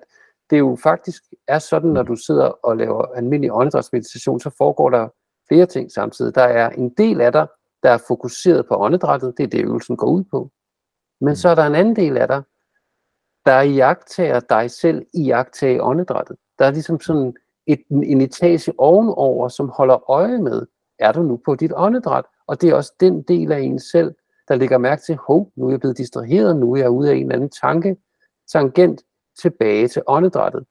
det 0.49 0.59
jo 0.59 0.77
faktisk 0.83 1.23
er 1.47 1.59
sådan, 1.59 1.89
når 1.89 2.03
du 2.03 2.15
sidder 2.15 2.65
og 2.65 2.77
laver 2.77 3.05
almindelig 3.05 3.51
åndedrætsmeditation, 3.53 4.39
så 4.39 4.49
foregår 4.57 4.89
der 4.89 5.07
flere 5.47 5.65
ting 5.65 5.91
samtidig. 5.91 6.35
Der 6.35 6.43
er 6.43 6.69
en 6.69 6.89
del 6.89 7.21
af 7.21 7.31
dig, 7.31 7.47
der 7.83 7.89
er 7.89 7.97
fokuseret 8.07 8.67
på 8.67 8.75
åndedrættet, 8.75 9.33
det 9.37 9.43
er 9.43 9.47
det, 9.47 9.63
øvelsen 9.63 9.97
går 9.97 10.07
ud 10.07 10.23
på. 10.23 10.51
Men 11.21 11.35
så 11.35 11.49
er 11.49 11.55
der 11.55 11.65
en 11.65 11.75
anden 11.75 11.95
del 11.95 12.17
af 12.17 12.27
dig, 12.27 12.43
der 13.45 13.61
iagtager 13.61 14.39
dig 14.39 14.71
selv 14.71 15.05
iagtage 15.13 15.83
åndedrættet. 15.83 16.37
Der 16.59 16.65
er 16.65 16.71
ligesom 16.71 16.99
sådan 16.99 17.33
et, 17.67 17.81
en 17.89 18.21
etage 18.21 18.73
ovenover, 18.77 19.47
som 19.47 19.69
holder 19.69 20.09
øje 20.09 20.37
med, 20.37 20.65
er 20.99 21.11
du 21.11 21.23
nu 21.23 21.39
på 21.45 21.55
dit 21.55 21.71
åndedræt? 21.75 22.25
Og 22.47 22.61
det 22.61 22.69
er 22.69 22.75
også 22.75 22.93
den 22.99 23.21
del 23.21 23.51
af 23.51 23.59
en 23.59 23.79
selv, 23.79 24.15
der 24.47 24.55
lægger 24.55 24.77
mærke 24.77 25.01
til, 25.01 25.15
hov, 25.27 25.51
nu 25.55 25.65
er 25.65 25.69
jeg 25.69 25.79
blevet 25.79 25.97
distraheret, 25.97 26.55
nu 26.55 26.73
er 26.73 26.77
jeg 26.77 26.89
ude 26.89 27.09
af 27.09 27.15
en 27.15 27.21
eller 27.21 27.35
anden 27.35 27.49
tanke, 27.49 27.97
tangent 28.51 29.01
tilbage 29.41 29.87
til 29.87 30.01
åndedrættet. 30.07 30.65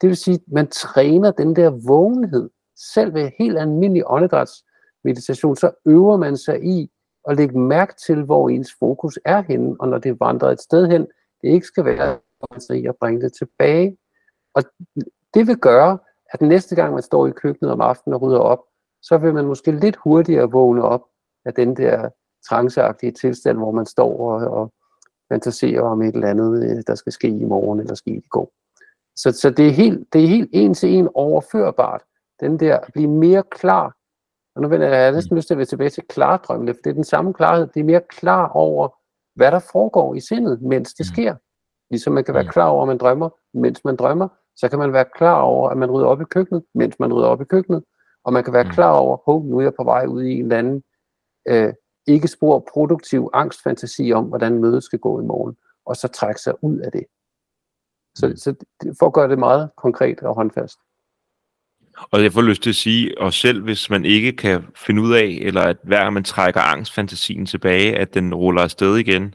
Det 0.00 0.08
vil 0.08 0.16
sige, 0.16 0.34
at 0.34 0.52
man 0.52 0.68
træner 0.68 1.30
den 1.30 1.56
der 1.56 1.70
vågenhed. 1.88 2.50
Selv 2.94 3.14
ved 3.14 3.30
helt 3.38 3.58
almindelig 3.58 4.02
åndedrætsmeditation, 4.06 5.56
så 5.56 5.70
øver 5.86 6.16
man 6.16 6.36
sig 6.36 6.64
i 6.64 6.90
at 7.28 7.36
lægge 7.36 7.58
mærke 7.58 7.94
til, 8.06 8.22
hvor 8.22 8.48
ens 8.48 8.70
fokus 8.78 9.18
er 9.24 9.42
henne, 9.42 9.76
og 9.80 9.88
når 9.88 9.98
det 9.98 10.20
vandrer 10.20 10.50
et 10.50 10.60
sted 10.60 10.86
hen, 10.86 11.06
det 11.42 11.48
ikke 11.48 11.66
skal 11.66 11.84
være, 11.84 12.18
i 12.74 12.86
at 12.86 12.96
bringe 13.00 13.20
det 13.20 13.32
tilbage. 13.32 13.98
Og 14.54 14.62
det 15.34 15.46
vil 15.46 15.56
gøre, 15.56 15.98
at 16.32 16.40
næste 16.40 16.74
gang 16.74 16.94
man 16.94 17.02
står 17.02 17.26
i 17.26 17.30
køkkenet 17.30 17.72
om 17.72 17.80
aftenen 17.80 18.14
og 18.14 18.22
rydder 18.22 18.38
op, 18.38 18.62
så 19.02 19.18
vil 19.18 19.34
man 19.34 19.46
måske 19.46 19.72
lidt 19.72 19.96
hurtigere 19.96 20.50
vågne 20.50 20.82
op 20.82 21.02
af 21.44 21.54
den 21.54 21.76
der 21.76 22.08
tranceagtige 22.48 23.12
tilstand, 23.12 23.58
hvor 23.58 23.70
man 23.70 23.86
står 23.86 24.32
og, 24.32 24.50
og 24.50 24.72
fantaserer 25.32 25.82
om 25.82 26.02
et 26.02 26.14
eller 26.14 26.28
andet, 26.28 26.64
øh, 26.70 26.82
der 26.86 26.94
skal 26.94 27.12
ske 27.12 27.28
i 27.28 27.44
morgen 27.44 27.80
eller 27.80 27.94
ske 27.94 28.10
i 28.10 28.28
går. 28.30 28.52
Så, 29.16 29.32
så 29.32 29.50
det, 29.50 29.66
er 29.66 29.72
helt, 29.72 30.12
det 30.12 30.24
er 30.24 30.28
helt 30.28 30.50
en 30.52 30.74
til 30.74 30.94
en 30.94 31.08
overførbart. 31.14 32.02
Den 32.40 32.60
der 32.60 32.76
at 32.78 32.92
blive 32.92 33.08
mere 33.08 33.42
klar. 33.50 33.96
Og 34.54 34.62
nu 34.62 34.68
vender 34.68 34.88
jeg 34.88 35.12
næsten 35.12 35.36
lyst 35.36 35.46
til 35.46 35.54
at 35.54 35.58
være 35.58 35.66
tilbage 35.66 35.90
til 35.90 36.02
klardrømmene, 36.08 36.74
for 36.74 36.80
det 36.84 36.90
er 36.90 36.94
den 36.94 37.04
samme 37.04 37.34
klarhed. 37.34 37.66
Det 37.66 37.80
er 37.80 37.84
mere 37.84 38.00
klar 38.00 38.48
over, 38.48 38.88
hvad 39.34 39.50
der 39.50 39.58
foregår 39.58 40.14
i 40.14 40.20
sindet, 40.20 40.62
mens 40.62 40.94
det 40.94 41.06
mm. 41.06 41.14
sker. 41.14 41.34
Ligesom 41.90 42.12
man 42.12 42.24
kan 42.24 42.34
være 42.34 42.48
klar 42.48 42.68
over, 42.68 42.82
at 42.82 42.88
man 42.88 42.98
drømmer, 42.98 43.28
mens 43.54 43.84
man 43.84 43.96
drømmer, 43.96 44.28
så 44.56 44.68
kan 44.68 44.78
man 44.78 44.92
være 44.92 45.04
klar 45.16 45.40
over, 45.40 45.68
at 45.68 45.76
man 45.76 45.90
rydder 45.90 46.06
op 46.06 46.20
i 46.20 46.24
køkkenet, 46.24 46.64
mens 46.74 46.98
man 46.98 47.12
rydder 47.12 47.28
op 47.28 47.40
i 47.40 47.44
køkkenet. 47.44 47.84
Og 48.24 48.32
man 48.32 48.44
kan 48.44 48.52
være 48.52 48.64
mm. 48.64 48.70
klar 48.70 48.92
over, 48.92 49.16
at 49.16 49.44
nu 49.44 49.58
er 49.58 49.62
jeg 49.62 49.74
på 49.74 49.84
vej 49.84 50.06
ud 50.06 50.22
i 50.22 50.32
en 50.32 50.42
eller 50.42 50.58
anden 50.58 50.82
øh, 51.48 51.72
ikke 52.06 52.28
spor 52.28 52.68
produktiv 52.72 53.30
angstfantasi 53.34 54.12
om, 54.12 54.24
hvordan 54.24 54.60
mødet 54.60 54.84
skal 54.84 54.98
gå 54.98 55.20
i 55.20 55.24
morgen, 55.24 55.56
og 55.86 55.96
så 55.96 56.08
trække 56.08 56.40
sig 56.40 56.64
ud 56.64 56.78
af 56.78 56.92
det. 56.92 57.04
Så, 58.14 58.28
mm. 58.28 58.36
så 58.36 58.54
for 58.98 59.06
at 59.06 59.12
gøre 59.12 59.28
det 59.28 59.38
meget 59.38 59.70
konkret 59.76 60.20
og 60.20 60.34
håndfast. 60.34 60.78
Og 62.10 62.22
jeg 62.22 62.32
får 62.32 62.42
lyst 62.42 62.62
til 62.62 62.70
at 62.70 62.76
sige, 62.76 63.18
og 63.18 63.32
selv 63.32 63.62
hvis 63.62 63.90
man 63.90 64.04
ikke 64.04 64.32
kan 64.32 64.64
finde 64.76 65.02
ud 65.02 65.14
af, 65.14 65.38
eller 65.42 65.62
at 65.62 65.76
hver 65.82 66.02
gang 66.02 66.12
man 66.12 66.24
trækker 66.24 66.60
angstfantasien 66.60 67.46
tilbage, 67.46 67.98
at 67.98 68.14
den 68.14 68.34
ruller 68.34 68.62
afsted 68.62 68.96
igen, 68.96 69.34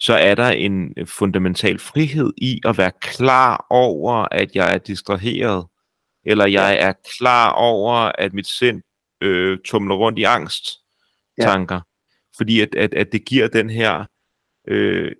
så 0.00 0.14
er 0.14 0.34
der 0.34 0.48
en 0.48 0.94
fundamental 1.06 1.78
frihed 1.78 2.32
i 2.36 2.60
at 2.64 2.78
være 2.78 2.92
klar 3.00 3.66
over, 3.70 4.26
at 4.30 4.54
jeg 4.54 4.74
er 4.74 4.78
distraheret, 4.78 5.66
eller 6.26 6.46
jeg 6.46 6.78
er 6.78 6.92
klar 7.18 7.52
over, 7.52 7.92
at 8.18 8.32
mit 8.32 8.46
sind 8.46 8.82
øh, 9.20 9.58
tumler 9.64 9.94
rundt 9.94 10.18
i 10.18 10.22
angsttanker. 11.38 11.74
Ja. 11.74 11.80
Fordi 12.36 12.60
at, 12.60 12.74
at, 12.74 12.94
at 12.94 13.12
det 13.12 13.24
giver 13.24 13.48
den 13.48 13.70
her, 13.70 14.04
øh, 14.68 15.12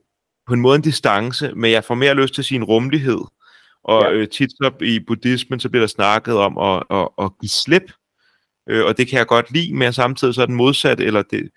på 0.47 0.55
en 0.55 0.61
måde 0.61 0.77
en 0.77 0.83
distance, 0.83 1.53
men 1.55 1.71
jeg 1.71 1.85
får 1.85 1.95
mere 1.95 2.15
lyst 2.15 2.35
til 2.35 2.57
en 2.57 2.65
rummelighed. 2.65 3.21
Og 3.85 4.03
ja. 4.03 4.13
øh, 4.13 4.29
tit 4.29 4.51
så 4.51 4.73
i 4.81 5.01
buddhismen, 5.07 5.61
så 5.61 5.69
bliver 5.69 5.83
der 5.83 5.89
snakket 5.89 6.35
om 6.35 6.59
at, 6.59 6.83
at, 6.91 7.09
at 7.19 7.31
give 7.41 7.51
slip, 7.51 7.93
øh, 8.69 8.85
og 8.85 8.99
det 8.99 9.09
kan 9.09 9.19
jeg 9.19 9.27
godt 9.27 9.53
lide, 9.53 9.75
men 9.75 9.93
samtidig 9.93 10.35
så 10.35 10.43
er 10.43 10.47
den 10.47 10.55
modsatte, 10.55 11.05
eller 11.05 11.23
det, 11.23 11.51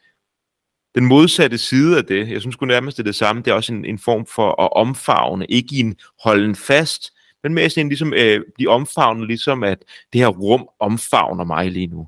den 0.96 1.06
modsatte 1.06 1.58
side 1.58 1.98
af 1.98 2.06
det, 2.06 2.30
jeg 2.30 2.42
synes 2.42 2.56
kun 2.56 2.68
nærmest 2.68 2.98
det 2.98 3.04
er 3.04 3.06
det 3.06 3.16
samme, 3.16 3.42
det 3.42 3.52
er 3.52 3.56
også 3.56 3.74
en, 3.74 3.86
en 3.86 4.00
form 4.00 4.26
for 4.26 4.62
at 4.62 4.74
omfavne, 4.74 5.46
ikke 5.46 5.76
i 5.76 5.80
en 5.80 5.96
holden 6.24 6.56
fast, 6.56 7.14
men 7.44 7.54
mere 7.54 7.70
sådan 7.70 7.88
ligesom 7.88 8.14
øh, 8.14 8.42
blive 8.56 8.70
omfavnet, 8.70 9.28
ligesom 9.28 9.64
at 9.64 9.84
det 10.14 10.22
her 10.22 10.28
rum 10.28 10.70
omfavner 10.80 11.44
mig 11.44 11.72
lige 11.72 11.88
nu. 11.88 12.08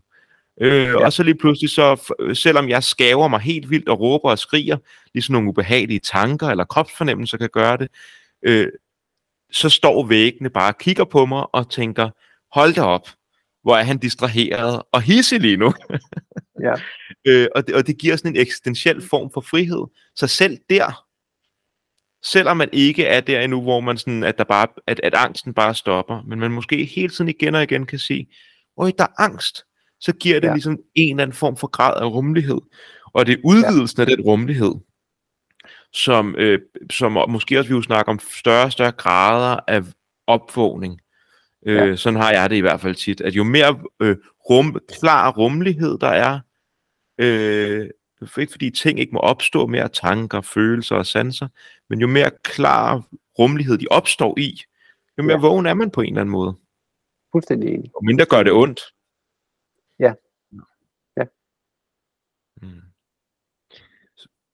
Øh, 0.62 0.84
ja. 0.84 1.06
Og 1.06 1.14
så 1.14 1.24
lige 1.24 1.38
pludselig, 1.38 1.70
så 1.70 2.14
selvom 2.34 2.70
jeg 2.70 2.84
skaver 2.84 3.28
mig 3.28 3.40
helt 3.40 3.70
vildt 3.70 3.90
og 3.90 4.00
råber 4.00 4.30
og 4.30 4.40
skriger, 4.40 4.78
ligesom 5.14 5.34
nogle 5.34 5.50
ubehagelige 5.50 6.00
tanker 6.00 6.48
eller 6.48 6.64
kropsfornemmelser 6.64 7.38
kan 7.38 7.50
gøre 7.54 7.78
det, 7.78 7.88
øh, 8.44 8.68
så 9.52 9.70
står 9.70 10.06
væggene 10.06 10.50
bare 10.50 10.72
og 10.72 10.78
kigger 10.78 11.04
på 11.04 11.26
mig 11.26 11.56
og 11.56 11.70
tænker, 11.70 12.10
hold 12.52 12.74
da 12.74 12.82
op, 12.82 13.10
hvor 13.64 13.78
er 13.78 13.84
han 13.84 13.98
distraheret 13.98 14.82
og 14.92 15.02
hisse 15.02 15.38
lige 15.38 15.58
nu. 15.58 15.74
ja. 16.62 16.74
øh, 17.28 17.48
og, 17.56 17.68
det, 17.68 17.76
og 17.76 17.88
det 17.88 17.98
giver 17.98 18.16
sådan 18.16 18.36
en 18.36 18.42
eksistentiel 18.42 19.08
form 19.10 19.32
for 19.34 19.42
frihed. 19.42 19.84
Så 20.16 20.28
selv 20.28 20.58
der, 20.70 21.06
selvom 22.24 22.58
man 22.58 22.70
ikke 22.74 23.06
er 23.06 23.22
der 23.22 23.42
endnu, 23.42 23.62
hvor 23.62 23.80
man 23.80 23.98
sådan, 23.98 24.24
at, 24.24 24.38
der 24.38 24.44
bare, 24.44 24.68
at, 24.88 25.00
at 25.04 25.14
angsten 25.14 25.54
bare 25.54 25.76
stopper, 25.76 26.22
men 26.28 26.40
man 26.40 26.52
måske 26.52 26.86
hele 26.86 27.10
tiden 27.10 27.30
igen 27.30 27.56
og 27.56 27.64
igen 27.64 27.86
kan 27.86 28.00
sige, 28.00 28.28
oj, 28.78 28.92
der 28.98 29.04
er 29.04 29.22
angst, 29.22 29.64
så 30.04 30.14
giver 30.14 30.40
det 30.40 30.48
ja. 30.48 30.54
ligesom 30.54 30.80
en 30.96 31.10
eller 31.16 31.24
anden 31.24 31.36
form 31.36 31.58
for 31.58 31.68
grad 31.68 32.02
af 32.02 32.06
rummelighed. 32.06 32.62
Og 33.14 33.26
det 33.26 33.34
er 33.34 33.42
udvidelsen 33.44 33.98
ja. 33.98 34.02
af 34.02 34.18
den 34.18 34.26
rummelighed, 34.26 34.76
som, 35.94 36.36
øh, 36.38 36.60
som 36.92 37.12
måske 37.30 37.60
også 37.60 37.70
vi 37.70 37.76
jo 37.76 37.82
snakke 37.82 38.12
om 38.12 38.20
større 38.20 38.66
og 38.66 38.72
større 38.72 38.92
grader 38.92 39.60
af 39.68 39.84
opvågning. 40.28 41.00
Øh, 41.66 41.90
ja. 41.90 41.96
Sådan 41.96 42.20
har 42.20 42.32
jeg 42.32 42.50
det 42.50 42.56
i 42.56 42.60
hvert 42.60 42.82
fald 42.82 42.96
tit, 42.96 43.22
at 43.22 43.34
jo 43.34 43.44
mere 43.44 43.80
øh, 44.00 44.18
rum, 44.50 44.80
klar 45.00 45.32
rummelighed 45.32 45.98
der 45.98 46.08
er, 46.08 46.40
øh, 47.18 47.90
ikke 48.40 48.52
fordi 48.52 48.70
ting 48.70 49.00
ikke 49.00 49.14
må 49.14 49.20
opstå 49.20 49.68
mere 49.68 49.88
tanker, 49.88 50.42
følelser 50.42 50.96
og 50.96 51.06
sanser, 51.06 51.48
men 51.90 52.00
jo 52.00 52.08
mere 52.08 52.32
klar 52.44 53.04
rummelighed 53.40 53.78
de 53.78 53.88
opstår 53.92 54.40
i, 54.40 54.62
jo 55.18 55.24
mere 55.24 55.38
ja. 55.38 55.42
vågen 55.42 55.66
er 55.66 55.74
man 55.74 55.92
på 55.92 56.02
en 56.02 56.08
eller 56.08 56.22
anden 56.22 56.32
måde. 56.32 56.56
Fuldstændig 57.32 57.70
enig. 57.70 57.92
Og 57.96 58.06
mindre 58.06 58.26
gør 58.26 58.44
det 58.44 58.52
ondt. 58.52 58.82
Ja. 60.00 60.14
Ja. 61.18 61.24
Hmm. 62.62 62.82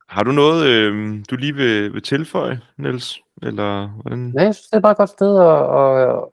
Har 0.10 0.24
du 0.24 0.32
noget, 0.32 0.66
øh, 0.66 1.24
du 1.30 1.36
lige 1.36 1.56
vil, 1.56 1.94
vil 1.94 2.02
tilføje, 2.02 2.61
Niels? 2.78 3.20
Eller 3.41 3.88
hvordan? 3.88 4.20
Nej, 4.20 4.44
jeg 4.44 4.56
synes, 4.56 4.68
det 4.70 4.78
er 4.78 4.82
bare 4.82 4.91
et 4.91 4.98
godt 4.98 5.10
sted 5.10 5.40
at, 5.40 5.61
at, 5.82 6.24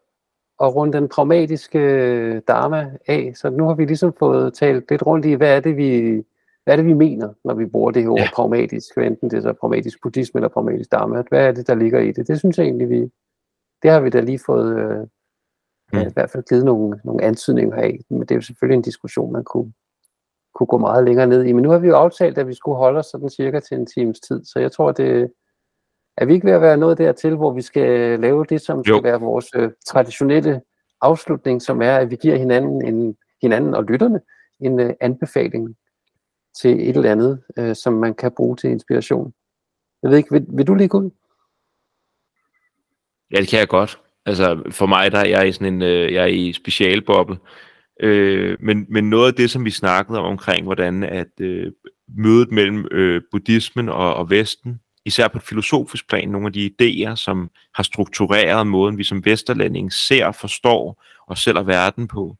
at 0.61 0.75
runde 0.77 0.99
den 0.99 1.09
pragmatiske 1.09 1.81
dharma 2.41 2.91
af. 3.09 3.33
Så 3.35 3.51
nu 3.51 3.67
har 3.67 3.75
vi 3.75 3.85
ligesom 3.85 4.13
fået 4.19 4.55
talt 4.55 4.91
lidt 4.91 5.07
rundt 5.07 5.27
i, 5.27 5.33
hvad 5.33 5.57
er 5.57 5.61
det, 5.61 5.77
vi, 5.77 6.23
hvad 6.65 6.75
er 6.75 6.77
det, 6.77 6.87
vi 6.87 6.93
mener, 6.93 7.33
når 7.45 7.55
vi 7.55 7.67
bruger 7.67 7.91
det 7.91 8.03
her 8.03 8.11
ord 8.11 8.21
ja. 8.21 8.31
pragmatisk, 8.35 8.99
enten 8.99 9.31
det 9.31 9.37
er 9.37 9.41
så 9.41 9.53
pragmatisk 9.53 10.03
buddhisme 10.03 10.39
eller 10.39 10.49
pragmatisk 10.49 10.93
dharma. 10.93 11.23
Hvad 11.29 11.47
er 11.47 11.53
det, 11.53 11.67
der 11.67 11.75
ligger 11.75 12.01
i 12.01 12.13
det? 12.13 12.29
Det 12.29 12.39
synes 12.39 12.59
jeg 12.59 12.65
egentlig, 12.65 12.91
vi, 12.91 13.01
det 13.83 13.91
har 13.91 14.01
vi 14.01 14.11
da 14.11 14.21
lige 14.21 14.41
fået 14.47 14.79
øh, 14.79 15.07
mm. 15.93 15.99
i 15.99 16.13
hvert 16.13 16.31
fald 16.31 16.45
givet 16.49 16.65
nogle, 16.65 17.01
nogle 17.05 17.25
antydninger 17.25 17.77
af. 17.77 18.01
Men 18.11 18.21
det 18.21 18.31
er 18.31 18.35
jo 18.35 18.41
selvfølgelig 18.41 18.77
en 18.77 18.83
diskussion, 18.83 19.33
man 19.33 19.45
kunne, 19.45 19.73
kunne 20.55 20.67
gå 20.67 20.79
meget 20.79 21.05
længere 21.05 21.27
ned 21.27 21.45
i. 21.45 21.53
Men 21.53 21.63
nu 21.63 21.71
har 21.71 21.79
vi 21.79 21.89
jo 21.89 21.97
aftalt, 21.97 22.39
at 22.39 22.49
vi 22.49 22.55
skulle 22.55 22.77
holde 22.77 22.99
os 22.99 23.07
sådan 23.07 23.31
cirka 23.31 23.61
til 23.61 23.77
en 23.77 23.87
times 23.87 24.21
tid, 24.21 24.45
så 24.45 24.59
jeg 24.59 24.73
tror, 24.73 24.93
det 24.93 25.31
er 26.17 26.27
vi 26.27 26.35
ikke 26.35 26.47
ved 26.47 26.53
at 26.53 26.61
være 26.61 26.77
noget 26.77 26.99
dertil, 26.99 27.37
hvor 27.37 27.53
vi 27.53 27.63
skal 27.63 28.21
lave 28.21 28.45
det, 28.49 28.61
som 28.61 28.79
jo. 28.79 28.83
skal 28.85 29.05
være 29.05 29.21
vores 29.21 29.47
øh, 29.55 29.71
traditionelle 29.87 30.63
afslutning, 31.01 31.63
som 31.63 31.83
er, 31.83 31.97
at 31.97 32.11
vi 32.11 32.17
giver 32.17 32.37
hinanden, 32.37 32.85
en, 32.87 33.17
hinanden 33.43 33.75
og 33.75 33.85
lytterne 33.85 34.21
en 34.61 34.81
øh, 34.81 34.95
anbefaling 35.01 35.77
til 36.61 36.89
et 36.89 36.97
eller 36.97 37.13
andet, 37.13 37.43
øh, 37.59 37.77
som 37.77 37.93
man 37.93 38.15
kan 38.15 38.33
bruge 38.37 38.57
til 38.57 38.71
inspiration. 38.71 39.35
Jeg 40.03 40.11
ved 40.11 40.19
ikke, 40.19 40.33
vil, 40.33 40.47
vil 40.49 40.67
du 40.67 40.75
lige 40.75 40.89
gå 40.89 40.99
ud? 40.99 41.11
Ja, 43.35 43.41
det 43.41 43.49
kan 43.49 43.59
jeg 43.59 43.69
godt. 43.69 44.03
Altså, 44.27 44.63
for 44.71 44.87
mig, 44.87 45.13
der 45.13 45.19
er 45.19 45.27
jeg 45.27 45.49
i 45.49 45.53
sådan 45.53 45.75
en, 45.75 45.83
øh, 45.83 46.13
jeg 46.13 46.23
er 46.23 46.27
i 46.27 46.53
specialboble. 46.53 47.37
Øh, 48.01 48.57
men, 48.61 48.87
men 48.89 49.11
noget 49.11 49.27
af 49.27 49.35
det, 49.35 49.51
som 49.51 49.65
vi 49.65 49.71
snakkede 49.71 50.19
om 50.19 50.25
omkring, 50.25 50.65
hvordan 50.65 51.03
at 51.03 51.41
øh, 51.41 51.73
mødet 52.09 52.53
mellem 52.53 52.87
øh, 52.91 53.23
buddhismen 53.31 53.89
og, 53.89 54.15
og 54.15 54.31
Vesten, 54.31 54.81
især 55.05 55.29
på 55.29 55.39
et 55.39 55.45
filosofisk 55.45 56.09
plan, 56.09 56.29
nogle 56.29 56.47
af 56.47 56.53
de 56.53 56.71
idéer, 56.71 57.17
som 57.17 57.51
har 57.75 57.83
struktureret 57.83 58.67
måden, 58.67 58.99
vi 58.99 59.05
som 59.05 59.25
vesterlænding 59.25 59.93
ser, 59.93 60.33
forstår 60.33 61.05
og 61.27 61.39
sælger 61.39 61.63
verden 61.63 62.09
på, 62.09 62.37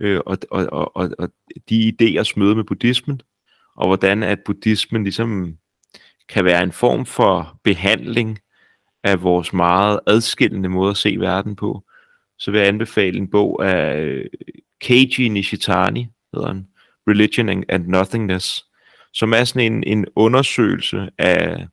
øh, 0.00 0.20
og, 0.26 0.38
og, 0.50 0.96
og, 0.96 1.10
og 1.18 1.28
de 1.68 1.92
idéers 1.92 2.32
møde 2.36 2.54
med 2.54 2.64
buddhismen, 2.64 3.20
og 3.76 3.86
hvordan 3.86 4.22
at 4.22 4.38
buddhismen 4.44 5.02
ligesom 5.02 5.56
kan 6.28 6.44
være 6.44 6.62
en 6.62 6.72
form 6.72 7.06
for 7.06 7.60
behandling 7.64 8.38
af 9.06 9.22
vores 9.22 9.52
meget 9.52 10.00
adskillende 10.06 10.68
måde 10.68 10.90
at 10.90 10.96
se 10.96 11.16
verden 11.20 11.56
på, 11.56 11.84
så 12.38 12.50
vil 12.50 12.58
jeg 12.58 12.68
anbefale 12.68 13.18
en 13.18 13.30
bog 13.30 13.66
af 13.66 14.00
øh, 14.00 14.24
Keiji 14.80 15.28
Nishitani, 15.28 16.08
hedder 16.34 16.48
han, 16.48 16.66
Religion 17.08 17.64
and 17.68 17.86
Nothingness, 17.86 18.64
som 19.12 19.32
er 19.32 19.44
sådan 19.44 19.72
en, 19.72 19.84
en 19.84 20.06
undersøgelse 20.16 21.08
af 21.18 21.66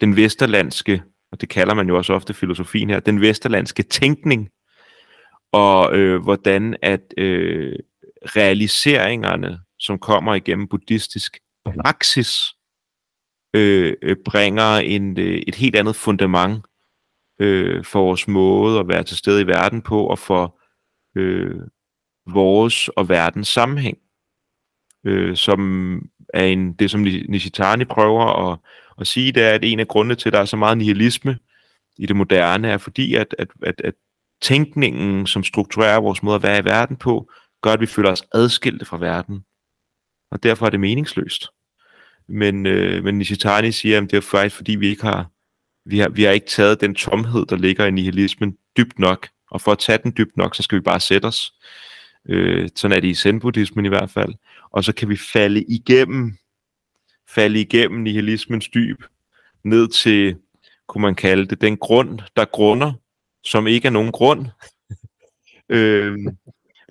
den 0.00 0.16
vesterlandske, 0.16 1.02
og 1.32 1.40
det 1.40 1.48
kalder 1.48 1.74
man 1.74 1.88
jo 1.88 1.96
også 1.96 2.12
ofte 2.12 2.34
filosofien 2.34 2.90
her, 2.90 3.00
den 3.00 3.20
vesterlandske 3.20 3.82
tænkning, 3.82 4.48
og 5.52 5.96
øh, 5.96 6.22
hvordan 6.22 6.76
at 6.82 7.14
øh, 7.18 7.78
realiseringerne, 8.24 9.58
som 9.78 9.98
kommer 9.98 10.34
igennem 10.34 10.68
buddhistisk 10.68 11.38
praksis, 11.64 12.55
Øh, 13.56 13.96
øh, 14.02 14.16
bringer 14.24 14.76
en, 14.76 15.18
øh, 15.18 15.42
et 15.46 15.54
helt 15.54 15.76
andet 15.76 15.96
fundament 15.96 16.64
øh, 17.40 17.84
for 17.84 18.00
vores 18.00 18.28
måde 18.28 18.80
at 18.80 18.88
være 18.88 19.02
til 19.02 19.16
stede 19.16 19.42
i 19.42 19.46
verden 19.46 19.82
på, 19.82 20.06
og 20.06 20.18
for 20.18 20.58
øh, 21.16 21.60
vores 22.26 22.88
og 22.88 23.08
verdens 23.08 23.48
sammenhæng, 23.48 23.98
øh, 25.04 25.36
som 25.36 26.00
er 26.34 26.44
en, 26.44 26.72
det, 26.72 26.90
som 26.90 27.00
Nishitani 27.00 27.84
prøver 27.84 28.50
at, 28.52 28.58
at 29.00 29.06
sige, 29.06 29.32
det 29.32 29.42
er, 29.42 29.50
at 29.50 29.64
en 29.64 29.80
af 29.80 29.88
grundene 29.88 30.14
til, 30.14 30.28
at 30.28 30.32
der 30.32 30.40
er 30.40 30.44
så 30.44 30.56
meget 30.56 30.78
nihilisme 30.78 31.38
i 31.98 32.06
det 32.06 32.16
moderne, 32.16 32.68
er 32.68 32.78
fordi, 32.78 33.14
at, 33.14 33.34
at, 33.38 33.48
at, 33.62 33.80
at 33.84 33.94
tænkningen, 34.42 35.26
som 35.26 35.44
strukturerer 35.44 36.00
vores 36.00 36.22
måde 36.22 36.36
at 36.36 36.42
være 36.42 36.58
i 36.58 36.64
verden 36.64 36.96
på, 36.96 37.30
gør, 37.62 37.72
at 37.72 37.80
vi 37.80 37.86
føler 37.86 38.10
os 38.10 38.24
adskilte 38.32 38.84
fra 38.84 38.98
verden. 38.98 39.44
Og 40.30 40.42
derfor 40.42 40.66
er 40.66 40.70
det 40.70 40.80
meningsløst. 40.80 41.48
Men, 42.28 42.66
øh, 42.66 43.04
men 43.04 43.18
Nishitani 43.18 43.72
siger, 43.72 44.02
at 44.02 44.10
det 44.10 44.16
er 44.16 44.20
faktisk 44.20 44.56
fordi, 44.56 44.76
vi 44.76 44.88
ikke 44.88 45.02
har, 45.02 45.30
vi 45.84 45.98
har, 45.98 46.08
vi 46.08 46.22
har 46.22 46.30
ikke 46.30 46.46
taget 46.46 46.80
den 46.80 46.94
tomhed, 46.94 47.46
der 47.46 47.56
ligger 47.56 47.86
i 47.86 47.90
nihilismen 47.90 48.56
dybt 48.76 48.98
nok. 48.98 49.28
Og 49.50 49.60
for 49.60 49.72
at 49.72 49.78
tage 49.78 49.98
den 50.02 50.14
dybt 50.18 50.36
nok, 50.36 50.54
så 50.54 50.62
skal 50.62 50.76
vi 50.76 50.82
bare 50.82 51.00
sætte 51.00 51.26
os. 51.26 51.52
Øh, 52.28 52.68
sådan 52.76 52.96
er 52.96 53.00
det 53.00 53.08
i 53.08 53.14
zen-buddhismen 53.14 53.84
i 53.84 53.88
hvert 53.88 54.10
fald. 54.10 54.34
Og 54.70 54.84
så 54.84 54.92
kan 54.92 55.08
vi 55.08 55.16
falde 55.16 55.62
igennem, 55.62 56.36
falde 57.28 57.60
igennem 57.60 58.00
nihilismens 58.00 58.68
dyb, 58.68 59.02
ned 59.64 59.88
til, 59.88 60.36
kunne 60.88 61.02
man 61.02 61.14
kalde 61.14 61.46
det, 61.46 61.60
den 61.60 61.76
grund, 61.76 62.18
der 62.36 62.44
grunder, 62.44 62.92
som 63.44 63.66
ikke 63.66 63.86
er 63.86 63.92
nogen 63.92 64.12
grund. 64.12 64.46
øh, 65.68 66.18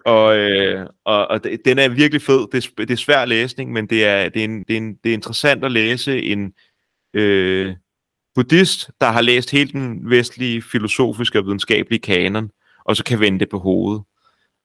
og, 0.06 0.38
øh, 0.38 0.88
og, 1.06 1.28
og 1.28 1.44
den 1.66 1.80
er 1.80 1.90
virkelig 1.90 2.22
fed. 2.22 2.48
Det 2.52 2.66
er, 2.66 2.86
det 2.86 2.92
er 2.92 2.96
svær 2.96 3.26
læsning, 3.26 3.72
men 3.72 3.88
det 3.88 4.06
er, 4.06 4.30
det, 4.30 4.40
er 4.40 4.46
en, 4.46 4.64
det, 4.64 4.74
er 4.74 4.78
en, 4.78 4.96
det 5.04 5.10
er 5.10 5.14
interessant 5.14 5.66
at 5.66 5.72
læse 5.72 6.22
en 6.22 6.54
øh, 7.14 7.76
buddhist, 8.36 8.90
der 9.02 9.08
har 9.08 9.22
læst 9.22 9.52
hele 9.52 9.72
den 9.72 10.10
vestlige 10.10 10.62
filosofiske 10.62 11.40
og 11.40 11.46
videnskabelige 11.46 12.00
kanon, 12.00 12.52
og 12.84 12.96
så 12.96 13.04
kan 13.04 13.20
vende 13.20 13.40
det 13.40 13.50
på 13.50 13.60
hovedet 13.60 14.04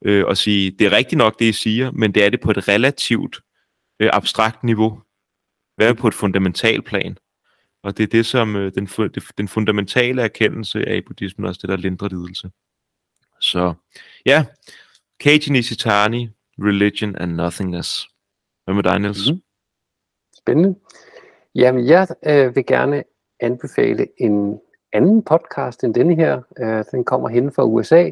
øh, 0.04 0.24
og 0.26 0.36
sige, 0.36 0.70
det 0.70 0.86
er 0.86 0.92
rigtigt 0.92 1.18
nok, 1.18 1.38
det 1.38 1.44
I 1.44 1.52
siger, 1.52 1.90
men 1.90 2.12
det 2.12 2.24
er 2.24 2.30
det 2.30 2.40
på 2.40 2.50
et 2.50 2.68
relativt 2.68 3.40
øh, 4.00 4.10
abstrakt 4.12 4.64
niveau. 4.64 5.02
Hvad 5.76 5.88
er 5.88 5.94
på 5.94 6.08
et 6.08 6.14
fundamentalt 6.14 6.84
plan? 6.84 7.16
Og 7.82 7.96
det 7.96 8.02
er 8.02 8.06
det, 8.06 8.26
som 8.26 8.56
øh, 8.56 8.72
den, 8.74 8.88
den 9.38 9.48
fundamentale 9.48 10.22
erkendelse 10.22 10.88
af 10.88 10.96
i 10.96 11.00
buddhismen, 11.00 11.46
også 11.46 11.58
det, 11.62 11.68
der 11.68 11.76
lindrer 11.76 12.08
lidelse. 12.08 12.50
Så 13.40 13.74
ja, 14.26 14.44
Keiji 15.20 15.50
Nishitani, 15.50 16.28
Religion 16.58 17.16
and 17.16 17.32
Nothingness. 17.32 18.08
Hvad 18.64 18.74
med 18.74 18.82
dig, 18.82 18.98
Niels? 18.98 19.30
Mm-hmm. 19.30 19.42
Spændende. 20.36 20.78
Jamen, 21.54 21.86
jeg 21.86 22.08
øh, 22.26 22.56
vil 22.56 22.66
gerne 22.66 23.04
anbefale 23.40 24.06
en 24.16 24.60
anden 24.92 25.22
podcast 25.22 25.84
end 25.84 25.94
denne 25.94 26.14
her. 26.14 26.42
Øh, 26.58 26.84
den 26.90 27.04
kommer 27.04 27.28
hen 27.28 27.52
fra 27.52 27.64
USA, 27.64 28.10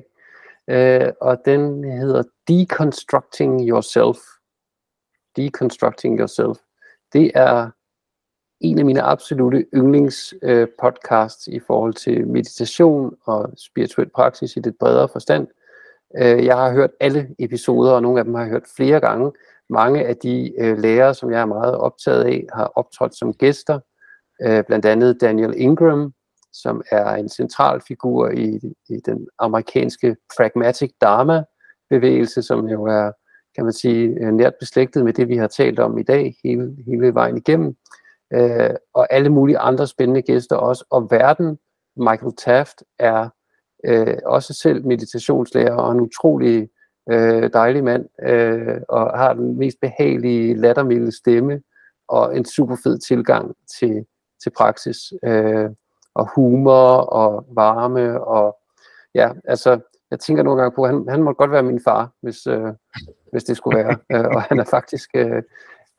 øh, 0.69 1.13
og 1.21 1.43
den 1.45 1.85
hedder 1.85 2.23
Deconstructing 2.49 3.69
Yourself. 3.69 4.19
Deconstructing 5.37 6.19
Yourself. 6.19 6.59
Det 7.13 7.31
er 7.35 7.71
en 8.61 8.79
af 8.79 8.85
mine 8.85 9.03
absolute 9.03 9.67
yndlingspodcasts 9.75 11.49
øh, 11.49 11.55
i 11.55 11.61
forhold 11.67 11.95
til 11.95 12.27
meditation 12.27 13.17
og 13.25 13.53
spirituel 13.57 14.09
praksis 14.09 14.57
i 14.57 14.61
det 14.61 14.77
bredere 14.81 15.09
forstand. 15.13 15.49
Øh, 16.17 16.45
jeg 16.45 16.57
har 16.57 16.73
hørt 16.73 16.91
alle 17.01 17.29
episoder, 17.39 17.93
og 17.93 18.03
nogle 18.03 18.19
af 18.19 18.25
dem 18.25 18.35
har 18.35 18.43
jeg 18.43 18.51
hørt 18.51 18.67
flere 18.77 19.01
gange. 19.01 19.33
Mange 19.71 20.07
af 20.07 20.17
de 20.17 20.53
øh, 20.59 20.79
lærere, 20.79 21.15
som 21.15 21.31
jeg 21.31 21.41
er 21.41 21.47
meget 21.47 21.75
optaget 21.77 22.25
af, 22.25 22.47
har 22.53 22.73
optrådt 22.75 23.17
som 23.17 23.33
gæster. 23.33 23.81
Øh, 24.43 24.65
blandt 24.65 24.87
andet 24.87 25.21
Daniel 25.21 25.55
Ingram, 25.57 26.13
som 26.53 26.83
er 26.91 27.15
en 27.15 27.29
central 27.29 27.81
figur 27.89 28.29
i, 28.29 28.61
i 28.89 29.01
den 29.07 29.29
amerikanske 29.39 30.17
pragmatic 30.37 30.91
dharma 31.01 31.45
bevægelse, 31.91 32.43
som 32.43 32.69
jo 32.69 32.85
er, 32.85 33.13
kan 33.55 33.65
man 33.65 33.73
sige, 33.73 34.09
øh, 34.09 34.33
nært 34.33 34.55
beslægtet 34.61 35.05
med 35.05 35.13
det, 35.13 35.29
vi 35.29 35.37
har 35.37 35.47
talt 35.47 35.79
om 35.79 35.99
i 35.99 36.03
dag, 36.03 36.35
hele, 36.45 36.77
hele 36.87 37.15
vejen 37.15 37.37
igennem. 37.37 37.77
Øh, 38.33 38.71
og 38.95 39.13
alle 39.13 39.29
mulige 39.31 39.59
andre 39.59 39.87
spændende 39.87 40.23
gæster 40.23 40.57
også. 40.57 40.85
Og 40.91 41.11
verden, 41.11 41.59
Michael 41.97 42.33
Taft, 42.39 42.83
er 42.99 43.29
øh, 43.85 44.17
også 44.27 44.55
selv 44.55 44.87
meditationslærer 44.87 45.75
og 45.75 45.93
en 45.93 46.01
utrolig 46.01 46.69
øh, 47.11 47.51
dejlig 47.53 47.85
mand, 47.85 48.07
øh, 48.29 48.81
og 48.89 49.19
har 49.19 49.33
den 49.33 49.59
mest 49.59 49.81
behagelige, 49.81 50.55
lattermilde 50.55 51.17
stemme, 51.17 51.63
og 52.09 52.37
en 52.37 52.45
super 52.45 52.77
fed 52.85 52.99
tilgang 52.99 53.57
til, 53.79 54.07
til 54.43 54.51
praksis, 54.51 55.13
øh, 55.25 55.71
og 56.15 56.29
humor, 56.35 56.93
og 56.97 57.47
varme, 57.55 58.21
og 58.21 58.59
ja, 59.15 59.31
altså, 59.45 59.81
jeg 60.11 60.21
tænker 60.21 60.43
nogle 60.43 60.63
gange 60.63 60.75
på, 60.75 60.83
at 60.83 60.91
han, 60.91 61.09
han 61.09 61.23
må 61.23 61.33
godt 61.33 61.51
være 61.51 61.63
min 61.63 61.81
far, 61.85 62.13
hvis, 62.21 62.47
øh, 62.47 62.73
hvis 63.33 63.45
det 63.45 63.57
skulle 63.57 63.79
være, 63.79 63.97
øh, 64.13 64.29
og 64.35 64.43
han 64.43 64.59
er 64.59 64.65
faktisk, 64.65 65.11
øh, 65.15 65.43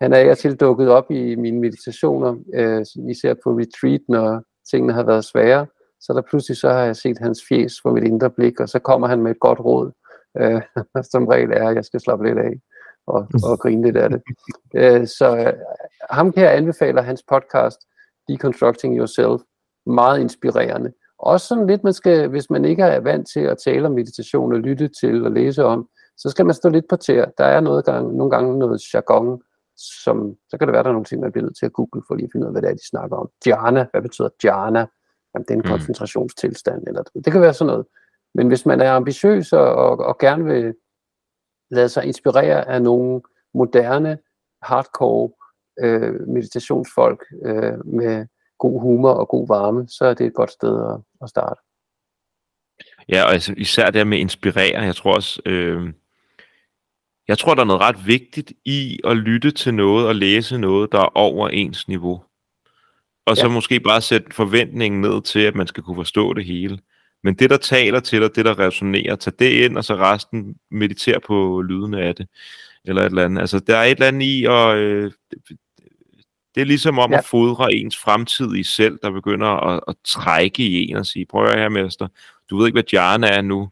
han 0.02 0.14
er 0.14 0.34
til 0.34 0.56
dukket 0.56 0.90
op 0.90 1.12
i 1.12 1.36
mine 1.36 1.60
meditationer, 1.60 2.36
øh, 2.54 2.86
især 3.10 3.34
på 3.44 3.50
retreat, 3.50 4.02
når 4.08 4.44
tingene 4.72 4.94
har 4.94 5.04
været 5.04 5.26
svære, 5.26 5.68
så 6.00 6.14
der 6.14 6.22
pludselig 6.22 6.58
så 6.58 6.70
har 6.70 6.84
jeg 6.84 6.96
set 6.96 7.18
hans 7.18 7.42
fjes 7.50 7.74
for 7.82 7.92
mit 7.92 8.04
indre 8.04 8.30
blik, 8.30 8.60
og 8.60 8.70
så 8.70 8.80
kommer 8.80 9.08
han 9.08 9.22
med 9.22 9.32
et 9.32 9.40
godt 9.40 9.60
råd, 9.60 9.92
øh, 10.38 10.62
som 11.12 11.28
regel 11.28 11.52
er, 11.52 11.70
at 11.70 11.76
jeg 11.76 11.86
skal 11.86 12.00
slappe 12.00 12.28
lidt 12.28 12.38
af 12.38 12.54
og, 13.08 13.28
og 13.44 13.60
grine 13.60 13.82
lidt 13.82 13.98
af 13.98 14.10
det. 14.10 14.22
Øh, 14.76 15.08
så 15.08 15.38
øh, 15.38 15.54
ham 16.10 16.32
kan 16.32 16.44
jeg 16.44 16.56
anbefale 16.56 17.02
hans 17.02 17.24
podcast, 17.30 17.80
Deconstructing 18.28 18.98
Yourself, 18.98 19.42
meget 19.86 20.20
inspirerende. 20.20 20.92
Også 21.20 21.48
sådan 21.48 21.68
lidt, 21.68 21.84
man 21.84 21.94
skal, 21.94 22.28
hvis 22.28 22.50
man 22.50 22.66
ikke 22.66 22.84
er 22.84 23.00
vant 23.00 23.28
til 23.34 23.40
at 23.40 23.58
tale 23.58 23.86
om 23.86 23.94
meditation 23.94 24.54
og 24.54 24.60
lytte 24.60 24.90
til 25.02 25.26
og 25.26 25.32
læse 25.32 25.64
om, 25.64 25.90
så 26.18 26.30
skal 26.30 26.46
man 26.46 26.56
stå 26.56 26.70
lidt 26.70 26.86
på 26.90 26.96
tæer. 26.96 27.26
Der 27.38 27.46
er 27.46 27.60
noget 27.60 27.86
gang, 27.86 28.16
nogle 28.16 28.32
gange 28.32 28.60
noget 28.60 28.82
jargon, 28.94 29.42
som, 30.04 30.36
så 30.50 30.58
kan 30.58 30.68
det 30.68 30.74
være, 30.74 30.84
der 30.84 30.90
er 30.90 30.94
nogle 30.94 31.06
ting, 31.06 31.22
man 31.22 31.32
bliver 31.32 31.46
nødt 31.46 31.58
til 31.58 31.66
at 31.66 31.74
google 31.74 32.04
for 32.08 32.16
lige 32.16 32.26
at 32.26 32.30
finde 32.32 32.46
ud 32.46 32.48
af, 32.48 32.54
hvad 32.54 32.62
det 32.62 32.70
er, 32.70 32.74
de 32.74 32.90
snakker 32.90 33.18
om. 33.18 33.30
Jhana, 33.48 33.86
hvad 33.92 34.02
betyder 34.02 34.30
jhana? 34.44 34.86
Jamen, 35.34 35.46
det 35.48 35.52
er 35.52 35.56
en 35.56 35.62
mm. 35.66 35.72
koncentrationstilstand, 35.72 36.88
eller 36.88 37.04
det 37.26 37.32
kan 37.32 37.42
være 37.42 37.54
sådan 37.54 37.72
noget. 37.72 37.86
Men 38.36 38.48
hvis 38.48 38.66
man 38.66 38.82
er 38.82 38.92
ambitiøs 38.92 39.54
og, 39.54 39.76
og, 39.76 39.98
og 39.98 40.18
gerne 40.18 40.46
vil 40.46 40.76
lade 41.72 41.90
sig 41.90 42.06
inspirere 42.06 42.68
af 42.68 42.82
nogle 42.82 43.22
moderne, 43.54 44.18
hardcore 44.62 45.30
øh, 45.80 46.28
meditationsfolk 46.28 47.26
øh, 47.46 47.86
med 47.86 48.28
god 48.58 48.82
humor 48.82 49.12
og 49.12 49.28
god 49.28 49.48
varme, 49.48 49.88
så 49.88 50.06
er 50.06 50.14
det 50.14 50.26
et 50.26 50.34
godt 50.34 50.52
sted 50.52 50.94
at, 50.94 51.02
at 51.22 51.30
starte. 51.30 51.62
Ja, 53.10 53.24
og 53.24 53.34
altså, 53.34 53.54
især 53.58 53.90
det 53.90 54.08
med 54.08 54.18
inspirere. 54.18 54.82
Jeg 54.82 54.96
tror 54.96 55.16
også, 55.16 55.42
øh, 55.46 55.94
jeg 57.28 57.38
tror, 57.38 57.56
der 57.56 57.62
er 57.62 57.66
noget 57.66 57.82
ret 57.82 58.08
vigtigt 58.08 58.54
i 58.66 59.00
at 59.04 59.18
lytte 59.18 59.52
til 59.52 59.74
noget 59.74 60.08
og 60.08 60.16
læse 60.16 60.58
noget, 60.58 60.92
der 60.92 61.00
er 61.00 61.18
over 61.18 61.50
ens 61.50 61.88
niveau. 61.88 62.24
Og 63.30 63.38
så 63.38 63.46
ja. 63.46 63.52
måske 63.52 63.80
bare 63.80 64.02
sætte 64.02 64.28
forventningen 64.32 65.02
ned 65.02 65.22
til, 65.22 65.40
at 65.40 65.56
man 65.56 65.68
skal 65.68 65.84
kunne 65.84 65.96
forstå 65.96 66.34
det 66.34 66.46
hele. 66.46 66.80
Men 67.24 67.36
det, 67.36 67.50
der 67.50 67.58
taler 67.58 68.00
til 68.00 68.22
dig, 68.22 68.36
det, 68.36 68.46
der 68.46 68.60
resonerer, 68.60 69.16
tag 69.16 69.34
det 69.40 69.50
ind, 69.52 69.78
og 69.78 69.86
så 69.86 69.96
resten 69.96 70.56
meditere 70.72 71.20
på 71.20 71.62
lydene 71.62 72.02
af 72.02 72.16
det. 72.16 72.28
Eller 72.86 73.02
et 73.02 73.06
eller 73.06 73.26
andet. 73.26 73.42
Altså, 73.42 73.60
der 73.60 73.78
er 73.78 73.84
et 73.84 73.92
eller 73.92 74.08
andet 74.08 74.26
i, 74.26 74.46
og 74.50 74.78
øh, 74.78 75.12
det 76.56 76.62
er 76.62 76.66
ligesom 76.66 77.00
om 77.00 77.12
ja. 77.12 77.18
at 77.18 77.26
fodre 77.26 77.74
ens 77.74 77.98
fremtid 77.98 78.56
i 78.56 78.64
selv, 78.64 79.00
der 79.04 79.12
begynder 79.12 79.48
at, 79.48 79.82
at 79.88 79.96
trække 80.06 80.64
i 80.64 80.90
en 80.90 80.96
og 80.96 81.06
sige, 81.06 81.26
prøv 81.26 81.46
at 81.46 81.60
her, 81.60 81.70
mester, 81.70 82.08
du 82.50 82.58
ved 82.58 82.66
ikke, 82.66 82.76
hvad 82.76 82.94
Jarne 82.94 83.28
er 83.28 83.42
nu, 83.42 83.70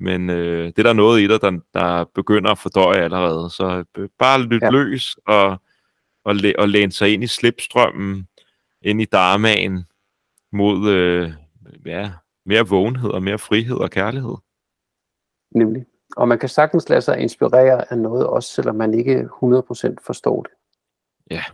men 0.00 0.30
øh, 0.30 0.66
det 0.66 0.78
er 0.78 0.82
der 0.82 0.92
noget 0.92 1.20
i 1.20 1.26
dig, 1.26 1.40
der, 1.40 1.58
der 1.74 2.04
begynder 2.14 2.50
at 2.50 2.58
fordøje 2.58 3.02
allerede. 3.02 3.50
Så 3.50 3.84
øh, 3.98 4.08
bare 4.18 4.42
lyt 4.42 4.62
ja. 4.62 4.70
løs 4.70 5.16
og, 5.26 5.62
og, 6.24 6.36
læ- 6.36 6.52
og 6.58 6.68
læne 6.68 6.92
sig 6.92 7.12
ind 7.14 7.24
i 7.24 7.26
slipstrømmen, 7.26 8.27
ind 8.82 9.02
i 9.02 9.04
dharmaen, 9.04 9.84
mod 10.52 10.90
øh, 10.90 11.32
ja, 11.86 12.12
mere 12.44 12.68
vågenhed 12.68 13.10
og 13.10 13.22
mere 13.22 13.38
frihed 13.38 13.76
og 13.76 13.90
kærlighed. 13.90 14.36
Nemlig. 15.50 15.86
Og 16.16 16.28
man 16.28 16.38
kan 16.38 16.48
sagtens 16.48 16.88
lade 16.88 17.00
sig 17.00 17.18
inspirere 17.18 17.92
af 17.92 17.98
noget, 17.98 18.26
også 18.26 18.52
selvom 18.52 18.76
man 18.76 18.94
ikke 18.94 19.20
100% 19.20 19.94
forstår 20.06 20.42
det. 20.42 20.52
Ja, 21.30 21.44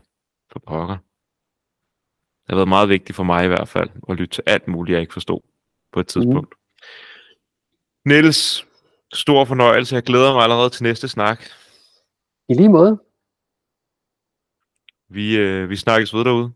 for 0.53 0.59
pokker. 0.67 0.97
Det 2.45 2.51
har 2.51 2.57
været 2.57 2.69
meget 2.69 2.89
vigtigt 2.89 3.17
for 3.17 3.23
mig 3.23 3.45
i 3.45 3.49
hvert 3.49 3.69
fald, 3.69 3.91
at 4.09 4.17
lytte 4.17 4.35
til 4.35 4.43
alt 4.47 4.69
muligt, 4.69 4.95
jeg 4.95 5.01
ikke 5.01 5.13
forstod 5.13 5.41
på 5.93 6.01
et 6.01 6.07
tidspunkt. 6.07 6.55
Mm. 6.55 8.11
Niels, 8.11 8.67
stor 9.13 9.45
fornøjelse. 9.45 9.95
Jeg 9.95 10.03
glæder 10.03 10.33
mig 10.33 10.43
allerede 10.43 10.71
til 10.71 10.83
næste 10.83 11.09
snak. 11.09 11.45
I 12.49 12.55
lige 12.55 12.69
måde. 12.69 12.99
Vi, 15.09 15.37
øh, 15.39 15.71
vi 15.71 15.77
snakkes 15.77 16.15
ved 16.15 16.25
derude. 16.25 16.53